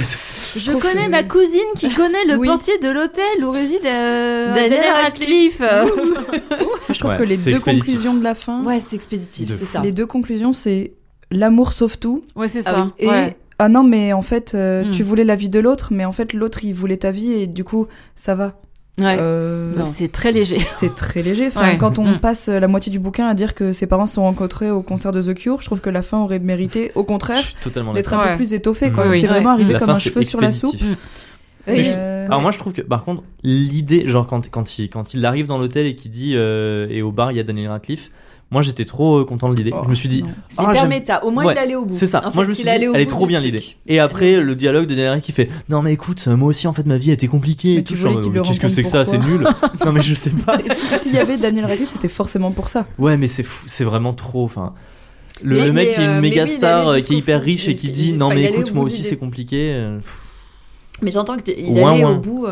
Je 0.57 0.73
connais 0.73 1.09
ma 1.09 1.23
cousine 1.23 1.61
qui 1.77 1.89
connaît 1.95 2.25
le 2.27 2.37
Oui. 2.37 2.47
portier 2.49 2.79
de 2.79 2.89
l'hôtel 2.89 3.45
où 3.45 3.51
réside 3.51 3.85
euh, 3.85 4.55
Daniel 4.55 4.85
Radcliffe. 5.05 5.61
Je 6.93 6.99
trouve 6.99 7.11
Ouais, 7.13 7.17
que 7.19 7.23
les 7.23 7.37
deux 7.37 7.51
expéditif. 7.53 7.65
conclusions 7.95 8.15
de 8.15 8.23
la 8.25 8.35
fin, 8.35 8.63
Ouais, 8.65 8.81
c'est 8.81 8.97
expéditif, 8.97 9.51
c'est 9.51 9.65
ça. 9.65 9.81
les 9.81 9.93
deux 9.93 10.07
conclusions, 10.07 10.53
c'est 10.53 10.93
l'amour 11.31 11.73
sauve 11.73 11.99
tout 11.99 12.23
ouais, 12.37 12.49
c'est 12.49 12.63
Ah 12.67 12.71
ça. 12.71 12.83
oui. 12.85 12.91
et 12.99 13.09
Ouais. 13.09 13.37
ah 13.59 13.69
non 13.71 13.83
mais 13.83 14.13
en 14.13 14.21
fait 14.23 14.53
euh, 14.55 14.85
Hmm. 14.85 14.91
tu 14.91 15.03
voulais 15.03 15.25
la 15.25 15.35
vie 15.37 15.49
de 15.49 15.59
l'autre, 15.61 15.89
mais 15.91 16.05
en 16.05 16.13
fait 16.13 16.33
l'autre 16.35 16.65
il 16.65 16.75
voulait 16.75 16.99
ta 16.99 17.11
vie 17.11 17.33
et 17.33 17.47
du 17.47 17.65
coup 17.65 17.87
ça 18.15 18.35
va. 18.35 18.61
Ouais. 18.99 19.17
Euh, 19.19 19.73
Non. 19.77 19.87
C'est 19.87 20.13
très 20.13 20.33
léger. 20.33 20.59
C'est 20.71 20.95
très 20.95 21.23
léger. 21.23 21.47
Enfin, 21.47 21.63
Ouais. 21.63 21.79
Quand 21.79 21.99
on 21.99 22.05
Mm. 22.07 22.19
passe 22.19 22.49
la 22.49 22.69
moitié 22.69 22.93
du 22.93 22.99
bouquin 22.99 23.27
à 23.27 23.35
dire 23.35 23.55
que 23.55 23.73
ses 23.73 23.87
parents 23.87 24.07
se 24.07 24.15
sont 24.15 24.23
rencontrés 24.23 24.71
au 24.71 24.83
concert 24.83 25.13
de 25.13 25.23
The 25.23 25.35
Cure, 25.35 25.61
je 25.61 25.67
trouve 25.67 25.81
que 25.81 25.89
la 25.91 26.03
fin 26.03 26.19
aurait 26.19 26.39
mérité, 26.41 26.93
au 26.95 27.03
contraire, 27.05 27.43
d'être 27.95 28.13
un 28.13 28.19
Ouais. 28.23 28.31
peu 28.33 28.37
plus 28.37 28.53
étoffée. 28.53 28.93
Oui. 28.97 29.21
C'est 29.21 29.27
vraiment 29.27 29.51
arrivé 29.51 29.73
La 29.73 29.79
comme 29.79 29.89
fin, 29.89 29.95
un 29.95 29.99
cheveu 29.99 30.23
sur 30.23 30.41
la 30.41 30.53
soupe. 30.53 30.77
Oui. 30.81 31.75
Mais, 31.75 31.93
euh, 31.95 32.27
Alors 32.27 32.41
moi 32.43 32.51
je 32.51 32.59
trouve 32.59 32.73
que 32.73 32.83
par 32.83 33.05
contre 33.05 33.23
l'idée 33.45 34.09
genre 34.09 34.27
quand 34.27 34.51
quand 34.51 34.79
il 34.81 34.89
quand 34.91 35.15
il 35.15 35.25
arrive 35.25 35.47
dans 35.47 35.59
l'hôtel 35.59 35.87
et 35.87 35.95
qu'il 35.95 36.11
dit 36.11 36.33
euh, 36.35 36.89
et 36.91 37.03
au 37.03 37.13
bar 37.13 37.31
il 37.31 37.37
y 37.37 37.41
a 37.41 37.45
Daniel 37.45 37.69
Radcliffe 37.69 38.11
moi 38.53 38.63
j'étais 38.63 38.85
trop 38.85 39.19
euh, 39.19 39.25
content 39.25 39.49
de 39.51 39.57
l'idée. 39.57 39.73
Oh, 39.75 39.81
je 39.85 39.91
me 39.91 39.95
suis 39.97 40.09
dit. 40.09 40.25
C'est 40.49 40.63
Ah, 40.65 40.71
hyper 40.71 40.87
méta. 40.87 41.25
Au 41.25 41.31
moins, 41.33 41.45
Ouais, 41.47 41.55
il 41.55 41.59
allait 41.59 41.75
au 41.75 41.85
bout. 41.87 41.93
c'est 41.95 42.07
ça. 42.07 42.21
En 42.21 42.23
moi 42.23 42.31
fait, 42.33 42.41
je 42.43 42.47
me 42.47 42.55
suis 42.55 42.63
il 42.63 42.65
dit 42.67 42.71
allait 42.71 42.87
au 42.89 42.95
elle 42.95 43.01
est 43.01 43.07
trop 43.07 43.27
bien 43.27 43.41
l'idée. 43.41 43.63
Et 43.89 43.99
après 43.99 44.37
le 44.41 44.55
dialogue 44.55 44.85
de 44.85 44.91
Daniel 44.95 45.09
Radcliffe 45.11 45.27
qui 45.27 45.33
fait 45.33 45.49
non 45.69 45.83
mais 45.83 45.93
écoute 45.93 46.27
moi 46.29 46.49
aussi 46.49 46.69
en 46.69 46.73
fait 46.73 46.87
ma 46.87 46.99
vie 46.99 47.11
a 47.11 47.15
été 47.15 47.27
compliquée 47.27 47.77
Mais 47.77 47.83
tu 47.83 47.95
tout. 47.95 48.01
voulais 48.01 48.21
qu'il 48.21 48.33
le 48.33 48.43
qu'est-ce 48.43 48.61
que 48.61 48.69
c'est 48.69 48.83
que 48.85 48.89
ça? 48.89 49.05
c'est 49.05 49.19
nul. 49.19 49.49
non 49.85 49.93
mais 49.93 50.03
je 50.03 50.15
sais 50.15 50.31
pas. 50.31 50.59
Si- 50.71 50.99
S'il 50.99 51.15
y 51.15 51.19
avait 51.19 51.37
Daniel 51.39 51.65
Radcliffe, 51.65 51.91
c'était 51.91 52.09
forcément 52.09 52.51
pour 52.53 52.69
ça. 52.69 52.87
ouais 52.99 53.17
mais 53.17 53.27
c'est 53.29 53.43
fou 53.43 53.65
c'est 53.67 53.85
vraiment 53.85 54.13
trop 54.13 54.45
enfin 54.45 54.75
le, 55.43 55.57
Mais- 55.57 55.67
le 55.67 55.73
mec 55.73 55.89
mais, 55.89 55.95
qui 55.95 56.01
est 56.01 56.05
euh, 56.05 56.07
une 56.09 56.21
mais 56.21 56.29
méga 56.31 56.47
star 56.47 56.89
euh, 56.89 56.99
qui 57.01 57.15
est 57.15 57.19
hyper 57.19 57.41
riche 57.43 57.67
et 57.69 57.75
qui 57.75 57.89
dit 57.91 58.13
non 58.13 58.29
mais 58.29 58.45
écoute 58.45 58.73
moi 58.75 58.85
aussi 58.85 59.03
c'est 59.03 59.17
compliqué 59.17 59.73
euh. 59.75 59.99
Mais 61.01 61.11
j'entends 61.11 61.37
que 61.37 61.43
t- 61.43 61.61
il 61.61 61.71
Au 61.71 61.73
moins, 61.81 61.93
allait 61.95 62.05
au 62.05 62.17
bout. 62.17 62.47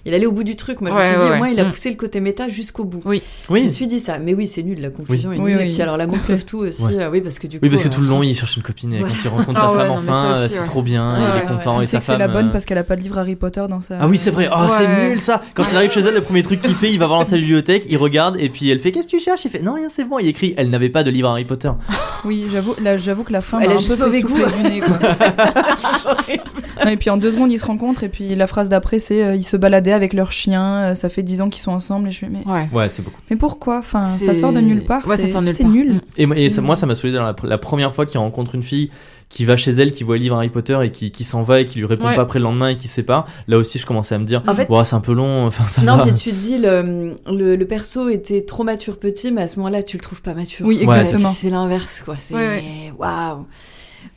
Euh, 0.00 0.08
il 0.08 0.14
allait 0.14 0.26
au 0.26 0.32
bout 0.32 0.44
du 0.44 0.56
truc. 0.56 0.80
Moi, 0.80 0.90
je 0.90 0.96
Ouais, 0.96 1.02
me 1.02 1.08
suis 1.08 1.18
dit, 1.18 1.24
ouais, 1.24 1.34
au 1.34 1.36
moins, 1.38 1.48
il 1.48 1.60
a 1.60 1.64
Mm. 1.64 1.70
poussé 1.70 1.90
le 1.90 1.96
côté 1.96 2.20
méta 2.20 2.48
jusqu'au 2.48 2.84
bout. 2.84 3.00
Oui. 3.04 3.22
Je 3.48 3.54
me 3.54 3.68
suis 3.68 3.86
dit 3.86 4.00
ça. 4.00 4.18
Mais 4.18 4.34
oui, 4.34 4.46
c'est 4.46 4.62
nul. 4.62 4.80
La 4.80 4.90
conclusion 4.90 5.32
est 5.32 5.38
Oui, 5.38 5.52
nulle. 5.52 5.58
oui. 5.62 5.68
Et 5.68 5.72
puis 5.72 5.82
alors, 5.82 5.96
l'amour 5.96 6.18
sauve 6.24 6.44
tout 6.44 6.58
aussi. 6.58 6.84
Ouais. 6.84 7.02
euh, 7.02 7.10
oui, 7.10 7.20
parce 7.20 7.38
que 7.38 7.46
du 7.46 7.58
coup. 7.58 7.64
oui 7.64 7.70
parce 7.70 7.82
que 7.82 7.88
euh, 7.88 7.90
tout 7.90 8.00
le 8.00 8.06
long 8.08 8.22
il 8.22 8.34
cherche 8.34 8.56
une 8.56 8.62
copine 8.62 8.92
et 8.94 9.02
Ouais. 9.02 9.08
quand 9.08 9.16
il 9.24 9.28
rencontre 9.28 9.60
Ah 9.62 9.68
sa 9.68 9.72
ouais, 9.72 9.78
femme 9.78 9.90
enfin 9.92 10.34
euh, 10.34 10.48
c'est 10.48 10.58
ouais. 10.60 10.64
trop 10.64 10.82
bien 10.82 11.12
Ouais, 11.12 11.18
il 11.20 11.32
ouais, 11.32 11.44
est 11.44 11.46
content 11.46 11.80
Il 11.80 11.84
et 11.84 11.86
sa 11.86 11.98
que 11.98 12.04
c'est 12.04 12.12
la 12.12 12.18
femme, 12.26 12.32
bonne 12.32 12.48
euh, 12.48 12.52
parce 12.52 12.64
qu'elle 12.64 12.78
a 12.78 12.84
pas 12.84 12.96
de 12.96 13.02
livre 13.02 13.18
Harry 13.18 13.36
Potter 13.36 13.62
dans 13.68 13.80
sa. 13.80 13.98
Ah 14.00 14.06
oui, 14.08 14.16
c'est 14.16 14.30
vrai. 14.30 14.48
Oh, 14.54 14.66
c'est 14.68 15.08
nul 15.08 15.20
ça. 15.20 15.42
Quand 15.54 15.64
il 15.70 15.76
arrive 15.76 15.90
chez 15.92 16.00
elle, 16.00 16.14
le 16.14 16.20
premier 16.22 16.42
truc 16.42 16.60
qu'il 16.60 16.74
fait, 16.74 16.90
il 16.92 16.98
va 16.98 17.06
voir 17.06 17.20
dans 17.20 17.24
sa 17.26 17.36
bibliothèque, 17.36 17.84
il 17.88 17.96
regarde 17.96 18.36
et 18.38 18.48
puis 18.48 18.68
elle 18.70 18.78
fait 18.78 18.92
Qu'est-ce 18.92 19.06
que 19.06 19.16
tu 19.16 19.20
cherches? 19.20 19.44
Il 19.44 19.50
fait 19.50 19.60
Non, 19.62 19.74
rien, 19.74 19.88
c'est 19.88 20.04
bon. 20.04 20.18
Il 20.18 20.28
écrit 20.28 20.54
Elle 20.56 20.70
n'avait 20.70 20.88
pas 20.88 21.02
de 21.04 21.10
livre 21.10 21.28
Harry 21.28 21.44
Potter. 21.44 21.70
Oui, 22.26 22.44
j'avoue, 22.52 22.74
là, 22.82 22.98
j'avoue 22.98 23.24
que 23.24 23.32
la 23.32 23.40
fin 23.40 23.60
Elle 23.60 23.70
a 23.70 23.74
un 23.74 23.78
juste 23.78 23.96
peu 23.96 24.10
fait 24.10 24.20
mauvais 24.20 24.20
souffler 24.20 24.44
goût. 24.44 24.62
du 24.62 24.62
nez, 24.74 24.80
quoi. 24.80 24.98
Non, 26.84 26.90
et 26.90 26.96
puis 26.96 27.10
en 27.10 27.16
deux 27.16 27.30
secondes, 27.32 27.50
ils 27.52 27.58
se 27.58 27.64
rencontrent 27.66 28.04
et 28.04 28.08
puis 28.08 28.34
la 28.34 28.46
phrase 28.46 28.68
d'après, 28.68 28.98
c'est 28.98 29.22
euh, 29.24 29.34
ils 29.34 29.44
se 29.44 29.56
baladaient 29.90 30.04
avec 30.04 30.12
leur 30.12 30.32
chien. 30.32 30.90
euh, 30.90 30.94
ça 30.94 31.08
fait 31.08 31.22
dix 31.22 31.40
ans 31.40 31.48
qu'ils 31.48 31.62
sont 31.62 31.72
ensemble 31.72 32.08
et 32.08 32.10
je 32.10 32.18
fais 32.18 32.28
mais, 32.28 32.40
Ouais. 32.46 32.68
Ouais, 32.72 32.88
c'est 32.88 33.02
beaucoup. 33.02 33.20
mais 33.30 33.36
pourquoi? 33.36 33.78
Enfin, 33.78 34.04
ça 34.04 34.34
sort 34.34 34.52
de 34.52 34.60
nulle 34.60 34.84
part. 34.84 35.06
Ouais, 35.06 35.16
ça 35.16 35.22
c'est 35.22 35.30
sort 35.32 35.40
de 35.40 35.46
nulle 35.46 35.54
c'est 35.54 35.62
part. 35.64 35.72
nul. 35.72 36.00
Et, 36.16 36.26
moi- 36.26 36.36
et 36.38 36.48
ça- 36.48 36.60
Mm. 36.60 36.64
moi, 36.64 36.76
ça 36.76 36.86
m'a 36.86 36.94
saoulé 36.94 37.12
dans 37.12 37.22
la, 37.22 37.34
la 37.42 37.58
première 37.58 37.94
fois 37.94 38.06
qu'il 38.06 38.18
rencontre 38.18 38.54
une 38.54 38.62
fille 38.62 38.90
qui 39.28 39.44
va 39.44 39.56
chez 39.56 39.70
elle, 39.70 39.92
qui 39.92 40.02
voit 40.02 40.16
le 40.16 40.22
livre 40.22 40.34
Harry 40.36 40.48
Potter 40.48 40.76
et 40.82 40.90
qui, 40.90 41.12
qui 41.12 41.22
s'en 41.22 41.42
va 41.42 41.60
et 41.60 41.64
qui 41.64 41.78
lui 41.78 41.86
répond 41.86 42.06
Ouais. 42.08 42.16
pas 42.16 42.22
après 42.22 42.40
le 42.40 42.42
lendemain 42.44 42.68
et 42.70 42.76
qui 42.76 42.88
sépare. 42.88 43.28
Là 43.46 43.58
aussi, 43.58 43.78
je 43.78 43.86
commençais 43.86 44.14
à 44.14 44.18
me 44.18 44.24
dire 44.24 44.42
En 44.48 44.54
fait, 44.56 44.66
c'est 44.84 44.94
un 44.96 45.00
peu 45.00 45.12
long. 45.12 45.46
Enfin, 45.46 45.66
ça 45.68 45.82
non, 45.82 45.96
va. 45.98 46.02
puis 46.02 46.14
tu 46.14 46.30
te 46.30 46.34
dis, 46.36 46.58
le, 46.58 47.12
le, 47.32 47.54
le 47.54 47.64
perso 47.66 48.08
était 48.08 48.42
trop 48.42 48.64
mature 48.64 48.98
petit, 48.98 49.30
mais 49.30 49.42
à 49.42 49.48
ce 49.48 49.56
moment-là, 49.60 49.82
tu 49.84 49.96
le 49.96 50.02
trouves 50.02 50.20
pas 50.22 50.34
mature. 50.34 50.66
Oui, 50.66 50.84
Ouais. 50.84 50.98
exactement. 50.98 51.30
C'est 51.30 51.50
l'inverse, 51.50 52.02
quoi. 52.04 52.16
C'est 52.18 52.34
Ouais, 52.34 52.40
ouais. 52.40 52.92
waouh. 52.98 53.46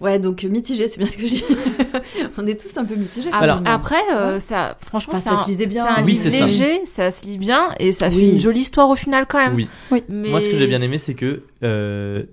Ouais, 0.01 0.19
donc 0.19 0.43
mitigé, 0.43 0.88
c'est 0.88 0.97
bien 0.97 1.07
ce 1.07 1.17
que 1.17 1.25
j'ai. 1.27 1.43
On 2.38 2.45
est 2.47 2.59
tous 2.59 2.75
un 2.77 2.86
peu 2.86 2.95
mitigés. 2.95 3.29
Ah, 3.31 3.39
Alors- 3.39 3.61
après, 3.65 4.01
euh, 4.13 4.39
ça, 4.39 4.77
franchement, 4.86 5.13
Enfin, 5.17 5.36
ça 5.36 5.39
un- 5.39 5.43
se 5.43 5.47
lisait 5.49 5.65
bien. 5.65 5.86
C'est 5.86 6.01
un 6.01 6.05
Oui, 6.05 6.11
livre 6.13 6.23
c'est 6.23 6.31
ça. 6.31 6.45
léger, 6.45 6.81
ça. 6.91 7.11
se 7.11 7.25
lit 7.25 7.38
bien 7.38 7.69
et 7.79 7.91
ça 7.91 8.07
Oui. 8.09 8.15
fait 8.19 8.29
une 8.31 8.39
jolie 8.39 8.61
histoire 8.61 8.89
au 8.89 8.95
final 8.95 9.25
quand 9.27 9.38
même. 9.39 9.55
Oui. 9.55 9.67
Mais... 10.09 10.29
Moi, 10.29 10.41
ce 10.41 10.49
que 10.49 10.57
j'ai 10.57 10.67
bien 10.67 10.81
aimé, 10.81 10.97
c'est 10.97 11.13
que. 11.13 11.43
euh, 11.63 12.23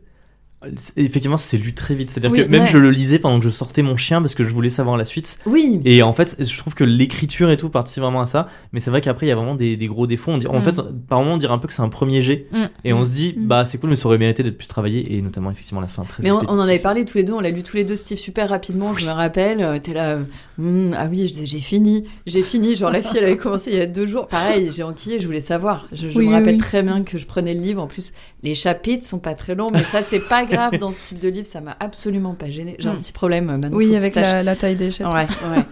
Effectivement, 0.97 1.39
c'est 1.39 1.57
lu 1.57 1.73
très 1.73 1.95
vite. 1.95 2.11
C'est-à-dire 2.11 2.31
Oui, 2.33 2.45
que 2.45 2.51
même 2.51 2.63
ouais. 2.65 2.69
je 2.69 2.77
le 2.77 2.91
lisais 2.91 3.19
pendant 3.19 3.39
que 3.39 3.45
je 3.47 3.51
sortais 3.51 3.81
mon 3.81 3.97
chien 3.97 4.21
parce 4.21 4.35
que 4.35 4.45
je 4.45 4.51
voulais 4.51 4.69
savoir 4.69 4.99
la 4.99 5.07
suite. 5.07 5.39
Oui. 5.47 5.81
Et 5.87 6.03
en 6.03 6.13
fait, 6.13 6.37
je 6.39 6.59
trouve 6.59 6.75
que 6.75 6.85
l'écriture 6.85 7.51
et 7.51 7.57
tout 7.57 7.71
participe 7.71 8.03
vraiment 8.03 8.21
à 8.21 8.27
ça. 8.27 8.49
Mais 8.73 8.81
c'est 8.81 8.91
vrai 8.91 9.01
qu'après, 9.01 9.25
il 9.27 9.29
y 9.31 9.33
a 9.33 9.37
vraiment 9.37 9.55
des, 9.55 9.77
des 9.79 9.87
gros 9.87 10.07
défauts. 10.07 10.33
On 10.33 10.39
dit, 10.39 10.47
En 10.47 10.61
Mm. 10.61 10.63
fait, 10.63 10.81
par 11.09 11.21
moment, 11.21 11.35
on 11.35 11.37
dirait 11.39 11.55
un 11.55 11.59
peu 11.59 11.67
que 11.67 11.73
c'est 11.73 11.81
un 11.81 11.89
premier 11.89 12.21
jet. 12.21 12.47
Mm. 12.53 12.65
Et 12.85 12.93
on 12.93 13.05
se 13.07 13.11
dit, 13.13 13.35
Mm. 13.39 13.47
bah, 13.47 13.65
c'est 13.65 13.79
cool, 13.79 13.89
mais 13.91 13.97
ça 13.97 14.07
aurait 14.07 14.19
mérité 14.19 14.43
d'être 14.43 14.59
plus 14.59 14.69
travaillé. 14.69 15.17
Et 15.17 15.23
notamment, 15.23 15.51
effectivement, 15.51 15.81
la 15.81 15.89
fin 15.89 16.03
très 16.05 16.23
Mais 16.23 16.31
on, 16.31 16.41
on 16.41 16.59
en 16.59 16.61
avait 16.61 16.79
parlé 16.79 17.07
tous 17.07 17.17
les 17.17 17.25
deux, 17.25 17.33
on 17.33 17.41
l'a 17.41 17.51
lu 17.51 17.63
tous 17.63 17.77
les 17.77 17.85
deux, 17.85 17.97
Steve, 17.97 18.19
super 18.19 18.51
rapidement, 18.51 18.95
je 18.95 19.07
me 19.07 19.11
rappelle. 19.13 19.63
euh, 19.63 19.79
T'es 19.79 19.95
là, 19.95 20.11
euh, 20.17 20.23
Hmm, 20.59 20.93
ah 20.95 21.07
oui, 21.11 21.27
je 21.27 21.33
disais, 21.33 21.47
j'ai 21.47 21.61
fini, 21.61 22.05
j'ai 22.27 22.43
fini. 22.43 22.77
Genre, 22.77 22.91
la 22.91 23.01
fille, 23.01 23.17
elle 23.17 23.25
avait 23.25 23.39
commencé 23.39 23.71
il 23.71 23.79
y 23.79 23.81
a 23.81 23.87
deux 23.87 24.05
jours. 24.05 24.27
Pareil, 24.27 24.69
j'ai 24.71 24.83
enquillé, 24.83 25.19
je 25.19 25.25
voulais 25.25 25.41
savoir. 25.41 25.89
Je, 25.91 26.11
je 26.11 26.19
Oui, 26.19 26.27
me 26.27 26.29
oui, 26.33 26.35
rappelle 26.37 26.55
oui. 26.57 26.59
très 26.61 26.83
bien 26.83 27.03
que 27.03 27.17
je 27.17 27.25
prenais 27.25 27.55
le 27.55 27.61
livre. 27.63 27.81
En 27.83 27.87
plus, 27.87 28.13
les 28.43 28.55
chapitres 28.55 29.05
sont 29.07 29.19
pas 29.19 29.35
très 29.35 29.55
longs, 29.55 29.69
mais 29.73 29.83
ça, 29.83 30.03
c'est 30.03 30.21
pas 30.21 30.45
grave 30.47 30.79
dans 30.79 30.93
ce 30.93 31.01
type 31.01 31.19
de 31.19 31.29
livre, 31.29 31.47
ça 31.47 31.61
m'a 31.61 31.77
absolument 31.79 32.35
pas 32.35 32.51
gêné. 32.51 32.77
J'ai 32.79 32.89
un 32.89 32.95
Mm. 32.95 32.99
petit 32.99 33.13
problème, 33.13 33.51
euh, 33.51 33.59
maintenant. 33.59 33.77
Oui, 33.77 33.95
avec 33.95 34.15
la, 34.15 34.43
la 34.43 34.57
taille 34.57 34.77
des 34.77 34.91
chapitres. 34.91 35.17
Ouais, 35.51 35.57
ouais. 35.59 35.65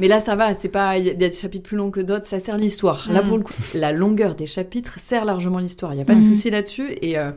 Mais 0.00 0.08
là, 0.08 0.20
ça 0.20 0.34
va, 0.34 0.52
c'est 0.54 0.68
pas. 0.68 0.98
Il 0.98 1.06
y 1.06 1.10
a 1.10 1.14
des 1.14 1.30
chapitres 1.32 1.68
plus 1.68 1.76
longs 1.76 1.90
que 1.90 2.00
d'autres, 2.00 2.26
ça 2.26 2.38
sert 2.38 2.56
l'histoire. 2.58 3.06
Là, 3.10 3.22
Mm. 3.22 3.28
pour 3.28 3.36
le 3.38 3.42
coup, 3.44 3.52
la 3.74 3.92
longueur 3.92 4.34
des 4.34 4.46
chapitres 4.46 4.98
sert 4.98 5.24
largement 5.24 5.58
l'histoire. 5.58 5.92
Il 5.92 5.96
n'y 5.96 6.02
a 6.02 6.04
pas 6.04 6.14
de 6.14 6.22
Mhm. 6.22 6.32
souci 6.34 6.50
là-dessus. 6.50 6.96
Et, 7.02 7.18
euh, 7.18 7.30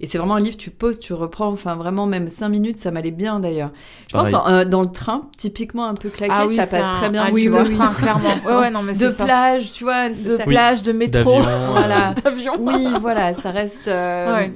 et 0.00 0.06
c'est 0.06 0.18
vraiment 0.18 0.36
un 0.36 0.40
livre, 0.40 0.56
tu 0.56 0.70
poses, 0.70 1.00
tu 1.00 1.12
reprends, 1.12 1.48
enfin, 1.48 1.74
vraiment, 1.76 2.06
même 2.06 2.28
cinq 2.28 2.48
minutes, 2.50 2.78
ça 2.78 2.90
m'allait 2.90 3.10
bien 3.10 3.40
d'ailleurs. 3.40 3.70
Je 4.08 4.16
pense 4.16 4.28
euh, 4.48 4.64
dans 4.64 4.82
le 4.82 4.90
train, 4.90 5.28
typiquement 5.36 5.86
un 5.86 5.94
peu 5.94 6.08
claqué, 6.08 6.32
Ah 6.36 6.46
oui, 6.46 6.56
ça 6.56 6.66
passe 6.66 6.84
un- 6.86 6.90
très 6.92 7.10
bien. 7.10 7.28
livre 7.30 7.54
vois. 7.60 7.64
de 7.68 7.74
train, 7.74 7.92
clairement. 7.92 8.28
Ouais, 8.46 8.56
ouais, 8.58 8.70
non, 8.70 8.82
mais 8.82 8.92
De 8.94 9.08
ça. 9.10 9.24
plage, 9.24 9.72
tu 9.72 9.84
vois. 9.84 10.08
De 10.08 10.36
ça- 10.36 10.44
plage, 10.44 10.82
de 10.82 10.92
métro. 10.92 11.40
D'avion, 11.40 11.42
Voilà. 11.72 12.14
D'avion. 12.24 12.52
Oui, 12.60 12.86
voilà, 13.00 13.34
ça 13.34 13.50
reste. 13.50 13.88
euh, 13.88 14.35
Ouais. 14.36 14.52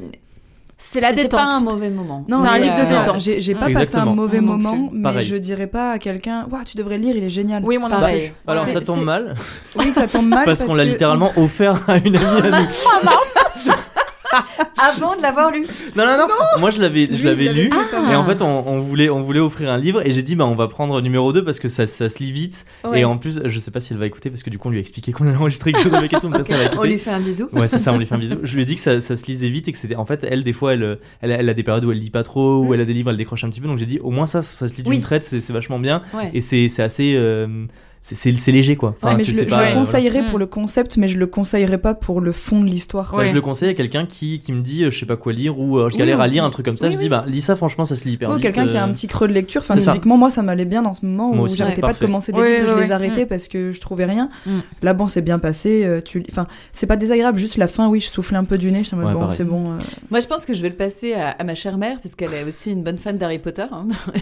C'est 0.83 1.01
la 1.03 1.11
c'était 1.11 1.25
détente. 1.25 1.41
pas 1.41 1.55
un 1.57 1.61
mauvais 1.61 1.91
moment. 1.91 2.25
Non, 2.27 2.41
C'est 2.43 2.49
un 2.49 2.59
livre 2.59 2.75
de 2.75 2.89
détente. 2.89 3.21
J'ai 3.21 3.41
j'ai 3.43 3.55
pas 3.55 3.69
Exactement. 3.69 4.01
passé 4.03 4.11
un 4.11 4.15
mauvais 4.15 4.41
moment, 4.41 4.89
mais 4.93 5.03
Pareil. 5.03 5.27
je 5.27 5.37
dirais 5.37 5.67
pas 5.67 5.93
à 5.93 5.99
quelqu'un 5.99 6.47
Waouh, 6.51 6.65
tu 6.65 6.77
devrais 6.79 6.97
le 6.97 7.03
lire, 7.05 7.17
il 7.17 7.23
est 7.25 7.29
génial. 7.29 7.63
Oui, 7.65 7.77
moi 7.77 7.89
non 7.91 8.01
Pareil. 8.01 8.33
Alors, 8.47 8.65
C'est- 8.65 8.73
ça 8.73 8.81
tombe 8.81 9.01
c'est- 9.01 9.05
mal. 9.05 9.35
Oui, 9.77 9.93
ça 9.93 10.07
tombe 10.09 10.27
mal. 10.27 10.45
parce 10.47 10.65
qu'on 10.65 10.75
l'a 10.75 10.85
que- 10.85 10.91
littéralement 10.91 11.33
offert 11.37 11.79
à 11.89 11.99
une 11.99 12.17
amie 12.17 12.25
à 12.53 12.61
nous. 12.61 12.67
Avant 14.79 15.17
de 15.17 15.23
l'avoir 15.23 15.51
lu. 15.51 15.67
Non, 15.97 16.05
non, 16.07 16.17
non. 16.19 16.27
Moi, 16.59 16.71
je 16.71 16.81
l'avais, 16.81 17.09
je 17.11 17.23
l'avais 17.25 17.53
lu. 17.53 17.69
pas 17.71 17.77
Et 18.13 18.15
en 18.17 18.23
moi. 18.23 18.35
fait, 18.35 18.43
on, 18.43 18.69
on 18.69 18.81
voulait, 18.81 19.11
on 19.11 19.21
voulait 19.21 19.41
offrir 19.41 19.71
un 19.71 19.79
livre 19.79 20.07
et 20.07 20.13
j'ai 20.13 20.23
dit, 20.23 20.37
bah, 20.37 20.47
on 20.47 20.55
va 20.55 20.69
prendre 20.69 21.01
numéro 21.01 21.33
2 21.33 21.45
parce 21.45 21.59
que 21.59 21.69
ça, 21.69 21.87
ça 21.87 22.09
se 22.09 22.19
lit 22.19 22.33
vite. 22.33 22.65
Ouais. 22.85 23.01
Et 23.01 23.05
en 23.05 23.19
plus, 23.19 23.41
je 23.45 23.59
sais 23.59 23.71
pas 23.71 23.81
si 23.81 23.93
elle 23.93 23.99
va 23.99 24.07
écouter 24.07 24.31
parce 24.31 24.43
que 24.43 24.51
du 24.51 24.59
coup, 24.59 24.69
on 24.69 24.71
lui 24.71 24.79
a 24.79 24.81
expliqué 24.81 25.13
qu'on 25.13 25.27
allait 25.27 25.37
enregistrer 25.37 25.73
quelque 25.73 25.85
chose 25.85 25.95
avec 25.95 26.11
qu'elle 26.11 26.21
va 26.21 26.71
On 26.79 26.83
lui 26.85 26.99
fait 26.99 27.11
un 27.11 27.21
bisou. 27.21 27.49
Ouais, 27.53 27.69
c'est 27.69 27.79
ça, 27.79 27.93
on 27.93 27.99
lui 27.99 28.07
fait 28.07 28.15
un 28.15 28.19
bisou. 28.19 28.37
Je 28.43 28.55
lui 28.55 28.63
ai 28.63 28.65
dit 28.65 28.75
que 28.75 28.81
ça, 28.81 29.01
ça 29.01 29.17
se 29.17 29.27
lisait 29.27 29.49
vite 29.51 29.69
et 29.69 29.73
que 29.73 29.79
c'était. 29.79 29.97
En 29.97 30.05
fait, 30.05 30.25
elle, 30.29 30.45
des 30.45 30.53
fois, 30.53 30.75
elle, 30.75 30.99
elle, 31.21 31.31
elle 31.33 31.49
a 31.49 31.55
des 31.55 31.63
périodes 31.63 31.85
où 31.85 31.93
elle 31.93 31.99
lit 31.99 32.11
pas 32.11 32.23
trop, 32.23 32.59
où 32.61 32.71
Mm. 32.71 32.75
elle 32.75 32.81
a 32.81 32.85
des 32.85 32.95
livres, 32.95 33.11
elle 33.11 33.17
décroche 33.17 33.45
un 33.45 33.51
petit 33.51 33.61
peu. 33.61 33.67
Donc 33.69 33.79
j'ai 33.79 33.87
dit, 33.87 33.99
au 34.01 34.11
moins 34.11 34.27
ça, 34.27 34.43
ça 34.43 34.69
se 34.69 34.75
lit 34.75 34.83
d'une 34.83 34.93
Oui. 34.93 35.01
traite, 35.01 35.25
c'est 35.25 35.53
vachement 35.53 35.79
bien. 35.79 36.03
Ouais. 36.15 36.31
Et 36.35 36.41
c'est 36.41 36.69
c'est 36.69 36.83
assez. 36.83 37.15
euh, 37.17 37.67
c'est- 38.03 38.51
léger, 38.53 38.77
quoi. 38.77 38.97
Ouais, 39.03 39.15
mais 39.17 39.25
c'est- 39.25 39.33
je, 39.33 39.37
le, 39.37 39.43
je 39.45 39.49
pas, 39.55 39.65
le 39.67 39.71
euh, 39.71 39.75
conseillerais 39.75 40.11
voilà. 40.19 40.29
pour 40.31 40.39
le 40.39 40.47
concept, 40.47 40.97
mais 40.97 41.07
je 41.09 41.19
le 41.19 41.27
conseillerais 41.27 41.79
pas 41.79 41.95
pour 41.95 42.21
le 42.21 42.33
fond 42.33 42.61
de 42.61 42.67
l'histoire. 42.69 43.15
Bah, 43.15 43.25
je 43.27 43.33
le 43.33 43.41
conseille 43.41 43.69
à 43.71 43.75
quelqu'un 43.75 44.07
qui, 44.07 44.41
qui 44.41 44.53
me 44.53 44.63
dit 44.63 44.85
euh, 44.85 44.91
je 44.91 44.99
sais 44.99 45.07
pas 45.07 45.17
quoi 45.17 45.33
lire 45.33 45.59
ou 45.61 45.79
euh, 45.79 45.91
je 45.91 45.97
galère 45.99 46.21
à 46.21 46.27
lire 46.27 46.45
un 46.45 46.51
truc 46.51 46.65
comme 46.67 46.77
ça. 46.77 46.87
oui, 46.87 46.93
je 46.93 46.97
oui. 46.99 47.05
dis 47.05 47.09
bah 47.09 47.25
lis 47.27 47.41
ça 47.43 47.57
franchement 47.57 47.85
ça 47.85 47.97
se 47.97 48.05
lit 48.07 48.13
hyper 48.15 48.31
Ou 48.31 48.39
quelqu'un 48.39 48.67
qui 48.67 48.77
a 48.77 48.83
euh. 48.83 48.87
un 48.87 48.93
petit 48.93 49.07
creux 49.07 49.29
de 49.29 49.33
lecture. 49.33 49.61
Enfin, 49.63 49.77
typiquement, 49.77 50.17
moi, 50.17 50.31
ça 50.31 50.43
m'allait 50.43 50.65
bien 50.65 50.83
dans 50.83 50.95
ce 50.95 51.05
moment 51.05 51.35
Moi 51.35 51.45
où 51.45 51.49
j'arrêtais 51.55 51.83
ouais. 51.83 51.89
pas 51.89 51.93
de 51.93 51.99
commencer 51.99 52.33
des 52.33 52.41
livres, 52.59 52.75
je 52.77 52.83
les 52.83 52.91
arrêtais 52.93 53.25
Mm. 53.25 53.29
parce 53.29 53.49
que 53.49 53.71
je 53.73 53.81
trouvais 53.81 54.07
rien. 54.07 54.31
Mm. 54.47 54.59
Là, 54.83 54.95
bon, 54.95 55.07
c'est 55.09 55.23
bien 55.23 55.39
passé. 55.39 55.85
euh, 55.85 56.01
Tu... 56.01 56.25
Enfin, 56.31 56.47
c'est 56.73 56.87
pas 56.87 56.97
désagréable, 56.97 57.39
juste 57.39 57.57
la 57.59 57.69
fin, 57.69 57.89
oui, 57.89 58.01
je 58.01 58.09
soufflais 58.09 58.37
un 58.39 58.45
peu 58.45 58.57
du 58.59 58.73
nez. 58.73 58.83
Je 58.85 58.97
me 58.97 59.05
Ouais, 59.05 59.13
bon, 59.13 59.31
c'est 59.33 59.45
bon. 59.45 59.73
euh, 59.73 59.79
Moi, 60.11 60.21
je 60.21 60.27
pense 60.27 60.47
que 60.47 60.55
je 60.55 60.63
vais 60.63 60.69
le 60.71 60.75
passer 60.77 61.15
à, 61.15 61.43
ma 61.45 61.55
chère 61.55 61.77
mère, 61.79 62.01
parce 62.01 62.15
qu'elle 62.15 62.33
est 62.35 62.45
aussi 62.49 62.73
une 62.73 62.83
bonne 62.83 62.99
fan 62.99 63.19
d'Harry 63.19 63.39
Potter. 63.39 63.67
hein. 63.71 63.87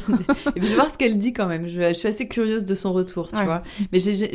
Et 0.57 0.61
puis, 0.61 0.64
je 0.64 0.68
vais 0.70 0.74
voir 0.74 0.91
ce 0.91 0.99
qu'elle 0.99 1.18
dit 1.18 1.33
quand 1.33 1.47
même. 1.47 1.66
Je, 1.68 1.93
suis 1.93 2.09
assez 2.09 2.26
curieuse 2.29 2.64
de 2.64 2.74
son 2.74 2.93
retour, 2.93 3.29
tu 3.29 3.45
vois. 3.45 3.62
Mais 3.93 3.99
j'ai- 3.99 4.33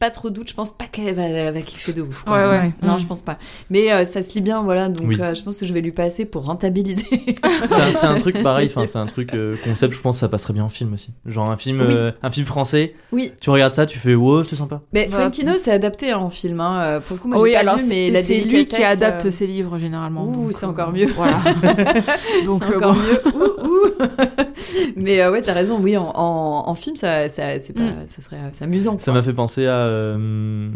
pas 0.00 0.10
trop 0.10 0.28
de 0.28 0.34
doute. 0.34 0.48
Je 0.48 0.54
pense 0.54 0.76
pas 0.76 0.86
qu'elle 0.86 1.14
va, 1.14 1.52
va 1.52 1.60
kiffer 1.60 1.92
de 1.92 2.02
ouf. 2.02 2.24
quoi. 2.24 2.32
Ouais, 2.36 2.50
ouais. 2.58 2.72
Non, 2.82 2.96
Mm. 2.96 2.98
je 3.00 3.06
pense 3.06 3.22
pas. 3.22 3.38
Mais 3.70 3.92
euh, 3.92 4.04
ça 4.06 4.24
se 4.24 4.34
lit 4.34 4.40
bien, 4.40 4.60
voilà. 4.62 4.88
Donc, 4.88 5.06
Oui. 5.08 5.16
euh, 5.20 5.34
je 5.34 5.42
pense 5.44 5.60
que 5.60 5.66
je 5.66 5.72
vais 5.72 5.80
lui 5.80 5.92
passer 5.92 6.24
pour 6.24 6.44
rentabiliser. 6.46 7.06
C'est 7.66 8.04
un, 8.04 8.16
truc 8.16 8.42
pareil. 8.42 8.68
Enfin 8.74 8.86
c'est 8.88 8.98
un 8.98 9.06
truc 9.06 9.34
euh, 9.34 9.54
concept. 9.62 9.94
Je 9.94 10.00
pense 10.00 10.16
que 10.16 10.20
ça 10.20 10.28
passerait 10.28 10.52
bien 10.52 10.64
en 10.64 10.68
film 10.68 10.94
aussi. 10.94 11.10
Genre 11.26 11.48
un 11.48 11.56
film, 11.56 11.80
Oui. 11.86 11.94
euh, 11.94 12.10
un 12.24 12.30
film 12.32 12.44
français. 12.44 12.94
oui. 13.12 13.30
Tu 13.40 13.50
regardes 13.50 13.72
ça, 13.72 13.86
tu 13.86 13.98
fais 14.00 14.16
wow 14.16 14.42
c'est 14.42 14.56
sympa. 14.56 14.80
Mais 14.92 15.06
Bah, 15.10 15.20
Funkino, 15.22 15.52
c'est 15.56 15.70
adapté 15.72 16.10
hein, 16.10 16.18
en 16.18 16.30
film. 16.30 16.60
Hein. 16.60 17.00
Pour 17.06 17.16
le 17.16 17.22
coup, 17.22 17.28
moi, 17.28 17.40
oui, 17.40 17.50
j'ai 17.50 17.54
pas 17.54 17.60
alors 17.60 17.76
vu, 17.76 17.82
c'est- 17.84 17.88
mais 17.88 18.10
la 18.10 18.22
c'est 18.24 18.40
lui 18.40 18.66
qui 18.66 18.82
adapte 18.82 19.26
euh, 19.26 19.30
ses 19.30 19.46
livres 19.46 19.78
généralement. 19.78 20.24
Ouh, 20.26 20.50
c'est 20.50 20.66
encore 20.66 20.90
mieux. 20.92 21.06
Voilà. 21.14 21.38
donc 22.44 22.62
c'est 22.66 22.74
encore 22.74 22.94
mieux. 22.96 23.20
Ouh, 23.32 23.64
ouh. 23.64 24.37
mais 24.96 25.20
euh, 25.20 25.30
ouais, 25.32 25.42
t'as 25.42 25.52
raison. 25.52 25.80
Oui, 25.80 25.96
en, 25.96 26.04
en, 26.14 26.68
en 26.68 26.74
film, 26.74 26.96
ça, 26.96 27.28
ça, 27.28 27.58
c'est 27.60 27.72
pas, 27.72 27.82
Mm. 27.82 28.04
ça 28.08 28.22
serait 28.22 28.36
c'est 28.52 28.64
amusant. 28.64 28.98
Ça 28.98 29.12
m'a 29.12 29.22
fait 29.22 29.32
penser 29.32 29.66
à. 29.66 29.76
euh, 29.86 30.70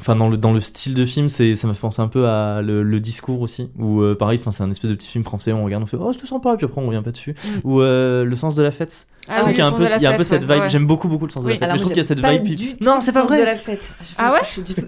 Enfin, 0.00 0.16
dans 0.16 0.28
le, 0.28 0.36
dans 0.36 0.52
le 0.52 0.60
style 0.60 0.94
de 0.94 1.04
film, 1.04 1.28
c'est, 1.28 1.54
ça 1.54 1.68
m'a 1.68 1.74
fait 1.74 1.80
penser 1.80 2.02
un 2.02 2.08
peu 2.08 2.26
à 2.26 2.62
le, 2.62 2.82
le 2.82 2.98
discours 3.00 3.40
aussi. 3.40 3.70
Ou 3.78 4.02
euh, 4.02 4.16
pareil, 4.16 4.38
enfin, 4.40 4.50
c'est 4.50 4.64
un 4.64 4.70
espèce 4.70 4.90
de 4.90 4.96
petit 4.96 5.08
film 5.08 5.22
français, 5.22 5.52
on 5.52 5.64
regarde, 5.64 5.84
on 5.84 5.86
fait 5.86 5.96
Oh, 6.00 6.12
c'était 6.12 6.26
sympa, 6.26 6.56
puis 6.56 6.66
après 6.66 6.80
on 6.80 6.86
revient 6.88 7.02
pas 7.04 7.12
dessus. 7.12 7.34
Mm. 7.44 7.48
Ou 7.62 7.80
euh, 7.80 8.24
Le 8.24 8.34
sens 8.36 8.56
de 8.56 8.62
la 8.62 8.72
fête. 8.72 9.06
Ah 9.28 9.36
trouve 9.36 9.46
oui, 9.48 9.52
qu'il 9.54 9.60
y 9.60 9.62
a 9.62 9.68
un 9.68 9.72
peu, 9.72 9.86
il 9.96 10.02
y 10.02 10.06
a 10.06 10.10
un 10.10 10.16
peu 10.16 10.22
cette 10.24 10.42
vibe. 10.42 10.50
ouais. 10.50 10.68
J'aime 10.68 10.86
beaucoup, 10.86 11.08
beaucoup 11.08 11.26
le 11.26 11.30
sens 11.30 11.44
de 11.44 11.48
la 11.48 11.54
fête. 11.54 11.62
Alors, 11.62 11.74
mais 11.74 11.78
je 11.78 11.82
trouve 11.84 11.92
qu'il 11.92 12.02
y 12.02 12.04
a 12.04 12.08
cette 12.08 12.26
vibe. 12.26 12.42
du 12.42 12.56
tout 12.76 12.84
non, 12.84 13.00
c'est 13.00 13.12
pas 13.12 13.20
sens 13.20 13.28
vrai. 13.28 13.38
de 13.38 13.44
la 13.44 13.56
fête. 13.56 13.94
Ah 14.18 14.32
ouais 14.32 14.40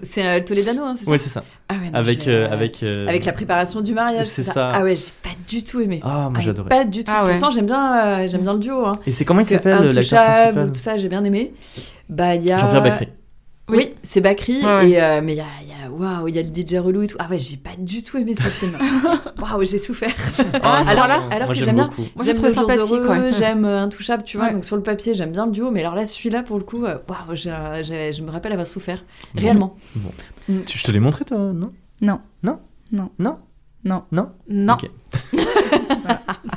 C'est 0.03 0.27
euh, 0.27 0.43
Toledano, 0.43 0.83
hein, 0.83 0.93
c'est 0.95 1.05
ça 1.05 1.11
Ouais, 1.11 1.17
c'est 1.17 1.29
ça. 1.29 1.43
Ah 1.69 1.75
ouais, 1.75 1.89
non, 1.89 1.93
Avec, 1.97 2.27
euh, 2.27 2.51
avec, 2.51 2.83
euh, 2.83 3.07
avec 3.07 3.25
la 3.25 3.33
préparation 3.33 3.81
du 3.81 3.93
mariage. 3.93 4.27
c'est 4.27 4.43
ça. 4.43 4.69
Ah 4.73 4.83
ouais, 4.83 4.95
j'ai 4.95 5.11
pas 5.23 5.35
du 5.47 5.63
tout 5.63 5.79
aimé. 5.79 6.01
Ah, 6.03 6.29
moi 6.29 6.33
Ah, 6.35 6.41
j'adorais. 6.41 6.69
Pas 6.69 6.83
du 6.83 7.03
tout. 7.05 7.11
Ah 7.15 7.23
ouais. 7.23 7.31
Pourtant, 7.31 7.49
j'aime 7.49 7.65
bien, 7.65 8.27
j'aime 8.27 8.41
bien 8.41 8.53
le 8.53 8.59
duo. 8.59 8.85
Hein. 8.85 8.99
Et 9.07 9.11
c'est 9.13 9.23
comment 9.25 9.39
il 9.39 9.47
s'appelle 9.47 9.87
l'acteur 9.89 10.23
principal 10.31 10.67
tout 10.71 10.79
ça, 10.79 10.97
j'ai 10.97 11.07
bien 11.09 11.23
aimé. 11.23 11.53
Bah, 12.09 12.35
il 12.35 12.43
y 12.43 12.51
a. 12.51 12.59
Jean-Pierre 12.59 12.83
Bacry. 12.83 13.07
Oui, 13.69 13.93
c'est 14.01 14.21
Bakri. 14.21 14.59
Ouais, 14.63 14.65
ouais. 14.65 14.89
Et, 14.91 15.01
euh, 15.01 15.21
mais 15.21 15.33
il 15.33 15.37
y 15.37 15.41
a, 15.41 15.45
il 15.61 15.67
y 15.67 15.71
a, 15.71 15.89
waouh, 15.89 16.27
il 16.29 16.35
y 16.35 16.39
a 16.39 16.41
le 16.41 16.47
DJ 16.47 16.75
relou 16.75 17.01
et 17.01 17.07
tout. 17.07 17.17
Ah 17.19 17.27
ouais, 17.29 17.37
j'ai 17.37 17.57
pas 17.57 17.71
du 17.77 18.01
tout 18.01 18.17
aimé 18.17 18.33
ce 18.33 18.43
film. 18.43 18.71
Waouh, 19.41 19.65
j'ai 19.65 19.77
souffert. 19.77 20.13
Ah, 20.63 20.83
alors, 20.87 21.05
point-là 21.05 21.27
alors 21.31 21.47
moi 21.47 21.55
que 21.55 21.63
j'aime 21.63 21.75
bien. 21.75 21.89
j'aime 22.23 22.35
trouvé 22.35 22.49
le 22.49 22.55
jour 22.55 22.67
sympathique, 22.69 22.91
heureux, 22.93 23.07
ouais. 23.07 23.31
j'aime 23.31 23.65
euh, 23.65 23.83
Intouchable, 23.83 24.23
tu 24.23 24.37
vois. 24.37 24.47
Ouais. 24.47 24.53
Donc 24.53 24.65
sur 24.65 24.75
le 24.77 24.83
papier, 24.83 25.15
j'aime 25.15 25.31
bien 25.31 25.45
le 25.45 25.51
duo. 25.51 25.69
Mais 25.69 25.81
alors 25.81 25.95
là, 25.95 26.05
celui-là, 26.05 26.43
pour 26.43 26.57
le 26.57 26.63
coup, 26.63 26.85
euh, 26.85 26.97
waouh, 27.07 27.35
je 27.35 28.21
me 28.21 28.31
rappelle 28.31 28.53
avoir 28.53 28.67
souffert. 28.67 29.03
Bon. 29.33 29.41
Réellement. 29.41 29.75
Tu, 30.65 30.77
je 30.77 30.83
te 30.83 30.91
l'ai 30.91 30.99
montré 30.99 31.25
toi, 31.25 31.37
non? 31.37 31.73
Non. 32.01 32.21
Non? 32.43 32.59
Non. 32.91 33.11
Non? 33.19 33.37
Non. 33.83 34.03
Non? 34.11 34.29
Non. 34.47 34.73
Ok. 34.73 34.89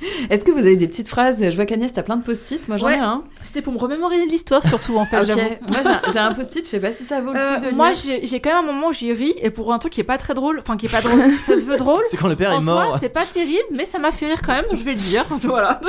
Est-ce 0.30 0.44
que 0.44 0.50
vous 0.50 0.58
avez 0.60 0.76
des 0.76 0.86
petites 0.88 1.08
phrases? 1.08 1.42
Je 1.42 1.54
vois 1.56 1.66
qu'Agnès, 1.66 1.92
t'as 1.92 2.02
plein 2.02 2.16
de 2.16 2.22
post-it. 2.22 2.66
Moi, 2.68 2.76
j'en 2.76 2.86
Ouais. 2.86 2.96
ai 2.96 3.00
un. 3.00 3.24
C'était 3.42 3.62
pour 3.62 3.72
me 3.72 3.78
remémorer 3.78 4.24
l'histoire 4.26 4.62
surtout 4.66 4.96
en 4.96 5.04
fait. 5.04 5.16
Ok. 5.20 5.26
j'avoue. 5.26 5.40
Moi, 5.68 5.78
j'ai 6.12 6.18
un- 6.18 6.30
j'ai 6.30 6.34
post-it. 6.36 6.64
Je 6.64 6.70
sais 6.70 6.80
pas 6.80 6.92
si 6.92 7.02
ça 7.04 7.20
vaut 7.20 7.32
le 7.32 7.38
Euh, 7.38 7.56
coup 7.58 7.64
de 7.66 7.70
moi, 7.72 7.90
lire. 7.90 7.98
j'ai 8.04 8.26
j'ai 8.26 8.40
quand 8.40 8.50
même 8.50 8.68
un 8.68 8.72
moment 8.72 8.88
où 8.88 8.92
j'y 8.92 9.12
ris 9.12 9.34
et 9.40 9.50
pour 9.50 9.72
un 9.72 9.78
truc 9.78 9.92
qui 9.92 10.00
est 10.00 10.04
pas 10.04 10.18
très 10.18 10.34
drôle, 10.34 10.60
enfin 10.60 10.76
qui 10.76 10.86
est 10.86 10.88
pas 10.88 11.00
drôle, 11.00 11.18
ça 11.46 11.54
se 11.54 11.66
veut 11.66 11.76
drôle. 11.78 12.02
C'est 12.10 12.16
quand 12.16 12.28
le 12.28 12.36
père 12.36 12.52
En 12.52 12.60
est 12.60 12.64
mort. 12.64 12.98
c'est 13.00 13.08
pas 13.12 13.24
terrible, 13.26 13.58
mais 13.72 13.84
ça 13.86 13.98
m'a 13.98 14.12
fait 14.12 14.26
rire 14.26 14.40
quand 14.44 14.52
même, 14.54 14.64
donc 14.70 14.78
je 14.78 14.84
vais 14.84 14.92
le 14.94 14.98
dire. 15.00 15.24
Voilà. 15.42 15.80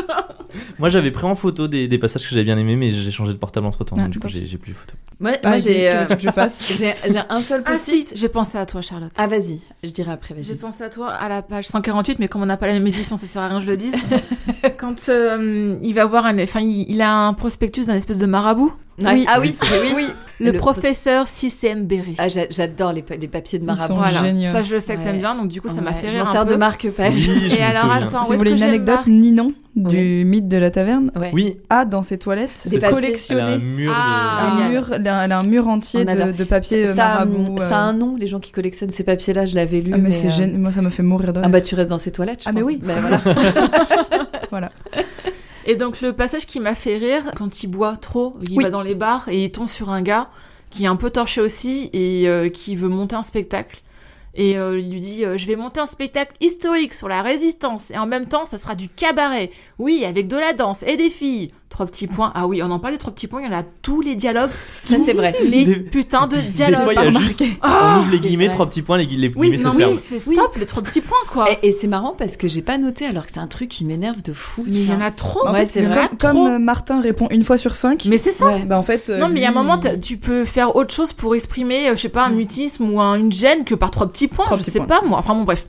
Moi 0.79 0.89
j'avais 0.89 1.11
pris 1.11 1.25
en 1.25 1.35
photo 1.35 1.67
des, 1.67 1.87
des 1.87 1.97
passages 1.99 2.23
que 2.23 2.29
j'avais 2.29 2.43
bien 2.43 2.57
aimés, 2.57 2.75
mais 2.75 2.91
j'ai 2.91 3.11
changé 3.11 3.33
de 3.33 3.37
portable 3.37 3.67
entre 3.67 3.83
temps. 3.83 3.95
Ah, 3.99 4.07
du 4.07 4.19
coup, 4.19 4.27
j'ai 4.27 4.47
j'ai 4.47 4.57
plus 4.57 4.69
les 4.71 4.75
photos. 4.75 4.95
Moi, 5.21 5.31
Bah, 5.43 5.49
moi, 5.49 5.57
j'ai 5.59 5.89
euh, 5.91 6.05
j'ai 6.07 6.93
j'ai 7.09 7.19
un 7.29 7.41
seul 7.41 7.61
Ah 7.65 7.75
si, 7.75 7.99
post-it. 7.99 8.13
j'ai 8.17 8.29
pensé 8.29 8.57
à 8.57 8.65
toi, 8.65 8.81
Charlotte. 8.81 9.11
Ah, 9.17 9.27
vas-y. 9.27 9.59
Je 9.83 9.89
dirai 9.91 10.11
après, 10.13 10.33
J'ai 10.41 10.53
vas-y. 10.53 10.57
pensé 10.57 10.81
à 10.83 10.89
toi 10.89 11.09
à 11.11 11.27
la 11.27 11.41
page 11.41 11.67
148, 11.67 12.19
mais 12.19 12.29
comme 12.29 12.41
on 12.41 12.45
n'a 12.45 12.55
pas 12.55 12.67
la 12.67 12.73
même 12.73 12.87
édition, 12.87 13.17
ça 13.17 13.27
sert 13.27 13.41
à 13.41 13.49
rien 13.49 13.59
que 13.59 13.65
je 13.65 13.69
le 13.69 13.75
dise. 13.77 13.93
Quand 14.77 15.09
euh, 15.09 15.77
il 15.81 15.93
va 15.93 16.05
voir 16.05 16.25
un, 16.25 16.37
enfin, 16.39 16.61
il, 16.61 16.89
il 16.89 17.01
a 17.01 17.11
un 17.11 17.33
prospectus 17.33 17.87
d'un 17.87 17.95
espèce 17.95 18.17
de 18.17 18.25
marabout. 18.25 18.73
Ah 19.05 19.11
oui, 19.13 19.25
Oui, 19.41 19.53
oui, 19.81 19.91
oui. 19.95 20.07
Le, 20.41 20.51
Le 20.51 20.57
professeur 20.57 21.27
CCM 21.27 21.83
Berry. 21.85 22.15
Ah, 22.17 22.29
j'a- 22.29 22.47
j'adore 22.49 22.93
les, 22.93 23.01
pa- 23.01 23.17
les 23.17 23.27
papiers 23.27 23.59
de 23.59 23.63
Ils 23.65 23.67
marabout. 23.67 23.93
sont 23.95 23.99
Voilà. 23.99 24.23
géniaux. 24.23 24.53
Ça, 24.53 24.63
je 24.63 24.73
le 24.73 24.79
sais 24.79 24.93
que 24.93 24.99
Ouais. 24.99 25.05
t'aimes 25.05 25.19
bien, 25.19 25.35
donc 25.35 25.49
du 25.49 25.59
coup, 25.61 25.67
ça 25.67 25.81
m'a 25.81 25.91
fait 25.91 26.07
Je 26.07 26.13
rire 26.15 26.23
m'en 26.23 26.29
un 26.29 26.33
sers 26.33 26.45
peu. 26.45 26.51
de 26.53 26.55
marque-page. 26.57 27.13
Oui, 27.27 27.49
je 27.49 27.55
Et 27.57 27.61
alors, 27.61 27.91
attends, 27.91 28.21
Si 28.21 28.31
vous 28.31 28.37
voulez 28.37 28.51
est-ce 28.51 28.63
une 28.63 28.65
que 28.69 28.71
j'ai 28.85 28.91
anecdote, 28.91 29.07
Ninon 29.07 29.51
du 29.75 30.23
mythe 30.25 30.47
de 30.47 30.57
la 30.57 30.71
taverne. 30.71 31.11
Oui, 31.33 31.57
a 31.69 31.83
dans 31.85 32.03
ses 32.03 32.17
toilettes 32.17 32.49
C'est 32.55 32.69
Des 32.69 32.79
ça. 32.79 32.89
papiers. 32.89 33.15
elle 33.29 33.39
a 33.39 33.45
un 33.45 33.47
collectionné 33.51 33.57
mur 33.57 33.93
Ah. 33.95 34.31
de. 34.33 34.45
un 34.45 34.49
Génial. 34.57 34.71
mur, 34.71 34.91
elle 34.93 35.07
a 35.07 35.23
elle 35.25 35.31
a 35.33 35.39
un 35.39 35.43
mur 35.43 35.67
entier 35.67 36.05
de, 36.05 36.31
de 36.31 36.43
papier 36.45 36.87
euh, 36.87 36.93
ça, 36.93 37.07
marabout. 37.07 37.57
ça 37.59 37.63
euh. 37.65 37.71
a 37.73 37.77
un 37.79 37.93
nom, 37.93 38.15
les 38.17 38.27
gens 38.27 38.39
qui 38.39 38.51
collectionnent 38.51 38.91
ces 38.91 39.03
papiers-là, 39.03 39.45
je 39.45 39.55
l'avais 39.55 39.79
lu. 39.81 39.91
Ah, 39.93 39.97
mais 39.97 40.09
mais, 40.09 40.11
c'est 40.11 40.27
euh, 40.27 40.31
gênant. 40.31 40.57
Moi, 40.57 40.71
ça 40.71 40.81
me 40.81 40.89
fait 40.89 41.03
mourir 41.03 41.33
de 41.33 41.41
Ah 41.43 41.49
bah 41.49 41.59
tu 41.61 41.75
restes 41.75 41.89
dans 41.91 41.97
ces 41.97 42.11
toilettes, 42.11 42.43
je 42.43 42.49
Ah, 42.49 42.53
mais 42.53 42.63
oui. 42.63 42.79
Bah, 42.81 42.93
voilà. 44.49 44.71
Et 45.69 45.75
donc 45.75 46.01
le 46.01 46.13
passage 46.13 46.47
qui 46.47 46.59
m'a 46.59 46.73
fait 46.73 46.97
rire, 46.97 47.29
quand 47.37 47.61
il 47.61 47.67
boit 47.67 47.95
trop, 47.95 48.35
il 48.41 48.57
Oui. 48.57 48.63
va 48.63 48.71
dans 48.71 48.81
les 48.81 48.95
bars 48.95 49.29
et 49.29 49.43
il 49.43 49.51
tombe 49.51 49.67
sur 49.67 49.91
un 49.91 50.01
gars 50.01 50.27
qui 50.71 50.85
est 50.85 50.87
un 50.87 50.95
peu 50.95 51.11
torché 51.11 51.41
aussi 51.41 51.91
et 51.93 52.27
euh, 52.27 52.49
qui 52.49 52.75
veut 52.75 52.87
monter 52.87 53.15
un 53.15 53.21
spectacle. 53.21 53.81
Et 54.33 54.57
euh, 54.57 54.79
il 54.79 54.91
lui 54.91 54.99
dit 54.99 55.23
euh, 55.25 55.37
Je 55.37 55.45
vais 55.45 55.55
monter 55.55 55.79
un 55.79 55.85
spectacle 55.85 56.33
historique 56.41 56.95
sur 56.95 57.07
la 57.07 57.21
résistance. 57.21 57.91
Et 57.91 57.99
en 57.99 58.07
même 58.07 58.25
temps, 58.25 58.47
ça 58.47 58.57
sera 58.57 58.73
du 58.73 58.89
cabaret. 58.89 59.51
Oui, 59.77 60.05
avec 60.05 60.27
de 60.27 60.37
la 60.37 60.53
danse 60.53 60.81
et 60.87 60.97
des 60.97 61.11
filles. 61.11 61.51
Trois 61.79 61.87
petits 61.89 62.07
points. 62.07 62.33
Ah 62.35 62.45
oui, 62.45 62.61
on 62.61 62.69
en 62.71 62.79
parle 62.79 62.95
des 62.95 62.99
trois 62.99 63.13
petits 63.13 63.27
points. 63.27 63.39
Il 63.41 63.49
y 63.49 63.55
en 63.55 63.57
a 63.57 63.63
tous 63.63 64.01
les 64.01 64.15
dialogues. 64.15 64.49
Ça, 64.83 64.97
c'est 65.05 65.13
vrai. 65.13 65.33
Les 65.45 65.63
Des- 65.63 65.75
putains 65.77 66.27
de 66.27 66.35
Des 66.35 66.41
dialogues. 66.41 66.81
fois, 66.83 66.93
il 66.93 67.13
y 67.13 67.15
a 67.15 67.19
juste, 67.21 67.41
Ah, 67.61 67.95
on 67.95 68.01
ouvre 68.01 68.11
les 68.11 68.17
c'est 68.17 68.23
guillemets, 68.27 68.45
vrai. 68.47 68.53
trois 68.53 68.65
petits 68.67 68.81
points, 68.81 68.97
les, 68.97 69.07
gui- 69.07 69.15
les 69.15 69.31
Oui, 69.33 69.51
guillemets 69.51 69.63
non, 69.63 69.71
se 69.71 69.77
ferment. 69.77 69.97
c'est 70.09 70.19
stop, 70.19 70.55
les 70.57 70.65
trois 70.65 70.83
petits 70.83 70.99
points, 70.99 71.15
quoi. 71.31 71.49
Et, 71.63 71.69
et 71.69 71.71
c'est 71.71 71.87
marrant 71.87 72.13
parce 72.17 72.35
que 72.35 72.49
j'ai 72.49 72.61
pas 72.61 72.77
noté 72.77 73.05
alors 73.05 73.25
que 73.25 73.31
c'est 73.31 73.39
un 73.39 73.47
truc 73.47 73.69
qui 73.69 73.85
m'énerve 73.85 74.21
de 74.23 74.33
fou. 74.33 74.65
mais 74.67 74.77
il 74.77 74.89
y 74.89 74.93
en 74.93 74.99
a 74.99 75.09
trop. 75.11 75.47
Ouais, 75.49 75.65
c'est 75.65 75.79
vrai. 75.83 76.09
Comme, 76.19 76.35
euh, 76.35 76.59
Martin 76.59 76.99
répond 76.99 77.27
une 77.31 77.45
fois 77.45 77.57
sur 77.57 77.75
cinq, 77.75 78.03
Mais 78.09 78.17
c'est 78.17 78.31
ça. 78.33 78.47
Ouais. 78.47 78.59
bah 78.65 78.77
en 78.77 78.83
fait. 78.83 79.09
euh, 79.09 79.17
Non, 79.19 79.29
mais 79.29 79.39
il 79.39 79.43
y 79.43 79.45
a 79.45 79.49
un 79.51 79.53
moment, 79.53 79.79
tu 80.01 80.17
peux 80.17 80.43
faire 80.43 80.75
autre 80.75 80.93
chose 80.93 81.13
pour 81.13 81.33
exprimer, 81.33 81.87
euh, 81.87 81.95
je 81.95 82.01
sais 82.01 82.09
pas, 82.09 82.25
un 82.25 82.31
mutisme 82.31 82.89
ou 82.91 82.99
un- 82.99 83.15
une 83.15 83.31
gêne 83.31 83.63
que 83.63 83.73
par 83.75 83.89
trois 83.89 84.07
petits 84.07 84.27
points, 84.27 84.43
Trois 84.43 84.57
je 84.57 84.63
petits 84.63 84.71
sais 84.71 84.79
points. 84.79 84.99
pas 84.99 85.01
moi. 85.07 85.19
Enfin 85.19 85.33
bon, 85.33 85.43
bref. 85.45 85.65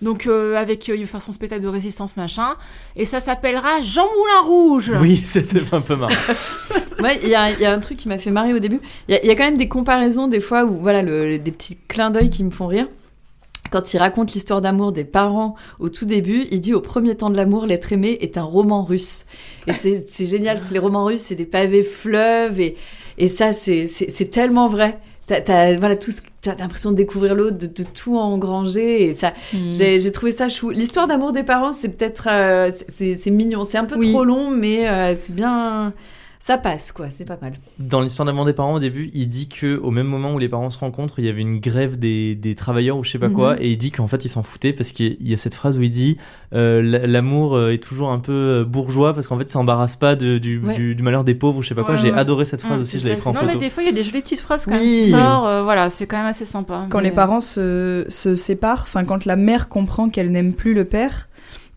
Donc 0.00 0.26
avec, 0.26 0.88
il 0.88 0.98
va 1.02 1.06
faire 1.06 1.20
son 1.20 1.32
spectacle 1.32 1.60
de 1.62 1.68
résistance 1.68 2.16
machin, 2.16 2.54
et 2.96 3.04
ça 3.04 3.20
s'appellera 3.20 3.82
Jean 3.82 4.06
Moulin 4.06 4.46
Rouge. 4.48 4.92
Oui, 4.98 5.22
c'était 5.58 5.74
un 5.74 5.80
peu 5.80 5.96
marrant. 5.96 6.14
Il 7.22 7.28
y 7.28 7.34
a, 7.34 7.72
un 7.72 7.78
truc 7.78 7.96
qui 7.96 8.08
m'a 8.08 8.18
fait 8.18 8.30
marrer 8.30 8.52
au 8.52 8.58
début. 8.58 8.80
Il 9.08 9.14
y, 9.14 9.30
a- 9.30 9.34
quand 9.34 9.44
même 9.44 9.56
des 9.56 9.68
comparaisons 9.68 10.28
des 10.28 10.40
fois 10.40 10.64
où, 10.64 10.78
voilà, 10.80 11.02
des 11.02 11.50
petits 11.50 11.78
clins 11.88 12.10
d'œil 12.10 12.30
qui 12.30 12.44
me 12.44 12.50
font 12.50 12.66
rire. 12.66 12.88
Quand 13.70 13.94
il 13.94 13.98
raconte 13.98 14.32
l'histoire 14.32 14.60
d'amour 14.60 14.92
des 14.92 15.04
parents 15.04 15.54
au 15.78 15.88
tout 15.88 16.04
début, 16.04 16.46
il 16.50 16.60
dit 16.60 16.74
au 16.74 16.80
premier 16.80 17.14
temps 17.16 17.30
de 17.30 17.36
l'amour, 17.36 17.66
l'être 17.66 17.92
aimé 17.92 18.18
est 18.20 18.36
un 18.36 18.42
roman 18.42 18.82
russe. 18.82 19.26
Et 19.66 19.72
c'est 19.72 20.26
génial, 20.26 20.58
les 20.72 20.78
romans 20.78 21.04
russes, 21.04 21.20
c'est 21.20 21.36
des 21.36 21.46
pavés 21.46 21.84
fleuves, 21.84 22.60
et, 22.60 22.76
et 23.16 23.28
ça, 23.28 23.52
c'est 23.52 24.30
tellement 24.30 24.66
vrai. 24.66 24.98
T'as 25.30 25.40
t'as- 25.42 25.76
voilà, 25.76 25.96
tout 25.96 26.10
ce- 26.10 26.22
t'as 26.42 26.56
l'impression 26.56 26.90
de 26.90 26.96
découvrir 26.96 27.36
l'autre, 27.36 27.56
de, 27.56 27.66
de 27.68 27.84
tout 27.84 28.18
engranger, 28.18 29.04
et 29.04 29.14
ça, 29.14 29.32
Hmm. 29.52 29.70
j'ai 29.70 30.00
j'ai 30.00 30.10
trouvé 30.10 30.32
ça 30.32 30.48
chou. 30.48 30.70
L'histoire 30.70 31.06
d'amour 31.06 31.30
des 31.32 31.44
parents, 31.44 31.70
c'est 31.70 31.88
peut-être, 31.88 32.26
euh, 32.28 32.68
c'est- 32.74 32.86
c'est 32.90 33.14
c'est 33.14 33.30
mignon, 33.30 33.62
c'est 33.62 33.78
un 33.78 33.84
peu 33.84 33.96
Oui. 33.96 34.10
trop 34.10 34.24
long, 34.24 34.50
mais 34.50 34.88
euh, 34.88 35.14
c'est 35.14 35.32
bien, 35.32 35.92
ça 36.42 36.56
passe 36.56 36.90
quoi, 36.90 37.06
c'est 37.10 37.26
pas 37.26 37.36
mal. 37.42 37.52
Dans 37.78 38.00
l'histoire 38.00 38.24
d'amour 38.24 38.46
des 38.46 38.54
parents, 38.54 38.72
au 38.74 38.78
début, 38.78 39.10
il 39.12 39.28
dit 39.28 39.46
que 39.48 39.76
au 39.76 39.90
même 39.90 40.06
moment 40.06 40.32
où 40.32 40.38
les 40.38 40.48
parents 40.48 40.70
se 40.70 40.78
rencontrent, 40.78 41.18
il 41.18 41.26
y 41.26 41.28
avait 41.28 41.42
une 41.42 41.60
grève 41.60 41.98
des, 41.98 42.34
des 42.34 42.54
travailleurs 42.54 42.96
ou 42.96 43.04
je 43.04 43.10
sais 43.10 43.18
pas 43.18 43.28
quoi, 43.28 43.52
Mhm. 43.56 43.58
et 43.62 43.68
il 43.72 43.76
dit 43.76 43.90
qu'en 43.90 44.06
fait 44.06 44.24
ils 44.24 44.30
s'en 44.30 44.42
foutaient 44.42 44.72
parce 44.72 44.92
qu'il 44.92 45.16
y 45.20 45.34
a 45.34 45.36
cette 45.36 45.54
phrase 45.54 45.76
où 45.78 45.82
il 45.82 45.90
dit 45.90 46.16
euh, 46.54 46.80
l'amour 47.06 47.54
euh, 47.56 47.72
est 47.72 47.78
toujours 47.82 48.10
un 48.10 48.18
peu 48.18 48.32
euh, 48.32 48.64
bourgeois 48.64 49.12
parce 49.12 49.28
qu'en 49.28 49.36
fait 49.36 49.44
il 49.44 49.50
s'embarrasse 49.50 49.96
pas 49.96 50.16
de- 50.16 50.38
du, 50.38 50.58
Ouais. 50.58 50.74
du, 50.74 50.94
du 50.94 51.02
malheur 51.02 51.24
des 51.24 51.34
pauvres 51.34 51.58
ou 51.58 51.62
je 51.62 51.68
sais 51.68 51.74
pas 51.74 51.84
quoi. 51.84 51.96
J'ai 51.96 52.10
ouais. 52.10 52.18
adoré 52.18 52.44
cette 52.46 52.62
phrase 52.62 52.80
aussi, 52.80 52.98
je 52.98 53.04
l'avais 53.04 53.16
ça, 53.16 53.20
pris 53.20 53.30
en 53.38 53.42
Non, 53.42 53.46
mais 53.46 53.56
des 53.56 53.68
fois, 53.70 53.82
il 53.82 53.86
y 53.86 53.90
a 53.90 53.92
des 53.92 54.02
jolies 54.02 54.22
petites 54.22 54.40
phrases 54.40 54.64
quand 54.64 54.70
même 54.72 54.80
Oui. 54.80 55.02
qui 55.04 55.10
sortent. 55.10 55.46
euh, 55.46 55.62
voilà, 55.62 55.90
c'est 55.90 56.06
quand 56.06 56.16
même 56.16 56.26
assez 56.26 56.46
sympa. 56.46 56.86
Quand 56.88 56.98
Mais- 56.98 57.04
les 57.04 57.10
parents 57.10 57.40
se, 57.42 58.06
se 58.08 58.34
séparent, 58.34 58.82
enfin 58.84 59.04
quand 59.04 59.26
la 59.26 59.36
mère 59.36 59.68
comprend 59.68 60.08
qu'elle 60.08 60.30
n'aime 60.30 60.54
plus 60.54 60.72
le 60.72 60.86
père, 60.86 61.28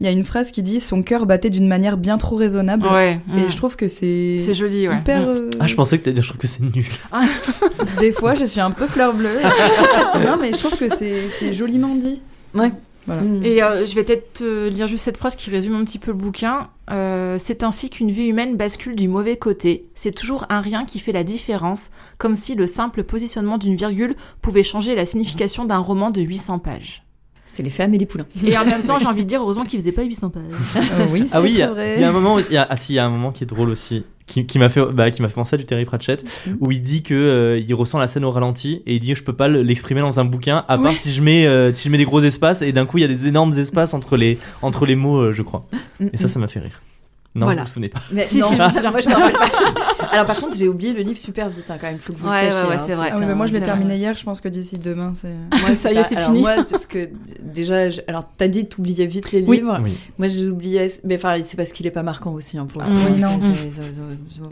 il 0.04 0.06
y 0.06 0.10
a 0.10 0.12
une 0.12 0.26
phrase 0.26 0.52
qui 0.52 0.62
dit 0.64 0.82
son 0.82 1.02
cœur 1.02 1.26
battait 1.26 1.50
d'une 1.50 1.68
manière 1.68 1.96
bien 1.96 2.18
trop 2.18 2.36
raisonnable. 2.36 2.86
Ouais. 2.88 3.22
Et 3.38 3.44
hum. 3.44 3.50
je 3.50 3.56
trouve 3.56 3.78
que 3.78 3.88
c'est 3.88 4.40
c'est 4.42 4.54
joli, 4.54 4.90
ouais. 4.90 4.98
hyper. 4.98 5.22
Hum. 5.22 5.36
euh, 5.36 5.50
Ah, 5.62 5.68
je 5.68 5.76
pensais 5.76 5.98
que 5.98 6.04
t'allais 6.04 6.16
dire, 6.16 6.24
je 6.24 6.28
trouve 6.28 6.42
que 6.42 6.48
c'est 6.48 6.62
nul. 6.62 6.86
Des 8.02 8.12
fois, 8.12 8.34
je 8.34 8.44
suis 8.44 8.60
un 8.60 8.72
peu 8.72 8.86
fleur 8.86 9.14
bleue. 9.14 9.40
non, 10.26 10.38
mais 10.42 10.52
je 10.52 10.58
trouve 10.58 10.76
que 10.76 10.90
c'est 10.90 11.30
c'est 11.30 11.54
joliment 11.54 11.96
dit. 11.96 12.22
Ouais. 12.54 12.72
Voilà. 13.06 13.22
Mm. 13.22 13.46
Et 13.46 13.64
euh, 13.64 13.86
je 13.86 13.96
vais 13.96 14.04
peut-être 14.04 14.42
euh, 14.42 14.70
lire 14.70 14.88
juste 14.88 15.06
cette 15.06 15.18
phrase 15.18 15.36
qui 15.36 15.50
résume 15.50 15.76
un 15.76 15.86
petit 15.86 16.00
peu 16.00 16.12
le 16.12 16.18
bouquin. 16.18 16.70
Euh, 16.92 17.40
c'est 17.44 17.64
ainsi 17.64 17.90
qu'une 17.90 18.12
vie 18.12 18.28
humaine 18.28 18.58
bascule 18.58 18.96
du 18.96 19.08
mauvais 19.08 19.38
côté. 19.38 19.88
C'est 19.96 20.14
toujours 20.14 20.46
un 20.50 20.60
rien 20.60 20.86
qui 20.86 21.00
fait 21.00 21.12
la 21.14 21.24
différence, 21.24 21.92
comme 22.18 22.36
si 22.36 22.56
le 22.56 22.68
simple 22.68 23.04
positionnement 23.04 23.58
d'une 23.58 23.76
virgule 23.76 24.16
pouvait 24.42 24.64
changer 24.64 24.96
la 24.96 25.06
signification 25.06 25.66
d'un 25.66 25.78
roman 25.78 26.12
de 26.12 26.22
800 26.22 26.60
pages. 26.60 27.04
C'est 27.56 27.62
les 27.64 27.70
femmes 27.70 27.94
et 27.94 28.00
les 28.00 28.08
poulains. 28.08 28.26
Et 28.46 28.58
en 28.58 28.66
même 28.66 28.82
temps, 28.82 28.98
j'ai 29.00 29.06
envie 29.06 29.24
de 29.24 29.30
dire, 29.30 29.40
heureusement 29.42 29.64
qu'il 29.64 29.80
faisait 29.80 29.92
pas 29.92 30.02
800 30.02 30.30
pages. 30.32 30.42
Euh, 30.76 31.06
oui, 31.12 31.26
c'est 31.28 31.36
Ah 31.38 31.42
oui, 31.42 31.52
il 31.52 31.58
y, 31.58 31.62
a- 31.62 31.68
très 31.68 31.74
vrai. 31.76 31.94
il 31.98 32.02
y 32.02 32.04
a 32.04 32.10
un 32.10 32.12
moment, 32.12 32.40
y 32.40 32.58
a, 32.58 32.66
ah 32.68 32.76
si, 32.76 32.94
il 32.94 32.96
y 32.96 33.00
a 33.00 33.06
un 33.06 33.10
moment 33.10 33.32
qui 33.32 33.44
est 33.44 33.48
drôle 33.48 33.70
aussi, 33.70 34.04
qui, 34.26 34.48
qui 34.48 34.58
m'a 34.58 34.70
fait, 34.70 34.82
bah, 34.92 35.12
qui 35.12 35.22
m'a 35.22 35.28
fait 35.28 35.36
penser 35.36 35.54
à 35.54 35.58
du 35.58 35.66
Terry 35.66 35.86
Pratchett, 35.86 36.24
Mhm. 36.48 36.58
où 36.62 36.72
il 36.72 36.82
dit 36.82 37.04
que 37.04 37.14
euh, 37.14 37.60
il 37.60 37.74
ressent 37.76 38.00
la 38.00 38.08
scène 38.08 38.26
au 38.26 38.32
ralenti 38.32 38.82
et 38.88 38.96
il 38.96 39.00
dit 39.00 39.14
je 39.14 39.24
peux 39.24 39.34
pas 39.36 39.48
le- 39.48 39.62
l'exprimer 39.62 40.02
dans 40.02 40.20
un 40.20 40.26
bouquin 40.26 40.66
à 40.68 40.78
part 40.78 40.86
Ouais. 40.88 40.96
si 40.96 41.12
je 41.14 41.22
mets, 41.22 41.46
euh, 41.46 41.72
si 41.76 41.84
je 41.86 41.92
mets 41.92 41.98
des 42.00 42.06
gros 42.06 42.22
espaces 42.22 42.64
et 42.64 42.72
d'un 42.72 42.86
coup 42.88 42.98
il 42.98 43.02
y 43.02 43.06
a 43.06 43.08
des 43.10 43.28
énormes 43.28 43.54
espaces 43.54 43.94
entre 43.94 44.18
les 44.18 44.40
entre 44.64 44.86
les 44.88 44.96
mots, 44.96 45.20
euh, 45.20 45.34
je 45.34 45.44
crois. 45.44 45.66
Et 46.12 46.18
ça, 46.18 46.28
ça 46.28 46.40
m'a 46.40 46.48
fait 46.48 46.60
rire. 46.62 46.82
Non, 47.36 47.48
Voilà. 47.48 47.62
vous 47.62 47.68
vous 47.68 47.74
souvenez 47.74 47.90
pas. 47.90 48.02
Mais 48.12 48.24
Si, 48.24 48.38
non, 48.40 48.48
si, 48.50 48.56
je 48.58 48.62
me 48.64 48.70
souviens. 48.70 48.92
moi 48.92 49.00
je 49.00 49.10
me 49.10 49.14
rappelle 49.16 49.34
pas. 49.34 49.50
Alors 50.14 50.26
par 50.26 50.40
contre, 50.40 50.56
j'ai 50.56 50.68
oublié 50.68 50.94
le 50.94 51.02
livre 51.02 51.20
super 51.20 51.50
vite 51.50 51.66
hein, 51.70 51.78
quand 51.80 51.88
même, 51.88 51.98
faut 51.98 52.14
que 52.14 52.18
vous 52.20 52.30
Ouais, 52.30 52.46
le 52.46 52.52
sachiez. 52.52 52.64
ouais, 52.64 52.70
ouais, 52.70 52.76
hein, 52.80 52.84
c'est 52.88 52.94
vrai. 52.94 53.10
Ah 53.12 53.18
mais 53.20 53.36
moi 53.36 53.46
je 53.48 53.54
l'ai 53.54 53.62
terminé 53.62 53.98
hier, 53.98 54.16
je 54.18 54.24
pense 54.24 54.40
que 54.42 54.48
d'ici 54.50 54.78
demain 54.78 55.12
c'est. 55.14 55.28
Moi, 55.62 55.76
Ça 55.76 55.92
y 55.92 55.98
est, 55.98 56.04
c'est 56.04 56.16
alors, 56.16 56.30
fini. 56.30 56.42
Moi, 56.42 56.56
parce 56.70 56.86
que 56.86 57.10
déjà, 57.42 57.90
je- 57.90 58.02
alors 58.08 58.24
t'as 58.38 58.48
dit 58.48 58.64
que 58.66 58.76
t'oubliais 58.76 59.06
vite 59.06 59.32
les 59.32 59.44
Oui. 59.44 59.58
livres. 59.58 59.80
Oui. 59.84 59.94
Moi, 60.18 60.28
j'ai 60.28 60.48
oublié, 60.48 60.88
mais 61.04 61.16
enfin, 61.16 61.38
c'est 61.44 61.58
parce 61.58 61.72
qu'il 61.72 61.86
est 61.88 61.92
pas 61.92 62.04
marquant 62.04 62.32
aussi, 62.34 62.58
hein, 62.58 62.66
pour 62.72 62.82
Ah, 62.82 62.86
coup. 62.86 62.92
oui, 63.14 63.20
non. 63.22 63.40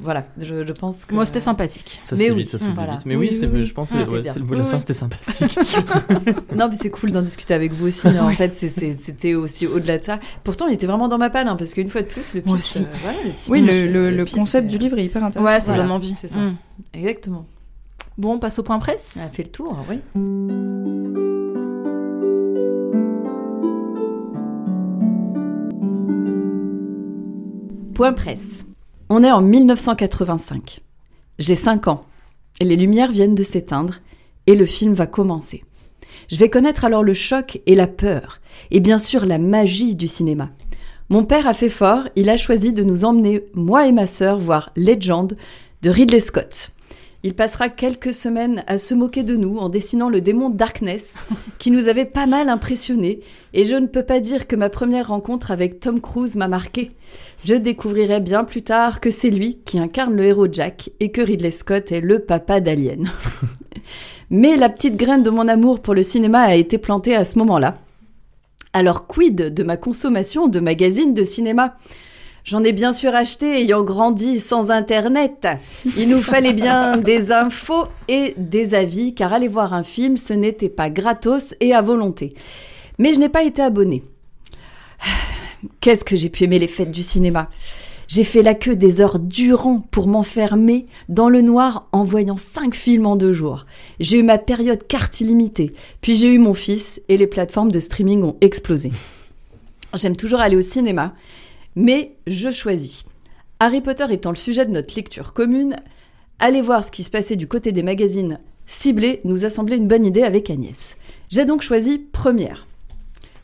Voilà, 0.02 0.26
je, 0.40 0.66
je 0.66 0.74
pense 0.74 1.06
que. 1.06 1.14
Moi, 1.14 1.26
c'était 1.26 1.40
sympathique. 1.40 2.02
Ça 2.06 2.16
Mais 2.18 2.28
se 2.28 2.32
oui, 2.34 2.40
vite, 2.44 2.58
ça 2.58 2.66
voilà. 2.76 2.94
vite. 2.94 3.06
Mais 3.06 3.16
oui, 3.16 3.30
je 3.32 3.74
pense 3.74 3.92
que 3.92 3.96
Ah, 3.98 4.06
le 4.36 4.44
mot 4.44 4.56
de 4.56 4.60
la 4.60 4.66
fin, 4.66 4.80
c'était 4.80 4.94
sympathique. 4.94 5.58
Non, 6.56 6.68
mais 6.70 6.76
c'est 6.76 6.90
cool 6.90 7.12
d'en 7.12 7.22
discuter 7.22 7.54
avec 7.54 7.72
vous 7.74 7.88
aussi. 7.88 8.08
mais 8.08 8.20
en 8.20 8.30
fait, 8.32 8.54
c'était 8.56 9.34
aussi 9.36 9.68
au-delà 9.68 9.98
de 9.98 10.04
ça. 10.04 10.20
Pourtant, 10.44 10.68
il 10.68 10.74
était 10.74 10.86
vraiment 10.88 11.08
dans 11.08 11.18
ma 11.18 11.30
palle, 11.30 11.48
hein, 11.48 11.56
parce 11.56 11.74
qu'une 11.74 11.90
fois 11.90 12.02
de 12.02 12.08
plus, 12.08 12.34
le 12.34 12.42
pitch. 12.42 12.48
Moi 12.48 12.56
aussi. 12.58 12.80
euh, 12.80 12.86
voilà, 13.04 13.18
le 13.26 13.32
petit 13.32 13.52
Oui, 13.52 13.62
le, 13.62 14.26
concept 14.26 14.68
euh, 14.68 14.70
du 14.70 14.78
livre 14.78 14.98
est 15.00 15.06
hyper 15.06 15.24
intéressant. 15.24 15.44
Ouais, 15.52 15.60
ça 15.60 15.66
Voilà, 15.68 15.84
donne 15.84 15.92
envie. 15.92 16.16
c'est 16.18 16.30
ça. 16.30 16.38
Hum. 16.40 16.56
Exactement. 16.94 17.46
Bon, 18.18 18.34
on 18.36 18.40
passe 18.40 18.60
au 18.60 18.64
point 18.64 18.80
presse. 18.80 19.12
On 19.18 19.22
a 19.22 19.30
fait 19.30 19.44
le 19.44 19.50
tour, 19.52 19.78
oui. 19.90 20.00
Point 27.94 28.14
presse. 28.14 28.66
On 29.10 29.24
est 29.24 29.32
en 29.32 29.42
1985. 29.42 30.80
J'ai 31.38 31.56
5 31.56 31.88
ans. 31.88 32.06
Les 32.60 32.76
lumières 32.76 33.12
viennent 33.12 33.36
de 33.36 33.44
s'éteindre 33.44 33.96
et 34.48 34.56
le 34.56 34.66
film 34.66 34.94
va 34.94 35.08
commencer. 35.08 35.64
Je 36.30 36.38
vais 36.38 36.50
connaître 36.50 36.86
alors 36.86 37.04
le 37.04 37.14
choc 37.14 37.60
et 37.66 37.76
la 37.76 37.88
peur, 37.88 38.40
et 38.70 38.80
bien 38.80 38.98
sûr 38.98 39.26
la 39.26 39.38
magie 39.38 39.96
du 39.96 40.08
cinéma. 40.08 40.50
Mon 41.12 41.26
père 41.26 41.46
a 41.46 41.54
fait 41.54 41.68
fort, 41.68 42.08
il 42.16 42.30
a 42.30 42.38
choisi 42.38 42.72
de 42.72 42.86
nous 42.86 43.04
emmener, 43.04 43.44
moi 43.54 43.86
et 43.86 43.92
ma 43.92 44.08
sœur, 44.08 44.40
voir 44.40 44.72
Legend 44.78 45.36
de 45.82 45.90
Ridley 45.90 46.22
Scott. 46.22 46.70
Il 47.24 47.34
passera 47.34 47.68
quelques 47.68 48.14
semaines 48.14 48.64
à 48.66 48.78
se 48.78 48.94
moquer 48.94 49.24
de 49.24 49.36
nous 49.36 49.58
en 49.58 49.68
dessinant 49.68 50.08
le 50.08 50.22
démon 50.22 50.50
Darkness, 50.50 51.20
qui 51.60 51.70
nous 51.70 51.90
avait 51.90 52.06
pas 52.06 52.28
mal 52.28 52.48
impressionnés, 52.48 53.20
et 53.54 53.66
je 53.66 53.76
ne 53.76 53.88
peux 53.88 54.04
pas 54.04 54.22
dire 54.22 54.48
que 54.48 54.56
ma 54.56 54.70
première 54.70 55.10
rencontre 55.10 55.52
avec 55.52 55.82
Tom 55.82 56.00
Cruise 56.00 56.38
m'a 56.38 56.48
marqué. 56.48 56.92
Je 57.44 57.56
découvrirai 57.56 58.22
bien 58.22 58.46
plus 58.46 58.62
tard 58.62 59.02
que 59.02 59.10
c'est 59.10 59.32
lui 59.32 59.58
qui 59.66 59.80
incarne 59.80 60.16
le 60.16 60.24
héros 60.24 60.48
Jack, 60.50 60.92
et 61.02 61.12
que 61.12 61.20
Ridley 61.20 61.52
Scott 61.52 61.92
est 61.92 62.00
le 62.00 62.20
papa 62.20 62.62
d'Alien. 62.62 63.12
Mais 64.30 64.56
la 64.56 64.70
petite 64.70 64.96
graine 64.96 65.24
de 65.24 65.30
mon 65.30 65.50
amour 65.50 65.82
pour 65.82 65.94
le 65.94 66.04
cinéma 66.04 66.40
a 66.40 66.56
été 66.56 66.78
plantée 66.78 67.18
à 67.18 67.26
ce 67.26 67.38
moment-là. 67.40 67.80
Alors 68.74 69.06
quid 69.06 69.36
de 69.36 69.64
ma 69.64 69.76
consommation 69.76 70.48
de 70.48 70.60
magazines 70.60 71.14
de 71.14 71.26
cinéma? 71.26 71.78
J'en 72.44 72.64
ai 72.64 72.72
bien 72.72 72.92
sûr 72.92 73.14
acheté 73.14 73.62
ayant 73.62 73.84
grandi 73.84 74.40
sans 74.40 74.72
Internet. 74.72 75.48
Il 75.98 76.10
nous 76.10 76.22
fallait 76.22 76.54
bien 76.54 76.98
des 76.98 77.32
infos 77.32 77.86
et 78.08 78.34
des 78.38 78.74
avis, 78.74 79.14
car 79.14 79.34
aller 79.34 79.48
voir 79.48 79.74
un 79.74 79.84
film, 79.84 80.18
ce 80.18 80.34
n'était 80.34 80.70
pas 80.70 80.90
gratos 80.90 81.54
et 81.60 81.74
à 81.74 81.82
volonté. 81.82 82.34
Mais 82.98 83.14
je 83.14 83.20
n'ai 83.20 83.30
pas 83.30 83.44
été 83.44 83.62
abonnée. 83.62 84.04
Qu'est-ce 85.82 86.06
que 86.06 86.16
j'ai 86.16 86.30
pu 86.30 86.46
aimer 86.46 86.58
les 86.58 86.68
fêtes 86.68 86.92
du 86.92 87.04
cinéma? 87.04 87.50
J'ai 88.12 88.26
fait 88.26 88.42
la 88.42 88.56
queue 88.56 88.76
des 88.76 89.00
heures 89.00 89.20
durant 89.20 89.80
pour 89.80 90.06
m'enfermer 90.06 90.86
dans 91.08 91.30
le 91.30 91.42
noir 91.42 91.88
en 91.94 92.04
voyant 92.04 92.36
cinq 92.36 92.76
films 92.76 93.06
en 93.06 93.16
deux 93.16 93.32
jours. 93.32 93.66
J'ai 94.02 94.20
eu 94.20 94.24
ma 94.24 94.38
période 94.38 94.86
carte 94.86 95.22
illimitée, 95.22 95.72
puis 96.02 96.18
j'ai 96.18 96.34
eu 96.34 96.38
mon 96.38 96.54
fils 96.54 97.02
et 97.08 97.16
les 97.16 97.26
plateformes 97.26 97.72
de 97.72 97.80
streaming 97.80 98.24
ont 98.24 98.36
explosé. 98.42 98.92
J'aime 99.94 100.18
toujours 100.18 100.42
aller 100.42 100.58
au 100.58 100.62
cinéma, 100.62 101.16
mais 101.78 102.18
je 102.28 102.52
choisis. 102.52 103.06
Harry 103.62 103.80
Potter 103.80 104.08
étant 104.10 104.32
le 104.32 104.36
sujet 104.36 104.66
de 104.66 104.72
notre 104.72 104.94
lecture 104.94 105.32
commune, 105.32 105.78
aller 106.40 106.62
voir 106.62 106.84
ce 106.84 106.92
qui 106.92 107.04
se 107.04 107.12
passait 107.12 107.38
du 107.38 107.48
côté 107.48 107.72
des 107.72 107.82
magazines 107.82 108.40
ciblés 108.66 109.22
nous 109.24 109.46
a 109.46 109.50
semblé 109.50 109.78
une 109.78 109.88
bonne 109.88 110.04
idée 110.04 110.24
avec 110.24 110.50
Agnès. 110.50 110.98
J'ai 111.30 111.46
donc 111.46 111.62
choisi 111.62 111.98
Première. 111.98 112.68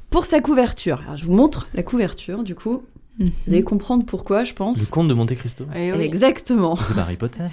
Pour 0.09 0.25
sa 0.25 0.41
couverture, 0.41 1.03
alors 1.03 1.15
je 1.15 1.23
vous 1.23 1.31
montre 1.31 1.69
la 1.73 1.83
couverture 1.83 2.43
du 2.43 2.53
coup, 2.53 2.83
vous 3.19 3.53
allez 3.53 3.63
comprendre 3.63 4.05
pourquoi 4.05 4.43
je 4.43 4.53
pense. 4.53 4.79
Le 4.79 4.85
conte 4.91 5.07
de 5.07 5.13
Monte 5.13 5.33
Cristo. 5.35 5.65
Eh 5.75 5.91
oui. 5.91 6.03
Exactement. 6.03 6.75
C'est 6.75 6.93
pas 6.93 7.01
Harry 7.01 7.15
Potter. 7.17 7.43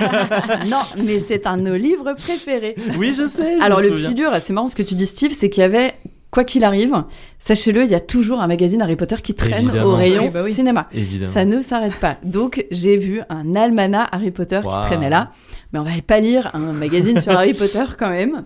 non, 0.68 0.82
mais 1.04 1.18
c'est 1.18 1.46
un 1.46 1.56
de 1.56 1.62
nos 1.62 1.76
livres 1.76 2.14
préférés. 2.16 2.76
Oui, 2.98 3.14
je 3.16 3.26
sais. 3.26 3.58
je 3.58 3.62
Alors 3.64 3.80
le 3.80 3.94
plus 3.94 4.14
dur, 4.14 4.30
c'est 4.40 4.52
marrant 4.52 4.68
ce 4.68 4.76
que 4.76 4.82
tu 4.82 4.94
dis 4.94 5.06
Steve, 5.06 5.32
c'est 5.32 5.50
qu'il 5.50 5.62
y 5.62 5.64
avait, 5.64 5.94
quoi 6.30 6.44
qu'il 6.44 6.62
arrive, 6.62 7.02
sachez-le, 7.40 7.82
il 7.84 7.90
y 7.90 7.94
a 7.94 8.00
toujours 8.00 8.40
un 8.40 8.46
magazine 8.46 8.80
Harry 8.82 8.94
Potter 8.96 9.16
qui 9.22 9.34
traîne 9.34 9.64
Évidemment. 9.64 9.86
au 9.90 9.94
rayon 9.96 10.24
Oui, 10.26 10.30
bah 10.30 10.40
oui. 10.44 10.52
cinéma. 10.52 10.88
Évidemment. 10.92 11.32
Ça 11.32 11.44
ne 11.44 11.60
s'arrête 11.60 11.96
pas. 11.96 12.18
Donc 12.24 12.64
j'ai 12.70 12.96
vu 12.96 13.20
un 13.30 13.54
almanach 13.54 14.08
Harry 14.12 14.30
Potter 14.30 14.60
qui 14.62 14.80
traînait 14.80 15.10
là, 15.10 15.30
mais 15.72 15.80
on 15.80 15.84
va 15.84 15.90
pas 16.06 16.20
lire 16.20 16.50
un 16.54 16.72
magazine 16.72 17.18
sur 17.18 17.32
Harry 17.32 17.54
Potter 17.54 17.84
quand 17.98 18.10
même. 18.10 18.44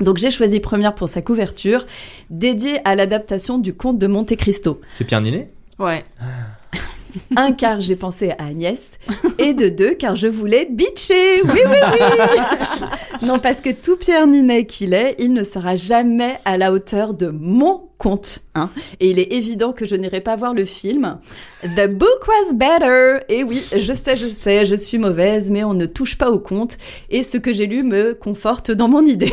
Donc 0.00 0.18
j'ai 0.18 0.30
choisi 0.30 0.60
Première 0.60 0.94
pour 0.94 1.08
sa 1.08 1.22
couverture, 1.22 1.86
dédiée 2.30 2.78
à 2.84 2.94
l'adaptation 2.94 3.58
du 3.58 3.74
conte 3.74 3.98
de 3.98 4.06
Monte 4.06 4.34
Cristo. 4.36 4.80
C'est 4.90 5.04
Pierre 5.04 5.20
Ninet 5.20 5.48
Ouais. 5.78 6.04
Un 7.36 7.52
car 7.52 7.80
j'ai 7.80 7.96
pensé 7.96 8.30
à 8.38 8.46
Agnès 8.46 8.98
et 9.38 9.54
de 9.54 9.68
deux 9.68 9.94
car 9.94 10.16
je 10.16 10.26
voulais 10.26 10.66
bitcher. 10.70 11.42
Oui, 11.44 11.60
oui, 11.64 11.76
oui. 11.92 12.86
non, 13.26 13.38
parce 13.38 13.60
que 13.60 13.70
tout 13.70 13.96
Pierre 13.96 14.26
Ninet 14.26 14.66
qu'il 14.66 14.94
est, 14.94 15.16
il 15.18 15.32
ne 15.32 15.44
sera 15.44 15.76
jamais 15.76 16.40
à 16.44 16.56
la 16.56 16.72
hauteur 16.72 17.14
de 17.14 17.28
mon 17.28 17.88
conte. 17.98 18.40
Hein. 18.54 18.70
Et 19.00 19.10
il 19.10 19.18
est 19.18 19.32
évident 19.32 19.72
que 19.72 19.86
je 19.86 19.94
n'irai 19.94 20.20
pas 20.20 20.36
voir 20.36 20.54
le 20.54 20.64
film. 20.64 21.18
The 21.62 21.86
book 21.86 22.26
was 22.26 22.54
better. 22.54 23.24
Et 23.28 23.44
oui, 23.44 23.62
je 23.72 23.92
sais, 23.92 24.16
je 24.16 24.26
sais, 24.26 24.66
je 24.66 24.74
suis 24.74 24.98
mauvaise, 24.98 25.50
mais 25.50 25.64
on 25.64 25.74
ne 25.74 25.86
touche 25.86 26.18
pas 26.18 26.30
au 26.30 26.38
conte. 26.38 26.76
Et 27.10 27.22
ce 27.22 27.38
que 27.38 27.52
j'ai 27.52 27.66
lu 27.66 27.82
me 27.82 28.14
conforte 28.14 28.70
dans 28.70 28.88
mon 28.88 29.06
idée. 29.06 29.32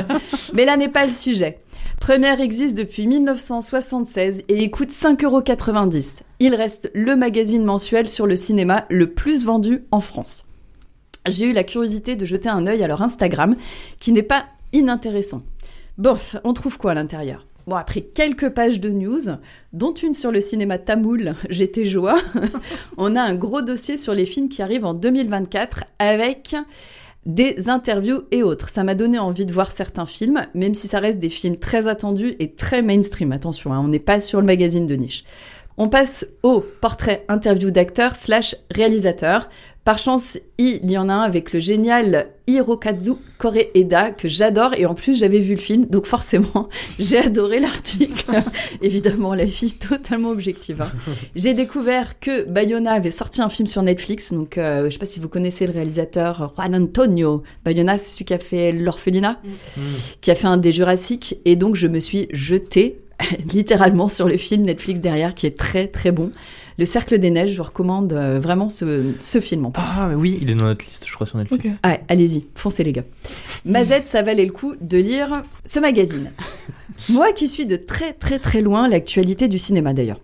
mais 0.54 0.64
là 0.64 0.76
n'est 0.76 0.88
pas 0.88 1.06
le 1.06 1.12
sujet. 1.12 1.58
Première 2.00 2.40
existe 2.40 2.76
depuis 2.76 3.06
1976 3.06 4.44
et 4.48 4.70
coûte 4.70 4.90
5,90€. 4.90 6.22
Il 6.40 6.54
reste 6.54 6.90
le 6.94 7.16
magazine 7.16 7.64
mensuel 7.64 8.08
sur 8.08 8.26
le 8.26 8.36
cinéma 8.36 8.86
le 8.88 9.12
plus 9.12 9.44
vendu 9.44 9.84
en 9.90 10.00
France. 10.00 10.46
J'ai 11.28 11.46
eu 11.46 11.52
la 11.52 11.64
curiosité 11.64 12.16
de 12.16 12.24
jeter 12.24 12.48
un 12.48 12.66
œil 12.66 12.82
à 12.82 12.86
leur 12.86 13.02
Instagram, 13.02 13.54
qui 14.00 14.12
n'est 14.12 14.22
pas 14.22 14.46
inintéressant. 14.72 15.42
Bof, 15.98 16.36
on 16.44 16.54
trouve 16.54 16.78
quoi 16.78 16.92
à 16.92 16.94
l'intérieur? 16.94 17.46
Bon, 17.66 17.76
après 17.76 18.00
quelques 18.00 18.48
pages 18.48 18.80
de 18.80 18.88
news, 18.88 19.20
dont 19.74 19.92
une 19.92 20.14
sur 20.14 20.32
le 20.32 20.40
cinéma 20.40 20.78
tamoul, 20.78 21.34
j'étais 21.50 21.84
joie, 21.84 22.18
on 22.96 23.14
a 23.14 23.20
un 23.20 23.34
gros 23.34 23.60
dossier 23.60 23.98
sur 23.98 24.14
les 24.14 24.24
films 24.24 24.48
qui 24.48 24.62
arrivent 24.62 24.86
en 24.86 24.94
2024 24.94 25.84
avec 25.98 26.56
des 27.28 27.68
interviews 27.68 28.22
et 28.32 28.42
autres. 28.42 28.70
Ça 28.70 28.82
m'a 28.82 28.94
donné 28.94 29.18
envie 29.18 29.46
de 29.46 29.52
voir 29.52 29.70
certains 29.70 30.06
films, 30.06 30.46
même 30.54 30.74
si 30.74 30.88
ça 30.88 30.98
reste 30.98 31.18
des 31.18 31.28
films 31.28 31.56
très 31.56 31.86
attendus 31.86 32.34
et 32.40 32.52
très 32.52 32.82
mainstream. 32.82 33.32
Attention, 33.32 33.72
hein, 33.72 33.80
on 33.80 33.88
n'est 33.88 33.98
pas 33.98 34.18
sur 34.18 34.40
le 34.40 34.46
magazine 34.46 34.86
de 34.86 34.96
niche. 34.96 35.24
On 35.76 35.88
passe 35.88 36.26
au 36.42 36.64
portrait 36.80 37.24
interview 37.28 37.70
d'acteur 37.70 38.16
slash 38.16 38.56
réalisateur. 38.74 39.48
Par 39.88 39.96
chance, 39.96 40.38
il 40.58 40.90
y 40.90 40.98
en 40.98 41.08
a 41.08 41.14
un 41.14 41.22
avec 41.22 41.54
le 41.54 41.60
génial 41.60 42.28
Hirokazu 42.46 43.12
Koreeda 43.38 44.10
que 44.10 44.28
j'adore 44.28 44.74
et 44.74 44.84
en 44.84 44.92
plus 44.92 45.18
j'avais 45.18 45.38
vu 45.38 45.54
le 45.54 45.60
film 45.60 45.86
donc 45.86 46.04
forcément 46.04 46.68
j'ai 46.98 47.16
adoré 47.16 47.58
l'article. 47.58 48.26
Évidemment 48.82 49.32
la 49.32 49.46
fille 49.46 49.72
totalement 49.72 50.28
objective. 50.28 50.82
hein. 50.82 50.92
J'ai 51.36 51.54
découvert 51.54 52.20
que 52.20 52.44
Bayona 52.44 52.92
avait 52.92 53.10
sorti 53.10 53.40
un 53.40 53.48
film 53.48 53.66
sur 53.66 53.82
Netflix 53.82 54.30
donc 54.30 54.58
euh, 54.58 54.84
je 54.84 54.90
sais 54.90 54.98
pas 54.98 55.06
si 55.06 55.20
vous 55.20 55.28
connaissez 55.30 55.66
le 55.66 55.72
réalisateur 55.72 56.52
Juan 56.54 56.74
Antonio 56.74 57.42
Bayona 57.64 57.96
c'est 57.96 58.12
celui 58.12 58.26
qui 58.26 58.34
a 58.34 58.38
fait 58.38 58.72
l'orphelinat 58.72 59.40
qui 60.20 60.30
a 60.30 60.34
fait 60.34 60.48
un 60.48 60.58
des 60.58 60.70
Jurassic 60.70 61.38
et 61.46 61.56
donc 61.56 61.76
je 61.76 61.86
me 61.86 61.98
suis 61.98 62.28
jetée 62.30 63.00
littéralement 63.52 64.08
sur 64.08 64.28
le 64.28 64.36
film 64.36 64.64
Netflix 64.64 65.00
derrière 65.00 65.34
qui 65.34 65.46
est 65.46 65.56
très 65.56 65.86
très 65.86 66.12
bon. 66.12 66.30
Le 66.78 66.84
Cercle 66.84 67.18
des 67.18 67.30
Neiges, 67.30 67.50
je 67.50 67.56
vous 67.56 67.64
recommande 67.64 68.12
euh, 68.12 68.38
vraiment 68.38 68.68
ce, 68.68 69.12
ce 69.18 69.40
film 69.40 69.66
en 69.66 69.72
plus. 69.72 69.82
Ah, 69.84 70.06
mais 70.08 70.14
oui, 70.14 70.38
il 70.40 70.48
est 70.48 70.54
dans 70.54 70.66
notre 70.66 70.84
liste, 70.84 71.06
je 71.08 71.12
crois, 71.12 71.26
sur 71.26 71.36
Netflix. 71.36 71.66
Ok. 71.66 71.72
Ouais, 71.84 72.00
allez-y, 72.06 72.46
foncez 72.54 72.84
les 72.84 72.92
gars. 72.92 73.02
Mazette, 73.64 74.06
ça 74.06 74.22
valait 74.22 74.46
le 74.46 74.52
coup 74.52 74.76
de 74.80 74.96
lire 74.96 75.42
ce 75.64 75.80
magazine. 75.80 76.30
Moi 77.08 77.32
qui 77.32 77.48
suis 77.48 77.66
de 77.66 77.74
très 77.76 78.12
très 78.12 78.38
très 78.38 78.60
loin 78.60 78.88
l'actualité 78.88 79.48
du 79.48 79.58
cinéma 79.58 79.92
d'ailleurs. 79.92 80.20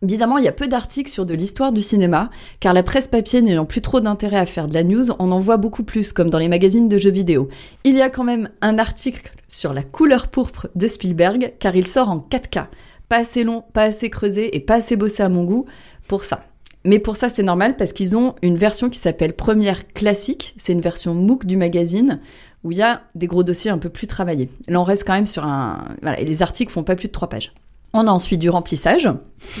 Bizarrement, 0.00 0.38
il 0.38 0.44
y 0.44 0.48
a 0.48 0.52
peu 0.52 0.68
d'articles 0.68 1.10
sur 1.10 1.24
de 1.24 1.34
l'histoire 1.34 1.72
du 1.72 1.82
cinéma, 1.82 2.30
car 2.60 2.74
la 2.74 2.82
presse 2.82 3.08
papier 3.08 3.40
n'ayant 3.40 3.64
plus 3.64 3.80
trop 3.80 4.00
d'intérêt 4.00 4.36
à 4.36 4.44
faire 4.44 4.68
de 4.68 4.74
la 4.74 4.84
news, 4.84 5.12
on 5.18 5.32
en 5.32 5.40
voit 5.40 5.56
beaucoup 5.56 5.82
plus, 5.82 6.12
comme 6.12 6.28
dans 6.28 6.38
les 6.38 6.48
magazines 6.48 6.88
de 6.88 6.98
jeux 6.98 7.10
vidéo. 7.10 7.48
Il 7.84 7.94
y 7.94 8.02
a 8.02 8.10
quand 8.10 8.24
même 8.24 8.50
un 8.60 8.78
article 8.78 9.32
sur 9.48 9.72
la 9.72 9.82
couleur 9.82 10.28
pourpre 10.28 10.68
de 10.74 10.86
Spielberg, 10.86 11.54
car 11.58 11.74
il 11.74 11.86
sort 11.86 12.10
en 12.10 12.18
4K. 12.30 12.66
Pas 13.14 13.20
assez 13.20 13.44
long, 13.44 13.62
pas 13.72 13.84
assez 13.84 14.10
creusé 14.10 14.56
et 14.56 14.58
pas 14.58 14.74
assez 14.74 14.96
bossé 14.96 15.22
à 15.22 15.28
mon 15.28 15.44
goût 15.44 15.66
pour 16.08 16.24
ça. 16.24 16.46
Mais 16.84 16.98
pour 16.98 17.16
ça, 17.16 17.28
c'est 17.28 17.44
normal 17.44 17.76
parce 17.76 17.92
qu'ils 17.92 18.16
ont 18.16 18.34
une 18.42 18.56
version 18.56 18.90
qui 18.90 18.98
s'appelle 18.98 19.34
Première 19.34 19.86
Classique. 19.86 20.52
C'est 20.56 20.72
une 20.72 20.80
version 20.80 21.14
MOOC 21.14 21.46
du 21.46 21.56
magazine 21.56 22.18
où 22.64 22.72
il 22.72 22.78
y 22.78 22.82
a 22.82 23.02
des 23.14 23.28
gros 23.28 23.44
dossiers 23.44 23.70
un 23.70 23.78
peu 23.78 23.88
plus 23.88 24.08
travaillés. 24.08 24.50
Là, 24.66 24.80
on 24.80 24.82
reste 24.82 25.06
quand 25.06 25.12
même 25.12 25.26
sur 25.26 25.44
un. 25.44 25.94
Voilà, 26.02 26.20
les 26.22 26.42
articles 26.42 26.72
font 26.72 26.82
pas 26.82 26.96
plus 26.96 27.06
de 27.06 27.12
trois 27.12 27.28
pages. 27.28 27.52
On 27.92 28.08
a 28.08 28.10
ensuite 28.10 28.40
du 28.40 28.50
remplissage 28.50 29.08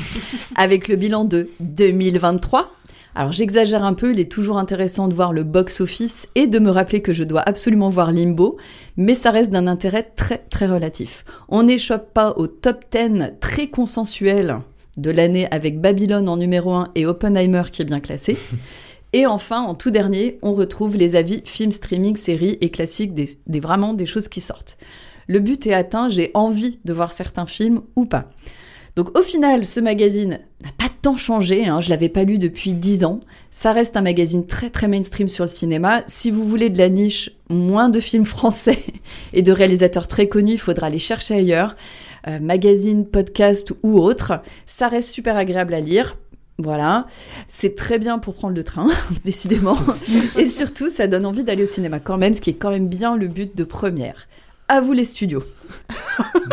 avec 0.56 0.88
le 0.88 0.96
bilan 0.96 1.24
de 1.24 1.48
2023. 1.60 2.72
Alors 3.16 3.30
j'exagère 3.32 3.84
un 3.84 3.94
peu, 3.94 4.12
il 4.12 4.18
est 4.18 4.30
toujours 4.30 4.58
intéressant 4.58 5.06
de 5.06 5.14
voir 5.14 5.32
le 5.32 5.44
box-office 5.44 6.28
et 6.34 6.46
de 6.48 6.58
me 6.58 6.70
rappeler 6.70 7.00
que 7.00 7.12
je 7.12 7.22
dois 7.22 7.42
absolument 7.42 7.88
voir 7.88 8.10
Limbo, 8.10 8.56
mais 8.96 9.14
ça 9.14 9.30
reste 9.30 9.50
d'un 9.50 9.68
intérêt 9.68 10.02
très 10.16 10.38
très 10.50 10.66
relatif. 10.66 11.24
On 11.48 11.62
n'échoppe 11.62 12.12
pas 12.12 12.34
au 12.36 12.48
top 12.48 12.84
10 12.90 13.34
très 13.40 13.68
consensuel 13.68 14.58
de 14.96 15.10
l'année 15.12 15.46
avec 15.52 15.80
Babylone 15.80 16.28
en 16.28 16.36
numéro 16.36 16.72
1 16.72 16.90
et 16.96 17.06
Oppenheimer 17.06 17.62
qui 17.70 17.82
est 17.82 17.86
bien 17.86 18.00
classé. 18.00 18.36
Et 19.16 19.26
enfin, 19.26 19.60
en 19.62 19.76
tout 19.76 19.92
dernier, 19.92 20.40
on 20.42 20.54
retrouve 20.54 20.96
les 20.96 21.14
avis 21.14 21.40
films, 21.44 21.70
streaming, 21.70 22.16
séries 22.16 22.58
et 22.60 22.70
classiques, 22.70 23.14
des, 23.14 23.28
des- 23.46 23.60
vraiment 23.60 23.94
des 23.94 24.06
choses 24.06 24.26
qui 24.26 24.40
sortent. 24.40 24.76
Le 25.28 25.38
but 25.38 25.68
est 25.68 25.72
atteint, 25.72 26.08
j'ai 26.08 26.32
envie 26.34 26.80
de 26.84 26.92
voir 26.92 27.12
certains 27.12 27.46
films 27.46 27.82
ou 27.94 28.06
pas. 28.06 28.28
Donc 28.96 29.18
au 29.18 29.22
final, 29.22 29.64
ce 29.64 29.80
magazine 29.80 30.38
n'a 30.62 30.70
pas 30.78 30.88
tant 31.02 31.16
changé, 31.16 31.66
hein, 31.66 31.80
je 31.80 31.90
l'avais 31.90 32.08
pas 32.08 32.22
lu 32.22 32.38
depuis 32.38 32.72
10 32.72 33.04
ans. 33.04 33.20
Ça 33.50 33.72
reste 33.72 33.96
un 33.96 34.02
magazine 34.02 34.46
très 34.46 34.70
très 34.70 34.86
mainstream 34.86 35.28
sur 35.28 35.44
le 35.44 35.48
cinéma. 35.48 36.04
Si 36.06 36.30
vous 36.30 36.46
voulez 36.46 36.70
de 36.70 36.78
la 36.78 36.88
niche, 36.88 37.30
moins 37.48 37.88
de 37.88 38.00
films 38.00 38.24
français 38.24 38.78
et 39.32 39.42
de 39.42 39.52
réalisateurs 39.52 40.06
très 40.06 40.28
connus, 40.28 40.52
il 40.52 40.60
faudra 40.60 40.90
les 40.90 41.00
chercher 41.00 41.34
ailleurs. 41.34 41.74
Euh, 42.26 42.38
magazine, 42.40 43.04
podcast 43.04 43.74
ou 43.82 43.98
autre, 43.98 44.40
ça 44.64 44.88
reste 44.88 45.10
super 45.10 45.36
agréable 45.36 45.74
à 45.74 45.80
lire. 45.80 46.16
Voilà, 46.58 47.08
c'est 47.48 47.74
très 47.74 47.98
bien 47.98 48.20
pour 48.20 48.34
prendre 48.34 48.54
le 48.54 48.62
train, 48.62 48.86
décidément. 49.24 49.76
Et 50.38 50.46
surtout, 50.46 50.88
ça 50.88 51.08
donne 51.08 51.26
envie 51.26 51.42
d'aller 51.42 51.64
au 51.64 51.66
cinéma 51.66 51.98
quand 51.98 52.16
même, 52.16 52.32
ce 52.32 52.40
qui 52.40 52.50
est 52.50 52.54
quand 52.54 52.70
même 52.70 52.88
bien 52.88 53.16
le 53.16 53.26
but 53.26 53.56
de 53.56 53.64
première. 53.64 54.28
À 54.68 54.80
vous 54.80 54.92
les 54.92 55.04
studios. 55.04 55.42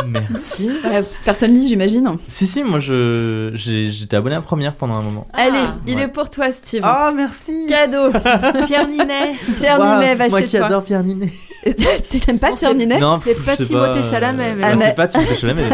Merci. 0.06 0.70
Personne 1.24 1.54
lit, 1.54 1.68
j'imagine. 1.68 2.16
Si, 2.28 2.46
si, 2.46 2.62
moi 2.62 2.80
je 2.80 3.50
j'ai- 3.54 3.90
j'étais 3.90 4.16
abonné 4.16 4.36
à 4.36 4.40
Première 4.42 4.74
pendant 4.74 4.98
un 5.00 5.02
moment. 5.02 5.26
Allez, 5.32 5.58
il 5.86 5.96
ouais. 5.96 6.02
est 6.02 6.08
pour 6.08 6.28
toi, 6.28 6.50
Steve. 6.50 6.84
Oh, 6.86 7.10
merci 7.14 7.66
Cadeau. 7.68 8.10
Pierre 8.66 8.88
Ninet. 8.88 9.34
Pierre 9.56 9.78
Waouh, 9.78 9.94
Ninet, 10.00 10.14
va 10.14 10.28
Moi 10.28 10.40
chez 10.40 10.46
qui 10.46 10.56
toi. 10.56 10.66
adore 10.66 10.82
Pierre 10.84 11.02
Ninet. 11.04 11.32
tu 12.10 12.18
n'aimes 12.26 12.38
pas 12.38 12.50
Bon, 12.50 12.56
Pierre 12.56 12.74
Ninet 12.74 12.98
Non, 12.98 13.20
c'est 13.22 13.34
je 13.36 13.42
pas 13.42 13.56
sais 13.56 13.64
Timothée 13.64 14.00
pas, 14.00 14.10
Chalamet, 14.10 14.54
mais 14.56 14.64
euh, 14.66 14.74
bon. 14.74 14.80
C'est 14.84 14.94
pas 14.96 15.06
Timothée 15.08 15.36
Chalamet. 15.36 15.68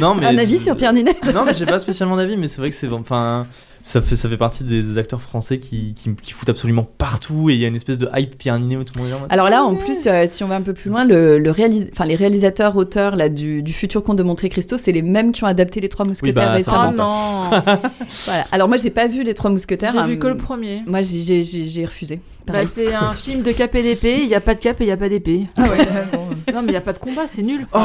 Non, 0.00 0.14
mais 0.14 0.26
Un 0.26 0.38
avis 0.38 0.58
sur 0.58 0.76
Pierre 0.76 0.92
Ninet 0.92 1.16
Non, 1.34 1.44
mais 1.44 1.52
j'ai 1.54 1.66
pas 1.66 1.78
spécialement 1.80 2.16
d'avis, 2.16 2.36
mais 2.36 2.48
c'est 2.48 2.58
vrai 2.60 2.70
que 2.70 2.76
c'est 2.76 2.88
enfin 2.90 3.46
ça 3.82 4.00
fait 4.00 4.16
ça 4.16 4.28
fait 4.28 4.36
partie 4.36 4.64
des 4.64 4.96
acteurs 4.96 5.20
français 5.20 5.58
qui, 5.58 5.92
qui, 5.94 6.14
qui 6.14 6.32
foutent 6.32 6.48
absolument 6.48 6.84
partout 6.98 7.50
et 7.50 7.54
il 7.54 7.58
y 7.60 7.64
a 7.64 7.68
une 7.68 7.74
espèce 7.74 7.98
de 7.98 8.08
hype 8.14 8.38
Pierre 8.38 8.58
Ninet 8.58 8.76
où 8.76 8.84
tout 8.84 8.94
le 8.96 9.02
monde 9.02 9.12
est 9.28 9.32
Alors 9.32 9.48
là, 9.50 9.64
en 9.64 9.74
plus, 9.74 10.06
euh, 10.06 10.24
si 10.28 10.44
on 10.44 10.48
va 10.48 10.54
un 10.56 10.62
peu 10.62 10.72
plus 10.72 10.88
loin, 10.90 11.04
le, 11.04 11.38
le 11.38 11.50
réalis- 11.50 11.88
enfin, 11.92 12.04
les 12.04 12.14
réalisateurs, 12.14 12.76
auteurs 12.76 13.16
là, 13.16 13.28
du, 13.28 13.62
du 13.62 13.72
futur 13.72 14.02
conte 14.02 14.16
de 14.18 14.22
Monte 14.22 14.48
Cristo, 14.48 14.78
c'est 14.78 14.92
les 14.92 15.02
mêmes 15.02 15.32
qui 15.32 15.42
ont 15.44 15.48
adapté 15.48 15.80
Les 15.80 15.88
Trois 15.88 16.06
Mousquetaires 16.06 16.52
bah, 16.54 16.60
ça 16.60 16.72
Oh 16.74 16.80
récemment. 16.90 17.42
va. 17.50 17.64
non. 17.66 17.78
Voilà. 18.26 18.44
Alors 18.52 18.68
moi, 18.68 18.76
j'ai 18.76 18.90
pas 18.90 19.06
vu 19.08 19.24
Les 19.24 19.34
Trois 19.34 19.50
Mousquetaires. 19.50 19.92
J'ai 19.92 20.06
vu 20.06 20.14
euh, 20.14 20.16
que 20.20 20.26
le 20.28 20.36
premier. 20.36 20.82
Moi, 20.86 21.00
j'ai- 21.02 21.84
refusé. 21.84 22.20
Bah, 22.46 22.60
c'est 22.72 22.94
un 22.94 23.12
film 23.14 23.42
de 23.42 23.50
cap 23.52 23.74
et 23.74 23.82
d'épée. 23.82 24.18
Il 24.22 24.28
n'y 24.28 24.34
a 24.34 24.40
pas 24.40 24.54
de 24.54 24.60
cap 24.60 24.80
et 24.80 24.84
il 24.84 24.86
n'y 24.86 24.92
a 24.92 24.96
pas 24.96 25.08
d'épée. 25.08 25.46
Ah 25.56 25.62
ouais, 25.62 25.78
bon. 26.12 26.26
Non, 26.54 26.60
mais 26.62 26.68
il 26.68 26.70
n'y 26.72 26.76
a 26.76 26.80
pas 26.80 26.92
de 26.92 26.98
combat, 26.98 27.22
c'est 27.32 27.42
nul. 27.42 27.66
Oh. 27.74 27.78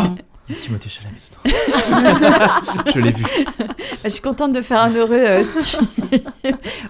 Timothée 0.55 0.89
Chalamet 0.89 1.17
dedans. 1.29 2.83
je 2.95 2.99
l'ai 2.99 3.11
vu. 3.11 3.25
Je 4.03 4.09
suis 4.09 4.21
contente 4.21 4.53
de 4.53 4.61
faire 4.61 4.81
un 4.81 4.91
heureux 4.93 5.19
euh, 5.19 5.43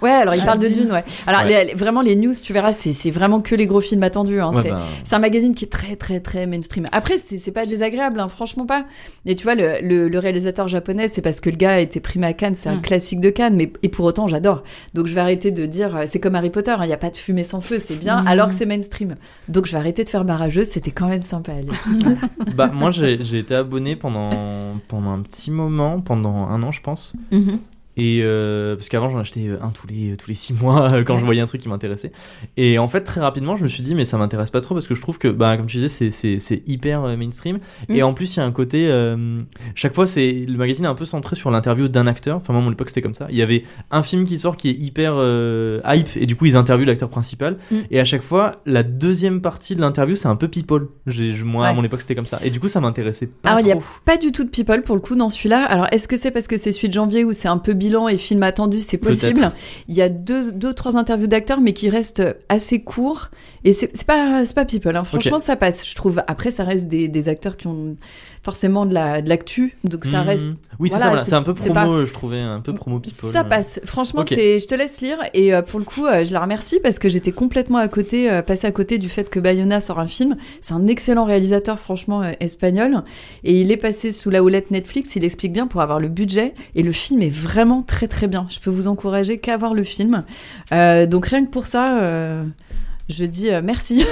ouais, 0.02 0.12
alors 0.12 0.36
il 0.36 0.44
parle 0.44 0.60
de 0.60 0.68
Dune, 0.68 0.92
ouais. 0.92 1.04
Alors 1.26 1.42
Ouais. 1.42 1.64
les- 1.66 1.66
les- 1.72 1.74
vraiment, 1.74 2.02
les 2.02 2.16
news, 2.16 2.34
tu 2.44 2.54
verras, 2.54 2.72
c'est 2.72 3.12
vraiment 3.12 3.42
que 3.42 3.56
les 3.56 3.68
gros 3.68 3.82
films 3.82 4.04
attendus. 4.04 4.40
Hein. 4.40 4.52
Ouais, 4.54 4.62
c'est 4.64 4.70
bah, 4.70 4.82
c'est 5.04 5.16
un 5.16 5.20
magazine 5.20 5.56
qui 5.56 5.66
est 5.66 5.70
très, 5.70 5.96
très, 5.96 6.20
très 6.20 6.46
mainstream. 6.48 6.86
Après, 6.92 7.18
c'est 7.18 7.52
pas 7.52 7.66
désagréable, 7.66 8.20
hein, 8.20 8.28
franchement 8.28 8.66
pas. 8.66 8.86
Et 9.26 9.36
tu 9.36 9.44
vois, 9.44 9.56
le, 9.56 9.78
le- 9.82 10.08
le 10.08 10.20
réalisateur 10.20 10.68
japonais, 10.68 11.08
c'est 11.08 11.22
parce 11.22 11.40
que 11.40 11.50
le 11.50 11.58
gars 11.58 11.74
a 11.74 11.80
été 11.80 12.00
primé 12.00 12.28
à 12.28 12.34
Cannes, 12.34 12.56
c'est 12.56 12.70
un 12.70 12.76
Mm. 12.78 12.82
classique 12.82 13.20
de 13.20 13.30
Cannes, 13.30 13.56
mais 13.56 13.72
et 13.84 13.90
pour 13.90 14.06
autant, 14.06 14.28
j'adore. 14.28 14.64
Donc 14.94 15.08
je 15.08 15.16
vais 15.16 15.22
arrêter 15.22 15.52
de 15.52 15.66
dire, 15.66 15.96
euh, 15.96 16.04
c'est 16.06 16.20
comme 16.20 16.36
Harry 16.36 16.50
Potter, 16.50 16.76
il 16.82 16.88
n'y 16.88 16.94
a 16.94 16.98
pas 16.98 17.10
de 17.10 17.18
fumée 17.18 17.44
sans 17.44 17.62
feu, 17.62 17.80
c'est 17.80 17.96
bien, 18.00 18.22
Mm. 18.22 18.28
alors 18.28 18.48
que 18.50 18.54
c'est 18.54 18.66
mainstream. 18.66 19.16
Donc 19.48 19.66
je 19.66 19.72
vais 19.72 19.78
arrêter 19.78 20.04
de 20.04 20.10
faire 20.10 20.26
barrageuse, 20.26 20.68
c'était 20.68 20.92
quand 20.92 21.08
même 21.08 21.24
sympa 21.24 21.54
à 21.54 21.62
lire. 21.62 21.74
bah, 22.56 22.68
moi 22.74 22.92
j'ai 22.92 23.24
été 23.48 23.56
abonné 23.56 23.96
pendant 23.96 24.30
pendant 24.90 25.12
un 25.12 25.22
petit 25.22 25.52
moment, 25.52 26.02
pendant 26.02 26.48
un 26.50 26.62
an 26.64 26.72
je 26.72 26.82
pense. 26.82 27.14
Mhm. 27.32 27.60
Et 27.98 28.22
euh, 28.24 28.76
parce 28.76 28.90
qu'avant 28.90 29.10
j'en 29.10 29.18
achetais 29.20 29.50
un 29.62 29.70
tous 29.70 29.88
les 29.88 30.16
tous 30.18 30.30
les 30.30 30.36
six 30.36 30.54
mois 30.62 30.92
euh, 30.94 31.04
quand 31.04 31.18
je 31.18 31.26
voyais 31.26 31.42
un 31.42 31.46
truc 31.46 31.62
qui 31.62 31.70
m'intéressait. 31.70 32.12
Et 32.56 32.78
en 32.80 32.88
fait 32.88 33.02
très 33.02 33.20
rapidement 33.22 33.58
je 33.58 33.64
me 33.64 33.68
suis 33.68 33.84
dit 33.84 33.96
mais 33.96 34.06
ça 34.06 34.18
m'intéresse 34.18 34.52
pas 34.52 34.62
trop 34.62 34.76
parce 34.76 34.88
que 34.88 34.96
je 34.96 35.02
trouve 35.02 35.18
que 35.18 35.28
bah 35.28 35.58
comme 35.58 35.66
tu 35.68 35.78
disais 35.78 35.88
c'est 35.90 36.12
c'est 36.12 36.40
c'est 36.40 36.64
hyper 36.68 37.04
euh, 37.04 37.18
mainstream. 37.18 37.60
Et 37.90 38.02
Mm. 38.02 38.06
en 38.06 38.14
plus 38.14 38.36
il 38.36 38.40
y 38.40 38.42
a 38.42 38.46
un 38.46 38.52
côté 38.52 38.88
euh, 38.88 39.38
chaque 39.76 39.94
fois 39.96 40.06
c'est 40.08 40.32
le 40.48 40.58
magazine 40.58 40.86
est 40.86 40.90
un 40.90 40.96
peu 40.96 41.06
centré 41.06 41.36
sur 41.36 41.52
l'interview 41.52 41.88
d'un 41.88 42.08
acteur. 42.08 42.38
Enfin 42.38 42.54
moi 42.54 42.62
à 42.62 42.66
mon 42.66 42.72
époque 42.72 42.90
c'était 42.90 43.02
comme 43.02 43.16
ça. 43.16 43.28
Il 43.30 43.36
y 43.36 43.42
avait 43.42 43.64
un 43.92 44.04
film 44.04 44.26
qui 44.26 44.38
sort 44.38 44.58
qui 44.58 44.70
est 44.70 44.74
hyper 44.80 45.14
euh, 45.16 45.82
hype 45.86 46.10
et 46.16 46.26
du 46.26 46.36
coup 46.36 46.46
ils 46.46 46.56
interviewent 46.56 46.86
l'acteur 46.88 47.10
principal. 47.10 47.58
Mm. 47.72 47.76
Et 47.92 48.00
à 48.00 48.06
chaque 48.06 48.22
fois 48.24 48.62
la 48.66 48.84
deuxième 48.84 49.42
partie 49.42 49.76
de 49.76 49.82
l'interview 49.82 50.16
c'est 50.16 50.28
un 50.28 50.36
peu 50.36 50.48
people. 50.48 50.88
Je- 51.08 51.44
moi 51.44 51.68
à 51.68 51.74
mon 51.74 51.84
époque 51.84 52.02
c'était 52.02 52.16
comme 52.16 52.26
ça. 52.26 52.40
Et 52.44 52.50
du 52.50 52.60
coup 52.60 52.68
ça 52.68 52.80
m'intéressait 52.82 53.28
pas 53.28 53.50
Alors, 53.50 53.62
il 53.62 53.68
y 53.68 53.72
a. 53.72 53.78
Pas 54.06 54.18
du 54.18 54.32
tout 54.32 54.44
de 54.44 54.50
people 54.50 54.82
pour 54.84 54.96
le 54.96 55.02
coup 55.02 55.16
dans 55.16 55.30
celui-là. 55.30 55.64
Alors, 55.64 55.88
est-ce 55.92 56.08
que 56.08 56.18
c'est 56.18 56.32
parce 56.32 56.48
que 56.48 56.58
c'est 56.58 56.72
celui 56.72 56.90
de 56.90 56.94
janvier 56.94 57.24
où 57.26 57.34
c'est 57.34 57.48
un 57.48 57.58
peu 57.58 57.74
bilan 57.88 58.08
et 58.08 58.18
film 58.18 58.44
attendu 58.44 58.82
C'est 58.82 58.98
possible. 58.98 59.52
Il 59.88 59.96
y 59.96 60.02
a 60.02 60.10
deux, 60.10 60.52
deux, 60.52 60.74
trois 60.74 60.98
interviews 60.98 61.28
d'acteurs, 61.28 61.62
mais 61.62 61.74
qui 61.74 61.90
restent 61.90 62.24
assez 62.50 62.82
courts. 62.82 63.30
Et 63.64 63.74
c'est 63.74 64.04
pas, 64.06 64.46
c'est 64.46 64.56
pas 64.56 64.66
people. 64.66 64.96
hein. 64.96 65.04
Franchement, 65.04 65.40
ça 65.40 65.56
passe, 65.56 65.88
je 65.88 65.96
trouve. 65.96 66.22
Après, 66.28 66.52
ça 66.52 66.64
reste 66.64 66.88
des, 66.88 67.08
des 67.08 67.30
acteurs 67.30 67.58
qui 67.58 67.68
ont 67.68 67.96
forcément 68.48 68.86
de 68.86 68.94
la 68.94 69.22
de 69.22 69.28
l'actu, 69.28 69.76
donc 69.84 70.06
ça 70.06 70.22
Mhm. 70.22 70.26
reste. 70.28 70.48
Oui, 70.80 70.88
c'est 70.90 70.96
voilà, 70.96 71.04
ça, 71.04 71.10
voilà. 71.10 71.26
c'est- 71.26 71.34
un 71.34 71.44
peu 71.44 71.54
promo, 71.54 72.06
je 72.06 72.14
trouvais, 72.14 72.40
un 72.40 72.62
peu 72.62 72.74
promo 72.74 73.00
people. 73.00 73.30
Ça 73.34 73.42
euh. 73.42 73.44
passe. 73.44 73.82
Franchement, 73.84 74.24
c'est. 74.26 74.60
Je 74.60 74.68
te 74.68 74.74
laisse 74.74 75.02
lire. 75.02 75.18
Et 75.34 75.54
euh, 75.54 75.62
pour 75.62 75.80
le 75.80 75.86
coup, 75.86 76.06
euh, 76.06 76.24
je 76.24 76.32
la 76.32 76.40
remercie 76.40 76.80
parce 76.82 76.98
que 76.98 77.10
j'étais 77.10 77.34
complètement 77.34 77.80
à 77.80 77.90
côté, 77.90 78.32
euh, 78.32 78.42
passée 78.42 78.68
à 78.68 78.72
côté 78.72 79.00
du 79.00 79.10
fait 79.10 79.30
que 79.30 79.42
Bayona 79.42 79.82
sort 79.82 80.00
un 80.00 80.08
film. 80.08 80.38
C'est 80.62 80.74
un 80.76 80.88
excellent 80.88 81.26
réalisateur, 81.26 81.78
franchement 81.78 82.24
espagnol. 82.40 83.04
Et 83.44 83.60
il 83.60 83.70
est 83.70 83.78
passé 83.78 84.14
sous 84.14 84.30
la 84.30 84.42
houlette 84.42 84.72
Netflix. 84.72 85.18
Il 85.18 85.26
explique 85.26 85.52
bien 85.52 85.68
pour 85.68 85.82
avoir 85.82 86.00
le 86.00 86.08
budget. 86.08 86.54
Et 86.76 86.84
le 86.84 86.94
film 86.94 87.22
est 87.22 87.30
vraiment 87.30 87.82
très 87.82 88.08
très 88.08 88.28
bien. 88.28 88.46
Je 88.50 88.60
peux 88.60 88.70
vous 88.70 88.88
encourager 88.88 89.40
qu'à 89.40 89.58
voir 89.58 89.74
le 89.74 89.84
film. 89.84 90.24
Donc 90.72 91.26
rien 91.26 91.44
que 91.46 91.50
pour 91.52 91.68
ça. 91.68 92.00
Je 93.10 93.26
dis 93.26 93.50
euh, 93.52 93.62
merci 93.64 94.06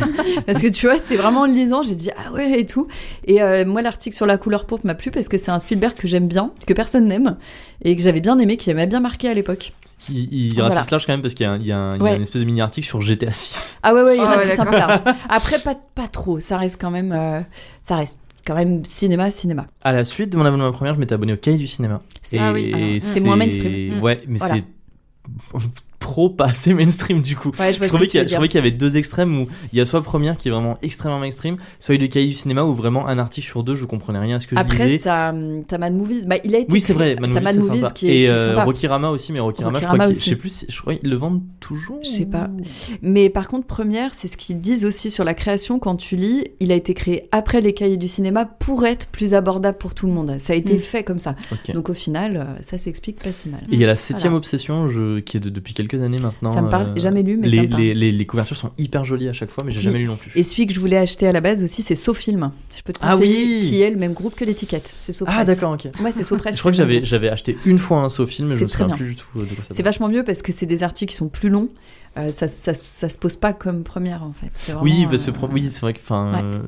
parce 0.46 0.60
que 0.60 0.68
tu 0.68 0.86
vois 0.86 0.98
c'est 0.98 1.16
vraiment 1.16 1.44
lisant 1.46 1.82
j'ai 1.82 1.94
dit 1.94 2.10
ah 2.16 2.32
ouais 2.32 2.60
et 2.60 2.66
tout 2.66 2.86
et 3.24 3.42
euh, 3.42 3.64
moi 3.64 3.80
l'article 3.82 4.14
sur 4.14 4.26
la 4.26 4.36
couleur 4.38 4.66
pourpre 4.66 4.86
m'a 4.86 4.94
plu 4.94 5.10
parce 5.10 5.28
que 5.28 5.38
c'est 5.38 5.50
un 5.50 5.58
Spielberg 5.58 5.94
que 5.94 6.06
j'aime 6.06 6.28
bien 6.28 6.50
que 6.66 6.72
personne 6.74 7.06
n'aime 7.06 7.36
et 7.82 7.96
que 7.96 8.02
j'avais 8.02 8.20
bien 8.20 8.38
aimé 8.38 8.56
qui 8.56 8.72
m'avait 8.74 8.86
bien 8.86 9.00
marqué 9.00 9.28
à 9.28 9.34
l'époque 9.34 9.72
Il, 10.10 10.28
il 10.32 10.54
Voilà. 10.54 10.74
ratisse 10.74 10.90
large 10.90 11.06
quand 11.06 11.12
même 11.12 11.22
parce 11.22 11.34
qu'il 11.34 11.44
y 11.44 11.48
a, 11.48 11.52
un- 11.52 11.58
il 11.58 11.66
y 11.66 11.72
a 11.72 11.78
un- 11.78 11.94
il 11.94 11.98
y 11.98 12.00
a 12.00 12.04
Ouais. 12.04 12.16
une 12.16 12.22
espèce 12.22 12.40
de 12.40 12.46
mini 12.46 12.60
article 12.60 12.86
sur 12.86 13.00
GTA 13.00 13.32
6. 13.32 13.78
ah 13.82 13.94
ouais 13.94 14.02
ouais 14.02 14.16
il 14.16 14.20
Ah 14.20 14.30
ouais, 14.30 14.36
ratisse 14.36 14.58
un 14.58 14.66
peu 14.66 14.72
large 14.72 15.00
après 15.28 15.58
pas 15.58 15.74
pas 15.94 16.08
trop 16.08 16.38
ça 16.40 16.58
reste 16.58 16.80
quand 16.80 16.90
même 16.90 17.12
euh, 17.12 17.40
ça 17.82 17.96
reste 17.96 18.20
quand 18.44 18.54
même 18.56 18.84
cinéma 18.84 19.30
cinéma 19.30 19.66
À 19.82 19.92
la 19.92 20.04
suite 20.04 20.30
de 20.30 20.36
mon 20.36 20.44
abonnement 20.44 20.72
première, 20.72 20.94
je 20.94 20.98
m'étais 21.00 21.14
abonné 21.14 21.32
au 21.32 21.36
Cahier 21.36 21.58
du 21.58 21.68
cinéma. 21.68 22.02
C'est- 22.22 22.38
Ah 22.40 22.52
oui, 22.52 22.98
c'est 23.00 23.20
moins 23.20 23.36
mainstream. 23.36 24.02
Ouais, 24.02 24.20
mais 24.26 24.38
Voilà. 24.38 24.56
c'est 24.56 24.64
trop 26.02 26.28
pas 26.28 26.46
assez 26.46 26.74
mainstream 26.74 27.22
du 27.22 27.36
coup. 27.36 27.50
ouais 27.58 27.72
je 27.72 27.84
trouvais 27.86 28.06
qu'il 28.06 28.20
y, 28.20 28.58
avait 28.58 28.70
deux 28.70 28.96
extrêmes 28.96 29.40
où 29.40 29.46
il 29.72 29.78
y 29.78 29.80
a 29.82 29.86
soit 29.86 30.02
première 30.02 30.36
qui 30.36 30.48
est 30.48 30.50
vraiment 30.50 30.76
extrêmement 30.82 31.18
mainstream, 31.18 31.56
soit 31.78 31.96
le 31.96 32.06
cahier 32.08 32.26
du 32.26 32.34
cinéma 32.34 32.62
où 32.64 32.74
vraiment 32.74 33.06
un 33.06 33.18
article 33.18 33.46
sur 33.46 33.62
deux 33.62 33.74
je 33.74 33.84
comprenais 33.84 34.18
rien 34.18 34.36
à 34.36 34.40
ce 34.40 34.46
que 34.46 34.56
je 34.56 34.60
après 34.60 34.86
lisais. 34.88 35.04
t'as 35.04 35.32
Mad 35.78 35.94
Movies 35.94 36.26
bah 36.26 36.36
il 36.44 36.54
a 36.54 36.58
été 36.58 36.72
Oui, 36.72 36.80
c'est 36.80 36.92
vrai, 36.92 37.16
Mad 37.16 37.30
Movies, 37.30 37.58
Movies 37.58 37.80
sympa. 37.80 37.90
qui 37.92 38.10
est, 38.10 38.20
Et 38.22 38.28
euh, 38.28 38.48
sympa. 38.50 38.64
Rocky 38.64 38.86
Rama 38.86 39.10
aussi, 39.10 39.32
mais 39.32 39.40
Rocky 39.40 39.62
Rama, 39.64 39.78
je 39.78 39.84
Rocky 39.84 39.86
crois 39.86 39.98
Rama 39.98 40.04
je 40.12 40.18
aussi. 40.18 40.30
sais 40.30 40.36
plus, 40.36 40.64
je 40.68 40.80
crois 40.80 40.94
qu'ils 40.94 41.08
le 41.10 41.16
vendent 41.16 41.42
toujours. 41.60 41.98
Je 42.02 42.08
sais 42.08 42.26
pas. 42.26 42.48
Mais 43.00 43.30
par 43.30 43.48
contre, 43.48 43.66
première, 43.66 44.14
c'est 44.14 44.28
ce 44.28 44.36
qu'ils 44.36 44.60
disent 44.60 44.84
aussi 44.84 45.10
sur 45.10 45.24
la 45.24 45.34
création 45.34 45.78
quand 45.78 45.96
tu 45.96 46.16
lis. 46.16 46.44
Il 46.60 46.72
a 46.72 46.74
été 46.74 46.94
créé 46.94 47.28
après 47.32 47.60
les 47.60 47.72
cahiers 47.74 47.96
du 47.96 48.08
cinéma 48.08 48.44
pour 48.46 48.84
être 48.86 49.06
plus 49.08 49.34
abordable 49.34 49.78
pour 49.78 49.94
tout 49.94 50.06
le 50.06 50.12
monde. 50.12 50.34
Ça 50.38 50.52
a 50.52 50.56
été 50.56 50.74
Mm. 50.74 50.78
fait 50.78 51.04
comme 51.04 51.18
ça. 51.18 51.36
Donc 51.74 51.88
au 51.90 51.94
final, 51.94 52.36
euh, 52.36 52.62
ça 52.62 52.78
s'explique 52.78 53.22
pas 53.22 53.32
si 53.32 53.48
mal. 53.48 53.60
Et 53.70 53.74
il 53.74 53.80
y 53.80 53.84
a 53.84 53.86
la 53.86 53.96
septième 53.96 54.30
Voilà. 54.32 54.38
obsession, 54.38 54.88
je, 54.88 55.20
qui 55.20 55.36
est 55.36 55.40
de- 55.40 55.50
depuis 55.50 55.74
quelques 55.74 55.91
années 56.00 56.18
maintenant. 56.18 56.52
Ça 56.54 56.62
me 56.62 56.70
parle, 56.70 56.90
euh, 56.96 57.00
jamais 57.00 57.22
lu, 57.22 57.36
mais 57.36 57.48
les, 57.48 57.56
ça 57.56 57.62
me 57.64 57.68
parle. 57.68 57.82
les, 57.82 57.94
les, 57.94 58.12
les 58.12 58.24
couvertures 58.26 58.56
sont 58.56 58.70
hyper 58.78 59.04
jolies 59.04 59.28
à 59.28 59.32
chaque 59.34 59.50
fois, 59.50 59.64
mais 59.64 59.72
j'ai 59.72 59.78
Si. 59.78 59.84
jamais 59.84 59.98
lu 59.98 60.06
non 60.06 60.16
plus. 60.16 60.30
Et 60.34 60.42
celui 60.42 60.66
que 60.66 60.72
je 60.72 60.80
voulais 60.80 60.96
acheter 60.96 61.26
à 61.26 61.32
la 61.32 61.40
base 61.40 61.62
aussi, 61.62 61.82
c'est 61.82 61.94
SoFilm. 61.94 62.50
Je 62.74 62.82
peux 62.82 62.92
te 62.94 62.98
Ah 63.02 63.12
conseiller, 63.12 63.58
oui 63.60 63.66
qui 63.68 63.82
est 63.82 63.90
le 63.90 63.96
même 63.96 64.14
groupe 64.14 64.34
que 64.34 64.44
l'étiquette. 64.44 64.94
C'est 64.96 65.12
SoPress. 65.12 65.36
ah 65.38 65.44
d'accord, 65.44 65.72
ok. 65.72 65.88
Ouais, 66.02 66.12
c'est 66.12 66.24
SoPress. 66.24 66.54
Je 66.56 66.60
crois 66.60 66.70
que 66.72 66.76
j'avais, 66.78 67.04
j'avais 67.04 67.28
acheté 67.28 67.58
une 67.66 67.78
fois 67.78 67.98
un 67.98 68.08
SoFilm, 68.08 68.48
mais 68.48 68.54
je 68.54 68.58
C'est 68.60 68.64
me 68.64 68.70
très 68.70 68.82
souviens 68.84 68.96
plus 68.96 69.08
du 69.10 69.16
tout 69.16 69.26
de 69.34 69.44
quoi 69.44 69.64
ça 69.64 69.74
C'est 69.74 69.82
vachement 69.82 70.08
mieux 70.08 70.22
parce 70.24 70.40
que 70.42 70.52
c'est 70.52 70.66
des 70.66 70.82
articles 70.82 71.10
qui 71.10 71.16
sont 71.16 71.28
plus 71.28 71.48
longs. 71.50 71.68
Euh, 72.18 72.30
ça, 72.30 72.46
ça, 72.46 72.74
ça 72.74 73.08
se 73.08 73.18
pose 73.18 73.36
pas 73.36 73.52
comme 73.52 73.82
première 73.84 74.22
en 74.22 74.32
fait. 74.34 74.74
Oui, 74.82 75.06
parce 75.08 75.24
que 75.24 75.30
euh, 75.30 75.34
pro- 75.34 75.48
oui, 75.50 75.66
c'est 75.70 75.80
vrai 75.80 75.94
que. 75.94 75.98
Enfin, 76.00 76.32
Ouais. 76.52 76.58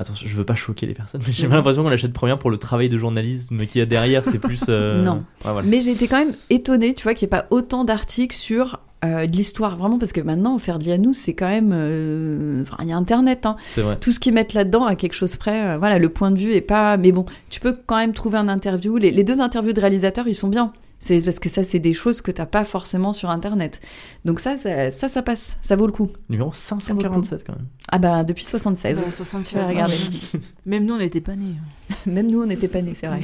Attention, 0.00 0.26
je 0.26 0.34
veux 0.34 0.44
pas 0.44 0.54
choquer 0.54 0.86
les 0.86 0.94
personnes, 0.94 1.20
mais 1.26 1.32
j'ai 1.32 1.46
l'impression 1.46 1.82
qu'on 1.82 1.90
achète 1.90 2.12
première 2.12 2.38
pour 2.38 2.50
le 2.50 2.56
travail 2.56 2.88
de 2.88 2.96
journalisme 2.98 3.58
qu'il 3.66 3.78
y 3.80 3.82
a 3.82 3.86
derrière. 3.86 4.24
C'est 4.24 4.38
plus. 4.38 4.62
euh, 4.68 5.02
Non. 5.04 5.16
ouais, 5.44 5.52
voilà. 5.52 5.62
Mais 5.62 5.80
j'ai 5.80 5.90
été 5.92 6.08
quand 6.08 6.18
même 6.18 6.34
étonnée, 6.48 6.94
tu 6.94 7.02
vois, 7.02 7.14
qu'il 7.14 7.26
n'y 7.26 7.28
ait 7.28 7.38
pas 7.38 7.46
autant 7.50 7.84
d'articles 7.84 8.34
sur 8.34 8.80
euh, 9.04 9.26
de 9.26 9.36
l'histoire, 9.36 9.76
vraiment, 9.76 9.98
parce 9.98 10.12
que 10.12 10.20
maintenant, 10.20 10.58
faire 10.58 10.78
de 10.78 10.84
l'IANOUS, 10.84 11.12
c'est 11.14 11.34
quand 11.34 11.48
même... 11.48 11.70
euh, 11.74 12.62
Enfin, 12.62 12.76
il 12.82 12.88
y 12.88 12.92
a 12.92 12.96
Internet, 12.96 13.44
hein. 13.46 13.56
C'est 13.68 13.82
vrai. 13.82 13.96
Tout 14.00 14.10
ce 14.12 14.20
qu'ils 14.20 14.32
mettent 14.34 14.54
là-dedans, 14.54 14.84
à 14.86 14.94
quelque 14.94 15.14
chose 15.14 15.36
près, 15.36 15.76
voilà, 15.78 15.98
le 15.98 16.08
point 16.08 16.30
de 16.30 16.38
vue 16.38 16.52
est 16.52 16.60
pas... 16.62 16.96
Mais 16.96 17.12
bon, 17.12 17.24
tu 17.50 17.60
peux 17.60 17.76
quand 17.86 17.96
même 17.96 18.12
trouver 18.12 18.38
un 18.38 18.48
interview. 18.48 18.96
Les, 18.96 19.10
les 19.10 19.24
deux 19.24 19.40
interviews 19.40 19.72
de 19.72 19.80
réalisateurs, 19.80 20.28
ils 20.28 20.34
sont 20.34 20.48
bien. 20.48 20.72
C'est 21.00 21.20
parce 21.22 21.38
que 21.38 21.48
ça, 21.48 21.64
c'est 21.64 21.78
des 21.78 21.94
choses 21.94 22.20
que 22.20 22.30
t'as 22.30 22.46
pas 22.46 22.64
forcément 22.64 23.14
sur 23.14 23.30
Internet. 23.30 23.80
Donc 24.26 24.38
ça, 24.38 24.58
ça, 24.58 24.90
ça, 24.90 25.08
ça 25.08 25.22
passe. 25.22 25.56
Ça 25.62 25.74
vaut 25.74 25.86
le 25.86 25.92
coup. 25.92 26.10
Numéro 26.28 26.52
547 26.52 27.44
quand 27.44 27.54
même. 27.54 27.66
Ah 27.88 27.98
bah, 27.98 28.22
depuis 28.22 28.44
76. 28.44 29.00
Bah, 29.00 29.10
76. 29.10 29.52
Je 29.52 29.58
vais 29.58 29.66
regarder. 29.66 29.96
Même 30.66 30.84
nous, 30.84 30.94
on 30.94 30.98
n'était 30.98 31.22
pas 31.22 31.36
nés. 31.36 31.56
Même 32.06 32.30
nous, 32.30 32.42
on 32.42 32.46
n'était 32.46 32.68
pas 32.68 32.82
nés, 32.82 32.94
c'est 32.94 33.06
vrai. 33.06 33.22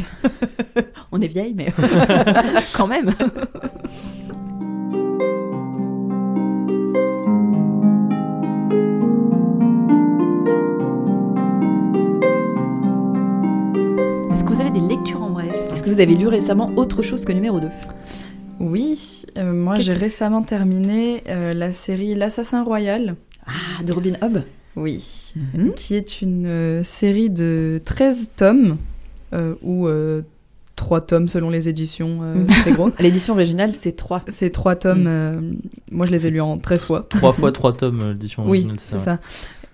on 1.12 1.20
est 1.20 1.28
vieilles, 1.28 1.54
mais... 1.54 1.72
Quand 2.72 2.86
même. 2.86 3.14
Vous 14.56 14.62
avez 14.62 14.70
des 14.70 14.80
lectures 14.80 15.22
en 15.22 15.30
bref? 15.30 15.54
Est-ce 15.72 15.82
que 15.82 15.90
vous 15.90 16.00
avez 16.00 16.14
lu 16.14 16.28
récemment 16.28 16.72
autre 16.76 17.02
chose 17.02 17.24
que 17.24 17.32
numéro 17.32 17.60
2 17.60 17.68
Oui, 18.60 19.24
euh, 19.36 19.52
moi 19.52 19.76
j'ai 19.76 19.92
récemment 19.92 20.42
terminé 20.42 21.22
euh, 21.28 21.52
la 21.52 21.72
série 21.72 22.14
L'Assassin 22.14 22.62
Royal. 22.64 23.16
Ah, 23.46 23.82
de 23.84 23.92
Robin 23.92 24.14
Hobb? 24.22 24.42
Oui. 24.74 25.32
Mhm. 25.54 25.72
Qui 25.74 25.94
est 25.94 26.22
une 26.22 26.46
euh, 26.46 26.82
série 26.82 27.28
de 27.30 27.80
13 27.84 28.30
tomes, 28.36 28.76
euh, 29.34 29.54
ou 29.62 29.88
3 30.76 31.00
tomes 31.02 31.28
selon 31.28 31.48
les 31.50 31.68
éditions, 31.68 32.20
euh, 32.22 32.34
Mhm. 32.36 32.46
très 32.46 32.72
gros. 32.72 32.90
L'édition 33.00 33.34
originale, 33.34 33.72
c'est 33.72 33.92
3. 33.92 34.22
Ces 34.28 34.50
3 34.50 34.76
tomes, 34.76 35.02
Mm. 35.04 35.06
euh, 35.06 35.40
moi 35.92 36.06
je 36.06 36.12
les 36.12 36.26
ai 36.26 36.30
lus 36.30 36.40
en 36.40 36.58
13 36.58 36.84
fois. 36.84 37.06
3 37.08 37.32
fois 37.32 37.52
3 37.52 37.74
tomes, 37.74 38.00
euh, 38.00 38.12
l'édition 38.12 38.42
Oui, 38.44 38.48
originale, 38.58 38.76
c'est 38.78 38.96
ouais. 38.96 39.02
ça. 39.02 39.18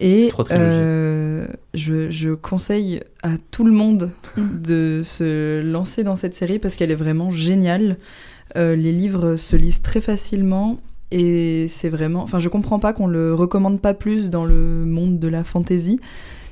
Et 0.03 0.32
euh, 0.50 1.46
je, 1.74 2.11
je 2.11 2.30
conseille 2.30 3.00
à 3.22 3.30
tout 3.53 3.64
le 3.64 3.70
monde 3.70 4.11
de 4.36 5.03
se 5.05 5.62
lancer 5.62 6.03
dans 6.03 6.16
cette 6.16 6.34
série 6.34 6.59
parce 6.59 6.74
qu'elle 6.74 6.90
est 6.90 6.96
vraiment 6.96 7.30
géniale. 7.30 7.96
Euh, 8.57 8.74
les 8.74 8.92
livres 8.92 9.36
se 9.36 9.55
lisent 9.55 9.80
très 9.80 10.00
facilement 10.00 10.80
et 11.12 11.68
c'est 11.68 11.88
vraiment. 11.88 12.22
Enfin, 12.24 12.40
je 12.40 12.48
comprends 12.48 12.80
pas 12.80 12.92
qu'on 12.92 13.07
le 13.07 13.32
recommande 13.32 13.80
pas 13.80 13.94
plus 13.94 14.28
dans 14.28 14.44
le 14.44 14.84
monde 14.84 15.20
de 15.20 15.28
la 15.28 15.44
fantasy. 15.44 16.00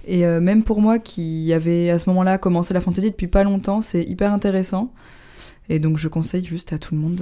Et 0.07 0.25
euh, 0.25 0.41
même 0.41 0.63
pour 0.63 0.81
moi 0.81 1.01
qui 1.01 1.53
avait 1.53 1.91
à 1.91 1.99
ce 1.99 2.09
moment-là 2.11 2.39
commencé 2.39 2.73
la 2.73 2.81
fantasy 2.81 3.11
depuis 3.11 3.27
pas 3.27 3.43
longtemps, 3.43 3.81
c'est 3.81 4.05
hyper 4.05 4.33
intéressant. 4.33 4.93
Et 5.69 5.81
donc 5.81 5.99
je 5.99 6.07
conseille 6.07 6.45
juste 6.45 6.73
à 6.73 6.79
tout 6.79 6.95
le 6.95 7.01
monde 7.01 7.21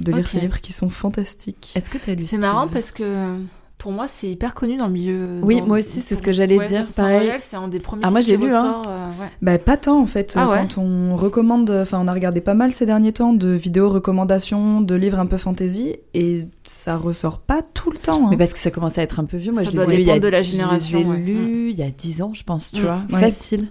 de 0.00 0.12
lire 0.12 0.28
ces 0.28 0.40
livres 0.40 0.60
qui 0.60 0.72
sont 0.72 0.88
fantastiques. 0.88 1.72
Est-ce 1.76 1.88
que 1.88 1.98
tu 1.98 2.10
as 2.10 2.14
lu 2.14 2.24
C'est 2.26 2.38
marrant 2.38 2.68
parce 2.68 2.90
que 2.90 3.38
pour 3.78 3.92
moi, 3.92 4.06
c'est 4.18 4.28
hyper 4.28 4.54
connu 4.54 4.76
dans 4.76 4.86
le 4.88 4.92
milieu. 4.92 5.40
Oui, 5.42 5.60
dans- 5.60 5.66
moi 5.68 5.78
aussi, 5.78 6.00
c'est 6.00 6.16
ce 6.16 6.22
que 6.22 6.32
j'allais 6.32 6.56
ouais, 6.58 6.66
dire, 6.66 6.84
pareil. 6.96 7.30
C'est 7.38 7.56
un 7.56 7.68
des 7.68 7.78
premiers 7.78 8.02
Ah, 8.04 8.10
moi, 8.10 8.20
j'ai 8.20 8.36
qui 8.36 8.42
lu, 8.44 8.52
hein. 8.52 8.62
ressort, 8.62 8.82
euh, 8.88 9.06
ouais. 9.22 9.28
Bah 9.40 9.58
pas 9.58 9.76
tant 9.76 10.00
en 10.00 10.06
fait. 10.06 10.34
Ah 10.36 10.48
ouais 10.48 10.58
Quand 10.58 10.78
on 10.78 11.14
recommande, 11.16 11.70
enfin 11.70 12.00
on 12.02 12.08
a 12.08 12.12
regardé 12.12 12.40
pas 12.40 12.54
mal 12.54 12.72
ces 12.72 12.86
derniers 12.86 13.12
temps 13.12 13.32
de 13.32 13.48
vidéos 13.50 13.88
recommandations 13.88 14.80
de 14.80 14.94
livres 14.96 15.20
un 15.20 15.26
peu 15.26 15.36
fantasy 15.36 15.96
et 16.12 16.46
ça 16.64 16.96
ressort 16.96 17.38
pas 17.38 17.62
tout 17.62 17.90
le 17.92 17.98
temps. 17.98 18.26
hein. 18.26 18.28
Mais 18.30 18.36
parce 18.36 18.52
que 18.52 18.58
ça 18.58 18.70
commence 18.72 18.98
à 18.98 19.02
être 19.02 19.20
un 19.20 19.24
peu 19.24 19.36
vieux. 19.36 19.52
Moi, 19.52 19.62
Ça 19.64 19.70
je 19.70 19.76
doit 19.76 19.86
les 19.86 19.92
ai 19.94 19.96
lus 19.98 20.02
il 20.02 20.06
y 20.06 20.10
a, 20.10 20.14
dépendre 20.14 20.24
de 20.26 20.28
la 20.36 20.42
je 20.42 20.50
les 20.50 20.54
ai 20.56 20.58
génération, 20.60 21.12
lus 21.12 21.70
il 21.70 21.78
y 21.78 21.82
a 21.82 21.90
10 21.90 22.20
ans, 22.22 22.32
je 22.34 22.42
pense, 22.42 22.72
tu 22.72 22.80
Mm. 22.80 22.84
vois. 22.84 23.00
Ouais. 23.12 23.20
Facile. 23.20 23.68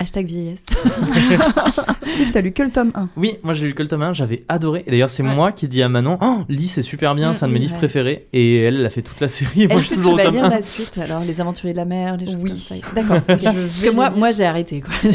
Hashtag 0.00 0.26
vieillesse. 0.26 0.64
Steve, 2.14 2.30
t'as 2.32 2.40
lu 2.40 2.52
que 2.52 2.62
le 2.62 2.70
tome 2.70 2.92
1. 2.94 3.08
Oui, 3.16 3.36
moi 3.42 3.52
j'ai 3.54 3.66
lu 3.66 3.74
que 3.74 3.82
le 3.82 3.88
tome 3.88 4.02
1, 4.02 4.12
j'avais 4.12 4.44
adoré. 4.48 4.84
Et 4.86 4.90
d'ailleurs, 4.90 5.10
c'est 5.10 5.22
Ouais. 5.22 5.34
moi 5.34 5.50
qui 5.52 5.66
dis 5.68 5.82
à 5.82 5.88
Manon 5.88 6.18
Oh, 6.22 6.38
lis, 6.48 6.68
c'est 6.68 6.82
super 6.82 7.14
bien, 7.14 7.30
Mm, 7.30 7.34
c'est 7.34 7.44
un 7.44 7.48
de 7.48 7.52
mes 7.52 7.58
livres 7.58 7.72
ouais. 7.72 7.78
préférés. 7.78 8.28
Et 8.32 8.62
elle, 8.62 8.76
elle 8.80 8.86
a 8.86 8.90
fait 8.90 9.02
toute 9.02 9.20
la 9.20 9.26
série. 9.28 9.62
Et 9.62 9.66
moi, 9.66 9.78
je 9.80 9.86
suis 9.86 9.96
toujours 9.96 10.14
tu 10.16 10.20
au 10.20 10.24
vas 10.24 10.24
tome 10.24 10.34
lire 10.34 10.44
1. 10.44 10.48
la 10.50 10.62
suite 10.62 10.98
Alors, 10.98 11.24
les 11.24 11.40
aventuriers 11.40 11.72
de 11.74 11.78
la 11.78 11.84
mer, 11.84 12.16
les 12.16 12.26
choses 12.26 12.42
Oui. 12.44 12.50
comme 12.50 12.58
ça. 12.58 12.74
D'accord. 12.94 13.20
Parce 13.26 13.82
que 13.82 13.90
moi, 13.90 14.10
moi 14.10 14.30
j'ai 14.30 14.44
arrêté. 14.44 14.80
Quoi. 14.80 14.94
moi, 15.02 15.12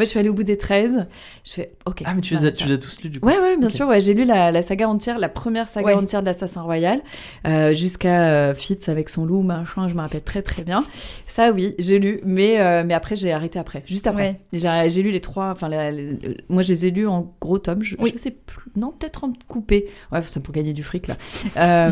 je 0.00 0.04
suis 0.04 0.18
allée 0.18 0.28
au 0.30 0.34
bout 0.34 0.42
des 0.42 0.56
13. 0.58 1.06
Je 1.44 1.52
fais 1.52 1.72
OK. 1.84 2.02
Ah, 2.06 2.14
mais 2.14 2.20
tu 2.22 2.34
les, 2.34 2.46
as, 2.46 2.52
tu 2.52 2.66
les 2.66 2.74
as 2.74 2.78
tous 2.78 3.00
lus 3.02 3.10
du 3.10 3.20
coup 3.20 3.26
Ouais, 3.26 3.38
ouais, 3.38 3.56
bien 3.58 3.68
sûr. 3.68 3.86
Ouais, 3.86 4.00
j'ai 4.00 4.14
lu 4.14 4.24
la, 4.24 4.50
la 4.50 4.62
saga 4.62 4.88
entière, 4.88 5.18
la 5.18 5.28
première 5.28 5.68
saga 5.68 5.86
Ouais. 5.86 5.94
entière 5.94 6.22
de 6.22 6.26
l'Assassin 6.26 6.62
Royal, 6.62 7.00
euh, 7.46 7.74
jusqu'à 7.74 8.24
euh, 8.24 8.54
Fitz 8.54 8.88
avec 8.88 9.08
son 9.10 9.24
loup, 9.26 9.42
machin. 9.42 9.86
Je 9.88 9.94
me 9.94 10.00
rappelle 10.00 10.22
très 10.22 10.40
très 10.42 10.62
bien. 10.64 10.82
Ça, 11.26 11.52
oui, 11.52 11.74
j'ai 11.78 11.98
lu, 11.98 12.20
mais 12.24 12.58
euh, 12.60 12.84
mais 12.86 12.94
après 12.94 13.16
j'ai 13.16 13.32
arrêté 13.32 13.58
après, 13.58 13.82
juste 13.86 14.06
après. 14.06 14.13
J'ai 14.52 14.68
j'ai 14.88 15.02
lu 15.02 15.10
les 15.10 15.20
trois. 15.20 15.50
Enfin, 15.50 15.68
la- 15.68 15.90
la- 15.92 16.12
moi, 16.48 16.62
je 16.62 16.68
les 16.72 16.86
ai 16.86 16.90
lus 16.90 17.06
en 17.06 17.32
gros 17.40 17.58
tomes. 17.58 17.82
Je, 17.82 17.96
Oui. 17.98 18.12
je 18.14 18.18
sais 18.20 18.30
plus. 18.30 18.70
Non, 18.76 18.92
peut-être 18.98 19.24
en 19.24 19.32
coupé. 19.48 19.86
Ouais, 20.12 20.20
c'est 20.26 20.42
pour 20.42 20.52
gagner 20.54 20.72
du 20.72 20.82
fric 20.82 21.06
là. 21.06 21.16
Euh, 21.56 21.90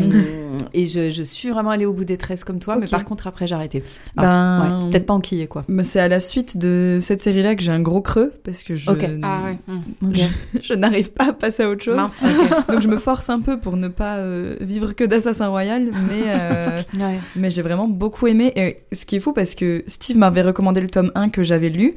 et 0.74 0.86
je, 0.86 1.08
je 1.10 1.22
suis 1.22 1.50
vraiment 1.50 1.70
allée 1.70 1.86
au 1.86 1.92
bout 1.92 2.04
des 2.04 2.16
13 2.18 2.44
comme 2.44 2.58
toi, 2.58 2.76
mais 2.76 2.86
par 2.86 3.04
contre, 3.04 3.26
après, 3.26 3.46
j'ai 3.46 3.54
arrêté. 3.54 3.82
Ah, 4.16 4.22
Ben, 4.22 4.84
ouais, 4.84 4.90
peut-être 4.90 5.06
pas 5.06 5.14
enquillé 5.14 5.46
quoi. 5.46 5.64
Mais 5.68 5.84
c'est 5.84 6.00
à 6.00 6.08
la 6.08 6.20
suite 6.20 6.56
de 6.58 6.98
cette 7.00 7.20
série-là 7.20 7.54
que 7.54 7.62
j'ai 7.62 7.72
un 7.72 7.80
gros 7.80 8.00
creux 8.02 8.32
parce 8.44 8.62
que 8.62 8.76
je. 8.76 8.90
Ah 9.22 9.42
ouais. 9.44 9.58
hmm. 9.68 10.08
Ok. 10.08 10.20
je 10.62 10.74
n'arrive 10.74 11.12
pas 11.12 11.28
à 11.28 11.32
passer 11.32 11.62
à 11.62 11.70
autre 11.70 11.82
chose. 11.84 11.96
Mince. 11.96 12.12
Donc 12.68 12.80
je 12.82 12.88
me 12.88 12.98
force 12.98 13.30
un 13.30 13.40
peu 13.40 13.58
pour 13.58 13.76
ne 13.76 13.88
pas 13.88 14.16
euh, 14.16 14.56
vivre 14.60 14.92
que 14.94 15.04
d'Assassin 15.04 15.48
Royal, 15.48 15.84
mais, 15.84 16.22
euh, 16.26 16.82
Ouais. 16.98 17.18
mais 17.36 17.50
j'ai 17.50 17.62
vraiment 17.62 17.88
beaucoup 17.88 18.26
aimé. 18.26 18.52
Et 18.56 18.78
ce 18.94 19.06
qui 19.06 19.16
est 19.16 19.20
fou 19.20 19.32
parce 19.32 19.54
que 19.54 19.84
Steve 19.86 20.16
m'avait 20.18 20.42
recommandé 20.42 20.80
le 20.80 20.88
tome 20.88 21.10
1 21.14 21.28
que 21.30 21.42
j'avais 21.42 21.68
lu 21.70 21.94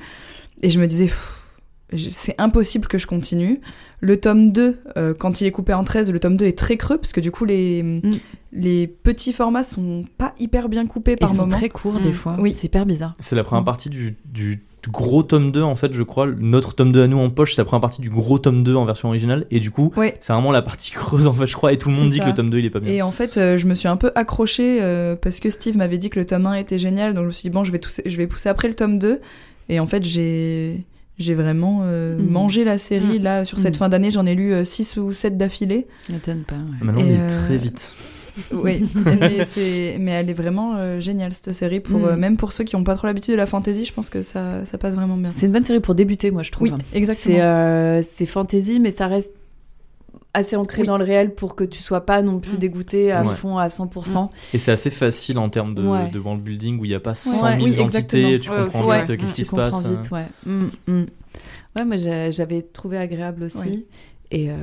et 0.66 0.70
je 0.70 0.80
me 0.80 0.88
disais 0.88 1.10
c'est 2.10 2.36
impossible 2.40 2.88
que 2.88 2.98
je 2.98 3.06
continue. 3.08 3.62
Le 4.02 4.20
tome 4.20 4.52
2, 4.52 4.80
euh, 4.98 5.14
quand 5.14 5.40
il 5.40 5.46
est 5.48 5.52
coupé 5.52 5.72
en 5.74 5.84
13, 5.84 6.12
le 6.12 6.20
tome 6.20 6.36
2 6.36 6.46
est 6.46 6.58
très 6.58 6.78
creux 6.78 6.98
parce 6.98 7.14
que 7.14 7.22
du 7.22 7.32
coup 7.32 7.46
les, 7.46 8.02
les 8.52 8.88
petits 8.88 9.34
formats 9.34 9.64
sont 9.64 10.04
pas 10.18 10.34
hyper 10.40 10.68
bien 10.68 10.88
coupés 10.88 11.12
Ils 11.14 11.18
par 11.20 11.30
sont 11.30 11.44
moment. 11.46 11.50
très 11.56 11.70
courts 11.70 12.00
des 12.02 12.10
Mm. 12.10 12.14
fois. 12.14 12.38
Oui. 12.40 12.52
C'est 12.52 12.68
hyper 12.68 12.86
bizarre. 12.88 13.14
C'est 13.20 13.36
la 13.36 13.44
première 13.44 13.62
Mm. 13.62 13.66
partie 13.66 13.90
du, 13.90 14.18
du, 14.26 14.64
gros 14.92 15.24
tome 15.24 15.52
2, 15.52 15.62
en 15.64 15.76
fait, 15.76 15.94
je 15.94 16.04
crois. 16.04 16.28
Notre 16.28 16.74
tome 16.76 16.92
2 16.92 17.04
à 17.04 17.08
nous 17.08 17.18
en 17.20 17.30
poche, 17.30 17.56
c'est 17.56 17.62
la 17.62 17.66
première 17.66 17.82
partie 17.82 18.02
du 18.02 18.10
gros 18.10 18.38
tome 18.40 18.64
2 18.64 18.76
en 18.76 18.86
version 18.86 19.08
originale. 19.10 19.46
Et 19.52 19.60
du 19.60 19.70
coup, 19.72 19.92
Ouais. 19.96 20.16
c'est 20.20 20.34
vraiment 20.34 20.52
la 20.52 20.62
partie 20.64 20.92
creuse, 20.92 21.26
en 21.28 21.34
fait, 21.34 21.48
je 21.48 21.54
crois. 21.56 21.72
Et 21.74 21.78
tout 21.78 21.90
le 21.90 21.96
monde 21.96 22.08
dit 22.10 22.18
ça. 22.18 22.24
que 22.24 22.30
le 22.30 22.36
tome 22.36 22.50
2, 22.50 22.60
il 22.60 22.66
est 22.66 22.70
pas 22.72 22.80
bien. 22.80 22.92
Et 22.94 23.02
en 23.04 23.12
fait, 23.12 23.38
euh, 23.38 23.58
je 23.58 23.66
me 23.68 23.74
suis 23.76 23.88
un 23.88 23.96
peu 23.98 24.12
accrochée 24.16 24.80
euh, 24.82 25.16
parce 25.16 25.40
que 25.40 25.50
Steve 25.52 25.78
m'avait 25.78 25.98
dit 26.00 26.10
que 26.10 26.20
le 26.20 26.26
tome 26.26 26.46
1 26.48 26.56
était 26.56 26.78
génial, 26.80 27.14
donc 27.14 27.24
je 27.24 27.28
me 27.28 27.32
suis 27.32 27.44
dit, 27.44 27.50
bon, 27.52 27.64
je 27.64 27.72
vais, 27.72 27.80
tousser- 27.80 28.04
je 28.06 28.18
vais 28.18 28.28
pousser 28.28 28.50
après 28.50 28.68
le 28.68 28.76
tome 28.76 29.00
2. 29.00 29.22
Et 29.70 29.80
en 29.80 29.86
fait, 29.86 30.04
j'ai 30.04 30.84
j'ai 31.18 31.34
vraiment 31.34 31.82
euh, 31.84 32.18
Mm. 32.18 32.28
mangé 32.30 32.64
la 32.66 32.78
série. 32.78 33.20
Mm. 33.20 33.24
Là, 33.24 33.46
sur 33.46 33.58
cette 33.60 33.76
Mm. 33.76 33.80
fin 33.80 33.90
d'année, 33.90 34.12
j'en 34.12 34.26
ai 34.26 34.36
lu 34.36 34.54
6 34.66 34.98
ou 34.98 35.14
7 35.14 35.38
d'affilée. 35.38 35.88
M'étonne 36.12 36.44
pas. 36.44 36.56
ouais. 36.56 36.62
Maintenant, 36.86 37.06
est 37.06 37.20
euh, 37.20 37.46
très 37.46 37.58
vite. 37.58 37.94
Oui, 38.52 38.84
mais, 39.06 39.46
c'est- 39.46 39.96
mais 39.98 40.12
elle 40.12 40.30
est 40.30 40.34
vraiment 40.34 40.74
euh, 40.76 41.00
géniale, 41.00 41.32
cette 41.34 41.54
série. 41.54 41.80
Pour, 41.80 42.00
Mm. 42.02 42.06
euh, 42.06 42.16
même 42.18 42.36
pour 42.36 42.52
ceux 42.52 42.66
qui 42.66 42.76
n'ont 42.76 42.84
pas 42.84 42.96
trop 42.96 43.08
l'habitude 43.08 43.32
de 43.34 43.38
la 43.38 43.46
fantasy, 43.46 43.86
je 43.86 43.94
pense 43.94 44.10
que 44.10 44.24
ça, 44.24 44.66
ça 44.66 44.78
passe 44.78 44.94
vraiment 44.94 45.16
bien. 45.16 45.32
C'est 45.32 45.46
une 45.46 45.54
bonne 45.54 45.64
série 45.64 45.80
pour 45.80 45.96
débuter, 45.96 46.32
moi, 46.32 46.44
je 46.44 46.52
trouve. 46.52 46.68
Oui, 46.74 46.78
exactement. 46.94 47.36
C'est 47.38 47.42
euh, 47.42 48.02
c'est 48.04 48.26
fantasy, 48.26 48.82
mais 48.82 48.92
ça 48.92 49.08
reste 49.08 49.32
assez 50.36 50.56
ancré 50.56 50.82
Oui. 50.82 50.88
dans 50.88 50.98
le 50.98 51.04
réel 51.04 51.34
pour 51.34 51.56
que 51.56 51.64
tu 51.64 51.82
sois 51.82 52.06
pas 52.06 52.22
non 52.22 52.40
plus 52.40 52.54
Mm. 52.56 52.60
dégoûté 52.60 53.12
à 53.12 53.24
Ouais. 53.24 53.34
fond 53.34 53.58
à 53.58 53.68
100%. 53.70 54.30
Et 54.54 54.60
c'est 54.60 54.72
assez 54.72 54.92
facile 54.92 55.38
en 55.40 55.50
termes 55.50 55.74
de, 55.76 55.82
Ouais. 55.88 56.10
de 56.10 56.20
world 56.20 56.44
building 56.44 56.80
où 56.80 56.86
il 56.86 56.90
n'y 56.90 56.96
a 56.96 57.00
pas 57.00 57.14
100 57.14 57.44
Ouais, 57.44 57.56
000 57.56 57.64
oui, 57.66 57.80
entités. 57.82 58.40
Tu 58.40 58.50
comprends 58.50 58.80
vite 58.82 59.10
ouais. 59.10 59.18
qu'est-ce 59.18 59.34
qui 59.34 59.46
se 59.46 59.56
passe. 59.56 59.84
vite, 59.86 60.12
ouais. 60.12 60.26
Mm, 60.46 60.66
mm. 60.88 61.06
Ouais, 61.78 61.86
moi 61.86 61.98
j'ai- 61.98 62.32
j'avais 62.32 62.62
trouvé 62.62 62.98
agréable 62.98 63.44
aussi. 63.44 63.68
Ouais. 63.68 63.86
Et 64.32 64.50
euh, 64.52 64.56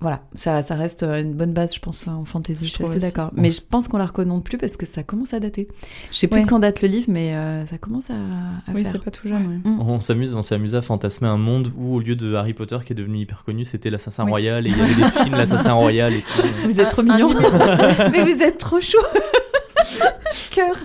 voilà, 0.00 0.22
ça, 0.34 0.62
ça 0.62 0.74
reste 0.76 1.02
une 1.02 1.34
bonne 1.34 1.52
base, 1.52 1.74
je 1.74 1.80
pense, 1.80 2.08
en 2.08 2.24
fantasy. 2.24 2.66
Je 2.66 2.72
suis 2.72 2.84
assez 2.84 2.98
d'accord. 2.98 3.30
On 3.36 3.40
Mais 3.40 3.48
s- 3.48 3.56
je 3.60 3.66
pense 3.68 3.86
qu'on 3.86 3.98
la 3.98 4.06
recommande 4.06 4.42
plus 4.42 4.56
parce 4.56 4.76
que 4.78 4.86
ça 4.86 5.02
commence 5.02 5.34
à 5.34 5.40
dater. 5.40 5.68
Je 6.10 6.16
sais 6.16 6.26
plus 6.26 6.36
Ouais. 6.38 6.44
de 6.44 6.48
quand 6.48 6.58
date 6.58 6.80
le 6.80 6.88
livre, 6.88 7.06
mais 7.08 7.34
euh, 7.34 7.66
ça 7.66 7.76
commence 7.76 8.08
à, 8.08 8.14
à 8.14 8.72
Oui, 8.74 8.82
faire. 8.82 8.92
c'est 8.92 9.04
pas 9.04 9.10
tout 9.10 9.28
jeune. 9.28 9.46
ouais. 9.64 9.70
Mm. 9.70 9.80
On 9.80 10.00
s'amuse, 10.00 10.32
on 10.34 10.40
s'est 10.42 10.54
amusé 10.54 10.76
à 10.78 10.82
fantasmer 10.82 11.28
un 11.28 11.36
monde 11.36 11.70
où 11.76 11.94
au 11.96 12.00
lieu 12.00 12.16
de 12.16 12.34
Harry 12.34 12.54
Potter 12.54 12.78
qui 12.86 12.94
est 12.94 12.96
devenu 12.96 13.18
hyper 13.18 13.44
connu, 13.44 13.64
c'était 13.66 13.90
l'assassin 13.90 14.24
Oui. 14.24 14.30
royal 14.30 14.66
et 14.66 14.70
il 14.70 14.76
y 14.78 14.80
avait 14.80 14.94
des 14.94 15.02
films 15.22 15.34
l'assassin 15.36 15.74
royal 15.74 16.14
et 16.14 16.22
tout. 16.22 16.42
Vous 16.64 16.80
êtes 16.80 16.88
trop 16.88 17.02
un 17.02 17.04
mignon. 17.04 17.28
mais 18.12 18.22
vous 18.22 18.42
êtes 18.42 18.56
trop 18.58 18.80
chou. 18.80 18.96
Cœur. 20.50 20.76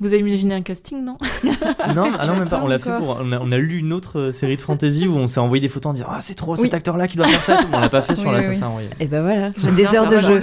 Vous 0.00 0.08
avez 0.08 0.18
imaginé 0.18 0.54
un 0.54 0.62
casting, 0.62 1.02
non 1.02 1.16
Non, 1.94 2.12
ah 2.18 2.26
non, 2.26 2.36
même 2.36 2.48
pas. 2.48 2.60
On 2.62 2.66
l'a 2.66 2.78
fait 2.78 2.96
pour. 2.98 3.16
On 3.20 3.32
a, 3.32 3.38
on 3.40 3.50
a 3.50 3.56
lu 3.58 3.78
une 3.78 3.92
autre 3.92 4.18
euh, 4.18 4.30
série 4.32 4.56
de 4.56 4.62
fantasy 4.62 5.06
où 5.08 5.14
on 5.16 5.26
s'est 5.26 5.40
envoyé 5.40 5.60
des 5.60 5.68
photos 5.68 5.90
en 5.90 5.92
disant 5.94 6.06
Ah, 6.10 6.20
c'est 6.20 6.34
trop 6.34 6.54
cet 6.54 6.64
Oui. 6.64 6.70
acteur-là 6.74 7.08
qui 7.08 7.16
doit 7.16 7.26
faire 7.26 7.42
ça. 7.42 7.60
on 7.72 7.80
l'a 7.80 7.88
pas 7.88 8.02
fait 8.02 8.14
sur 8.14 8.28
Oui, 8.28 8.36
oui, 8.36 8.42
l'assassin 8.46 8.66
royal. 8.68 8.90
Et 9.00 9.06
ben 9.06 9.22
voilà, 9.22 9.52
j'ai 9.56 9.70
des 9.72 9.86
heures 9.96 10.08
de 10.08 10.18
jeu. 10.18 10.40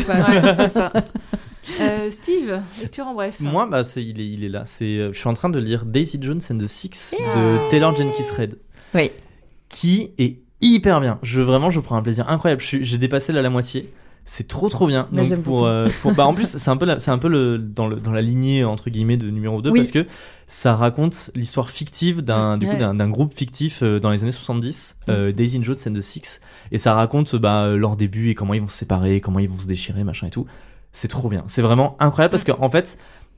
c'est 0.58 0.70
ça. 0.70 0.91
Euh, 1.80 2.12
Steve, 2.12 2.62
lecture 2.82 3.08
en 3.08 3.14
bref. 3.14 3.39
Moi, 3.39 3.66
bah, 3.72 3.86
c'est, 3.86 4.04
il, 4.04 4.20
est, 4.20 4.28
il 4.28 4.43
est 4.43 4.49
là. 4.49 4.64
C'est, 4.66 4.97
euh, 4.97 5.14
je 5.14 5.18
suis 5.20 5.30
en 5.30 5.34
train 5.34 5.47
de 5.47 5.58
lire 5.60 5.86
Daisy 5.86 6.20
Jones 6.22 6.41
and 6.51 6.58
the 6.58 6.68
Six 6.68 7.16
de 7.18 7.70
Taylor 7.70 7.95
Jenkins 7.95 8.34
Reid. 8.38 8.58
Oui. 8.93 9.12
Qui 9.70 10.12
est 10.18 10.39
hyper 10.60 10.99
bien. 10.99 11.20
Je, 11.24 11.41
vraiment, 11.41 11.72
je 11.72 11.80
prends 11.80 11.95
un 11.95 12.01
plaisir 12.01 12.28
incroyable. 12.30 12.62
J'ai 12.62 12.97
dépassé 12.97 13.32
là 13.32 13.41
la 13.41 13.49
moitié. 13.49 13.93
C'est 14.26 14.47
trop 14.47 14.69
trop 14.69 14.88
bien. 14.88 15.07
Mais 15.11 15.28
Donc 15.28 15.43
pour, 15.43 15.65
euh, 15.65 15.88
pour- 16.01 16.13
bah, 16.13 16.26
en 16.26 16.34
plus, 16.34 16.47
c'est 16.57 16.69
un 16.71 16.78
peu, 16.78 16.88
c'est 16.99 17.11
un 17.11 17.17
peu 17.17 17.28
le, 17.28 17.57
dans, 17.57 17.88
le, 17.88 17.97
dans 17.97 18.11
la 18.11 18.21
lignée 18.21 18.63
entre 18.63 18.89
guillemets 18.89 19.17
de 19.17 19.30
numéro 19.30 19.61
2 19.61 19.69
Oui. 19.69 19.80
parce 19.80 19.91
que 19.91 20.05
ça 20.47 20.76
raconte 20.76 21.32
l'histoire 21.36 21.69
fictive 21.69 22.21
d'un, 22.21 22.57
du 22.57 22.65
coup, 22.65 22.74
Ouais. 22.74 22.80
d'un, 22.80 22.93
d'un 22.93 23.09
groupe 23.09 23.34
fictif 23.34 23.84
euh, 23.84 23.99
dans 23.99 24.11
les 24.11 24.21
années 24.24 24.32
70, 24.32 24.97
euh, 25.09 25.32
Daisy 25.32 25.61
Jones 25.61 25.76
and 25.88 25.93
the 25.93 26.01
Six. 26.01 26.39
Et 26.71 26.78
ça 26.78 26.93
raconte 26.93 27.36
bah, 27.36 27.69
leur 27.76 27.95
début 27.97 28.30
et 28.30 28.36
comment 28.36 28.53
ils 28.53 28.61
vont 28.61 28.67
se 28.69 28.78
séparer, 28.78 29.19
comment 29.19 29.39
ils 29.39 29.49
vont 29.49 29.59
se 29.59 29.67
déchirer, 29.67 30.03
machin 30.03 30.28
et 30.28 30.32
tout. 30.32 30.45
C'est 30.93 31.07
trop 31.09 31.28
bien. 31.28 31.43
C'est 31.47 31.61
vraiment 31.61 31.97
incroyable 31.99 32.32
parce 32.32 32.43
qu'en 32.45 32.61
en 32.61 32.69
fait, 32.69 32.97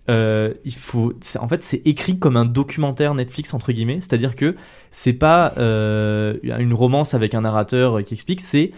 euh, 0.10 0.54
il 0.66 0.74
faut, 0.76 1.14
en 1.40 1.48
fait, 1.48 1.64
c'est 1.64 1.82
écrit 1.86 2.20
comme 2.20 2.38
un 2.38 2.46
documentaire 2.46 3.16
Netflix 3.16 3.54
entre 3.56 3.72
guillemets. 3.72 4.02
C'est-à-dire 4.02 4.36
que 4.36 4.56
c'est 4.92 5.14
pas 5.14 5.54
euh, 5.58 6.38
une 6.44 6.74
romance 6.74 7.14
avec 7.16 7.34
un 7.34 7.42
narrateur 7.42 8.04
qui 8.04 8.14
explique, 8.14 8.42
c'est 8.42 8.72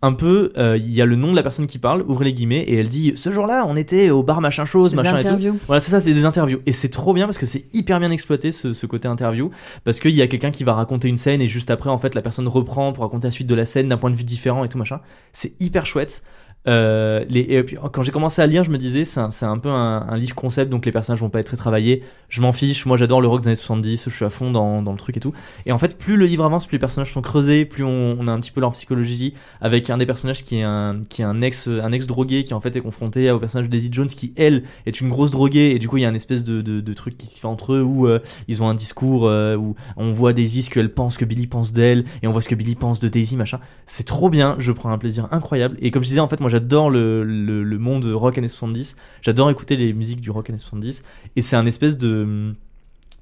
un 0.00 0.12
peu, 0.12 0.52
euh, 0.56 0.76
il 0.76 0.92
y 0.94 1.02
a 1.02 1.06
le 1.06 1.16
nom 1.16 1.32
de 1.32 1.36
la 1.36 1.42
personne 1.42 1.66
qui 1.66 1.78
parle, 1.78 2.02
ouvrez 2.06 2.26
les 2.26 2.32
guillemets, 2.32 2.60
et 2.60 2.76
elle 2.76 2.88
dit 2.88 3.14
ce 3.16 3.32
jour-là, 3.32 3.64
on 3.66 3.74
était 3.74 4.10
au 4.10 4.22
bar 4.22 4.40
machin 4.40 4.64
chose, 4.64 4.92
Des 4.92 4.96
machin 4.96 5.16
et 5.18 5.20
tout. 5.22 5.26
interviews. 5.26 5.56
Voilà, 5.66 5.80
c'est 5.80 5.90
ça, 5.90 6.00
c'est 6.00 6.14
des 6.14 6.24
interviews. 6.24 6.60
Et 6.66 6.72
c'est 6.72 6.88
trop 6.88 7.12
bien 7.14 7.26
parce 7.26 7.38
que 7.38 7.46
c'est 7.46 7.64
hyper 7.72 7.98
bien 7.98 8.10
exploité 8.12 8.52
ce, 8.52 8.74
ce 8.74 8.86
côté 8.86 9.08
interview. 9.08 9.50
Parce 9.82 9.98
qu'il 9.98 10.12
y 10.12 10.22
a 10.22 10.28
quelqu'un 10.28 10.52
qui 10.52 10.62
va 10.62 10.74
raconter 10.74 11.08
une 11.08 11.16
scène 11.16 11.40
et 11.40 11.48
juste 11.48 11.70
après, 11.70 11.90
en 11.90 11.98
fait, 11.98 12.14
la 12.14 12.22
personne 12.22 12.46
reprend 12.46 12.92
pour 12.92 13.02
raconter 13.02 13.26
la 13.26 13.32
suite 13.32 13.48
de 13.48 13.54
la 13.56 13.64
scène 13.64 13.88
d'un 13.88 13.96
point 13.96 14.10
de 14.10 14.16
vue 14.16 14.24
différent 14.24 14.62
et 14.64 14.68
tout 14.68 14.78
machin. 14.78 15.00
C'est 15.32 15.52
hyper 15.60 15.84
chouette. 15.84 16.22
Euh, 16.66 17.24
et 17.30 17.62
puis, 17.62 17.76
quand 17.92 18.02
j'ai 18.02 18.12
commencé 18.12 18.42
à 18.42 18.46
lire, 18.46 18.64
je 18.64 18.70
me 18.70 18.78
disais, 18.78 19.04
c'est 19.04 19.20
un, 19.20 19.58
peu 19.58 19.70
un, 19.70 20.16
livre 20.16 20.34
concept, 20.34 20.70
donc 20.70 20.84
les 20.84 20.92
personnages 20.92 21.20
vont 21.20 21.30
pas 21.30 21.40
être 21.40 21.46
très 21.46 21.56
travaillés. 21.56 22.02
Je 22.28 22.42
m'en 22.42 22.52
fiche, 22.52 22.84
moi 22.84 22.98
j'adore 22.98 23.22
le 23.22 23.28
rock 23.28 23.42
des 23.42 23.48
années 23.48 23.56
70, 23.56 24.04
je 24.08 24.14
suis 24.14 24.24
à 24.24 24.30
fond 24.30 24.50
dans, 24.50 24.80
le 24.80 24.98
truc 24.98 25.16
et 25.16 25.20
tout. 25.20 25.32
Et 25.66 25.72
en 25.72 25.78
fait, 25.78 25.96
plus 25.96 26.16
le 26.16 26.26
livre 26.26 26.44
avance, 26.44 26.66
plus 26.66 26.74
les 26.74 26.80
personnages 26.80 27.12
sont 27.12 27.22
creusés, 27.22 27.64
plus 27.64 27.84
on, 27.84 28.28
a 28.28 28.32
un 28.32 28.40
petit 28.40 28.50
peu 28.50 28.60
leur 28.60 28.72
psychologie, 28.72 29.34
avec 29.60 29.88
un 29.88 29.96
des 29.96 30.06
personnages 30.06 30.44
qui 30.44 30.58
est 30.58 30.62
un, 30.62 31.00
ex, 31.40 31.68
un 31.68 31.92
ex 31.92 32.06
drogué 32.06 32.44
qui 32.44 32.54
en 32.54 32.60
fait 32.60 32.76
est 32.76 32.80
confronté 32.80 33.30
au 33.30 33.38
personnage 33.38 33.68
Daisy 33.68 33.88
Jones 33.90 34.08
qui 34.08 34.32
elle 34.36 34.64
est 34.86 35.00
une 35.00 35.08
grosse 35.08 35.30
droguée 35.30 35.70
et 35.70 35.78
du 35.78 35.88
coup 35.88 35.96
il 35.96 36.02
y 36.02 36.06
a 36.06 36.08
une 36.08 36.16
espèce 36.16 36.44
de 36.44 36.92
truc 36.92 37.16
qui 37.16 37.26
se 37.26 37.40
fait 37.40 37.46
entre 37.46 37.74
eux 37.74 37.82
où 37.82 38.06
euh, 38.06 38.18
ils 38.48 38.62
ont 38.62 38.68
un 38.68 38.74
discours 38.74 39.26
euh, 39.26 39.56
où 39.56 39.74
on 39.96 40.12
voit 40.12 40.32
Daisy 40.32 40.62
ce 40.62 40.70
qu'elle 40.70 40.92
pense 40.92 41.16
que 41.16 41.24
Billy 41.24 41.46
pense 41.46 41.72
d'elle 41.72 42.04
et 42.22 42.26
on 42.26 42.32
voit 42.32 42.42
ce 42.42 42.48
que 42.48 42.54
Billy 42.54 42.74
pense 42.74 43.00
de 43.00 43.08
Daisy 43.08 43.36
machin. 43.36 43.60
C'est 43.86 44.04
trop 44.04 44.28
bien, 44.28 44.56
je 44.58 44.72
prends 44.72 44.90
un 44.90 44.98
plaisir 44.98 45.28
incroyable 45.30 45.76
et 45.80 45.90
comme 45.90 46.02
je 46.02 46.08
disais 46.08 46.20
en 46.20 46.28
fait 46.28 46.40
moi 46.40 46.47
j'adore 46.48 46.90
le, 46.90 47.24
le, 47.24 47.78
monde 47.78 48.04
rock 48.06 48.38
années 48.38 48.48
70, 48.48 48.96
j'adore 49.22 49.50
écouter 49.50 49.76
les 49.76 49.92
musiques 49.92 50.20
du 50.20 50.30
rock 50.30 50.50
années 50.50 50.58
70 50.58 51.02
et 51.36 51.42
c'est 51.42 51.56
un 51.56 51.66
espèce 51.66 51.98
de 51.98 52.54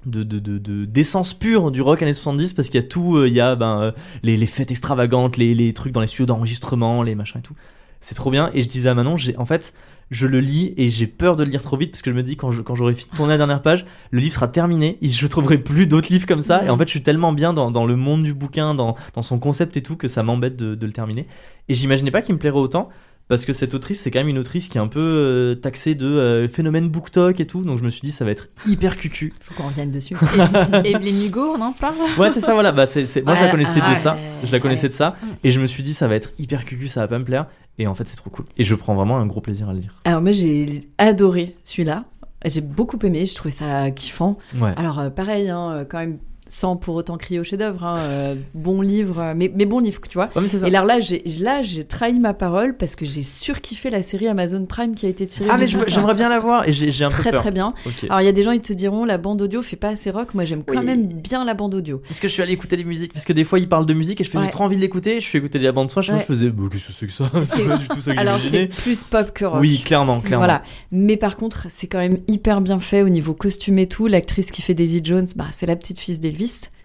de, 0.05 0.23
de, 0.23 0.39
de, 0.39 0.57
de- 0.57 0.85
d'essence 0.85 1.33
pure 1.33 1.71
du 1.71 1.81
rock 1.81 2.01
années 2.01 2.13
70 2.13 2.53
parce 2.53 2.69
qu'il 2.69 2.79
y 2.79 2.83
a 2.83 2.87
tout, 2.87 3.17
euh, 3.17 3.27
il 3.27 3.33
y 3.33 3.41
a 3.41 3.55
ben, 3.55 3.81
euh, 3.81 3.91
les, 4.23 4.37
les 4.37 4.45
fêtes 4.45 4.71
extravagantes, 4.71 5.37
les, 5.37 5.53
les 5.53 5.73
trucs 5.73 5.91
dans 5.91 6.01
les 6.01 6.07
studios 6.07 6.25
d'enregistrement, 6.27 7.03
les 7.03 7.15
machins 7.15 7.39
et 7.39 7.43
tout. 7.43 7.55
C'est 7.99 8.15
trop 8.15 8.31
bien. 8.31 8.49
Et 8.53 8.61
je 8.61 8.69
disais 8.69 8.87
à 8.89 8.93
Manon, 8.93 9.15
en 9.37 9.45
fait, 9.45 9.73
je 10.11 10.27
le 10.27 10.39
lis 10.39 10.73
et 10.77 10.87
j'ai 10.89 11.07
peur 11.07 11.35
de 11.35 11.43
le 11.43 11.49
lire 11.49 11.61
trop 11.61 11.75
vite 11.75 11.91
parce 11.91 12.01
que 12.01 12.11
je 12.11 12.15
me 12.15 12.23
dis 12.23 12.37
quand, 12.37 12.51
je, 12.51 12.61
quand 12.61 12.75
j'aurai 12.75 12.95
tourner 12.95 13.33
la 13.33 13.37
dernière 13.37 13.61
page, 13.61 13.85
le 14.11 14.19
livre 14.19 14.33
sera 14.35 14.47
terminé 14.47 14.97
et 15.01 15.09
je 15.09 15.27
trouverai 15.27 15.57
plus 15.57 15.87
d'autres 15.87 16.13
livres 16.13 16.27
comme 16.27 16.43
ça. 16.43 16.63
Et 16.63 16.69
en 16.69 16.77
fait, 16.77 16.85
je 16.85 16.91
suis 16.91 17.03
tellement 17.03 17.33
bien 17.33 17.51
dans, 17.53 17.71
dans 17.71 17.85
le 17.85 17.95
monde 17.95 18.23
du 18.23 18.33
bouquin, 18.33 18.75
dans, 18.75 18.95
dans 19.15 19.21
son 19.23 19.39
concept 19.39 19.75
et 19.77 19.83
tout, 19.83 19.97
que 19.97 20.07
ça 20.07 20.23
m'embête 20.23 20.55
de, 20.55 20.75
de 20.75 20.85
le 20.85 20.93
terminer. 20.93 21.27
Et 21.69 21.73
j'imaginais 21.73 22.11
pas 22.11 22.21
qu'il 22.21 22.35
me 22.35 22.39
plairait 22.39 22.59
autant. 22.59 22.89
Parce 23.27 23.43
que 23.43 23.51
cette 23.51 23.73
autrice, 23.73 23.99
c'est 23.99 24.11
quand 24.11 24.19
même 24.19 24.29
une 24.29 24.37
autrice 24.37 24.69
qui 24.69 24.77
est 24.77 24.81
un 24.81 24.87
peu 24.87 24.99
euh, 24.99 25.55
taxée 25.55 25.95
de 25.95 26.05
euh, 26.05 26.47
phénomène 26.47 26.87
BookTok 26.87 27.39
et 27.41 27.45
tout, 27.45 27.61
donc 27.61 27.77
je 27.77 27.83
me 27.83 27.89
suis 27.89 28.01
dit 28.01 28.11
ça 28.11 28.23
va 28.23 28.31
être 28.31 28.47
hyper 28.65 28.95
cucu. 28.95 29.33
Faut 29.41 29.53
qu'on 29.53 29.67
revienne 29.67 29.91
dessus. 29.91 30.15
Evelyne 30.85 31.25
Hugo, 31.25 31.55
on 31.57 31.61
en 31.61 31.73
parle? 31.73 31.95
Ouais, 32.17 32.31
c'est 32.31 32.39
ça, 32.39 32.53
voilà. 32.53 32.71
Bah, 32.71 32.85
Moi, 32.95 33.03
je 33.03 33.43
la 33.43 33.51
connaissais 33.51 33.81
ouais, 33.81 33.89
de 33.89 33.95
ça. 33.95 34.17
Je 34.43 34.51
la 34.51 34.59
connaissais 34.59 34.87
de 34.87 34.93
ça. 34.93 35.17
Et 35.43 35.51
je 35.51 35.59
me 35.59 35.65
suis 35.65 35.83
dit, 35.83 35.93
ça 35.93 36.07
va 36.07 36.15
être 36.15 36.31
hyper 36.39 36.63
cucu, 36.63 36.87
ça 36.87 37.01
va 37.01 37.07
pas 37.09 37.19
me 37.19 37.25
plaire. 37.25 37.47
Et 37.79 37.87
en 37.87 37.95
fait, 37.95 38.07
c'est 38.07 38.15
trop 38.15 38.29
cool. 38.29 38.45
Et 38.57 38.63
je 38.63 38.75
prends 38.75 38.95
vraiment 38.95 39.17
un 39.17 39.25
gros 39.25 39.41
plaisir 39.41 39.69
à 39.69 39.73
le 39.73 39.79
lire. 39.79 39.93
Alors 40.05 40.21
moi 40.21 40.31
j'ai 40.31 40.89
adoré 40.97 41.55
celui-là. 41.63 42.05
J'ai 42.45 42.61
beaucoup 42.61 42.97
aimé, 43.03 43.25
je 43.25 43.35
trouvais 43.35 43.51
ça 43.51 43.91
kiffant. 43.91 44.37
Ouais. 44.59 44.71
Alors 44.77 44.99
euh, 44.99 45.09
pareil, 45.09 45.49
hein, 45.49 45.85
quand 45.89 45.99
même 45.99 46.17
sans 46.47 46.75
pour 46.75 46.95
autant 46.95 47.17
crier 47.17 47.39
au 47.39 47.43
chef-d'œuvre. 47.43 47.83
Hein, 47.83 47.97
euh, 47.99 48.35
bon 48.53 48.81
livre, 48.81 49.19
euh, 49.19 49.33
mais, 49.35 49.51
mais 49.55 49.65
bon 49.65 49.79
livre, 49.79 49.99
tu 50.09 50.17
vois. 50.17 50.29
Ouais, 50.35 50.47
ça. 50.47 50.67
Et 50.67 50.75
alors 50.75 50.85
là, 50.85 50.99
j'ai 50.99 51.23
là, 51.39 51.61
j'ai 51.61 51.83
trahi 51.83 52.19
ma 52.19 52.33
parole 52.33 52.75
parce 52.77 52.95
que 52.95 53.05
j'ai 53.05 53.21
surkiffé 53.21 53.89
la 53.89 54.01
série 54.01 54.27
Amazon 54.27 54.65
Prime 54.65 54.95
qui 54.95 55.05
a 55.05 55.09
été 55.09 55.27
tirée. 55.27 55.49
Ah, 55.51 55.57
mais 55.57 55.67
j'aimerais 55.67 56.13
bien 56.15 56.29
la 56.29 56.39
voir 56.39 56.67
et 56.67 56.71
j'ai 56.73 57.03
un 57.03 57.09
peu 57.09 57.15
Très 57.17 57.31
peur. 57.31 57.41
très 57.41 57.51
bien. 57.51 57.73
Alors 58.09 58.21
il 58.21 58.25
y 58.25 58.29
a 58.29 58.31
des 58.31 58.43
gens 58.43 58.51
ils 58.51 58.61
te 58.61 58.73
diront 58.73 59.05
la 59.05 59.17
bande 59.17 59.41
audio 59.41 59.61
fait 59.61 59.75
pas 59.75 59.89
assez 59.89 60.09
rock. 60.11 60.33
Moi 60.33 60.45
j'aime 60.45 60.63
quand 60.65 60.79
Oui. 60.79 60.85
même 60.85 61.07
bien 61.21 61.43
la 61.45 61.53
bande 61.53 61.75
audio. 61.75 62.01
Parce 62.07 62.19
que 62.19 62.27
je 62.27 62.33
suis 62.33 62.41
allé 62.41 62.53
écouter 62.53 62.75
les 62.77 62.83
musiques, 62.83 63.13
parce 63.13 63.25
que 63.25 63.33
des 63.33 63.43
fois 63.43 63.59
ils 63.59 63.67
parlent 63.69 63.85
de 63.85 63.93
musique 63.93 64.21
et 64.21 64.23
je 64.23 64.29
fais 64.29 64.37
Ouais. 64.37 64.49
trop 64.49 64.63
envie 64.63 64.75
de 64.75 64.81
l'écouter, 64.81 65.19
je 65.19 65.27
fais 65.27 65.37
écouter 65.39 65.59
la 65.59 65.71
bande 65.71 65.89
son, 65.91 66.01
je, 66.01 66.11
Ouais. 66.13 66.19
je 66.21 66.25
faisais 66.25 66.49
bah, 66.49 66.63
qu'est-ce 66.71 66.87
que 66.87 66.93
c'est 66.93 67.07
que 67.07 67.11
ça? 67.13 67.29
C'est- 67.45 67.63
pas 67.67 67.77
du 67.77 67.87
tout 67.87 67.99
ça 67.99 68.13
que 68.15 68.19
Alors 68.19 68.39
c'est 68.39 68.67
plus 68.67 69.03
pop 69.03 69.31
que 69.33 69.45
rock. 69.45 69.59
Oui, 69.61 69.81
clairement, 69.83 70.19
clairement. 70.21 70.45
Voilà. 70.45 70.63
Mais 70.91 71.17
par 71.17 71.35
contre, 71.37 71.65
c'est 71.69 71.87
quand 71.87 71.97
même 71.99 72.17
hyper 72.27 72.61
bien 72.61 72.79
fait 72.79 73.01
au 73.01 73.09
niveau 73.09 73.33
costume 73.33 73.79
et 73.79 73.87
tout. 73.87 74.07
L'actrice 74.07 74.51
qui 74.51 74.61
fait 74.61 74.73
Daisy 74.73 75.01
Jones, 75.03 75.27
bah, 75.35 75.45
c'est 75.51 75.65
la 75.65 75.75
petite 75.75 75.99
fille 75.99 76.17
d'Elvis. 76.19 76.36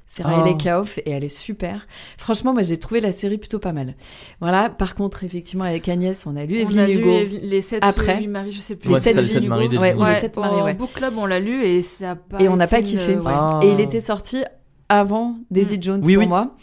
C'est 0.06 0.24
Riley 0.24 0.50
Oh. 0.52 0.56
Kaof 0.58 0.98
et 0.98 1.10
elle 1.10 1.24
est 1.24 1.30
super. 1.30 1.86
Franchement, 2.18 2.52
moi 2.52 2.60
j'ai 2.62 2.76
trouvé 2.76 3.00
la 3.00 3.12
série 3.12 3.38
plutôt 3.38 3.58
pas 3.58 3.72
mal. 3.72 3.94
Voilà. 4.40 4.68
Par 4.68 4.94
contre, 4.94 5.24
effectivement, 5.24 5.64
avec 5.64 5.88
Agnès, 5.88 6.26
on 6.26 6.36
a 6.36 6.44
lu 6.44 6.56
On 6.58 6.60
Evelyne 6.68 6.78
a 6.80 6.86
lu 6.86 6.94
Hugo. 6.98 7.10
Ev- 7.12 7.40
les 7.42 7.62
7 7.62 7.78
Après. 7.82 8.20
Marie, 8.26 8.52
je 8.52 8.60
sais 8.60 8.76
plus. 8.76 8.90
Ouais, 8.90 8.96
Les 8.96 9.00
c'est 9.00 9.12
sept 9.12 9.16
ça, 9.16 9.22
les 9.22 9.28
sept 9.28 9.38
Hugo. 9.38 9.48
maris 9.48 9.64
Ouais, 9.68 9.68
d'Evelyne 9.70 9.96
ou 10.02 10.04
les 10.04 10.10
Hugo. 10.10 10.20
sept 10.20 10.36
au 10.36 10.40
maris, 10.42 10.62
ouais. 10.62 10.74
book 10.74 10.92
club, 10.92 11.14
on 11.16 11.24
l'a 11.24 11.40
lu 11.40 11.64
et 11.64 11.80
ça 11.80 12.10
a 12.10 12.16
pas 12.16 12.40
Et 12.42 12.48
on 12.50 12.56
n'a 12.56 12.66
pas 12.66 12.82
kiffé. 12.82 13.14
ouais. 13.16 13.22
Ah. 13.26 13.60
Et 13.62 13.70
il 13.72 13.80
était 13.80 14.00
sorti 14.00 14.44
avant 14.90 15.36
Daisy 15.50 15.78
Mm. 15.78 15.82
Jones 15.82 16.00
Oui, 16.04 16.14
pour 16.14 16.22
oui. 16.24 16.28
moi. 16.28 16.54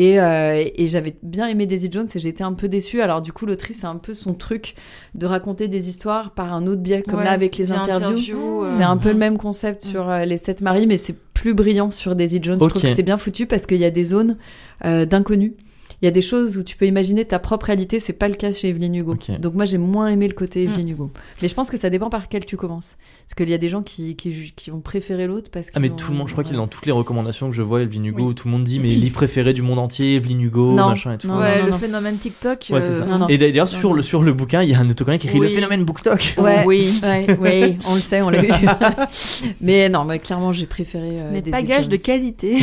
Et, 0.00 0.20
euh, 0.20 0.64
et 0.76 0.86
j'avais 0.86 1.16
bien 1.24 1.48
aimé 1.48 1.66
Daisy 1.66 1.88
Jones 1.90 2.06
et 2.14 2.18
j'étais 2.20 2.44
un 2.44 2.52
peu 2.52 2.68
déçue. 2.68 3.00
Alors 3.00 3.20
du 3.20 3.32
coup, 3.32 3.46
l'autrice, 3.46 3.78
c'est 3.80 3.86
un 3.88 3.96
peu 3.96 4.14
son 4.14 4.32
truc 4.32 4.76
de 5.16 5.26
raconter 5.26 5.66
des 5.66 5.88
histoires 5.88 6.34
par 6.34 6.54
un 6.54 6.68
autre 6.68 6.80
biais, 6.80 7.02
comme 7.02 7.18
Ouais, 7.18 7.24
là 7.24 7.32
avec 7.32 7.56
les 7.56 7.72
interviews. 7.72 8.62
euh, 8.62 8.76
C'est 8.76 8.84
un 8.84 8.96
peu 8.96 9.08
le 9.08 9.16
mm. 9.16 9.18
même 9.18 9.38
concept 9.38 9.82
sur 9.82 10.08
euh, 10.08 10.24
les 10.24 10.38
sept 10.38 10.62
maris, 10.62 10.86
mais 10.86 10.98
c'est 10.98 11.16
plus 11.34 11.52
brillant 11.52 11.90
sur 11.90 12.14
Daisy 12.14 12.38
Jones. 12.40 12.60
Je 12.62 12.68
trouve 12.68 12.80
que 12.80 12.86
c'est 12.86 13.02
bien 13.02 13.16
foutu 13.16 13.46
parce 13.46 13.66
qu'il 13.66 13.78
y 13.78 13.84
a 13.84 13.90
des 13.90 14.04
zones 14.04 14.36
euh, 14.84 15.04
d'inconnus. 15.04 15.54
Il 16.00 16.04
y 16.04 16.08
a 16.08 16.12
des 16.12 16.22
choses 16.22 16.56
où 16.58 16.62
tu 16.62 16.76
peux 16.76 16.86
imaginer 16.86 17.24
ta 17.24 17.38
propre 17.38 17.66
réalité, 17.66 17.98
c'est 17.98 18.12
pas 18.12 18.28
le 18.28 18.34
cas 18.34 18.52
chez 18.52 18.68
Evelyne 18.68 18.94
Hugo. 18.94 19.16
Donc 19.40 19.54
moi 19.54 19.64
j'ai 19.64 19.78
moins 19.78 20.06
aimé 20.08 20.28
le 20.28 20.34
côté 20.34 20.66
Mm. 20.66 20.70
Evelyne 20.70 20.88
Hugo. 20.90 21.10
Mais 21.42 21.48
je 21.48 21.54
pense 21.54 21.70
que 21.70 21.76
ça 21.76 21.90
dépend 21.90 22.08
par 22.10 22.28
quel 22.28 22.44
tu 22.46 22.56
commences. 22.56 22.96
Parce 23.26 23.34
qu'il 23.36 23.48
y 23.50 23.54
a 23.54 23.58
des 23.58 23.68
gens 23.68 23.82
qui, 23.82 24.14
qui, 24.16 24.52
qui 24.54 24.70
vont 24.70 24.80
préférer 24.80 25.26
l'autre 25.26 25.50
parce 25.52 25.70
que. 25.70 25.72
Ah 25.76 25.80
mais 25.80 25.90
tout 25.90 26.12
le 26.12 26.18
monde, 26.18 26.28
je 26.28 26.32
crois 26.32 26.44
qu'il 26.44 26.54
est 26.54 26.58
dans 26.58 26.68
toutes 26.68 26.86
les 26.86 26.92
recommandations 26.92 27.50
que 27.50 27.56
je 27.56 27.62
vois, 27.62 27.82
Evelyne 27.82 28.06
Hugo, 28.06 28.28
Oui. 28.28 28.34
tout 28.34 28.46
le 28.48 28.52
monde 28.52 28.64
dit 28.64 28.78
mais 28.78 28.88
livre 28.88 29.14
préféré 29.14 29.52
du 29.52 29.62
monde 29.62 29.78
entier, 29.80 30.14
Evelyne 30.16 30.40
Hugo, 30.42 30.72
Non. 30.72 30.88
machin 30.90 31.14
et 31.14 31.18
tout. 31.18 31.26
Non, 31.28 31.38
Ouais, 31.38 31.58
non, 31.60 31.64
le 31.66 31.70
non. 31.72 31.78
phénomène 31.78 32.16
TikTok. 32.18 32.66
Ouais, 32.70 32.80
c'est 32.80 32.90
euh, 32.90 32.98
ça. 33.00 33.04
non, 33.04 33.18
non. 33.18 33.28
Et 33.28 33.36
d'ailleurs 33.38 33.66
sur 33.68 33.92
le 33.94 34.02
sur 34.02 34.22
le 34.22 34.32
bouquin, 34.32 34.62
il 34.62 34.70
y 34.70 34.74
a 34.74 34.78
un 34.78 34.88
autocollant 34.88 35.18
qui 35.18 35.26
écrit 35.26 35.40
le 35.40 35.48
phénomène 35.48 35.84
BookTok. 35.84 36.34
Ouais, 36.38 36.64
Oui. 36.66 37.00
ouais, 37.02 37.26
oui, 37.40 37.78
on 37.88 37.94
le 37.96 38.00
sait, 38.00 38.22
on 38.22 38.30
l'a 38.30 38.40
vu. 38.42 38.48
mais 39.60 39.88
non, 39.88 40.04
mais 40.04 40.18
clairement, 40.18 40.52
j'ai 40.52 40.66
préféré. 40.66 41.16
Ce 41.16 41.20
euh, 41.22 41.30
n'est 41.32 41.40
Daisy 41.42 41.50
pas 41.50 41.62
gage 41.62 41.88
de 41.88 41.96
qualité. 41.96 42.58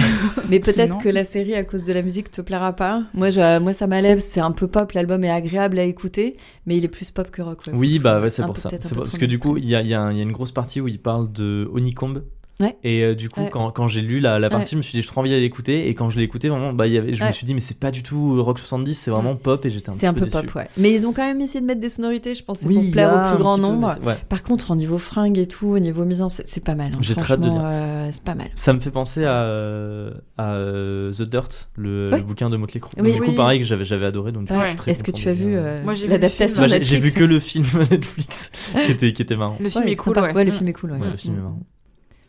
Mais 0.50 0.60
peut-être 0.60 0.98
que 1.00 1.10
la 1.10 1.24
série, 1.24 1.56
à 1.56 1.64
cause 1.64 1.84
de 1.84 1.94
la 1.94 2.02
musique, 2.02 2.32
te 2.32 2.42
plaira 2.42 2.74
pas. 2.74 3.04
Moi, 3.14 3.25
je- 3.32 3.60
moi 3.60 3.74
ça 3.74 3.88
m'allève, 3.88 4.20
c'est 4.20 4.40
un 4.40 4.52
peu 4.52 4.68
pop, 4.68 4.92
l'album 4.94 5.24
est 5.24 5.30
agréable 5.30 5.80
à 5.80 5.84
écouter, 5.84 6.38
mais 6.66 6.78
il 6.78 6.86
est 6.86 6.90
plus 6.90 7.12
pop 7.12 7.30
que 7.32 7.42
rock. 7.42 7.62
ouais. 7.68 7.74
Oui, 7.76 8.00
bah 8.00 8.20
ouais, 8.22 8.30
c'est 8.30 8.42
pour 8.44 8.58
ça. 8.58 8.70
parce 8.96 9.18
que 9.18 9.26
du 9.26 9.40
coup, 9.40 9.58
il 9.58 9.66
y 9.68 9.76
a, 9.76 9.82
y 9.82 9.94
a 9.94 10.12
y 10.12 10.22
une 10.22 10.32
grosse 10.32 10.52
partie 10.52 10.82
où 10.82 10.88
il 10.88 11.00
parle 11.02 11.32
de 11.32 11.70
Honeycomb. 11.74 12.24
Ouais. 12.62 12.78
Et 12.86 13.02
euh, 13.04 13.16
du 13.16 13.30
coup, 13.30 13.42
Ouais. 13.42 13.50
quand, 13.52 13.70
quand 13.72 13.88
j'ai 13.90 14.02
lu 14.02 14.20
la, 14.22 14.40
la 14.40 14.50
partie, 14.50 14.72
je 14.72 14.78
me 14.78 14.82
suis 14.82 14.94
dit, 14.94 15.02
j'ai 15.02 15.08
trop 15.08 15.20
envie 15.20 15.30
d'aller 15.30 15.42
l'écouter. 15.42 15.90
Et 15.90 15.94
quand 15.94 16.10
je 16.10 16.18
l'ai 16.18 16.24
écouté, 16.24 16.48
vraiment, 16.48 16.72
bah, 16.72 16.88
il 16.88 16.94
y 16.94 16.98
avait, 16.98 17.14
je 17.14 17.24
me 17.24 17.32
suis 17.34 17.46
dit, 17.46 17.54
mais 17.54 17.60
c'est 17.60 17.78
pas 17.78 17.92
du 17.92 18.02
tout 18.02 18.42
Rock 18.42 18.60
70, 18.60 18.94
c'est 18.94 19.12
vraiment 19.12 19.36
pop. 19.36 19.66
Et 19.66 19.70
j'étais 19.70 19.90
un, 19.90 19.94
C'est 19.94 20.08
un 20.08 20.14
petit 20.14 20.22
peu 20.22 20.26
déçu. 20.30 20.46
pop, 20.46 20.56
ouais. 20.56 20.68
Mais 20.78 20.92
ils 20.94 21.06
ont 21.06 21.12
quand 21.12 21.26
même 21.26 21.42
essayé 21.42 21.60
de 21.60 21.66
mettre 21.66 21.82
des 21.82 21.90
sonorités, 21.90 22.34
je 22.34 22.44
pense, 22.46 22.60
c'est 22.60 22.68
Oui, 22.68 22.76
pour 22.76 22.92
plaire 22.92 23.14
a 23.14 23.28
au 23.28 23.36
plus 23.36 23.44
grand 23.44 23.56
peu, 23.58 23.62
nombre. 23.62 23.94
Par 24.30 24.42
contre, 24.44 24.72
au 24.72 24.76
niveau 24.76 24.98
fringues 24.98 25.38
et 25.38 25.48
tout, 25.48 25.68
au 25.68 25.80
niveau 25.80 26.06
mise 26.06 26.22
en 26.22 26.30
scène, 26.30 26.46
c'est 26.48 26.64
pas 26.64 26.76
mal. 26.76 26.92
hein. 26.96 27.00
J'ai 27.02 27.16
très 27.16 27.34
hâte 27.34 27.42
de 27.42 27.50
euh, 27.50 28.10
c'est 28.14 28.24
pas 28.24 28.36
mal. 28.36 28.48
Ça 28.56 28.72
me 28.74 28.80
fait 28.80 28.92
penser 28.92 29.26
à, 29.26 29.44
euh, 29.44 30.12
à 30.38 30.54
euh, 30.54 31.12
The 31.12 31.24
Dirt, 31.24 31.70
le, 31.76 32.10
Ouais. 32.10 32.18
le 32.20 32.24
bouquin 32.24 32.50
de 32.50 32.56
Motley 32.56 32.80
Crue. 32.80 32.92
Oui. 33.00 33.12
du 33.14 33.20
coup, 33.20 33.30
Oui. 33.32 33.36
pareil, 33.36 33.60
que 33.60 33.66
j'avais, 33.66 33.84
j'avais 33.84 34.06
adoré. 34.06 34.32
Donc, 34.32 34.48
Est-ce 34.88 35.04
que 35.04 35.12
tu 35.12 35.28
as 35.28 35.34
vu 35.34 35.56
euh, 35.58 35.84
l'adaptation 36.08 36.64
j'ai 36.68 36.78
vu 36.80 36.80
Netflix 36.80 37.16
que 37.16 37.24
le 37.26 37.40
film 37.40 37.66
Netflix 37.92 38.52
qui 38.86 38.92
était, 38.94 39.12
qui 39.12 39.22
était 39.22 39.36
marrant. 39.36 39.58
Le 39.60 39.70
film 39.70 39.88
est 39.88 39.96
cool, 39.96 40.18
ouais. 40.20 40.46
le 40.46 40.52
film 40.52 40.70
est 40.70 40.74
cool, 40.74 40.92
ouais. 40.92 41.00
Ouais, 41.00 41.12
le 41.12 41.18
film 41.18 41.36
est 41.38 41.42
marrant. 41.42 41.60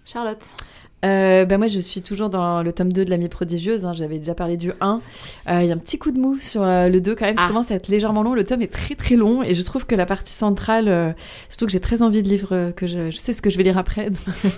Charlotte. 0.07 0.47
Euh, 1.07 1.45
bah 1.45 1.57
moi, 1.59 1.67
je 1.69 1.79
suis 1.79 2.03
toujours 2.03 2.31
dans 2.31 2.63
le 2.63 2.73
tome 2.73 2.93
2 2.93 3.05
de 3.05 3.11
l'ami 3.11 3.29
prodigieuse. 3.29 3.85
hein. 3.85 3.93
J'avais 3.95 4.19
déjà 4.19 4.35
parlé 4.35 4.57
du 4.57 4.73
1. 4.81 5.01
Euh, 5.49 5.61
Il 5.63 5.69
y 5.69 5.71
a 5.71 5.75
un 5.75 5.79
petit 5.79 5.99
coup 5.99 6.11
de 6.11 6.19
mou 6.19 6.39
sur 6.41 6.63
euh, 6.63 6.89
le 6.89 7.01
2 7.01 7.15
quand 7.15 7.27
même. 7.27 7.37
Ça 7.37 7.43
Ah. 7.45 7.49
commence 7.49 7.71
à 7.71 7.75
être 7.77 7.89
légèrement 7.89 8.23
long. 8.23 8.35
Le 8.35 8.45
tome 8.45 8.63
est 8.63 8.73
très 8.73 8.95
très 8.95 9.15
long 9.17 9.43
et 9.43 9.55
je 9.55 9.63
trouve 9.63 9.87
que 9.87 9.95
la 9.95 10.07
partie 10.07 10.33
centrale, 10.33 10.89
euh, 10.89 11.13
surtout 11.49 11.67
que 11.67 11.73
j'ai 11.73 11.81
très 11.81 12.03
envie 12.03 12.23
de 12.23 12.29
livres 12.29 12.53
euh, 12.55 12.73
que 12.73 12.87
je, 12.87 13.11
je 13.11 13.17
sais 13.17 13.33
ce 13.33 13.41
que 13.43 13.51
je 13.51 13.57
vais 13.57 13.63
lire 13.63 13.79
après. 13.79 14.09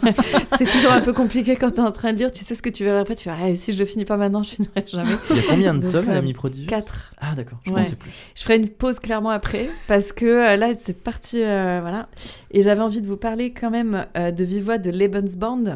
c'est 0.59 0.67
toujours 0.71 0.93
un 0.93 1.01
peu 1.01 1.13
compliqué 1.13 1.57
quand 1.57 1.71
tu 1.71 1.77
es 1.77 1.85
en 1.85 1.91
train 1.91 2.13
de 2.13 2.19
lire. 2.19 2.33
Tu 2.33 2.45
sais 2.45 2.55
ce 2.55 2.63
que 2.63 2.71
tu 2.71 2.85
verras 2.85 3.01
après. 3.01 3.15
Tu 3.15 3.25
fais, 3.25 3.31
ah, 3.31 3.55
si 3.55 3.73
je 3.73 3.79
le 3.79 3.85
finis 3.85 4.05
pas 4.05 4.17
maintenant, 4.17 4.43
je 4.43 4.51
finirai 4.51 4.85
jamais. 4.87 5.11
Il 5.31 5.37
y 5.37 5.41
a 5.41 5.43
combien 5.49 5.75
de 5.75 5.81
Donc, 5.81 5.91
tomes, 5.93 6.09
euh, 6.09 6.15
l'ami 6.15 6.33
prodigieux 6.33 6.67
4. 6.69 7.13
Ah, 7.21 7.35
d'accord, 7.37 7.59
je 7.67 7.73
Ouais. 7.73 7.83
pensais 7.83 7.97
plus. 7.97 8.11
Je 8.35 8.43
ferai 8.43 8.57
une 8.57 8.69
pause 8.69 9.01
clairement 9.01 9.31
après 9.31 9.69
parce 9.89 10.13
que 10.13 10.25
euh, 10.25 10.57
là 10.57 10.69
cette 10.77 11.03
partie 11.03 11.43
euh, 11.43 11.79
voilà 11.83 12.09
et 12.53 12.63
j'avais 12.63 12.81
envie 12.81 13.03
de 13.03 13.07
vous 13.07 13.17
parler 13.17 13.53
quand 13.53 13.71
même 13.71 14.07
euh, 14.17 14.31
de 14.31 14.45
vive 14.45 14.65
voix 14.65 14.79
de 14.79 14.91
Lebensband 14.91 15.57
de 15.59 15.73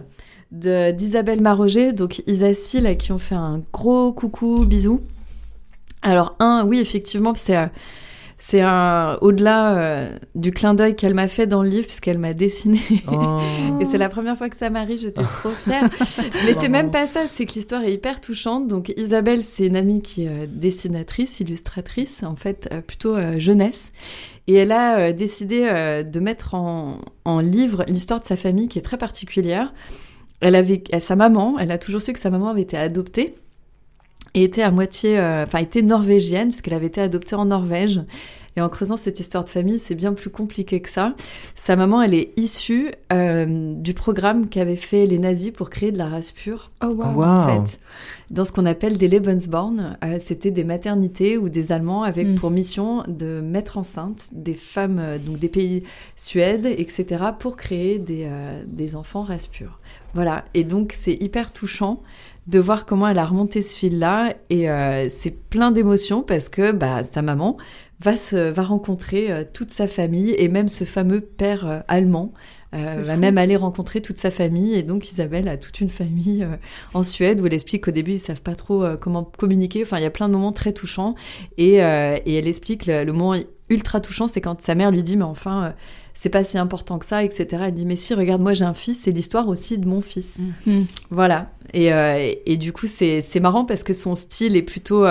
d'Isabelle 0.52 1.40
Maroger 1.40 1.92
donc 1.92 2.22
Isassi 2.26 2.80
là 2.80 2.94
qui 2.94 3.10
ont 3.12 3.18
fait 3.18 3.34
un 3.34 3.62
gros 3.72 4.12
coucou 4.12 4.64
bisous. 4.66 5.00
Alors 6.02 6.36
un 6.38 6.64
oui 6.66 6.78
effectivement 6.78 7.32
c'est 7.34 7.56
euh, 7.56 7.66
c'est 8.42 8.60
un 8.60 9.18
au-delà 9.20 9.78
euh, 9.78 10.18
du 10.34 10.50
clin 10.50 10.74
d'œil 10.74 10.96
qu'elle 10.96 11.14
m'a 11.14 11.28
fait 11.28 11.46
dans 11.46 11.62
le 11.62 11.68
livre 11.68 11.86
puisqu'elle 11.86 12.18
m'a 12.18 12.34
dessiné 12.34 12.80
Oh. 13.06 13.38
et 13.80 13.84
c'est 13.84 13.98
la 13.98 14.08
première 14.08 14.36
fois 14.36 14.48
que 14.48 14.56
ça 14.56 14.68
m'arrive, 14.68 14.98
j'étais 14.98 15.22
trop 15.22 15.50
fière. 15.50 15.88
Mais 16.44 16.52
c'est 16.52 16.68
même 16.68 16.90
pas 16.90 17.06
ça, 17.06 17.26
c'est 17.28 17.46
que 17.46 17.52
l'histoire 17.54 17.84
est 17.84 17.92
hyper 17.92 18.20
touchante. 18.20 18.66
Donc 18.66 18.92
Isabelle, 18.96 19.44
c'est 19.44 19.66
une 19.66 19.76
amie 19.76 20.02
qui 20.02 20.24
est 20.24 20.28
euh, 20.28 20.46
dessinatrice, 20.48 21.38
illustratrice, 21.38 22.24
en 22.24 22.34
fait 22.34 22.68
plutôt 22.86 23.14
euh, 23.14 23.38
jeunesse. 23.38 23.92
Et 24.48 24.54
elle 24.54 24.72
a 24.72 24.98
euh, 24.98 25.12
décidé 25.12 25.60
de 26.04 26.20
mettre 26.20 26.54
en, 26.54 26.98
en 27.24 27.38
livre 27.38 27.84
l'histoire 27.86 28.20
de 28.20 28.26
sa 28.26 28.34
famille 28.34 28.66
qui 28.66 28.80
est 28.80 28.82
très 28.82 28.98
particulière. 28.98 29.72
Elle 30.42 30.56
avait 30.56 30.82
sa 30.98 31.16
maman, 31.16 31.56
elle 31.58 31.70
a 31.70 31.78
toujours 31.78 32.02
su 32.02 32.12
que 32.12 32.18
sa 32.18 32.30
maman 32.30 32.48
avait 32.48 32.62
été 32.62 32.76
adoptée 32.76 33.36
et 34.34 34.42
était 34.42 34.62
à 34.62 34.70
moitié, 34.70 35.18
euh, 35.18 35.44
enfin 35.44 35.58
était 35.58 35.82
norvégienne 35.82 36.48
puisqu'elle 36.48 36.74
avait 36.74 36.86
été 36.86 37.00
adoptée 37.00 37.36
en 37.36 37.44
Norvège. 37.44 38.00
Et 38.56 38.60
en 38.60 38.68
creusant 38.68 38.96
cette 38.96 39.20
histoire 39.20 39.44
de 39.44 39.48
famille, 39.48 39.78
c'est 39.78 39.94
bien 39.94 40.12
plus 40.12 40.30
compliqué 40.30 40.80
que 40.80 40.88
ça. 40.88 41.14
Sa 41.54 41.76
maman, 41.76 42.02
elle 42.02 42.14
est 42.14 42.32
issue 42.36 42.90
euh, 43.12 43.74
du 43.74 43.94
programme 43.94 44.48
qu'avaient 44.48 44.76
fait 44.76 45.06
les 45.06 45.18
nazis 45.18 45.50
pour 45.50 45.70
créer 45.70 45.92
de 45.92 45.98
la 45.98 46.08
race 46.08 46.30
pure. 46.30 46.70
Oh 46.82 46.88
wow. 46.88 47.12
Wow. 47.12 47.24
En 47.24 47.46
fait, 47.64 47.78
dans 48.30 48.44
ce 48.44 48.52
qu'on 48.52 48.66
appelle 48.66 48.98
des 48.98 49.08
Lebensborn, 49.08 49.96
euh, 50.04 50.16
c'était 50.18 50.50
des 50.50 50.64
maternités 50.64 51.38
où 51.38 51.48
des 51.48 51.72
Allemands 51.72 52.02
avaient 52.02 52.24
Mm. 52.24 52.34
pour 52.36 52.50
mission 52.50 53.04
de 53.08 53.40
mettre 53.40 53.78
enceinte 53.78 54.28
des 54.32 54.54
femmes, 54.54 54.98
euh, 54.98 55.18
donc 55.18 55.38
des 55.38 55.48
pays 55.48 55.82
Suède, 56.16 56.66
etc., 56.66 57.24
pour 57.38 57.56
créer 57.56 57.98
des, 57.98 58.24
euh, 58.26 58.62
des 58.66 58.96
enfants 58.96 59.22
race 59.22 59.46
pure. 59.46 59.78
Voilà. 60.14 60.44
Et 60.54 60.64
donc, 60.64 60.94
c'est 60.96 61.14
hyper 61.14 61.52
touchant 61.52 62.02
de 62.46 62.58
voir 62.58 62.86
comment 62.86 63.06
elle 63.08 63.18
a 63.18 63.24
remonté 63.24 63.62
ce 63.62 63.76
fil-là. 63.76 64.34
Et 64.50 64.68
euh, 64.68 65.08
c'est 65.08 65.30
plein 65.30 65.70
d'émotions 65.70 66.22
parce 66.22 66.48
que 66.48 66.72
bah, 66.72 67.02
sa 67.02 67.22
maman 67.22 67.56
va, 68.02 68.16
se, 68.16 68.50
va 68.50 68.62
rencontrer 68.62 69.30
euh, 69.30 69.44
toute 69.50 69.70
sa 69.70 69.86
famille 69.86 70.34
et 70.38 70.48
même 70.48 70.68
ce 70.68 70.84
fameux 70.84 71.20
père 71.20 71.66
euh, 71.66 71.80
allemand. 71.88 72.32
euh, 72.74 73.02
va 73.02 73.14
fou. 73.14 73.20
même 73.20 73.36
aller 73.36 73.56
rencontrer 73.56 74.00
toute 74.00 74.16
sa 74.18 74.30
famille 74.30 74.74
et 74.74 74.82
donc 74.82 75.10
Isabelle 75.10 75.46
a 75.48 75.58
toute 75.58 75.80
une 75.82 75.90
famille 75.90 76.42
euh, 76.42 76.56
en 76.94 77.02
Suède 77.02 77.42
où 77.42 77.46
elle 77.46 77.52
explique 77.52 77.84
qu'au 77.84 77.90
début 77.90 78.12
ils 78.12 78.18
savent 78.18 78.40
pas 78.40 78.54
trop 78.54 78.82
euh, 78.82 78.96
comment 78.96 79.24
communiquer. 79.24 79.82
Enfin, 79.82 79.98
il 79.98 80.02
y 80.02 80.06
a 80.06 80.10
plein 80.10 80.28
de 80.28 80.32
moments 80.32 80.52
très 80.52 80.72
touchants 80.72 81.14
et, 81.58 81.74
et 81.76 82.34
elle 82.34 82.48
explique 82.48 82.86
le, 82.86 83.04
le 83.04 83.12
moment 83.12 83.38
ultra 83.68 84.00
touchant, 84.00 84.26
c'est 84.26 84.40
quand 84.40 84.60
sa 84.62 84.74
mère 84.74 84.90
lui 84.90 85.02
dit 85.02 85.16
mais 85.18 85.24
enfin 85.24 85.74
c'est 86.14 86.28
pas 86.30 86.44
si 86.44 86.56
important 86.58 86.98
que 86.98 87.04
ça, 87.06 87.22
etc. 87.24 87.64
Elle 87.66 87.74
dit 87.74 87.84
mais 87.84 87.96
si 87.96 88.14
regarde 88.14 88.40
moi 88.40 88.54
j'ai 88.54 88.64
un 88.64 88.74
fils, 88.74 89.00
c'est 89.02 89.12
l'histoire 89.12 89.48
aussi 89.48 89.76
de 89.76 89.86
mon 89.86 90.00
fils. 90.00 90.40
Mm. 90.66 90.82
Voilà. 91.10 91.50
Et, 91.74 91.86
et, 91.88 92.52
et 92.52 92.56
du 92.56 92.72
coup 92.72 92.86
c'est 92.86 93.20
c'est 93.20 93.40
marrant 93.40 93.66
parce 93.66 93.82
que 93.82 93.92
son 93.92 94.14
style 94.14 94.56
est 94.56 94.62
plutôt 94.62 95.04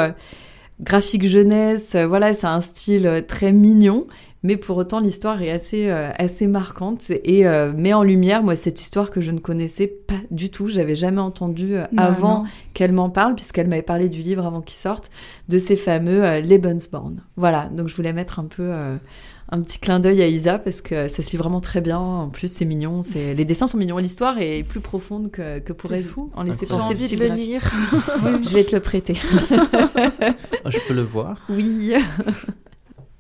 graphique 0.82 1.28
jeunesse. 1.28 1.96
euh, 1.96 2.08
voilà, 2.08 2.34
c'est 2.34 2.48
un 2.48 2.62
style 2.62 3.08
euh, 3.08 3.22
très 3.22 3.52
mignon. 3.52 4.08
Mais 4.44 4.58
pour 4.58 4.76
autant, 4.78 5.00
l'histoire 5.00 5.44
est 5.44 5.52
assez, 5.52 5.88
euh, 5.88 6.10
assez 6.18 6.48
marquante 6.48 7.12
et 7.12 7.46
euh, 7.46 7.74
met 7.74 7.94
en 7.94 8.02
lumière, 8.02 8.42
moi, 8.42 8.56
cette 8.56 8.82
histoire 8.82 9.12
que 9.12 9.22
je 9.22 9.30
ne 9.30 9.38
connaissais 9.38 9.86
pas 9.86 10.16
du 10.32 10.50
tout. 10.50 10.68
J'avais 10.68 10.96
jamais 10.96 11.22
entendu 11.22 11.76
euh, 11.76 11.86
Non, 11.92 12.02
avant 12.04 12.46
qu'elle 12.74 12.92
m'en 12.92 13.12
parle, 13.12 13.36
puisqu'elle 13.36 13.68
m'avait 13.68 13.84
parlé 13.84 14.10
du 14.10 14.24
livre 14.24 14.48
avant 14.48 14.62
qu'il 14.62 14.80
sorte, 14.80 15.12
de 15.48 15.60
ces 15.60 15.76
fameux 15.76 16.26
euh, 16.26 16.42
Lebensborn. 16.42 17.22
Voilà, 17.36 17.70
donc 17.72 17.88
je 17.88 17.96
voulais 17.96 18.14
mettre 18.14 18.40
un 18.40 18.46
peu 18.46 18.72
un 19.52 19.62
petit 19.62 19.80
clin 19.80 20.00
d'œil 20.00 20.22
à 20.22 20.28
Isa, 20.28 20.58
parce 20.58 20.82
que 20.82 21.08
ça 21.10 21.22
se 21.22 21.32
lit 21.32 21.38
vraiment 21.38 21.60
très 21.60 21.82
bien. 21.82 22.00
En 22.00 22.30
plus, 22.30 22.52
c'est 22.52 22.66
mignon, 22.66 23.04
c'est... 23.04 23.34
les 23.34 23.46
dessins 23.46 23.68
sont 23.68 23.78
mignons. 23.78 23.98
L'histoire 23.98 24.38
est 24.40 24.64
plus 24.64 24.80
profonde 24.80 25.30
que, 25.30 25.60
que 25.60 25.74
pourrait 25.74 26.02
fou. 26.02 26.32
en 26.36 26.44
laisser 26.44 26.66
J'ai 26.66 26.76
penser 26.76 26.94
le 26.94 27.02
envie 27.02 27.16
de 27.16 27.24
le 27.24 27.36
lire. 27.36 27.72
Je 28.44 28.54
vais 28.54 28.64
te 28.64 28.76
le 28.76 28.82
prêter. 28.82 29.18
Ah, 30.64 30.70
je 30.70 30.80
peux 30.88 30.94
le 30.94 31.04
voir. 31.04 31.38
Oui. 31.50 31.94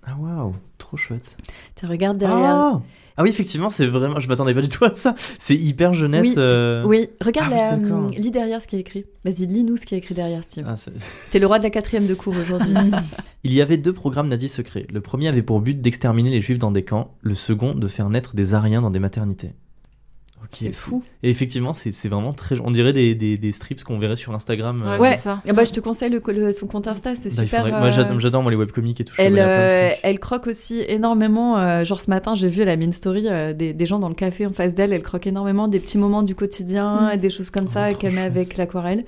Ah, 0.03 0.15
waouh, 0.19 0.55
trop 0.77 0.97
chouette. 0.97 1.35
Tu 1.75 1.85
regardes 1.85 2.17
derrière. 2.17 2.55
Ah, 2.55 2.81
Ah 3.21 3.23
oui, 3.23 3.29
effectivement, 3.29 3.69
c'est 3.69 3.85
vraiment. 3.85 4.19
Je 4.19 4.27
m'attendais 4.27 4.55
pas 4.55 4.61
du 4.63 4.69
tout 4.69 4.83
à 4.83 4.93
ça. 4.95 5.13
C'est 5.37 5.55
hyper 5.55 5.93
jeunesse. 5.93 6.29
Oui. 6.29 6.33
euh, 6.37 6.83
Oui, 6.87 7.07
regarde, 7.23 7.53
Ah 7.55 7.71
la- 7.71 7.77
d'accord. 7.77 8.07
lis 8.17 8.31
derrière 8.31 8.59
ce 8.63 8.65
qui 8.67 8.77
est 8.77 8.79
écrit. 8.79 9.05
Vas-y, 9.23 9.45
lis-nous 9.45 9.77
ce 9.77 9.85
qui 9.85 9.93
est 9.93 9.99
écrit 9.99 10.15
derrière, 10.15 10.43
Steve. 10.43 10.65
ah, 10.67 10.75
c'est- 10.75 10.91
T'es 11.29 11.37
le 11.37 11.45
roi 11.45 11.59
de 11.59 11.63
la 11.63 11.69
quatrième 11.69 12.07
de 12.07 12.15
cours 12.15 12.33
aujourd'hui. 12.35 12.73
Il 13.43 13.53
y 13.53 13.61
avait 13.61 13.77
deux 13.77 13.93
programmes 13.93 14.27
nazis 14.27 14.51
secrets. 14.51 14.87
Le 14.91 15.01
premier 15.01 15.27
avait 15.27 15.43
pour 15.43 15.61
but 15.61 15.79
d'exterminer 15.79 16.31
les 16.31 16.41
juifs 16.41 16.57
dans 16.59 16.71
des 16.71 16.83
camps, 16.83 17.15
le 17.21 17.35
second 17.35 17.75
de 17.75 17.87
faire 17.87 18.09
naître 18.09 18.35
des 18.35 18.55
Aryens 18.55 18.81
dans 18.81 18.89
des 18.91 18.99
maternités. 18.99 19.51
Ok. 20.53 20.57
C'est 20.59 20.73
fou. 20.73 21.01
Et 21.23 21.29
effectivement, 21.29 21.71
c'est 21.71 21.93
c'est 21.93 22.09
vraiment 22.09 22.33
très. 22.33 22.59
On 22.59 22.71
dirait 22.71 22.91
des, 22.91 23.15
des, 23.15 23.37
des 23.37 23.51
strips 23.53 23.83
qu'on 23.85 23.97
verrait 23.99 24.17
sur 24.17 24.33
Instagram. 24.35 24.81
euh, 24.83 24.95
Ouais, 24.97 24.99
Ouais. 24.99 25.15
c'est 25.15 25.23
ça. 25.23 25.41
Ah 25.47 25.53
bah, 25.53 25.63
je 25.63 25.71
te 25.71 25.79
conseille 25.79 26.09
le, 26.09 26.21
le- 26.33 26.51
son 26.51 26.67
compte 26.67 26.87
Insta, 26.87 27.15
c'est 27.15 27.29
bah, 27.29 27.43
super. 27.45 27.61
faudrait- 27.63 27.71
Moi, 27.79 27.87
euh, 27.87 27.91
j'adore 27.91 28.19
j'adore, 28.19 28.41
moi 28.41 28.51
les 28.51 28.57
webcomics 28.57 28.99
et 28.99 29.05
tout. 29.05 29.13
Elle, 29.17 29.39
euh, 29.39 29.91
elle 30.03 30.19
croque 30.19 30.47
aussi 30.47 30.83
énormément. 30.87 31.57
euh, 31.57 31.83
genre 31.85 32.01
ce 32.01 32.09
matin, 32.09 32.35
j'ai 32.35 32.49
vu 32.49 32.65
la 32.65 32.75
mine 32.75 32.91
story 32.91 33.27
euh, 33.29 33.53
des, 33.53 33.71
des 33.73 33.85
gens 33.85 33.97
dans 33.99 34.09
le 34.09 34.15
café 34.15 34.45
en 34.45 34.51
face 34.51 34.75
d'elle. 34.75 34.91
Elle 34.91 35.03
croque 35.03 35.25
énormément 35.27 35.67
des 35.69 35.79
petits 35.79 35.97
moments 35.97 36.23
du 36.23 36.35
quotidien, 36.35 37.13
Mm. 37.13 37.17
des 37.17 37.29
choses 37.29 37.49
comme 37.49 37.65
Oh, 37.67 37.71
ça 37.71 37.93
qu'elle 37.93 38.13
met 38.13 38.21
avec 38.21 38.57
l'aquarelle. 38.57 39.05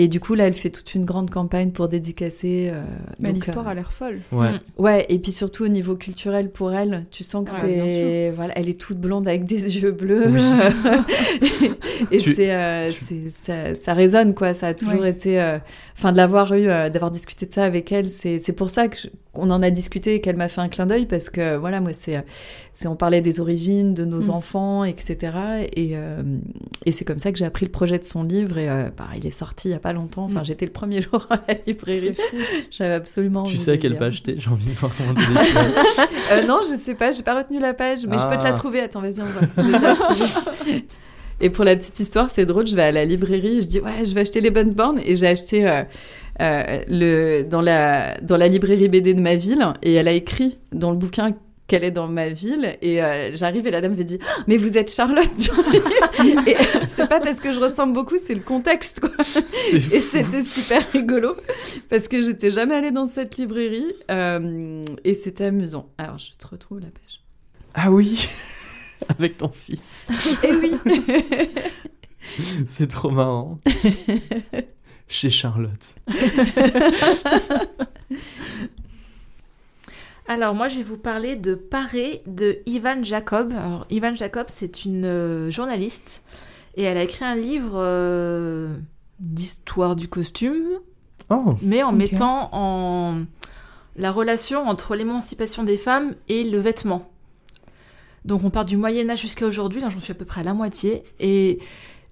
Et 0.00 0.06
du 0.06 0.20
coup, 0.20 0.34
là, 0.34 0.46
elle 0.46 0.54
fait 0.54 0.70
toute 0.70 0.94
une 0.94 1.04
grande 1.04 1.28
campagne 1.28 1.72
pour 1.72 1.88
dédicacer. 1.88 2.70
euh, 2.72 2.84
Mais 3.18 3.32
l'histoire 3.32 3.66
euh, 3.66 3.70
a 3.70 3.74
l'air 3.74 3.90
folle. 3.92 4.20
Ouais. 4.30 4.52
Mm. 4.52 4.60
Ouais, 4.78 5.06
et 5.08 5.18
puis 5.18 5.32
surtout 5.32 5.64
au 5.64 5.68
niveau 5.68 5.96
culturel 5.96 6.50
pour 6.50 6.72
elle, 6.72 7.04
tu 7.10 7.24
sens 7.24 7.44
que 7.50 7.66
Ouais, 7.66 7.74
bien 7.74 7.88
c'est. 7.88 8.30
Voilà, 8.30 8.56
elle 8.56 8.68
est 8.68 8.78
toute 8.80 8.98
blonde 8.98 9.26
avec 9.26 9.44
des 9.44 9.76
yeux 9.80 9.90
bleus. 9.90 10.26
Oui. 10.28 10.40
et 12.12 12.18
Tu- 12.18 12.34
c'est, 12.34 12.54
euh, 12.54 12.90
tu- 12.90 13.04
c'est- 13.04 13.30
ça, 13.30 13.74
ça 13.74 13.92
résonne, 13.92 14.34
quoi. 14.34 14.54
Ça 14.54 14.68
a 14.68 14.74
toujours 14.74 15.00
Ouais. 15.00 15.10
été. 15.10 15.40
euh, 15.40 15.58
Enfin, 15.96 16.12
de 16.12 16.16
l'avoir 16.16 16.54
eu, 16.54 16.68
euh, 16.68 16.90
d'avoir 16.90 17.10
discuté 17.10 17.44
de 17.46 17.52
ça 17.52 17.64
avec 17.64 17.90
elle, 17.90 18.08
c'est 18.08 18.38
c'est 18.38 18.52
pour 18.52 18.70
ça 18.70 18.86
que 18.86 18.96
je- 18.96 19.08
qu'on 19.38 19.50
en 19.50 19.62
a 19.62 19.70
discuté 19.70 20.14
et 20.16 20.20
qu'elle 20.20 20.36
m'a 20.36 20.48
fait 20.48 20.60
un 20.60 20.68
clin 20.68 20.86
d'œil 20.86 21.06
parce 21.06 21.30
que, 21.30 21.56
voilà, 21.56 21.80
moi, 21.80 21.92
c'est. 21.92 22.24
c'est 22.72 22.88
on 22.88 22.96
parlait 22.96 23.20
des 23.20 23.40
origines, 23.40 23.94
de 23.94 24.04
nos 24.04 24.22
Mm. 24.26 24.30
enfants, 24.30 24.84
etc. 24.84 25.16
Et, 25.74 25.90
euh, 25.94 26.22
et 26.86 26.92
c'est 26.92 27.04
comme 27.04 27.18
ça 27.18 27.32
que 27.32 27.38
j'ai 27.38 27.44
appris 27.44 27.66
le 27.66 27.72
projet 27.72 27.98
de 27.98 28.04
son 28.04 28.22
livre. 28.22 28.58
Et 28.58 28.68
euh, 28.68 28.88
bah, 28.96 29.08
il 29.16 29.26
est 29.26 29.30
sorti 29.30 29.68
il 29.68 29.72
y 29.72 29.74
a 29.74 29.78
pas 29.80 29.92
longtemps. 29.92 30.24
Enfin, 30.24 30.40
Mm. 30.40 30.44
j'étais 30.44 30.66
le 30.66 30.72
premier 30.72 31.00
jour 31.02 31.26
à 31.30 31.40
la 31.48 31.54
librairie. 31.66 32.12
C'est 32.16 32.22
fou. 32.22 32.36
J'avais 32.70 32.94
absolument 32.94 33.42
Tu 33.44 33.48
envie 33.50 33.58
sais 33.58 33.72
à 33.72 33.76
quelle 33.78 33.92
lire. 33.92 34.00
page 34.00 34.22
t'es 34.22 34.34
J'ai 34.38 34.50
envie 34.50 34.66
de 34.70 34.74
voir 34.74 34.92
comment. 34.96 35.14
Euh, 36.32 36.42
non, 36.46 36.58
je 36.62 36.76
sais 36.76 36.94
pas, 36.94 37.10
j'ai 37.12 37.22
pas 37.22 37.38
retenu 37.38 37.58
la 37.58 37.72
page, 37.72 38.04
mais 38.06 38.18
je 38.18 38.24
peux 38.24 38.36
te 38.36 38.42
la 38.44 38.50
Ah. 38.50 38.52
trouver. 38.52 38.80
Attends, 38.80 39.00
vas-y, 39.00 39.20
on 39.20 39.24
va. 39.24 39.40
Je 39.56 39.62
vais 39.62 39.78
te 39.78 39.82
la 39.82 39.94
trouver. 39.94 40.84
Et 41.40 41.50
pour 41.50 41.64
la 41.64 41.76
petite 41.76 41.98
histoire, 42.00 42.30
c'est 42.30 42.44
drôle, 42.44 42.66
je 42.66 42.74
vais 42.76 42.82
à 42.82 42.92
la 42.92 43.04
librairie, 43.04 43.60
je 43.62 43.68
dis 43.68 43.78
ouais, 43.80 44.04
je 44.04 44.12
vais 44.12 44.22
acheter 44.22 44.40
les 44.40 44.50
Born 44.50 44.98
et 45.04 45.14
j'ai 45.16 45.28
acheté 45.28 45.84
euh, 46.40 46.82
le 46.88 47.42
dans 47.42 47.60
la 47.60 48.18
dans 48.20 48.36
la 48.36 48.48
librairie 48.48 48.88
BD 48.88 49.14
de 49.14 49.20
ma 49.20 49.36
ville 49.36 49.66
et 49.82 49.94
elle 49.94 50.08
a 50.08 50.12
écrit 50.12 50.58
dans 50.72 50.90
le 50.90 50.96
bouquin 50.96 51.32
qu'elle 51.66 51.84
est 51.84 51.90
dans 51.90 52.08
ma 52.08 52.30
ville 52.30 52.78
et 52.80 53.02
euh, 53.02 53.30
j'arrive 53.34 53.66
et 53.66 53.70
la 53.70 53.80
dame 53.80 53.94
me 53.94 54.02
dit 54.02 54.18
Ah, 54.22 54.42
mais 54.46 54.56
vous 54.56 54.78
êtes 54.78 54.90
Charlotte 54.90 55.30
et 56.46 56.56
c'est 56.88 57.08
pas 57.08 57.20
parce 57.20 57.40
que 57.40 57.52
je 57.52 57.60
ressemble 57.60 57.92
beaucoup 57.92 58.16
c'est 58.18 58.34
le 58.34 58.40
contexte 58.40 59.00
quoi 59.00 59.10
et 59.72 60.00
c'était 60.00 60.42
super 60.42 60.90
rigolo 60.92 61.36
parce 61.90 62.08
que 62.08 62.22
j'étais 62.22 62.50
jamais 62.50 62.74
allée 62.74 62.90
dans 62.90 63.06
cette 63.06 63.36
librairie 63.36 63.94
euh, 64.10 64.84
et 65.04 65.14
c'était 65.14 65.44
amusant. 65.44 65.90
Alors 65.98 66.18
je 66.18 66.32
te 66.32 66.46
retrouve 66.46 66.80
la 66.80 66.86
page. 66.86 67.22
Ah 67.74 67.90
oui 67.90 68.28
Avec 69.08 69.36
ton 69.36 69.50
fils. 69.50 70.06
Eh 70.42 70.52
oui. 70.54 70.74
C'est 72.66 72.88
trop 72.88 73.10
marrant. 73.10 73.60
Chez 75.08 75.30
Charlotte. 75.30 75.94
Alors 80.28 80.54
moi 80.54 80.68
je 80.68 80.76
vais 80.76 80.82
vous 80.82 80.98
parler 80.98 81.36
de 81.36 81.54
Paré 81.54 82.22
de 82.26 82.58
Ivan 82.66 83.02
Jacob. 83.02 83.52
Alors 83.52 83.86
Ivan 83.88 84.14
Jacob 84.14 84.48
c'est 84.48 84.84
une 84.84 85.06
euh, 85.06 85.50
journaliste 85.50 86.22
et 86.76 86.82
elle 86.82 86.98
a 86.98 87.02
écrit 87.02 87.24
un 87.24 87.34
livre 87.36 87.72
euh, 87.76 88.76
d'histoire 89.18 89.96
du 89.96 90.08
costume, 90.08 90.66
Oh 91.30 91.54
mais 91.62 91.82
en 91.82 91.92
mettant 91.92 92.50
en 92.52 93.24
la 93.96 94.12
relation 94.12 94.68
entre 94.68 94.94
l'émancipation 94.94 95.64
des 95.64 95.78
femmes 95.78 96.14
et 96.28 96.44
le 96.44 96.58
vêtement. 96.58 97.10
Donc 98.26 98.44
on 98.44 98.50
part 98.50 98.66
du 98.66 98.76
Moyen 98.76 99.08
Âge 99.08 99.22
jusqu'à 99.22 99.46
aujourd'hui, 99.46 99.80
là 99.80 99.88
j'en 99.88 99.98
suis 99.98 100.12
à 100.12 100.14
peu 100.14 100.26
près 100.26 100.42
à 100.42 100.44
la 100.44 100.52
moitié, 100.52 101.02
et 101.18 101.60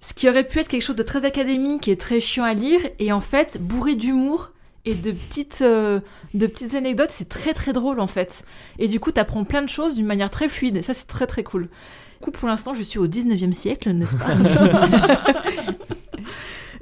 ce 0.01 0.15
qui 0.15 0.29
aurait 0.29 0.45
pu 0.47 0.61
être 0.61 0.69
quelque 0.69 0.83
chose 0.83 0.97
de 0.97 1.03
très 1.03 1.25
académique 1.25 1.89
et 1.89 1.97
très 1.97 2.21
chiant 2.21 2.45
à 2.45 2.55
lire, 2.55 2.81
et 2.99 3.13
en 3.13 3.21
fait 3.21 3.59
bourré 3.61 3.95
d'humour 3.95 4.51
et 4.85 4.95
de 4.95 5.11
petites, 5.11 5.63
euh, 5.63 6.01
de 6.35 6.47
petites 6.47 6.75
anecdotes, 6.75 7.11
c'est 7.13 7.29
très 7.29 7.55
très 7.55 7.73
drôle 7.73 8.01
en 8.01 8.07
fait. 8.07 8.45
Et 8.79 8.89
du 8.89 9.01
coup 9.01 9.11
t'apprends 9.11 9.45
plein 9.45 9.63
de 9.63 9.69
choses 9.69 9.95
d'une 9.95 10.07
manière 10.07 10.31
très 10.31 10.49
fluide, 10.49 10.77
et 10.77 10.83
ça 10.83 10.95
c'est 10.95 11.07
très 11.07 11.27
très 11.27 11.43
cool. 11.43 11.63
Du 12.21 12.25
coup 12.25 12.31
pour 12.31 12.49
l'instant 12.49 12.73
je 12.75 12.83
suis 12.83 12.99
au 12.99 13.09
19e 13.09 13.53
siècle, 13.53 13.91
n'est-ce 13.91 14.17
pas? 14.17 14.87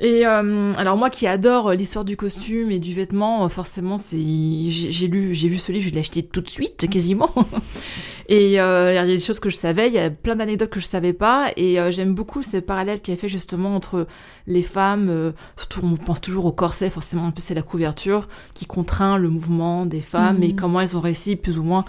Et 0.00 0.26
euh, 0.26 0.72
alors 0.76 0.96
moi 0.96 1.10
qui 1.10 1.26
adore 1.26 1.72
l'histoire 1.72 2.04
du 2.04 2.16
costume 2.16 2.70
et 2.70 2.78
du 2.78 2.94
vêtement, 2.94 3.44
euh, 3.44 3.48
forcément 3.48 3.98
c'est 3.98 4.16
j'ai 4.18 5.06
lu 5.08 5.34
j'ai 5.34 5.48
vu 5.48 5.58
ce 5.58 5.72
livre, 5.72 5.88
je 5.88 5.94
l'ai 5.94 6.00
acheté 6.00 6.22
tout 6.22 6.40
de 6.40 6.48
suite 6.48 6.88
quasiment. 6.90 7.30
et 8.28 8.60
euh, 8.60 8.90
il 8.92 8.94
y 8.94 8.98
a 8.98 9.06
des 9.06 9.20
choses 9.20 9.38
que 9.38 9.50
je 9.50 9.56
savais, 9.56 9.88
il 9.88 9.94
y 9.94 9.98
a 9.98 10.10
plein 10.10 10.36
d'anecdotes 10.36 10.70
que 10.70 10.80
je 10.80 10.86
savais 10.86 11.12
pas 11.12 11.50
et 11.56 11.78
euh, 11.78 11.90
j'aime 11.90 12.14
beaucoup 12.14 12.42
ces 12.42 12.60
parallèles 12.60 13.00
qu'elle 13.00 13.18
fait 13.18 13.28
justement 13.28 13.74
entre 13.76 14.06
les 14.46 14.62
femmes, 14.62 15.08
euh, 15.10 15.32
surtout 15.56 15.80
on 15.82 15.96
pense 15.96 16.20
toujours 16.20 16.46
au 16.46 16.52
corset, 16.52 16.90
forcément 16.90 17.26
un 17.26 17.30
peu 17.30 17.40
c'est 17.40 17.54
la 17.54 17.62
couverture 17.62 18.28
qui 18.54 18.66
contraint 18.66 19.18
le 19.18 19.28
mouvement 19.28 19.86
des 19.86 20.00
femmes 20.00 20.42
et 20.42 20.48
Mhm. 20.48 20.56
comment 20.56 20.80
elles 20.80 20.96
ont 20.96 21.00
réussi 21.00 21.36
plus 21.36 21.58
ou 21.58 21.62
moins 21.62 21.84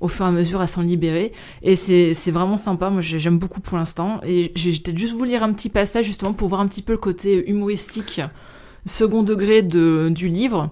au 0.00 0.08
fur 0.08 0.24
et 0.24 0.28
à 0.28 0.32
mesure 0.32 0.60
à 0.60 0.66
s'en 0.66 0.82
libérer. 0.82 1.32
Et 1.62 1.76
c'est 1.76 2.30
vraiment 2.30 2.58
sympa, 2.58 2.90
moi 2.90 3.00
j'ai- 3.00 3.18
j'aime 3.18 3.38
beaucoup 3.38 3.60
pour 3.60 3.76
l'instant. 3.78 4.20
Et 4.24 4.52
j'ai 4.54 4.72
peut-être 4.72 4.98
juste 4.98 5.14
vous 5.14 5.24
lire 5.24 5.42
un 5.42 5.52
petit 5.52 5.68
passage 5.68 6.06
justement 6.06 6.32
pour 6.32 6.48
voir 6.48 6.60
un 6.60 6.66
petit 6.66 6.82
peu 6.82 6.92
le 6.92 6.98
côté 6.98 7.48
humoristique, 7.48 8.20
second 8.84 9.22
degré 9.22 9.62
de, 9.62 10.08
du 10.10 10.28
livre. 10.28 10.70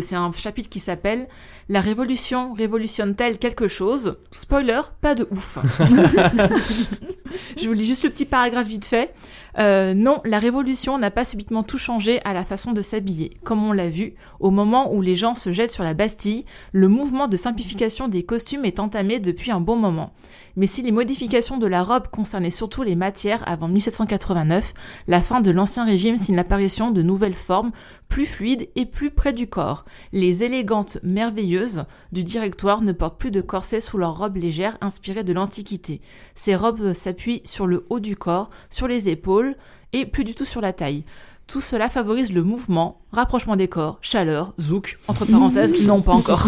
C'est 0.00 0.14
un 0.16 0.32
chapitre 0.32 0.68
qui 0.68 0.80
s'appelle 0.80 1.28
La 1.70 1.80
révolution 1.80 2.52
révolutionne-t-elle 2.52 3.38
quelque 3.38 3.68
chose? 3.68 4.16
Spoiler, 4.32 4.80
pas 5.00 5.14
de 5.14 5.28
ouf. 5.30 5.56
Je 7.56 7.68
vous 7.68 7.72
lis 7.74 7.86
juste 7.86 8.02
le 8.02 8.10
petit 8.10 8.24
paragraphe 8.24 8.66
vite 8.66 8.86
fait. 8.86 9.14
Euh, 9.56 9.94
non, 9.94 10.20
la 10.24 10.40
révolution 10.40 10.98
n'a 10.98 11.12
pas 11.12 11.24
subitement 11.24 11.62
tout 11.62 11.78
changé 11.78 12.20
à 12.24 12.32
la 12.32 12.44
façon 12.44 12.72
de 12.72 12.82
s'habiller. 12.82 13.36
Comme 13.44 13.64
on 13.64 13.70
l'a 13.70 13.88
vu, 13.88 14.14
au 14.40 14.50
moment 14.50 14.92
où 14.92 15.00
les 15.00 15.14
gens 15.14 15.36
se 15.36 15.52
jettent 15.52 15.70
sur 15.70 15.84
la 15.84 15.94
Bastille, 15.94 16.44
le 16.72 16.88
mouvement 16.88 17.28
de 17.28 17.36
simplification 17.36 18.08
des 18.08 18.24
costumes 18.24 18.64
est 18.64 18.80
entamé 18.80 19.20
depuis 19.20 19.52
un 19.52 19.60
bon 19.60 19.76
moment. 19.76 20.12
Mais 20.56 20.66
si 20.66 20.82
les 20.82 20.92
modifications 20.92 21.58
de 21.58 21.66
la 21.66 21.82
robe 21.82 22.08
concernaient 22.08 22.50
surtout 22.50 22.82
les 22.82 22.96
matières 22.96 23.42
avant 23.48 23.68
1789, 23.68 24.74
la 25.06 25.20
fin 25.20 25.40
de 25.40 25.50
l'ancien 25.50 25.84
régime 25.84 26.18
signe 26.18 26.36
l'apparition 26.36 26.90
de 26.90 27.02
nouvelles 27.02 27.34
formes 27.34 27.72
plus 28.08 28.26
fluides 28.26 28.68
et 28.74 28.86
plus 28.86 29.10
près 29.10 29.32
du 29.32 29.46
corps. 29.46 29.84
Les 30.12 30.42
élégantes 30.42 30.98
merveilleuses 31.02 31.84
du 32.12 32.24
directoire 32.24 32.82
ne 32.82 32.92
portent 32.92 33.18
plus 33.18 33.30
de 33.30 33.40
corset 33.40 33.80
sous 33.80 33.98
leurs 33.98 34.18
robes 34.18 34.36
légères 34.36 34.76
inspirées 34.80 35.24
de 35.24 35.32
l'Antiquité. 35.32 36.00
Ces 36.34 36.56
robes 36.56 36.92
s'appuient 36.92 37.42
sur 37.44 37.66
le 37.66 37.86
haut 37.88 38.00
du 38.00 38.16
corps, 38.16 38.50
sur 38.68 38.88
les 38.88 39.08
épaules 39.08 39.56
et 39.92 40.06
plus 40.06 40.24
du 40.24 40.34
tout 40.34 40.44
sur 40.44 40.60
la 40.60 40.72
taille. 40.72 41.04
Tout 41.50 41.60
cela 41.60 41.88
favorise 41.88 42.32
le 42.32 42.44
mouvement, 42.44 43.00
rapprochement 43.12 43.56
des 43.56 43.66
corps, 43.66 43.98
chaleur, 44.02 44.52
zouk, 44.60 44.98
entre 45.08 45.24
parenthèses, 45.24 45.84
non 45.84 46.00
pas 46.00 46.12
encore. 46.12 46.46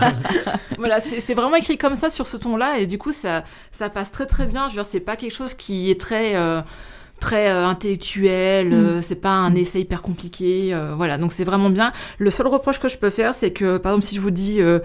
voilà, 0.78 0.98
c'est 1.00 1.34
vraiment 1.34 1.56
écrit 1.56 1.76
comme 1.76 1.94
ça 1.94 2.08
sur 2.08 2.26
ce 2.26 2.36
ton-là 2.38 2.78
et 2.78 2.86
du 2.86 2.96
coup 2.96 3.12
ça, 3.12 3.44
ça 3.70 3.90
passe 3.90 4.10
très 4.10 4.24
très 4.26 4.46
bien. 4.46 4.68
Je 4.68 4.76
veux 4.76 4.82
dire, 4.82 4.90
c'est 4.90 5.00
pas 5.00 5.16
quelque 5.16 5.34
chose 5.34 5.52
qui 5.52 5.90
est 5.90 6.00
très 6.00 6.36
euh, 6.36 6.62
très 7.20 7.50
euh, 7.50 7.66
intellectuel, 7.66 8.72
euh, 8.72 9.02
c'est 9.02 9.14
pas 9.20 9.32
un 9.32 9.54
essai 9.54 9.80
hyper 9.82 10.00
compliqué, 10.00 10.72
euh, 10.72 10.94
voilà. 10.96 11.18
Donc 11.18 11.32
c'est 11.32 11.44
vraiment 11.44 11.68
bien. 11.68 11.92
Le 12.18 12.30
seul 12.30 12.46
reproche 12.46 12.80
que 12.80 12.88
je 12.88 12.96
peux 12.96 13.10
faire, 13.10 13.34
c'est 13.34 13.50
que 13.52 13.76
par 13.76 13.92
exemple 13.92 14.06
si 14.06 14.16
je 14.16 14.22
vous 14.22 14.30
dis 14.30 14.60
euh, 14.62 14.78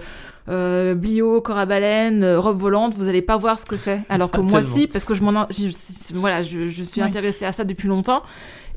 euh, 0.50 0.94
Blio, 0.94 1.40
corps 1.40 1.56
à 1.58 1.64
baleine, 1.66 2.22
euh, 2.22 2.38
robe 2.38 2.60
volante, 2.60 2.92
vous 2.94 3.08
allez 3.08 3.22
pas 3.22 3.36
voir 3.38 3.58
ce 3.58 3.64
que 3.64 3.76
c'est. 3.78 4.00
Alors 4.10 4.30
que 4.30 4.38
Ah, 4.40 4.42
moi 4.42 4.60
si, 4.74 4.86
parce 4.86 5.04
que 5.06 5.14
je 5.14 5.22
m'en, 5.22 5.46
voilà, 6.14 6.42
je, 6.42 6.68
je 6.68 6.82
suis 6.82 7.00
Ouais. 7.00 7.06
intéressée 7.08 7.46
à 7.46 7.52
ça 7.52 7.64
depuis 7.64 7.88
longtemps 7.88 8.22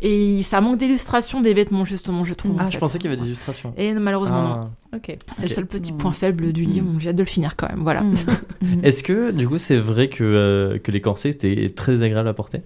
et 0.01 0.41
ça 0.43 0.61
manque 0.61 0.77
d'illustration 0.79 1.41
des 1.41 1.53
vêtements 1.53 1.85
justement, 1.85 2.23
je 2.23 2.33
trouve. 2.33 2.53
en 2.53 2.59
Ah, 2.59 2.65
fait. 2.65 2.71
je 2.71 2.77
pensais 2.79 2.97
qu'il 2.99 3.09
y 3.09 3.13
avait 3.13 3.21
des 3.21 3.27
illustrations. 3.27 3.73
Et 3.77 3.93
malheureusement 3.93 4.41
non. 4.43 4.69
Ah. 4.93 4.95
Ok. 4.97 5.17
C'est 5.37 5.43
le 5.43 5.49
seul 5.49 5.65
petit 5.67 5.91
point 5.91 6.11
faible 6.11 6.51
du 6.53 6.63
livre. 6.63 6.87
J'ai 6.99 7.09
hâte 7.09 7.15
de 7.15 7.21
le 7.23 7.27
finir 7.27 7.55
quand 7.55 7.69
même. 7.69 7.81
Voilà. 7.83 8.01
Mm. 8.01 8.15
Mm. 8.61 8.83
Est-ce 8.83 9.03
que, 9.03 9.31
du 9.31 9.47
coup, 9.47 9.57
c'est 9.57 9.77
vrai 9.77 10.09
que, 10.09 10.21
euh, 10.21 10.79
que 10.79 10.91
les 10.91 10.99
corsets 10.99 11.29
étaient 11.29 11.69
très 11.73 11.93
désagréables 11.93 12.27
à 12.27 12.33
porter? 12.33 12.61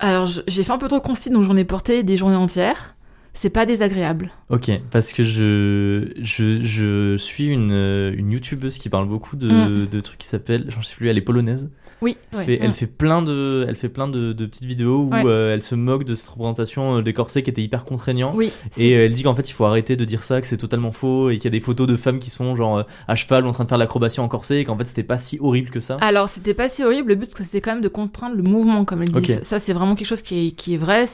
Alors 0.00 0.26
j'ai 0.26 0.64
fait 0.64 0.70
un 0.72 0.78
peu 0.78 0.86
trop 0.86 0.98
de 0.98 1.02
concis, 1.02 1.30
donc 1.30 1.44
j'en 1.44 1.56
ai 1.56 1.64
porté 1.64 2.02
des 2.02 2.16
journées 2.16 2.36
entières. 2.36 2.94
C'est 3.34 3.50
pas 3.50 3.66
désagréable. 3.66 4.30
Ok, 4.50 4.70
parce 4.90 5.12
que 5.12 5.22
je, 5.24 6.10
je, 6.20 6.62
je 6.62 7.16
suis 7.16 7.46
une, 7.46 7.70
euh, 7.72 8.12
une 8.16 8.32
youtubeuse 8.32 8.78
qui 8.78 8.88
parle 8.88 9.08
beaucoup 9.08 9.36
de, 9.36 9.48
Mm. 9.48 9.86
de 9.88 10.00
trucs 10.00 10.18
qui 10.18 10.26
s'appellent, 10.26 10.66
j'en 10.68 10.82
sais 10.82 10.94
plus, 10.96 11.08
elle 11.08 11.16
est 11.18 11.22
polonaise. 11.22 11.70
Oui, 12.00 12.16
Elle 12.32 12.38
ouais. 12.38 12.44
fait, 12.44 12.58
elle 12.62 12.72
fait 12.72 12.86
plein 12.86 13.22
de, 13.22 13.64
elle 13.68 13.74
fait 13.76 13.88
plein 13.88 14.06
de, 14.06 14.32
de 14.32 14.46
petites 14.46 14.64
vidéos 14.66 14.98
où 15.04 15.10
Ouais. 15.12 15.22
euh, 15.26 15.52
elle 15.54 15.62
se 15.62 15.74
moque 15.74 16.04
de 16.04 16.14
cette 16.14 16.28
représentation 16.28 16.98
euh, 16.98 17.02
des 17.02 17.12
corsets 17.12 17.42
qui 17.42 17.50
était 17.50 17.62
hyper 17.62 17.84
contraignant. 17.84 18.32
Oui, 18.36 18.52
Et 18.76 18.94
euh, 18.94 19.06
elle 19.06 19.14
dit 19.14 19.22
qu'en 19.24 19.34
fait 19.34 19.48
il 19.48 19.52
faut 19.52 19.64
arrêter 19.64 19.96
de 19.96 20.04
dire 20.04 20.22
ça, 20.22 20.40
que 20.40 20.46
c'est 20.46 20.56
totalement 20.58 20.92
faux 20.92 21.30
et 21.30 21.34
qu'il 21.38 21.44
y 21.44 21.48
a 21.48 21.50
des 21.50 21.60
photos 21.60 21.86
de 21.88 21.96
femmes 21.96 22.18
qui 22.20 22.30
sont 22.30 22.54
genre 22.54 22.84
à 23.08 23.14
cheval 23.16 23.46
en 23.46 23.52
train 23.52 23.64
de 23.64 23.68
faire 23.68 23.78
l'acrobatie 23.78 24.20
en 24.20 24.28
corset 24.28 24.60
et 24.60 24.64
qu'en 24.64 24.76
fait 24.78 24.84
c'était 24.84 25.02
pas 25.02 25.18
si 25.18 25.38
horrible 25.40 25.70
que 25.70 25.80
ça. 25.80 25.96
Alors, 26.00 26.28
c'était 26.28 26.54
pas 26.54 26.68
si 26.68 26.84
horrible. 26.84 27.08
Le 27.08 27.14
but, 27.16 27.32
c'était 27.36 27.60
quand 27.60 27.72
même 27.72 27.82
de 27.82 27.88
contraindre 27.88 28.36
le 28.36 28.42
mouvement, 28.44 28.84
comme 28.84 29.02
elle 29.02 29.10
dit. 29.12 29.34
Ça, 29.42 29.58
c'est 29.58 29.72
vraiment 29.72 29.94
quelque 29.96 30.06
chose 30.06 30.22
qui 30.22 30.48
est, 30.48 30.50
qui 30.52 30.74
est 30.74 30.78
vrai. 30.78 31.06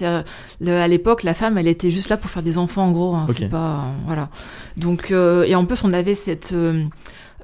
Le- 0.60 0.70
à 0.72 0.88
l'époque, 0.88 1.22
la 1.22 1.34
femme, 1.34 1.56
elle 1.58 1.68
était 1.68 1.90
juste 1.90 2.08
là 2.10 2.16
pour 2.16 2.28
faire 2.30 2.42
des 2.42 2.58
enfants, 2.58 2.84
en 2.84 2.92
gros. 2.92 3.14
hein. 3.14 3.26
C'est 3.34 3.48
pas, 3.48 3.76
euh, 3.86 3.92
voilà. 4.06 4.28
Donc, 4.76 5.10
euh, 5.10 5.44
et 5.44 5.54
en 5.54 5.64
plus, 5.64 5.82
on 5.84 5.92
avait 5.92 6.14
cette, 6.14 6.54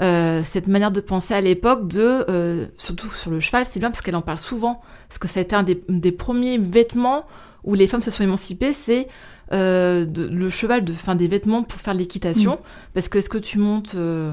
euh, 0.00 0.42
cette 0.42 0.66
manière 0.66 0.90
de 0.90 1.00
penser 1.00 1.34
à 1.34 1.40
l'époque 1.40 1.86
de, 1.88 2.24
euh, 2.30 2.66
surtout 2.78 3.10
sur 3.10 3.30
le 3.30 3.40
cheval, 3.40 3.64
c'est 3.70 3.80
bien 3.80 3.90
parce 3.90 4.00
qu'elle 4.02 4.16
en 4.16 4.22
parle 4.22 4.38
souvent. 4.38 4.80
Parce 5.08 5.18
que 5.18 5.28
ça 5.28 5.40
a 5.40 5.42
été 5.42 5.54
un 5.54 5.62
des, 5.62 5.82
des 5.88 6.12
premiers 6.12 6.56
vêtements 6.58 7.24
où 7.64 7.74
les 7.74 7.86
femmes 7.86 8.02
se 8.02 8.10
sont 8.10 8.22
émancipées, 8.24 8.72
c'est 8.72 9.08
euh, 9.52 10.06
de- 10.06 10.26
le 10.26 10.48
cheval, 10.48 10.84
de, 10.84 10.92
fin, 10.92 11.14
des 11.14 11.28
vêtements 11.28 11.62
pour 11.62 11.80
faire 11.80 11.92
de 11.94 11.98
l'équitation. 11.98 12.58
Parce 12.94 13.08
que 13.08 13.18
est-ce 13.18 13.28
que 13.28 13.36
tu 13.36 13.58
montes, 13.58 13.92
euh, 13.96 14.32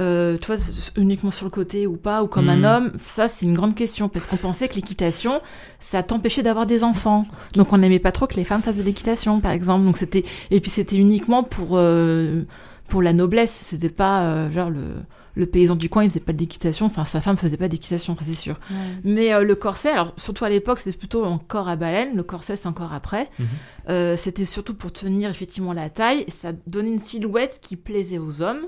euh, 0.00 0.36
tu 0.40 0.46
vois, 0.48 0.56
uniquement 0.96 1.30
sur 1.30 1.44
le 1.46 1.50
côté 1.50 1.86
ou 1.86 1.96
pas, 1.96 2.22
ou 2.22 2.26
comme 2.26 2.48
un 2.48 2.64
homme, 2.64 2.92
ça 3.04 3.28
c'est 3.28 3.46
une 3.46 3.54
grande 3.54 3.74
question. 3.76 4.08
Parce 4.08 4.26
qu'on 4.26 4.36
pensait 4.38 4.66
que 4.68 4.74
l'équitation, 4.74 5.40
ça 5.78 6.02
t'empêchait 6.02 6.42
d'avoir 6.42 6.66
des 6.66 6.82
enfants. 6.84 7.24
Donc 7.54 7.72
on 7.72 7.78
n'aimait 7.78 7.98
pas 8.00 8.12
trop 8.12 8.26
que 8.26 8.34
les 8.34 8.44
femmes 8.44 8.62
fassent 8.62 8.76
de 8.78 8.82
l'équitation, 8.82 9.40
par 9.40 9.52
exemple. 9.52 9.84
Donc 9.84 9.98
c'était, 9.98 10.24
et 10.50 10.60
puis 10.60 10.70
c'était 10.70 10.96
uniquement 10.96 11.44
pour, 11.44 11.70
euh, 11.74 12.42
pour 12.88 13.02
la 13.02 13.12
noblesse. 13.12 13.52
C'était 13.52 13.88
pas, 13.88 14.22
euh, 14.24 14.50
genre, 14.50 14.70
le, 14.70 14.94
le 15.34 15.46
paysan 15.46 15.76
du 15.76 15.88
coin, 15.88 16.04
il 16.04 16.10
faisait 16.10 16.20
pas 16.20 16.32
d'équitation. 16.32 16.86
Enfin, 16.86 17.04
sa 17.04 17.20
femme 17.20 17.36
faisait 17.36 17.56
pas 17.56 17.68
d'équitation, 17.68 18.16
c'est 18.18 18.32
sûr. 18.34 18.58
Mais 19.04 19.32
euh, 19.34 19.42
le 19.42 19.54
corset, 19.54 19.90
alors 19.90 20.14
surtout 20.16 20.44
à 20.44 20.48
l'époque, 20.48 20.78
c'était 20.78 20.96
plutôt 20.96 21.24
en 21.24 21.38
corps 21.38 21.68
à 21.68 21.76
baleine. 21.76 22.16
Le 22.16 22.22
corset, 22.22 22.56
c'est 22.56 22.66
encore 22.68 22.92
après. 22.92 23.28
Mhm. 23.38 23.46
Euh, 23.90 24.16
c'était 24.16 24.44
surtout 24.46 24.74
pour 24.74 24.92
tenir 24.92 25.28
effectivement 25.30 25.72
la 25.72 25.90
taille. 25.90 26.24
Ça 26.28 26.52
donnait 26.66 26.92
une 26.92 27.00
silhouette 27.00 27.58
qui 27.62 27.76
plaisait 27.76 28.18
aux 28.18 28.40
hommes. 28.42 28.64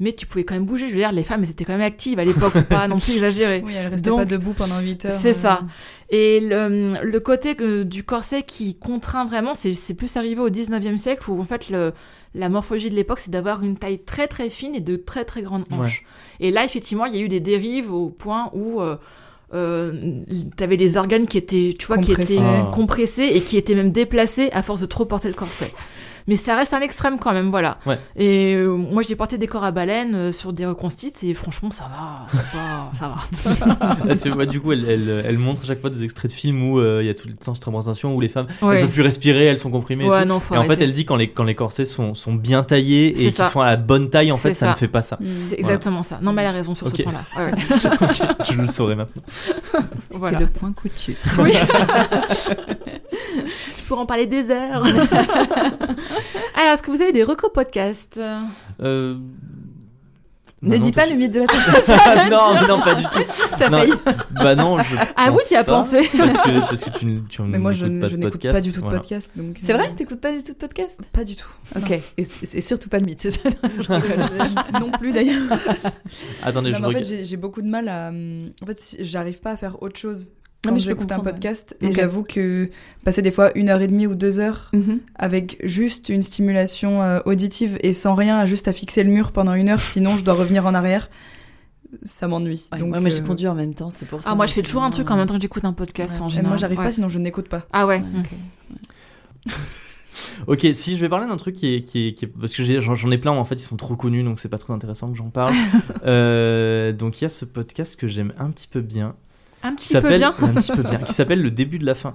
Mais 0.00 0.12
tu 0.12 0.26
pouvais 0.26 0.42
quand 0.42 0.54
même 0.54 0.64
bouger. 0.64 0.88
Je 0.88 0.94
veux 0.94 0.98
dire, 0.98 1.12
les 1.12 1.22
femmes, 1.22 1.44
elles 1.44 1.50
étaient 1.50 1.64
quand 1.64 1.74
même 1.74 1.80
actives 1.82 2.18
à 2.18 2.24
l'époque, 2.24 2.60
pas 2.62 2.88
non 2.88 2.98
plus 2.98 3.12
exagérer. 3.12 3.62
Oui, 3.64 3.74
elle 3.74 3.86
restait 3.86 4.10
Donc, 4.10 4.20
pas 4.20 4.24
debout 4.24 4.52
pendant 4.52 4.80
8 4.80 5.04
heures. 5.04 5.20
C'est 5.20 5.28
euh. 5.28 5.32
ça. 5.32 5.60
Et 6.10 6.40
le, 6.40 7.00
le 7.04 7.20
côté 7.20 7.54
que- 7.54 7.84
du 7.84 8.02
corset 8.02 8.42
qui 8.42 8.74
contraint 8.74 9.26
vraiment, 9.26 9.54
c'est 9.54 9.74
c'est 9.74 9.94
plus 9.94 10.16
arrivé 10.16 10.40
au 10.40 10.50
19e 10.50 10.98
siècle 10.98 11.30
où 11.30 11.40
en 11.40 11.44
fait 11.44 11.70
le, 11.70 11.92
la 12.34 12.48
morphologie 12.48 12.90
de 12.90 12.94
l'époque, 12.96 13.18
c'est 13.18 13.30
d'avoir 13.30 13.62
une 13.62 13.76
taille 13.76 13.98
très 13.98 14.26
très 14.28 14.48
fine 14.50 14.74
et 14.74 14.80
de 14.80 14.96
très 14.96 15.24
très 15.24 15.42
grandes 15.42 15.64
hanches. 15.70 16.04
Et 16.40 16.50
là, 16.50 16.64
effectivement, 16.64 17.04
il 17.04 17.14
y 17.14 17.18
a 17.18 17.20
eu 17.22 17.28
des 17.28 17.40
dérives 17.40 17.92
au 17.92 18.08
point 18.08 18.50
où 18.54 18.80
euh, 18.80 18.96
euh, 19.54 19.92
t'avais 20.56 20.76
les 20.76 20.96
organes 20.96 21.26
qui 21.26 21.36
étaient, 21.38 21.74
tu 21.78 21.86
vois, 21.86 21.98
qui 21.98 22.12
étaient 22.12 22.38
Ah. 22.40 22.70
compressés 22.72 23.30
et 23.34 23.40
qui 23.42 23.56
étaient 23.58 23.74
même 23.74 23.92
déplacés 23.92 24.50
à 24.52 24.62
force 24.62 24.80
de 24.80 24.86
trop 24.86 25.04
porter 25.04 25.28
le 25.28 25.34
corset. 25.34 25.72
Mais 26.28 26.36
ça 26.36 26.56
reste 26.56 26.72
un 26.74 26.80
extrême 26.80 27.18
quand 27.18 27.32
même, 27.32 27.50
voilà. 27.50 27.78
Ouais. 27.86 27.98
Et 28.16 28.54
euh, 28.54 28.68
moi, 28.76 29.02
j'ai 29.02 29.16
porté 29.16 29.38
des 29.38 29.46
corps 29.46 29.64
à 29.64 29.70
baleine 29.72 30.14
euh, 30.14 30.32
sur 30.32 30.52
des 30.52 30.66
reconstites 30.66 31.22
et 31.24 31.34
franchement, 31.34 31.70
ça 31.70 31.84
va, 31.84 32.26
ça 32.42 32.56
va, 32.58 33.24
ça 33.58 33.66
va. 33.66 34.36
Ah, 34.40 34.46
du 34.46 34.60
coup, 34.60 34.72
elle, 34.72 34.84
elle, 34.88 35.22
elle 35.26 35.38
montre 35.38 35.62
à 35.62 35.66
chaque 35.66 35.80
fois 35.80 35.90
des 35.90 36.04
extraits 36.04 36.30
de 36.30 36.36
films 36.36 36.62
où 36.70 36.78
euh, 36.80 37.00
il 37.02 37.06
y 37.06 37.10
a 37.10 37.14
tout 37.14 37.28
le 37.28 37.34
temps 37.34 37.54
cette 37.54 37.64
représentation 37.64 38.14
où 38.14 38.20
les 38.20 38.28
femmes 38.28 38.46
Ouais. 38.62 38.76
elles 38.76 38.82
peuvent 38.86 38.92
plus 38.94 39.02
respirer, 39.02 39.46
elles 39.46 39.58
sont 39.58 39.70
comprimées. 39.70 40.04
et 40.04 40.08
Ouais, 40.08 40.22
tout. 40.22 40.28
non, 40.28 40.40
faut 40.40 40.54
et 40.54 40.58
en 40.58 40.64
fait, 40.64 40.80
elle 40.80 40.92
dit 40.92 41.04
quand 41.04 41.16
les, 41.16 41.30
quand 41.30 41.44
les 41.44 41.54
corsets 41.54 41.84
sont, 41.84 42.14
sont 42.14 42.34
bien 42.34 42.62
taillés 42.62 43.08
et 43.26 43.32
qu'ils 43.32 43.46
sont 43.46 43.60
à 43.60 43.66
la 43.70 43.76
bonne 43.76 44.10
taille, 44.10 44.32
en 44.32 44.36
fait, 44.36 44.54
ça, 44.54 44.66
ça. 44.66 44.72
ne 44.72 44.76
fait 44.76 44.88
pas 44.88 45.02
ça. 45.02 45.18
C'est 45.48 45.58
exactement 45.58 46.02
ça. 46.02 46.18
Non, 46.22 46.32
mais 46.32 46.42
elle 46.42 46.48
a 46.48 46.52
raison 46.52 46.74
sur 46.74 46.86
Ok. 46.86 46.96
ce 46.98 47.02
point-là. 47.02 47.18
Ouais, 47.36 47.52
ouais. 47.52 47.62
Ok, 48.00 48.46
je 48.52 48.60
le 48.60 48.68
saurai 48.68 48.94
maintenant. 48.94 49.22
C'était 49.30 49.84
Voilà. 50.18 50.40
le 50.40 50.46
point 50.46 50.72
couture. 50.72 51.14
Oui. 51.38 51.52
Pourrais 53.92 54.02
en 54.04 54.06
parler 54.06 54.26
des 54.26 54.50
heures. 54.50 54.82
Alors, 56.54 56.72
est-ce 56.74 56.82
que 56.82 56.90
vous 56.90 57.02
avez 57.02 57.12
des 57.12 57.24
recos 57.24 57.50
podcasts? 57.52 58.18
Euh... 58.80 59.16
Ne 60.62 60.70
bah 60.70 60.78
dis 60.78 60.92
pas 60.92 61.06
le 61.06 61.16
mythe 61.16 61.34
de 61.34 61.40
la 61.40 61.46
tête. 61.48 62.30
non, 62.30 62.66
non, 62.68 62.80
pas 62.80 62.94
du 62.94 63.02
tout. 63.02 63.18
T'as 63.58 63.68
failli. 63.68 63.92
Bah 64.30 64.54
non, 64.54 64.78
je 64.78 64.96
Ah, 65.16 65.28
vous, 65.30 65.38
pense 65.38 65.48
tu 65.48 65.54
y 65.54 65.56
as 65.56 65.64
pensé. 65.64 66.08
Parce 66.16 66.34
que, 66.38 66.60
parce 66.60 66.84
que 66.84 66.90
tu, 66.98 67.22
tu 67.28 67.42
Mais 67.42 67.58
moi, 67.58 67.72
je, 67.72 67.84
pas 67.84 67.90
n'écoute 68.08 68.20
podcast, 68.30 68.54
pas 68.54 68.60
du 68.62 68.70
tout 68.70 68.76
de 68.80 68.84
voilà. 68.84 68.98
podcast. 69.00 69.30
donc, 69.36 69.58
C'est 69.60 69.72
euh, 69.74 69.76
vrai 69.76 69.92
T'écoutes 69.94 70.20
pas 70.20 70.32
du 70.32 70.42
tout 70.44 70.52
de 70.52 70.58
podcast? 70.58 71.00
Pas 71.12 71.24
du 71.24 71.34
tout. 71.36 71.50
Ok. 71.76 71.90
Et 72.16 72.22
c'est 72.24 72.60
surtout 72.60 72.88
pas 72.88 72.98
le 73.00 73.06
mythe, 73.06 73.20
c'est 73.20 73.30
ça? 73.32 73.40
Non 74.80 74.90
plus 74.92 75.12
d'ailleurs. 75.12 75.42
Attendez, 76.44 76.70
Non, 76.70 76.76
je 76.76 76.80
mais 76.82 76.86
en 76.86 76.90
fait, 76.90 76.96
regarde. 76.98 77.04
j'ai 77.04 77.24
j'ai 77.24 77.36
beaucoup 77.36 77.60
de 77.60 77.68
mal 77.68 77.88
à. 77.88 78.10
En 78.62 78.66
fait, 78.66 78.96
j'arrive 79.00 79.40
pas 79.40 79.50
à 79.50 79.56
faire 79.56 79.82
autre 79.82 79.98
chose. 79.98 80.30
Non, 80.64 80.70
Quand 80.70 80.74
mais 80.76 80.80
je 80.80 80.88
j'écoute 80.90 81.10
un 81.10 81.18
podcast, 81.18 81.76
ouais. 81.82 81.88
et 81.90 81.92
j'avoue 81.94 82.22
que 82.22 82.70
passer 83.04 83.20
des 83.20 83.32
fois 83.32 83.50
une 83.56 83.68
heure 83.68 83.80
et 83.82 83.88
demie 83.88 84.06
ou 84.06 84.14
deux 84.14 84.38
heures 84.38 84.70
Mhm. 84.72 85.00
avec 85.16 85.58
juste 85.64 86.08
une 86.08 86.22
stimulation 86.22 87.02
euh, 87.02 87.18
auditive 87.24 87.78
et 87.80 87.92
sans 87.92 88.14
rien, 88.14 88.46
juste 88.46 88.68
à 88.68 88.72
fixer 88.72 89.02
le 89.02 89.10
mur 89.10 89.32
pendant 89.32 89.54
une 89.54 89.68
heure, 89.68 89.80
sinon 89.80 90.16
je 90.18 90.24
dois 90.24 90.34
revenir 90.34 90.64
en 90.64 90.72
arrière, 90.74 91.10
ça 92.04 92.28
m'ennuie. 92.28 92.68
Ouais, 92.72 92.78
Donc, 92.78 92.88
moi, 92.90 93.08
j'ai 93.10 93.20
euh, 93.20 93.24
conduit 93.24 93.48
en 93.48 93.56
même 93.56 93.74
temps, 93.74 93.90
c'est 93.90 94.06
pour 94.06 94.22
ça. 94.22 94.30
Ah, 94.30 94.34
moi, 94.36 94.46
je 94.46 94.52
fais 94.52 94.62
toujours 94.62 94.84
un 94.84 94.90
truc 94.90 95.10
en 95.10 95.16
même 95.16 95.26
temps 95.26 95.34
que 95.34 95.42
j'écoute 95.42 95.64
un 95.64 95.72
podcast 95.72 96.14
Ouais. 96.14 96.22
en 96.22 96.26
et 96.28 96.30
général. 96.30 96.48
moi, 96.50 96.56
j'arrive 96.58 96.78
Ouais. 96.78 96.84
pas, 96.84 96.92
sinon 96.92 97.08
je 97.08 97.18
n'écoute 97.18 97.48
pas. 97.48 97.66
Ah 97.72 97.86
ouais. 97.88 97.98
Ouais, 97.98 98.20
ok. 98.20 99.52
Ok, 100.46 100.66
si 100.74 100.96
je 100.96 101.00
vais 101.00 101.08
parler 101.08 101.26
d'un 101.26 101.36
truc 101.36 101.56
qui 101.56 101.74
est, 101.74 101.82
qui 101.82 102.08
est, 102.08 102.12
qui 102.14 102.26
est- 102.26 102.28
parce 102.28 102.54
que 102.54 102.62
j'en 102.80 103.10
ai 103.10 103.18
plein, 103.18 103.32
mais 103.32 103.38
en 103.38 103.44
fait 103.44 103.54
ils 103.56 103.60
sont 103.66 103.76
trop 103.76 103.96
connus, 103.96 104.22
donc 104.22 104.38
c'est 104.38 104.48
pas 104.48 104.58
très 104.58 104.72
intéressant 104.72 105.10
que 105.10 105.16
j'en 105.16 105.30
parle. 105.30 105.52
Euh, 106.04 106.92
donc 106.92 107.20
il 107.20 107.24
y 107.24 107.26
a 107.26 107.28
ce 107.28 107.44
podcast 107.44 107.96
que 107.96 108.06
j'aime 108.06 108.32
un 108.38 108.50
petit 108.50 108.68
peu 108.68 108.80
bien, 108.80 109.14
Un 109.62 109.74
petit 109.74 109.94
peu 110.00 110.16
bien. 110.16 110.34
un 110.42 110.54
petit 110.54 110.72
peu 110.72 110.82
bien, 110.82 110.98
qui 110.98 111.12
s'appelle 111.12 111.42
le 111.42 111.50
début 111.50 111.78
de 111.78 111.86
la 111.86 111.94
fin. 111.94 112.14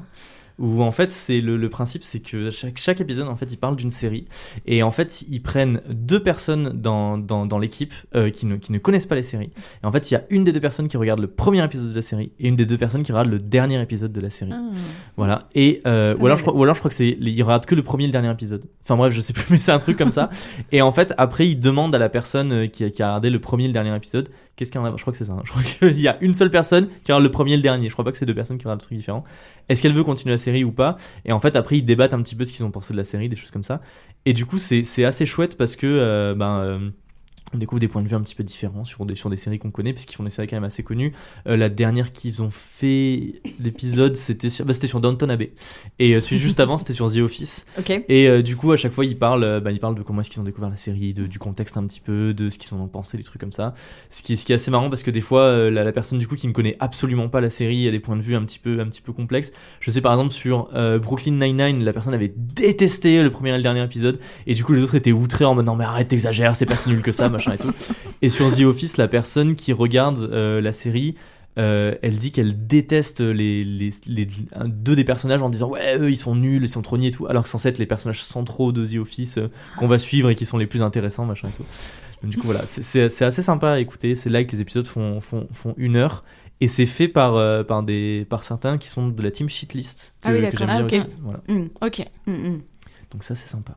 Où 0.60 0.82
en 0.82 0.90
fait 0.90 1.11
c'est 1.11 1.40
le, 1.40 1.56
le 1.56 1.69
principe 1.69 2.02
c'est 2.03 2.19
que 2.19 2.49
chaque, 2.49 2.80
chaque 2.80 2.99
épisode 2.99 3.28
en 3.28 3.36
fait 3.36 3.45
il 3.52 3.57
parle 3.57 3.76
d'une 3.76 3.91
série 3.91 4.26
et 4.65 4.82
en 4.82 4.90
fait 4.90 5.22
ils 5.30 5.40
prennent 5.40 5.82
deux 5.88 6.24
personnes 6.24 6.72
dans, 6.74 7.19
dans, 7.19 7.45
dans 7.45 7.60
l'équipe 7.60 7.94
euh, 8.15 8.32
qui, 8.32 8.48
ne, 8.48 8.56
qui 8.56 8.72
ne 8.72 8.80
connaissent 8.80 9.06
pas 9.06 9.14
les 9.14 9.22
séries 9.22 9.52
et 9.84 9.86
en 9.86 9.91
fait 9.91 10.10
il 10.10 10.15
y 10.15 10.18
a 10.18 10.24
une 10.32 10.44
des 10.44 10.52
deux 10.52 10.60
personnes 10.60 10.88
qui 10.88 10.98
regarde 10.98 11.19
le 11.19 11.28
premier 11.28 11.64
épisode 11.64 11.91
de 11.91 11.95
la 11.95 12.02
série 12.02 12.32
et 12.40 12.48
une 12.48 12.56
des 12.56 12.65
deux 12.65 12.80
personnes 12.80 13.03
qui 13.03 13.11
regarde 13.11 13.30
le 13.30 13.38
dernier 13.38 13.80
épisode 13.80 14.11
de 14.11 14.19
la 14.19 14.32
série 14.32 14.49
Ah. 14.52 14.72
voilà. 15.15 15.48
Et 15.53 15.84
euh, 15.86 16.15
ou, 16.18 16.26
alors, 16.26 16.40
je 16.40 16.41
crois, 16.41 16.56
ou 16.56 16.64
alors 16.64 16.74
je 16.74 16.80
crois 16.80 16.90
que 16.90 16.95
c'est 16.95 17.15
il 17.22 17.44
regarde 17.44 17.68
que 17.68 17.76
le 17.76 17.84
premier 17.84 18.06
et 18.06 18.07
le 18.07 18.14
dernier 18.14 18.32
épisode. 18.32 18.64
Enfin 18.84 18.95
bref, 18.95 19.14
je 19.14 19.22
sais 19.22 19.34
plus, 19.34 19.45
mais 19.52 19.57
c'est 19.60 19.72
un 19.72 19.78
truc 19.78 19.95
comme 19.95 20.11
ça. 20.11 20.32
Et 20.72 20.82
en 20.82 20.91
fait, 20.91 21.14
après, 21.19 21.48
il 21.48 21.60
demande 21.60 21.94
à 21.94 21.99
la 21.99 22.10
personne 22.10 22.52
euh, 22.52 22.65
qui 22.65 22.90
qui 22.91 23.03
a 23.03 23.10
regardé 23.10 23.30
le 23.30 23.38
premier 23.40 23.65
et 23.65 23.68
le 23.68 23.74
dernier 23.74 23.95
épisode, 23.95 24.30
qu'est-ce 24.58 24.70
qu'il 24.72 24.82
y 24.82 24.84
en 24.84 24.86
a? 24.88 24.98
Je 24.98 25.02
crois 25.02 25.14
que 25.14 25.18
c'est 25.18 25.24
ça. 25.26 25.32
hein. 25.32 25.42
Je 25.46 25.52
crois 25.52 25.64
qu'il 25.64 25.98
y 26.02 26.10
a 26.10 26.18
une 26.20 26.34
seule 26.34 26.52
personne 26.52 26.90
qui 26.90 27.14
regarde 27.14 27.24
le 27.24 27.32
premier 27.32 27.54
et 27.54 27.56
le 27.56 27.62
dernier. 27.62 27.88
Je 27.88 27.94
crois 27.94 28.04
pas 28.04 28.12
que 28.12 28.18
c'est 28.18 28.26
deux 28.26 28.36
personnes 28.36 28.58
qui 28.58 28.66
regardent 28.66 28.82
le 28.82 28.86
truc 28.86 28.98
différent. 28.98 29.24
Est-ce 29.70 29.82
qu'elle 29.82 29.94
veut 29.94 30.04
continuer 30.04 30.34
la 30.34 30.38
série 30.38 30.66
ou 30.66 30.74
pas? 30.74 30.98
Et 31.24 31.32
en 31.32 31.40
fait, 31.40 31.56
après, 31.56 31.78
ils 31.78 31.84
débattent 31.86 32.14
un 32.14 32.22
petit 32.22 32.36
peu 32.36 32.44
ce 32.44 32.52
qu'ils 32.52 32.66
ont 32.66 32.72
pensé 32.72 32.92
de 32.92 32.98
la 32.98 33.06
série, 33.06 33.30
des 33.30 33.38
choses 33.38 33.52
comme 33.52 33.64
ça. 33.64 33.80
Et 34.26 34.34
du 34.34 34.46
coup, 34.46 34.58
c'est 34.58 34.84
c'est 34.84 35.06
assez 35.06 35.26
chouette 35.26 35.58
parce 35.58 35.78
que 35.78 35.88
euh, 35.88 36.36
ben 36.36 36.60
euh, 36.60 36.90
on 37.53 37.57
découvre 37.57 37.80
des 37.80 37.88
points 37.88 38.02
de 38.02 38.07
vue 38.07 38.15
un 38.15 38.22
petit 38.22 38.36
peu 38.36 38.44
différents 38.44 38.86
sur 38.86 39.06
des, 39.06 39.15
sur 39.15 39.30
des 39.30 39.38
séries 39.38 39.60
qu'on 39.60 39.72
connaît, 39.72 39.94
puisqu'ils 39.94 40.15
font 40.15 40.24
des 40.24 40.30
séries 40.30 40.48
quand 40.48 40.56
même 40.56 40.64
assez 40.64 40.84
connues. 40.84 41.14
Euh, 41.48 41.57
la 41.57 41.69
dernière 41.69 42.11
qu'ils 42.11 42.41
ont 42.41 42.49
fait, 42.52 43.41
l'épisode, 43.60 44.15
c'était 44.15 44.49
sur, 44.49 44.65
bah, 44.65 44.74
c'était 44.74 44.88
sur 44.88 44.99
Downton 44.99 45.30
Abbey. 45.30 45.52
Et 45.99 46.15
euh, 46.15 46.22
celui 46.22 46.40
juste 46.40 46.60
avant, 46.60 46.78
c'était 46.78 46.94
sur 46.94 47.11
The 47.11 47.18
Office. 47.18 47.65
Ok. 47.80 47.90
Et 48.07 48.28
euh, 48.28 48.41
du 48.41 48.56
coup, 48.56 48.72
à 48.72 48.78
chaque 48.78 48.91
fois, 48.91 49.06
ils 49.06 49.18
parlent, 49.18 49.44
euh, 49.44 49.60
bah, 49.60 49.72
ils 49.72 49.80
parlent 49.80 49.95
de 49.95 50.03
comment 50.03 50.22
est-ce 50.22 50.30
qu'ils 50.30 50.41
ont 50.41 50.45
découvert 50.45 50.69
la 50.69 50.78
série, 50.78 51.14
de, 51.14 51.26
du 51.26 51.40
contexte 51.40 51.78
un 51.78 51.86
petit 51.86 52.02
peu, 52.02 52.34
de 52.34 52.49
ce 52.49 52.57
qu'ils 52.57 52.78
en 52.78 52.82
ont 52.82 52.88
pensé, 52.88 53.18
des 53.18 53.24
trucs 53.24 53.41
comme 53.41 53.53
ça. 53.53 53.74
Ce 54.10 54.24
qui 54.24 54.34
est, 54.34 54.36
ce 54.36 54.45
qui 54.45 54.52
est 54.52 54.56
assez 54.56 54.72
marrant 54.72 54.90
parce 54.90 55.03
que 55.03 55.11
des 55.11 55.22
fois, 55.22 55.41
euh, 55.41 55.69
la, 55.69 55.84
la 55.84 55.91
personne 55.91 56.19
du 56.19 56.28
coup 56.28 56.36
qui 56.36 56.48
ne 56.48 56.53
connaît 56.53 56.76
absolument 56.80 57.30
pas 57.30 57.41
la 57.41 57.49
série 57.49 57.88
a 57.88 57.91
des 57.91 57.99
points 57.99 58.15
de 58.15 58.22
vue 58.22 58.36
un 58.36 58.44
petit 58.44 58.60
peu, 58.60 58.80
un 58.80 58.86
petit 58.86 59.02
peu 59.02 59.14
complexes. 59.14 59.53
Je 59.80 59.91
sais 59.91 60.02
par 60.02 60.14
exemple 60.14 60.34
sur 60.34 60.69
euh, 60.74 60.99
Brooklyn 60.99 61.34
Nine-Nine, 61.34 61.84
la 61.84 61.94
personne 61.94 62.14
avait 62.14 62.34
détesté 62.36 63.22
le 63.22 63.30
premier 63.30 63.52
et 63.52 63.57
le 63.57 63.64
dernier 63.64 63.84
épisode, 63.84 64.19
et 64.45 64.53
du 64.53 64.64
coup 64.64 64.74
les 64.74 64.82
autres 64.82 64.95
étaient 64.95 65.11
outrés 65.11 65.45
en 65.45 65.56
mode 65.56 65.65
non 65.65 65.76
mais 65.76 65.86
arrête, 65.86 66.07
t'exagères, 66.07 66.56
c'est 66.56 66.65
pas 66.65 66.76
si 66.76 66.90
nul 66.90 67.02
que 67.02 67.11
ça, 67.11 67.30
machin 67.38 67.53
et 67.53 67.57
tout. 67.57 67.72
Et 68.22 68.30
sur 68.30 68.51
The 68.55 68.61
Office, 68.61 68.97
la 68.97 69.07
personne 69.07 69.55
qui 69.55 69.73
regarde 69.73 70.18
euh, 70.31 70.61
la 70.61 70.72
série. 70.72 71.15
euh, 71.57 71.95
elle 72.03 72.18
dit 72.19 72.31
qu'elle 72.31 72.68
déteste 72.68 73.19
les, 73.19 73.64
les, 73.64 73.89
les- 74.05 74.27
un- 74.53 74.68
deux 74.68 74.95
des 74.95 75.03
personnages 75.03 75.41
en 75.41 75.49
disant 75.49 75.69
ouais 75.69 75.97
eux 75.97 76.11
ils 76.11 76.15
sont 76.18 76.35
nuls 76.35 76.61
ils 76.64 76.69
sont 76.69 76.84
trop 76.84 76.99
niais 76.99 77.07
et 77.07 77.11
tout 77.11 77.26
alors 77.26 77.41
que 77.41 77.49
censé 77.49 77.69
être 77.69 77.80
les 77.80 77.88
personnages 77.88 78.22
centraux 78.23 78.72
de 78.72 78.85
The 78.85 78.97
Office 78.97 79.39
euh, 79.39 79.47
qu'on 79.80 79.88
va 79.88 79.97
suivre 79.97 80.30
et 80.30 80.35
qui 80.35 80.45
sont 80.45 80.59
les 80.59 80.68
plus 80.68 80.84
intéressants 80.84 81.26
machin 81.26 81.47
et 81.47 81.51
tout 81.57 81.65
donc, 82.22 82.30
du 82.31 82.38
coup 82.38 82.45
voilà 82.45 82.64
c'est- 82.68 83.23
assez 83.26 83.41
sympa 83.41 83.72
à 83.72 83.80
écouter 83.80 84.14
c'est 84.14 84.30
là 84.30 84.43
que 84.43 84.51
les 84.51 84.61
épisodes 84.61 84.85
font, 84.85 85.19
font, 85.19 85.47
font 85.51 85.73
une 85.77 85.95
heure 85.95 86.23
et 86.61 86.68
c'est 86.68 86.85
fait 86.85 87.07
par, 87.07 87.35
euh, 87.35 87.64
par, 87.64 87.81
des, 87.81 88.27
par 88.30 88.43
certains 88.43 88.77
qui 88.77 88.88
sont 88.88 89.07
de 89.07 89.23
la 89.23 89.31
team 89.31 89.49
Shitlist 89.49 90.14
que, 90.22 90.27
Ah 90.30 90.34
oui, 90.34 90.41
d'accord. 90.41 90.68
Ah, 90.69 90.81
ok. 90.84 90.93
aussi 90.93 91.05
voilà. 91.23 91.39
Mm, 91.47 91.68
Ok. 91.81 92.05
mm, 92.27 92.31
mm. 92.34 92.61
donc 93.14 93.23
ça 93.23 93.34
c'est 93.34 93.47
sympa 93.49 93.76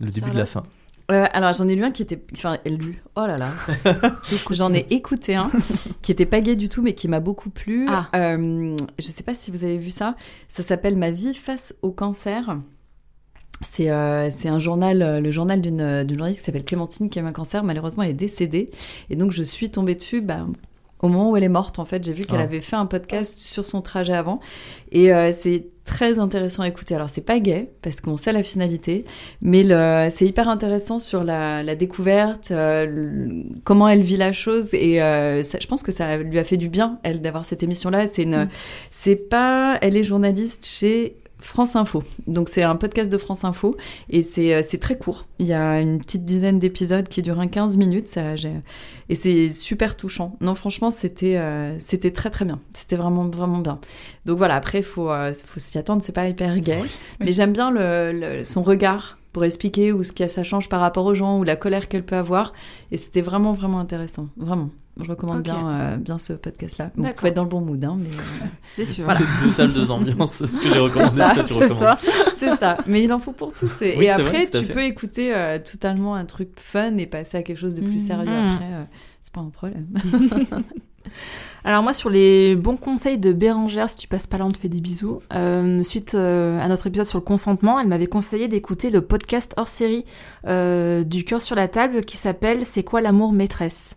le 0.00 0.10
début 0.10 0.30
de 0.32 0.36
la 0.38 0.46
fin 0.46 0.64
Euh, 1.10 1.26
alors 1.32 1.52
j'en 1.52 1.66
ai 1.66 1.74
lu 1.74 1.82
un 1.82 1.90
qui 1.90 2.02
était, 2.02 2.22
enfin 2.34 2.58
elle 2.64 2.76
lu. 2.76 3.02
Oh 3.16 3.26
là 3.26 3.36
là. 3.36 3.48
j'en 4.50 4.72
ai 4.72 4.86
écouté 4.90 5.34
un 5.34 5.50
qui 6.02 6.12
était 6.12 6.26
pas 6.26 6.40
gay 6.40 6.54
du 6.56 6.68
tout 6.68 6.82
mais 6.82 6.94
qui 6.94 7.08
m'a 7.08 7.20
beaucoup 7.20 7.50
plu. 7.50 7.86
Ah. 7.88 8.08
Euh, 8.14 8.76
je 8.98 9.06
sais 9.06 9.22
pas 9.24 9.34
si 9.34 9.50
vous 9.50 9.64
avez 9.64 9.78
vu 9.78 9.90
ça. 9.90 10.14
Ça 10.48 10.62
s'appelle 10.62 10.96
Ma 10.96 11.10
vie 11.10 11.34
face 11.34 11.74
au 11.82 11.90
cancer. 11.90 12.56
C'est 13.62 13.90
euh, 13.90 14.30
un 14.44 14.58
journal, 14.58 15.02
euh, 15.02 15.20
le 15.20 15.30
journal 15.30 15.60
d'une 15.60 16.06
journaliste 16.08 16.40
qui 16.40 16.46
s'appelle 16.46 16.64
Clémentine 16.64 17.10
qui 17.10 17.18
a 17.18 17.24
un 17.26 17.32
cancer. 17.32 17.62
Malheureusement, 17.62 18.04
elle 18.04 18.10
est 18.10 18.14
décédée. 18.14 18.70
Et 19.10 19.16
donc, 19.16 19.32
je 19.32 19.42
suis 19.42 19.70
tombée 19.70 19.94
dessus 19.94 20.22
bah, 20.22 20.46
au 21.00 21.08
moment 21.08 21.30
où 21.30 21.36
elle 21.36 21.44
est 21.44 21.48
morte, 21.50 21.78
en 21.78 21.84
fait. 21.84 22.02
J'ai 22.02 22.14
vu 22.14 22.24
qu'elle 22.24 22.40
Ah. 22.40 22.44
avait 22.44 22.60
fait 22.60 22.76
un 22.76 22.86
podcast 22.86 23.38
sur 23.38 23.66
son 23.66 23.82
trajet 23.82 24.14
avant. 24.14 24.40
Et 24.92 25.10
c'est 25.32 25.66
très 25.90 26.20
intéressant 26.20 26.62
à 26.62 26.68
écouter. 26.68 26.94
Alors, 26.94 27.10
c'est 27.10 27.20
pas 27.24 27.40
gay, 27.40 27.70
parce 27.82 28.00
qu'on 28.00 28.16
sait 28.16 28.32
la 28.32 28.44
finalité, 28.44 29.04
mais 29.42 29.64
c'est 30.10 30.24
hyper 30.26 30.48
intéressant 30.48 31.00
sur 31.00 31.24
la, 31.24 31.64
la 31.64 31.74
découverte, 31.74 32.52
euh, 32.52 32.86
le- 32.86 33.42
comment 33.64 33.88
elle 33.88 34.02
vit 34.02 34.16
la 34.16 34.30
chose. 34.32 34.72
Et 34.72 35.02
euh, 35.02 35.42
ça- 35.42 35.58
je 35.60 35.66
pense 35.66 35.82
que 35.82 35.90
ça 35.90 36.16
lui 36.18 36.38
a 36.38 36.44
fait 36.44 36.56
du 36.56 36.68
bien, 36.68 37.00
elle, 37.02 37.20
d'avoir 37.20 37.44
cette 37.44 37.62
émission-là. 37.64 38.06
C'est 38.06 38.22
une, 38.22 38.48
c'est 38.90 39.16
pas, 39.16 39.78
elle 39.82 39.96
est 39.96 40.04
journaliste 40.04 40.64
chez 40.64 41.16
France 41.40 41.76
Info. 41.76 42.02
Donc 42.26 42.48
c'est 42.48 42.62
un 42.62 42.76
podcast 42.76 43.10
de 43.10 43.18
France 43.18 43.44
Info 43.44 43.76
et 44.08 44.22
c'est 44.22 44.54
euh, 44.54 44.62
c'est 44.62 44.78
très 44.78 44.96
court. 44.98 45.26
Il 45.38 45.46
y 45.46 45.52
a 45.52 45.80
une 45.80 45.98
petite 45.98 46.24
dizaine 46.24 46.58
d'épisodes 46.58 47.08
qui 47.08 47.22
durent 47.22 47.40
un 47.40 47.46
15 47.48 47.76
minutes 47.76 48.08
ça, 48.08 48.34
et 49.08 49.14
c'est 49.14 49.52
super 49.52 49.96
touchant. 49.96 50.36
Non 50.40 50.54
franchement 50.54 50.90
c'était 50.90 51.36
euh, 51.38 51.76
c'était 51.80 52.10
très 52.12 52.30
très 52.30 52.44
bien. 52.44 52.60
C'était 52.74 52.96
vraiment 52.96 53.28
vraiment 53.28 53.58
bien. 53.58 53.80
Donc 54.26 54.38
voilà 54.38 54.54
après 54.56 54.82
faut 54.82 55.10
euh, 55.10 55.32
faut 55.46 55.60
s'y 55.60 55.78
attendre 55.78 56.02
c'est 56.02 56.12
pas 56.12 56.28
hyper 56.28 56.58
gay 56.60 56.82
mais 57.20 57.32
j'aime 57.32 57.52
bien 57.52 57.70
le, 57.70 58.12
le- 58.12 58.44
son 58.44 58.62
regard 58.62 59.18
pour 59.32 59.44
expliquer 59.44 59.92
où 59.92 60.02
ce 60.02 60.12
que 60.12 60.26
ça 60.28 60.42
change 60.42 60.68
par 60.68 60.80
rapport 60.80 61.06
aux 61.06 61.14
gens 61.14 61.38
ou 61.38 61.44
la 61.44 61.56
colère 61.56 61.88
qu'elle 61.88 62.04
peut 62.04 62.16
avoir 62.16 62.52
et 62.90 62.96
c'était 62.96 63.20
vraiment 63.22 63.52
vraiment 63.52 63.78
intéressant 63.80 64.28
vraiment. 64.36 64.70
Je 65.02 65.10
recommande 65.10 65.42
bien, 65.42 65.68
euh, 65.68 65.96
bien 65.96 66.18
ce 66.18 66.32
podcast-là. 66.32 66.86
Bon, 66.86 66.92
vous 66.96 67.02
D'accord. 67.02 67.16
pouvez 67.16 67.28
être 67.30 67.36
dans 67.36 67.42
le 67.44 67.48
bon 67.48 67.60
mood, 67.60 67.84
hein, 67.84 67.96
mais 67.98 68.08
euh, 68.08 68.46
C'est 68.62 68.84
sûr. 68.84 69.06
C'est 69.10 69.44
deux 69.44 69.50
salles, 69.50 69.72
deux 69.72 69.90
ambiances, 69.90 70.44
ce 70.46 70.56
que 70.60 70.68
j'ai 70.68 70.78
recommandé, 70.78 71.16
ça, 71.20 71.34
ce 71.34 71.40
que 71.40 71.46
tu 71.46 71.54
C'est 71.54 71.60
recommandes. 71.64 71.82
ça. 71.82 71.98
C'est 72.36 72.56
ça, 72.56 72.76
mais 72.86 73.02
il 73.02 73.12
en 73.12 73.18
faut 73.18 73.32
pour 73.32 73.52
tous. 73.52 73.82
Et, 73.82 73.96
Oui, 73.98 74.04
et 74.04 74.08
c'est 74.08 74.10
après, 74.10 74.46
vrai, 74.46 74.60
tu 74.60 74.66
peux 74.72 74.82
écouter 74.84 75.34
euh, 75.34 75.58
totalement 75.58 76.14
un 76.14 76.24
truc 76.24 76.50
fun 76.56 76.96
et 76.98 77.06
passer 77.06 77.38
à 77.38 77.42
quelque 77.42 77.58
chose 77.58 77.74
de 77.74 77.80
plus 77.82 77.92
Mhm. 77.94 77.98
sérieux 77.98 78.30
Mhm. 78.30 78.48
après. 78.52 78.64
euh, 78.72 78.84
c'est 79.22 79.32
pas 79.32 79.40
un 79.40 79.50
problème. 79.50 79.86
Alors 81.64 81.82
moi 81.82 81.92
sur 81.92 82.08
les 82.08 82.56
bons 82.56 82.76
conseils 82.76 83.18
de 83.18 83.32
Bérangère, 83.32 83.88
si 83.90 83.96
tu 83.96 84.08
passes 84.08 84.26
pas 84.26 84.38
là 84.38 84.46
on 84.46 84.52
te 84.52 84.58
fait 84.58 84.68
des 84.68 84.80
bisous. 84.80 85.20
Euh, 85.34 85.82
suite 85.82 86.14
euh, 86.14 86.58
à 86.60 86.68
notre 86.68 86.86
épisode 86.86 87.06
sur 87.06 87.18
le 87.18 87.24
consentement, 87.24 87.78
elle 87.78 87.88
m'avait 87.88 88.06
conseillé 88.06 88.48
d'écouter 88.48 88.88
le 88.90 89.02
podcast 89.02 89.52
hors 89.58 89.68
série 89.68 90.04
euh, 90.46 91.04
du 91.04 91.24
cœur 91.24 91.40
sur 91.42 91.56
la 91.56 91.68
table 91.68 92.04
qui 92.04 92.16
s'appelle 92.16 92.64
C'est 92.64 92.82
quoi 92.82 93.00
l'amour 93.02 93.32
maîtresse? 93.32 93.96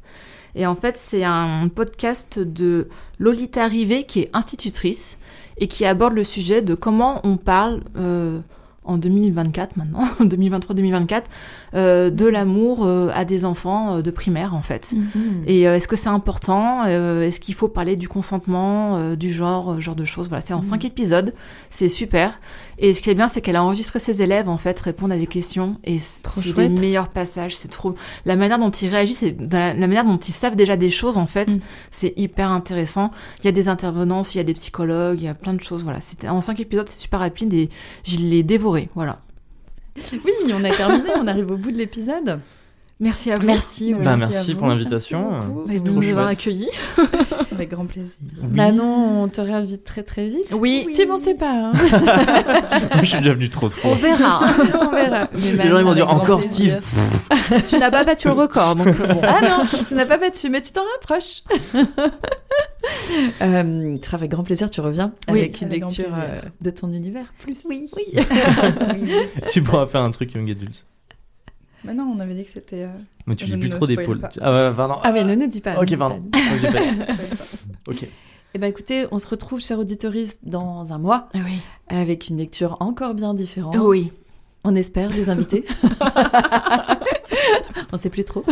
Et 0.55 0.65
en 0.65 0.75
fait 0.75 0.97
c'est 0.97 1.23
un 1.23 1.67
podcast 1.67 2.39
de 2.39 2.87
Lolita 3.19 3.67
Rivet 3.67 4.03
qui 4.03 4.21
est 4.21 4.29
institutrice 4.33 5.17
et 5.57 5.67
qui 5.67 5.85
aborde 5.85 6.13
le 6.13 6.23
sujet 6.23 6.61
de 6.61 6.75
comment 6.75 7.21
on 7.23 7.37
parle 7.37 7.81
euh, 7.97 8.39
en 8.83 8.97
2024 8.97 9.77
maintenant, 9.77 10.05
2023-2024, 10.19 11.23
euh, 11.75 12.09
de 12.09 12.25
l'amour 12.25 12.85
euh, 12.85 13.09
à 13.13 13.25
des 13.25 13.45
enfants 13.45 13.97
euh, 13.97 14.01
de 14.01 14.11
primaire 14.11 14.53
en 14.55 14.61
fait. 14.61 14.93
Et 15.47 15.67
euh, 15.67 15.75
est-ce 15.75 15.87
que 15.87 15.95
c'est 15.95 16.09
important 16.09 16.83
Euh, 16.85 17.23
Est-ce 17.23 17.39
qu'il 17.39 17.55
faut 17.55 17.67
parler 17.67 17.95
du 17.95 18.07
consentement, 18.07 18.97
euh, 18.97 19.15
du 19.15 19.31
genre, 19.31 19.79
genre 19.81 19.95
de 19.95 20.05
choses? 20.05 20.27
Voilà, 20.29 20.41
c'est 20.41 20.53
en 20.53 20.57
Mhm. 20.57 20.63
cinq 20.63 20.85
épisodes, 20.85 21.33
c'est 21.69 21.89
super. 21.89 22.39
Et 22.77 22.93
ce 22.93 23.01
qui 23.01 23.09
est 23.09 23.13
bien, 23.15 23.27
c'est 23.27 23.41
qu'elle 23.41 23.55
a 23.55 23.63
enregistré 23.63 23.99
ses 23.99 24.21
élèves 24.21 24.49
en 24.49 24.57
fait 24.57 24.79
répondre 24.79 25.13
à 25.13 25.17
des 25.17 25.27
questions 25.27 25.77
et 25.83 25.99
c'est 25.99 26.21
Trop 26.21 26.41
c'est 26.41 26.47
les 26.49 26.53
chouette. 26.53 26.79
meilleurs 26.79 27.07
passages. 27.09 27.55
C'est 27.55 27.69
trop 27.69 27.95
la 28.25 28.35
manière 28.35 28.59
dont 28.59 28.71
ils 28.71 28.89
réagissent, 28.89 29.23
et 29.23 29.35
la, 29.51 29.73
la 29.73 29.87
manière 29.87 30.05
dont 30.05 30.17
ils 30.17 30.31
savent 30.31 30.55
déjà 30.55 30.75
des 30.77 30.89
choses 30.91 31.17
en 31.17 31.27
fait, 31.27 31.47
Mhm. 31.49 31.59
c'est 31.91 32.13
hyper 32.17 32.49
intéressant. 32.51 33.11
Il 33.41 33.45
y 33.45 33.49
a 33.49 33.51
des 33.51 33.67
intervenants, 33.67 34.23
il 34.23 34.37
y 34.37 34.39
a 34.39 34.43
des 34.43 34.53
psychologues, 34.53 35.19
il 35.19 35.25
y 35.25 35.27
a 35.27 35.33
plein 35.33 35.53
de 35.53 35.63
choses. 35.63 35.83
Voilà, 35.83 35.99
c'était 36.01 36.29
en 36.29 36.41
cinq 36.41 36.59
épisodes, 36.59 36.87
c'est 36.89 37.01
super 37.01 37.19
rapide 37.19 37.53
et 37.53 37.69
je 38.03 38.17
l'ai 38.17 38.43
dévoré. 38.43 38.89
Voilà. 38.95 39.19
Oui, 39.95 40.33
on 40.51 40.63
a 40.63 40.71
terminé, 40.71 41.09
on 41.15 41.27
arrive 41.27 41.51
au 41.51 41.57
bout 41.57 41.71
de 41.71 41.77
l'épisode. 41.77 42.39
Merci 43.03 43.31
à 43.31 43.35
vous. 43.35 43.45
Merci. 43.45 43.93
Bah, 43.93 44.15
Merci 44.17 44.55
pour 44.55 44.67
l'invitation. 44.67 45.31
Merci 45.31 45.79
beaucoup. 45.79 45.83
de 45.99 46.05
nous 46.05 46.09
avoir 46.11 46.27
accueillis. 46.27 46.69
Avec 47.51 47.69
grand 47.71 47.85
plaisir. 47.85 48.13
Oui. 48.41 48.47
Manon, 48.51 49.23
on 49.23 49.27
te 49.27 49.41
réinvite 49.41 49.83
très 49.83 50.03
très 50.03 50.27
vite. 50.29 50.47
Oui. 50.53 50.85
Steve, 50.91 51.09
on 51.11 51.17
sait 51.17 51.35
pas. 51.35 51.51
hein. 51.51 51.71
Je 53.01 53.05
suis 53.05 53.17
déjà 53.17 53.33
venu 53.33 53.49
trop 53.49 53.67
de 53.67 53.73
On 53.73 53.75
fois. 53.75 53.95
verra. 53.95 54.39
on 54.81 54.89
verra. 54.91 55.27
Mais 55.33 55.63
Les 55.63 55.69
gens 55.69 55.79
ils 55.79 55.83
vont 55.83 55.93
dire 55.93 56.09
encore 56.09 56.39
plaisir. 56.39 56.79
Steve. 56.81 57.63
tu 57.65 57.77
n'as 57.77 57.91
pas 57.91 58.05
battu 58.05 58.27
le 58.29 58.33
record, 58.35 58.75
donc 58.77 58.97
bon. 58.97 59.21
Ah 59.21 59.41
non, 59.41 59.65
tu 59.85 59.93
n'as 59.95 60.05
pas 60.05 60.17
battu, 60.17 60.49
mais 60.49 60.61
tu 60.61 60.71
t'en 60.71 60.83
rapproches. 60.93 61.43
euh, 63.41 63.95
avec 64.13 64.31
grand 64.31 64.43
plaisir, 64.43 64.69
tu 64.69 64.79
reviens 64.81 65.11
Oui, 65.29 65.39
avec 65.39 65.61
une 65.61 65.67
avec 65.67 65.81
lecture 65.81 66.05
euh, 66.17 66.39
de 66.61 66.69
ton 66.69 66.91
univers 66.91 67.25
plus. 67.39 67.57
Oui. 67.65 67.89
Oui. 67.97 68.21
Tu 69.51 69.61
pourras 69.61 69.87
faire 69.87 70.01
un 70.01 70.11
truc 70.11 70.33
Young 70.35 70.49
Adults. 70.49 70.85
Mais 71.85 71.93
non, 71.93 72.11
on 72.15 72.19
avait 72.19 72.33
dit 72.35 72.43
que 72.43 72.49
c'était. 72.49 72.83
euh, 72.83 72.87
Mais 73.27 73.35
tu 73.35 73.45
Je 73.45 73.53
lis 73.53 73.59
plus 73.59 73.69
ne 73.69 73.75
trop 73.75 73.87
d'épaule. 73.87 74.21
Ah 74.41 74.71
pardon. 74.75 74.95
Ah 75.03 75.11
mais 75.11 75.23
ne 75.23 75.35
nous 75.35 75.47
dis 75.47 75.61
pas. 75.61 75.73
ne 75.73 75.77
Ok, 75.79 75.85
dis 75.85 75.97
pardon. 75.97 76.21
Ok. 77.89 78.07
Eh 78.55 78.59
ben 78.59 78.67
écoutez, 78.67 79.07
on 79.11 79.17
se 79.17 79.27
retrouve, 79.27 79.61
chers 79.61 79.79
auditeurs, 79.79 80.13
dans 80.43 80.93
un 80.93 80.99
mois 80.99 81.27
Oui. 81.33 81.59
avec 81.87 82.27
une 82.29 82.37
lecture 82.37 82.77
encore 82.81 83.15
bien 83.15 83.33
différente. 83.33 83.75
Oui. 83.79 84.11
On 84.63 84.75
espère 84.75 85.09
des 85.09 85.27
invités. 85.27 85.65
on 87.91 87.97
sait 87.97 88.11
plus 88.11 88.23
trop. 88.23 88.43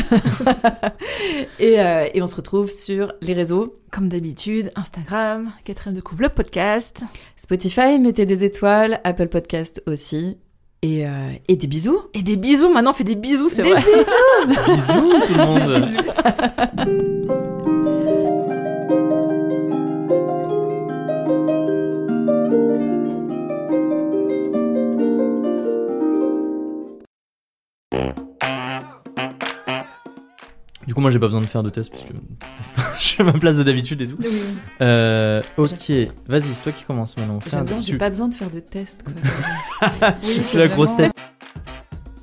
et, 1.59 1.79
euh, 1.79 2.07
et 2.13 2.21
on 2.23 2.27
se 2.27 2.35
retrouve 2.35 2.71
sur 2.71 3.13
les 3.21 3.33
réseaux 3.33 3.75
Comme 3.91 4.09
d'habitude, 4.09 4.71
Instagram, 4.75 5.51
Catherine 5.65 5.93
de 5.93 6.01
Couve, 6.01 6.21
le 6.23 6.29
podcast. 6.29 7.03
Spotify, 7.37 7.99
mettez 7.99 8.25
des 8.25 8.43
étoiles, 8.43 9.01
Apple 9.03 9.27
Podcast 9.27 9.83
aussi. 9.85 10.35
Et, 10.83 11.05
euh, 11.05 11.33
et 11.47 11.55
des 11.57 11.67
bisous. 11.67 12.01
Et 12.15 12.23
des 12.23 12.37
bisous, 12.37 12.69
maintenant 12.71 12.89
on 12.89 12.93
fait 12.95 13.03
des 13.03 13.13
bisous, 13.13 13.49
c'est 13.49 13.61
Des 13.61 13.69
vrai. 13.71 13.81
Bisous 14.47 15.13
tout 15.27 15.33
le 15.33 15.45
monde. 16.87 17.37
Du 30.87 30.93
coup, 30.95 31.01
moi, 31.01 31.11
j'ai 31.11 31.19
pas 31.19 31.27
besoin 31.27 31.41
de 31.41 31.45
faire 31.45 31.61
de 31.63 31.69
test 31.69 31.91
parce 31.91 32.03
que 32.03 32.09
je 32.99 33.03
suis 33.05 33.21
à 33.21 33.25
ma 33.25 33.33
place 33.33 33.57
de 33.57 33.63
d'habitude 33.63 34.01
et 34.01 34.07
tout. 34.07 34.17
Oui. 34.19 34.27
Euh, 34.81 35.41
ok, 35.57 35.91
vas-y, 36.27 36.53
c'est 36.53 36.63
toi 36.63 36.71
qui 36.71 36.83
commence 36.83 37.15
maintenant. 37.17 37.39
Fais 37.39 37.51
J'aime 37.51 37.65
bien, 37.65 37.81
j'ai 37.81 37.97
pas 37.97 38.09
besoin 38.09 38.27
de 38.27 38.33
faire 38.33 38.49
de 38.49 38.59
tests. 38.59 39.03
Quoi. 39.03 39.13
Oui, 40.23 40.41
C'est 40.45 40.57
la 40.57 40.67
grosse 40.67 40.95
tête. 40.95 41.11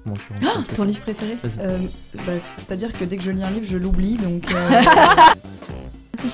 Bon, 0.07 0.15
ok. 0.15 0.75
Ton 0.75 0.85
livre 0.85 1.01
préféré. 1.01 1.37
Euh, 1.61 1.79
bah, 2.27 2.33
C'est-à-dire 2.57 2.93
que 2.93 3.05
dès 3.05 3.17
que 3.17 3.23
je 3.23 3.31
lis 3.31 3.43
un 3.45 3.51
livre, 3.51 3.67
je 3.69 3.77
l'oublie, 3.77 4.17
donc. 4.17 4.51
euh, 4.53 4.71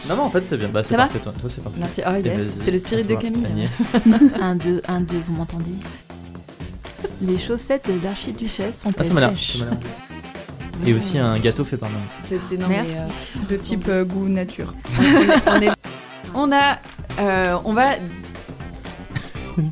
Non, 0.09 0.17
mais 0.17 0.23
en 0.23 0.31
fait, 0.31 0.45
c'est 0.47 0.57
bien. 0.57 0.69
Bah, 0.69 0.83
c'est 0.83 0.91
Ça 0.93 0.97
va 0.97 1.03
parfait, 1.05 1.19
toi. 1.19 1.33
Toi, 1.39 1.51
c'est 1.55 1.63
parfait. 1.63 1.79
Merci. 1.79 2.01
Oh 2.07 2.11
yes, 2.25 2.55
c'est 2.63 2.71
le 2.71 2.79
spirit 2.79 3.03
de 3.05 3.15
Camille. 3.17 3.45
hein. 3.45 3.51
Agnès. 3.51 3.93
Un, 4.41 4.55
deux, 4.57 4.81
un, 4.89 5.01
deux, 5.03 5.21
vous 5.27 5.35
m'entendez? 5.35 5.75
Les 7.21 7.39
chaussettes 7.39 7.87
de 7.87 8.03
l'archiduchesse 8.03 8.81
sont 8.81 8.93
Ah, 8.99 9.05
ça 9.05 9.29
sèches. 9.35 9.59
Et 10.87 10.95
aussi 10.95 11.19
un 11.19 11.39
gâteau 11.39 11.65
fait 11.65 11.77
par 11.77 11.89
maman. 11.91 12.03
C'est 12.27 12.39
mais, 12.69 12.81
euh, 12.81 13.07
de 13.49 13.57
type 13.57 13.87
euh, 13.89 14.05
goût 14.05 14.29
nature. 14.29 14.73
on, 15.47 15.61
est- 15.63 15.71
on 16.35 16.53
a, 16.53 16.79
euh, 17.21 17.57
on 17.65 17.73
va. 17.73 17.91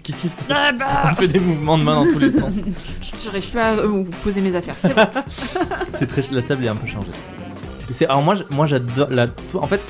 Qu'est-ce 0.03 0.23
qui 0.23 0.29
se 0.29 0.37
passe 0.49 0.75
On 1.05 1.15
fait 1.15 1.29
des 1.29 1.41
mouvements 1.41 1.77
de 1.79 1.83
main 1.85 1.97
dans 2.05 2.13
tous 2.13 2.19
les 2.19 2.31
sens. 2.33 2.55
J'arrive 3.25 3.51
plus 3.51 3.59
à 3.61 3.75
vous 3.87 4.05
poser 4.25 4.41
mes 4.41 4.55
affaires. 4.55 4.75
C'est 4.81 4.95
bon. 4.95 5.03
C'est 5.95 6.07
très, 6.07 6.25
la 6.31 6.43
table 6.43 6.65
est 6.65 6.69
un 6.69 6.77
peu 6.77 6.87
changée. 6.87 7.11
C'est, 7.91 8.07
alors 8.07 8.23
moi, 8.23 8.37
moi 8.51 8.67
j'adore 8.67 9.11
la. 9.11 9.27
En 9.55 9.67
fait, 9.67 9.81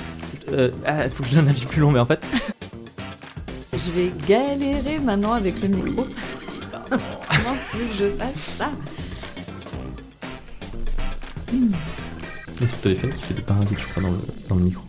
euh, 0.53 0.71
ah, 0.87 1.09
faut 1.11 1.23
que 1.23 1.29
je 1.29 1.35
donne 1.37 1.47
un 1.47 1.51
avis 1.51 1.65
plus 1.67 1.81
long, 1.81 1.91
mais 1.93 2.01
en 2.01 2.07
fait, 2.07 2.21
Je 3.73 3.91
vais 3.91 4.13
galérer 4.29 4.99
maintenant 4.99 5.33
avec 5.35 5.61
le 5.63 5.69
micro. 5.69 6.07
Comment 6.91 7.57
tu 7.71 7.77
veux 7.79 7.85
que 7.87 7.95
je 7.99 8.11
fasse 8.19 8.57
ça? 8.59 8.71
Et 11.53 12.67
ton 12.67 12.77
téléphone 12.83 13.11
qui 13.11 13.23
fait 13.23 13.35
des 13.35 13.43
parasites, 13.43 13.79
je 13.79 13.87
crois, 13.87 14.03
dans 14.03 14.11
le, 14.11 14.19
dans 14.49 14.57
le 14.57 14.63
micro. 14.63 14.85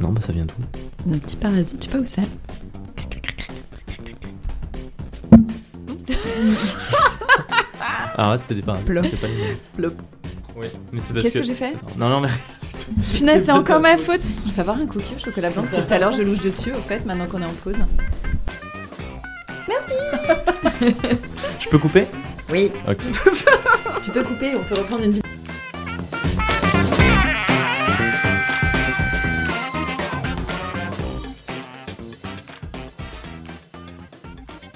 Non, 0.00 0.10
bah 0.10 0.20
ça 0.24 0.32
vient 0.32 0.44
d'où? 0.44 1.12
Un 1.12 1.18
petit 1.18 1.36
parasite, 1.36 1.84
je 1.84 1.90
sais 1.90 1.96
pas 1.96 2.02
où 2.02 2.06
c'est? 2.06 2.28
Ah 8.16 8.30
ouais, 8.32 8.38
c'était 8.38 8.56
des 8.56 8.62
parasites. 8.62 8.86
Plop. 8.86 9.02
Pas. 9.02 9.26
Plop. 9.76 9.94
Oui, 10.56 10.66
mais 10.92 11.00
c'est 11.00 11.12
parce 11.12 11.24
Qu'est-ce 11.24 11.34
que. 11.34 11.38
que 11.40 11.44
j'ai 11.44 11.54
fait? 11.54 11.72
Non, 11.96 12.08
non, 12.08 12.20
mais. 12.20 12.30
Punaise, 13.14 13.44
c'est 13.44 13.52
encore 13.52 13.80
ma 13.80 13.96
faute. 13.96 14.20
Je 14.46 14.52
peux 14.52 14.60
avoir 14.60 14.78
un 14.78 14.86
cookie 14.86 15.14
au 15.14 15.18
chocolat 15.18 15.50
blanc 15.50 15.64
Tout 15.70 15.92
à 15.92 15.98
l'heure, 15.98 16.12
je 16.12 16.22
louche 16.22 16.40
dessus, 16.40 16.72
au 16.72 16.80
fait, 16.80 17.04
maintenant 17.04 17.26
qu'on 17.26 17.42
est 17.42 17.46
en 17.46 17.52
pause. 17.64 17.76
Je 21.60 21.68
peux 21.68 21.78
couper? 21.78 22.06
Oui, 22.50 22.72
tu 24.02 24.10
peux 24.10 24.24
couper, 24.24 24.52
on 24.56 24.64
peut 24.64 24.80
reprendre 24.80 25.04
une 25.04 25.12
vidéo. 25.12 25.37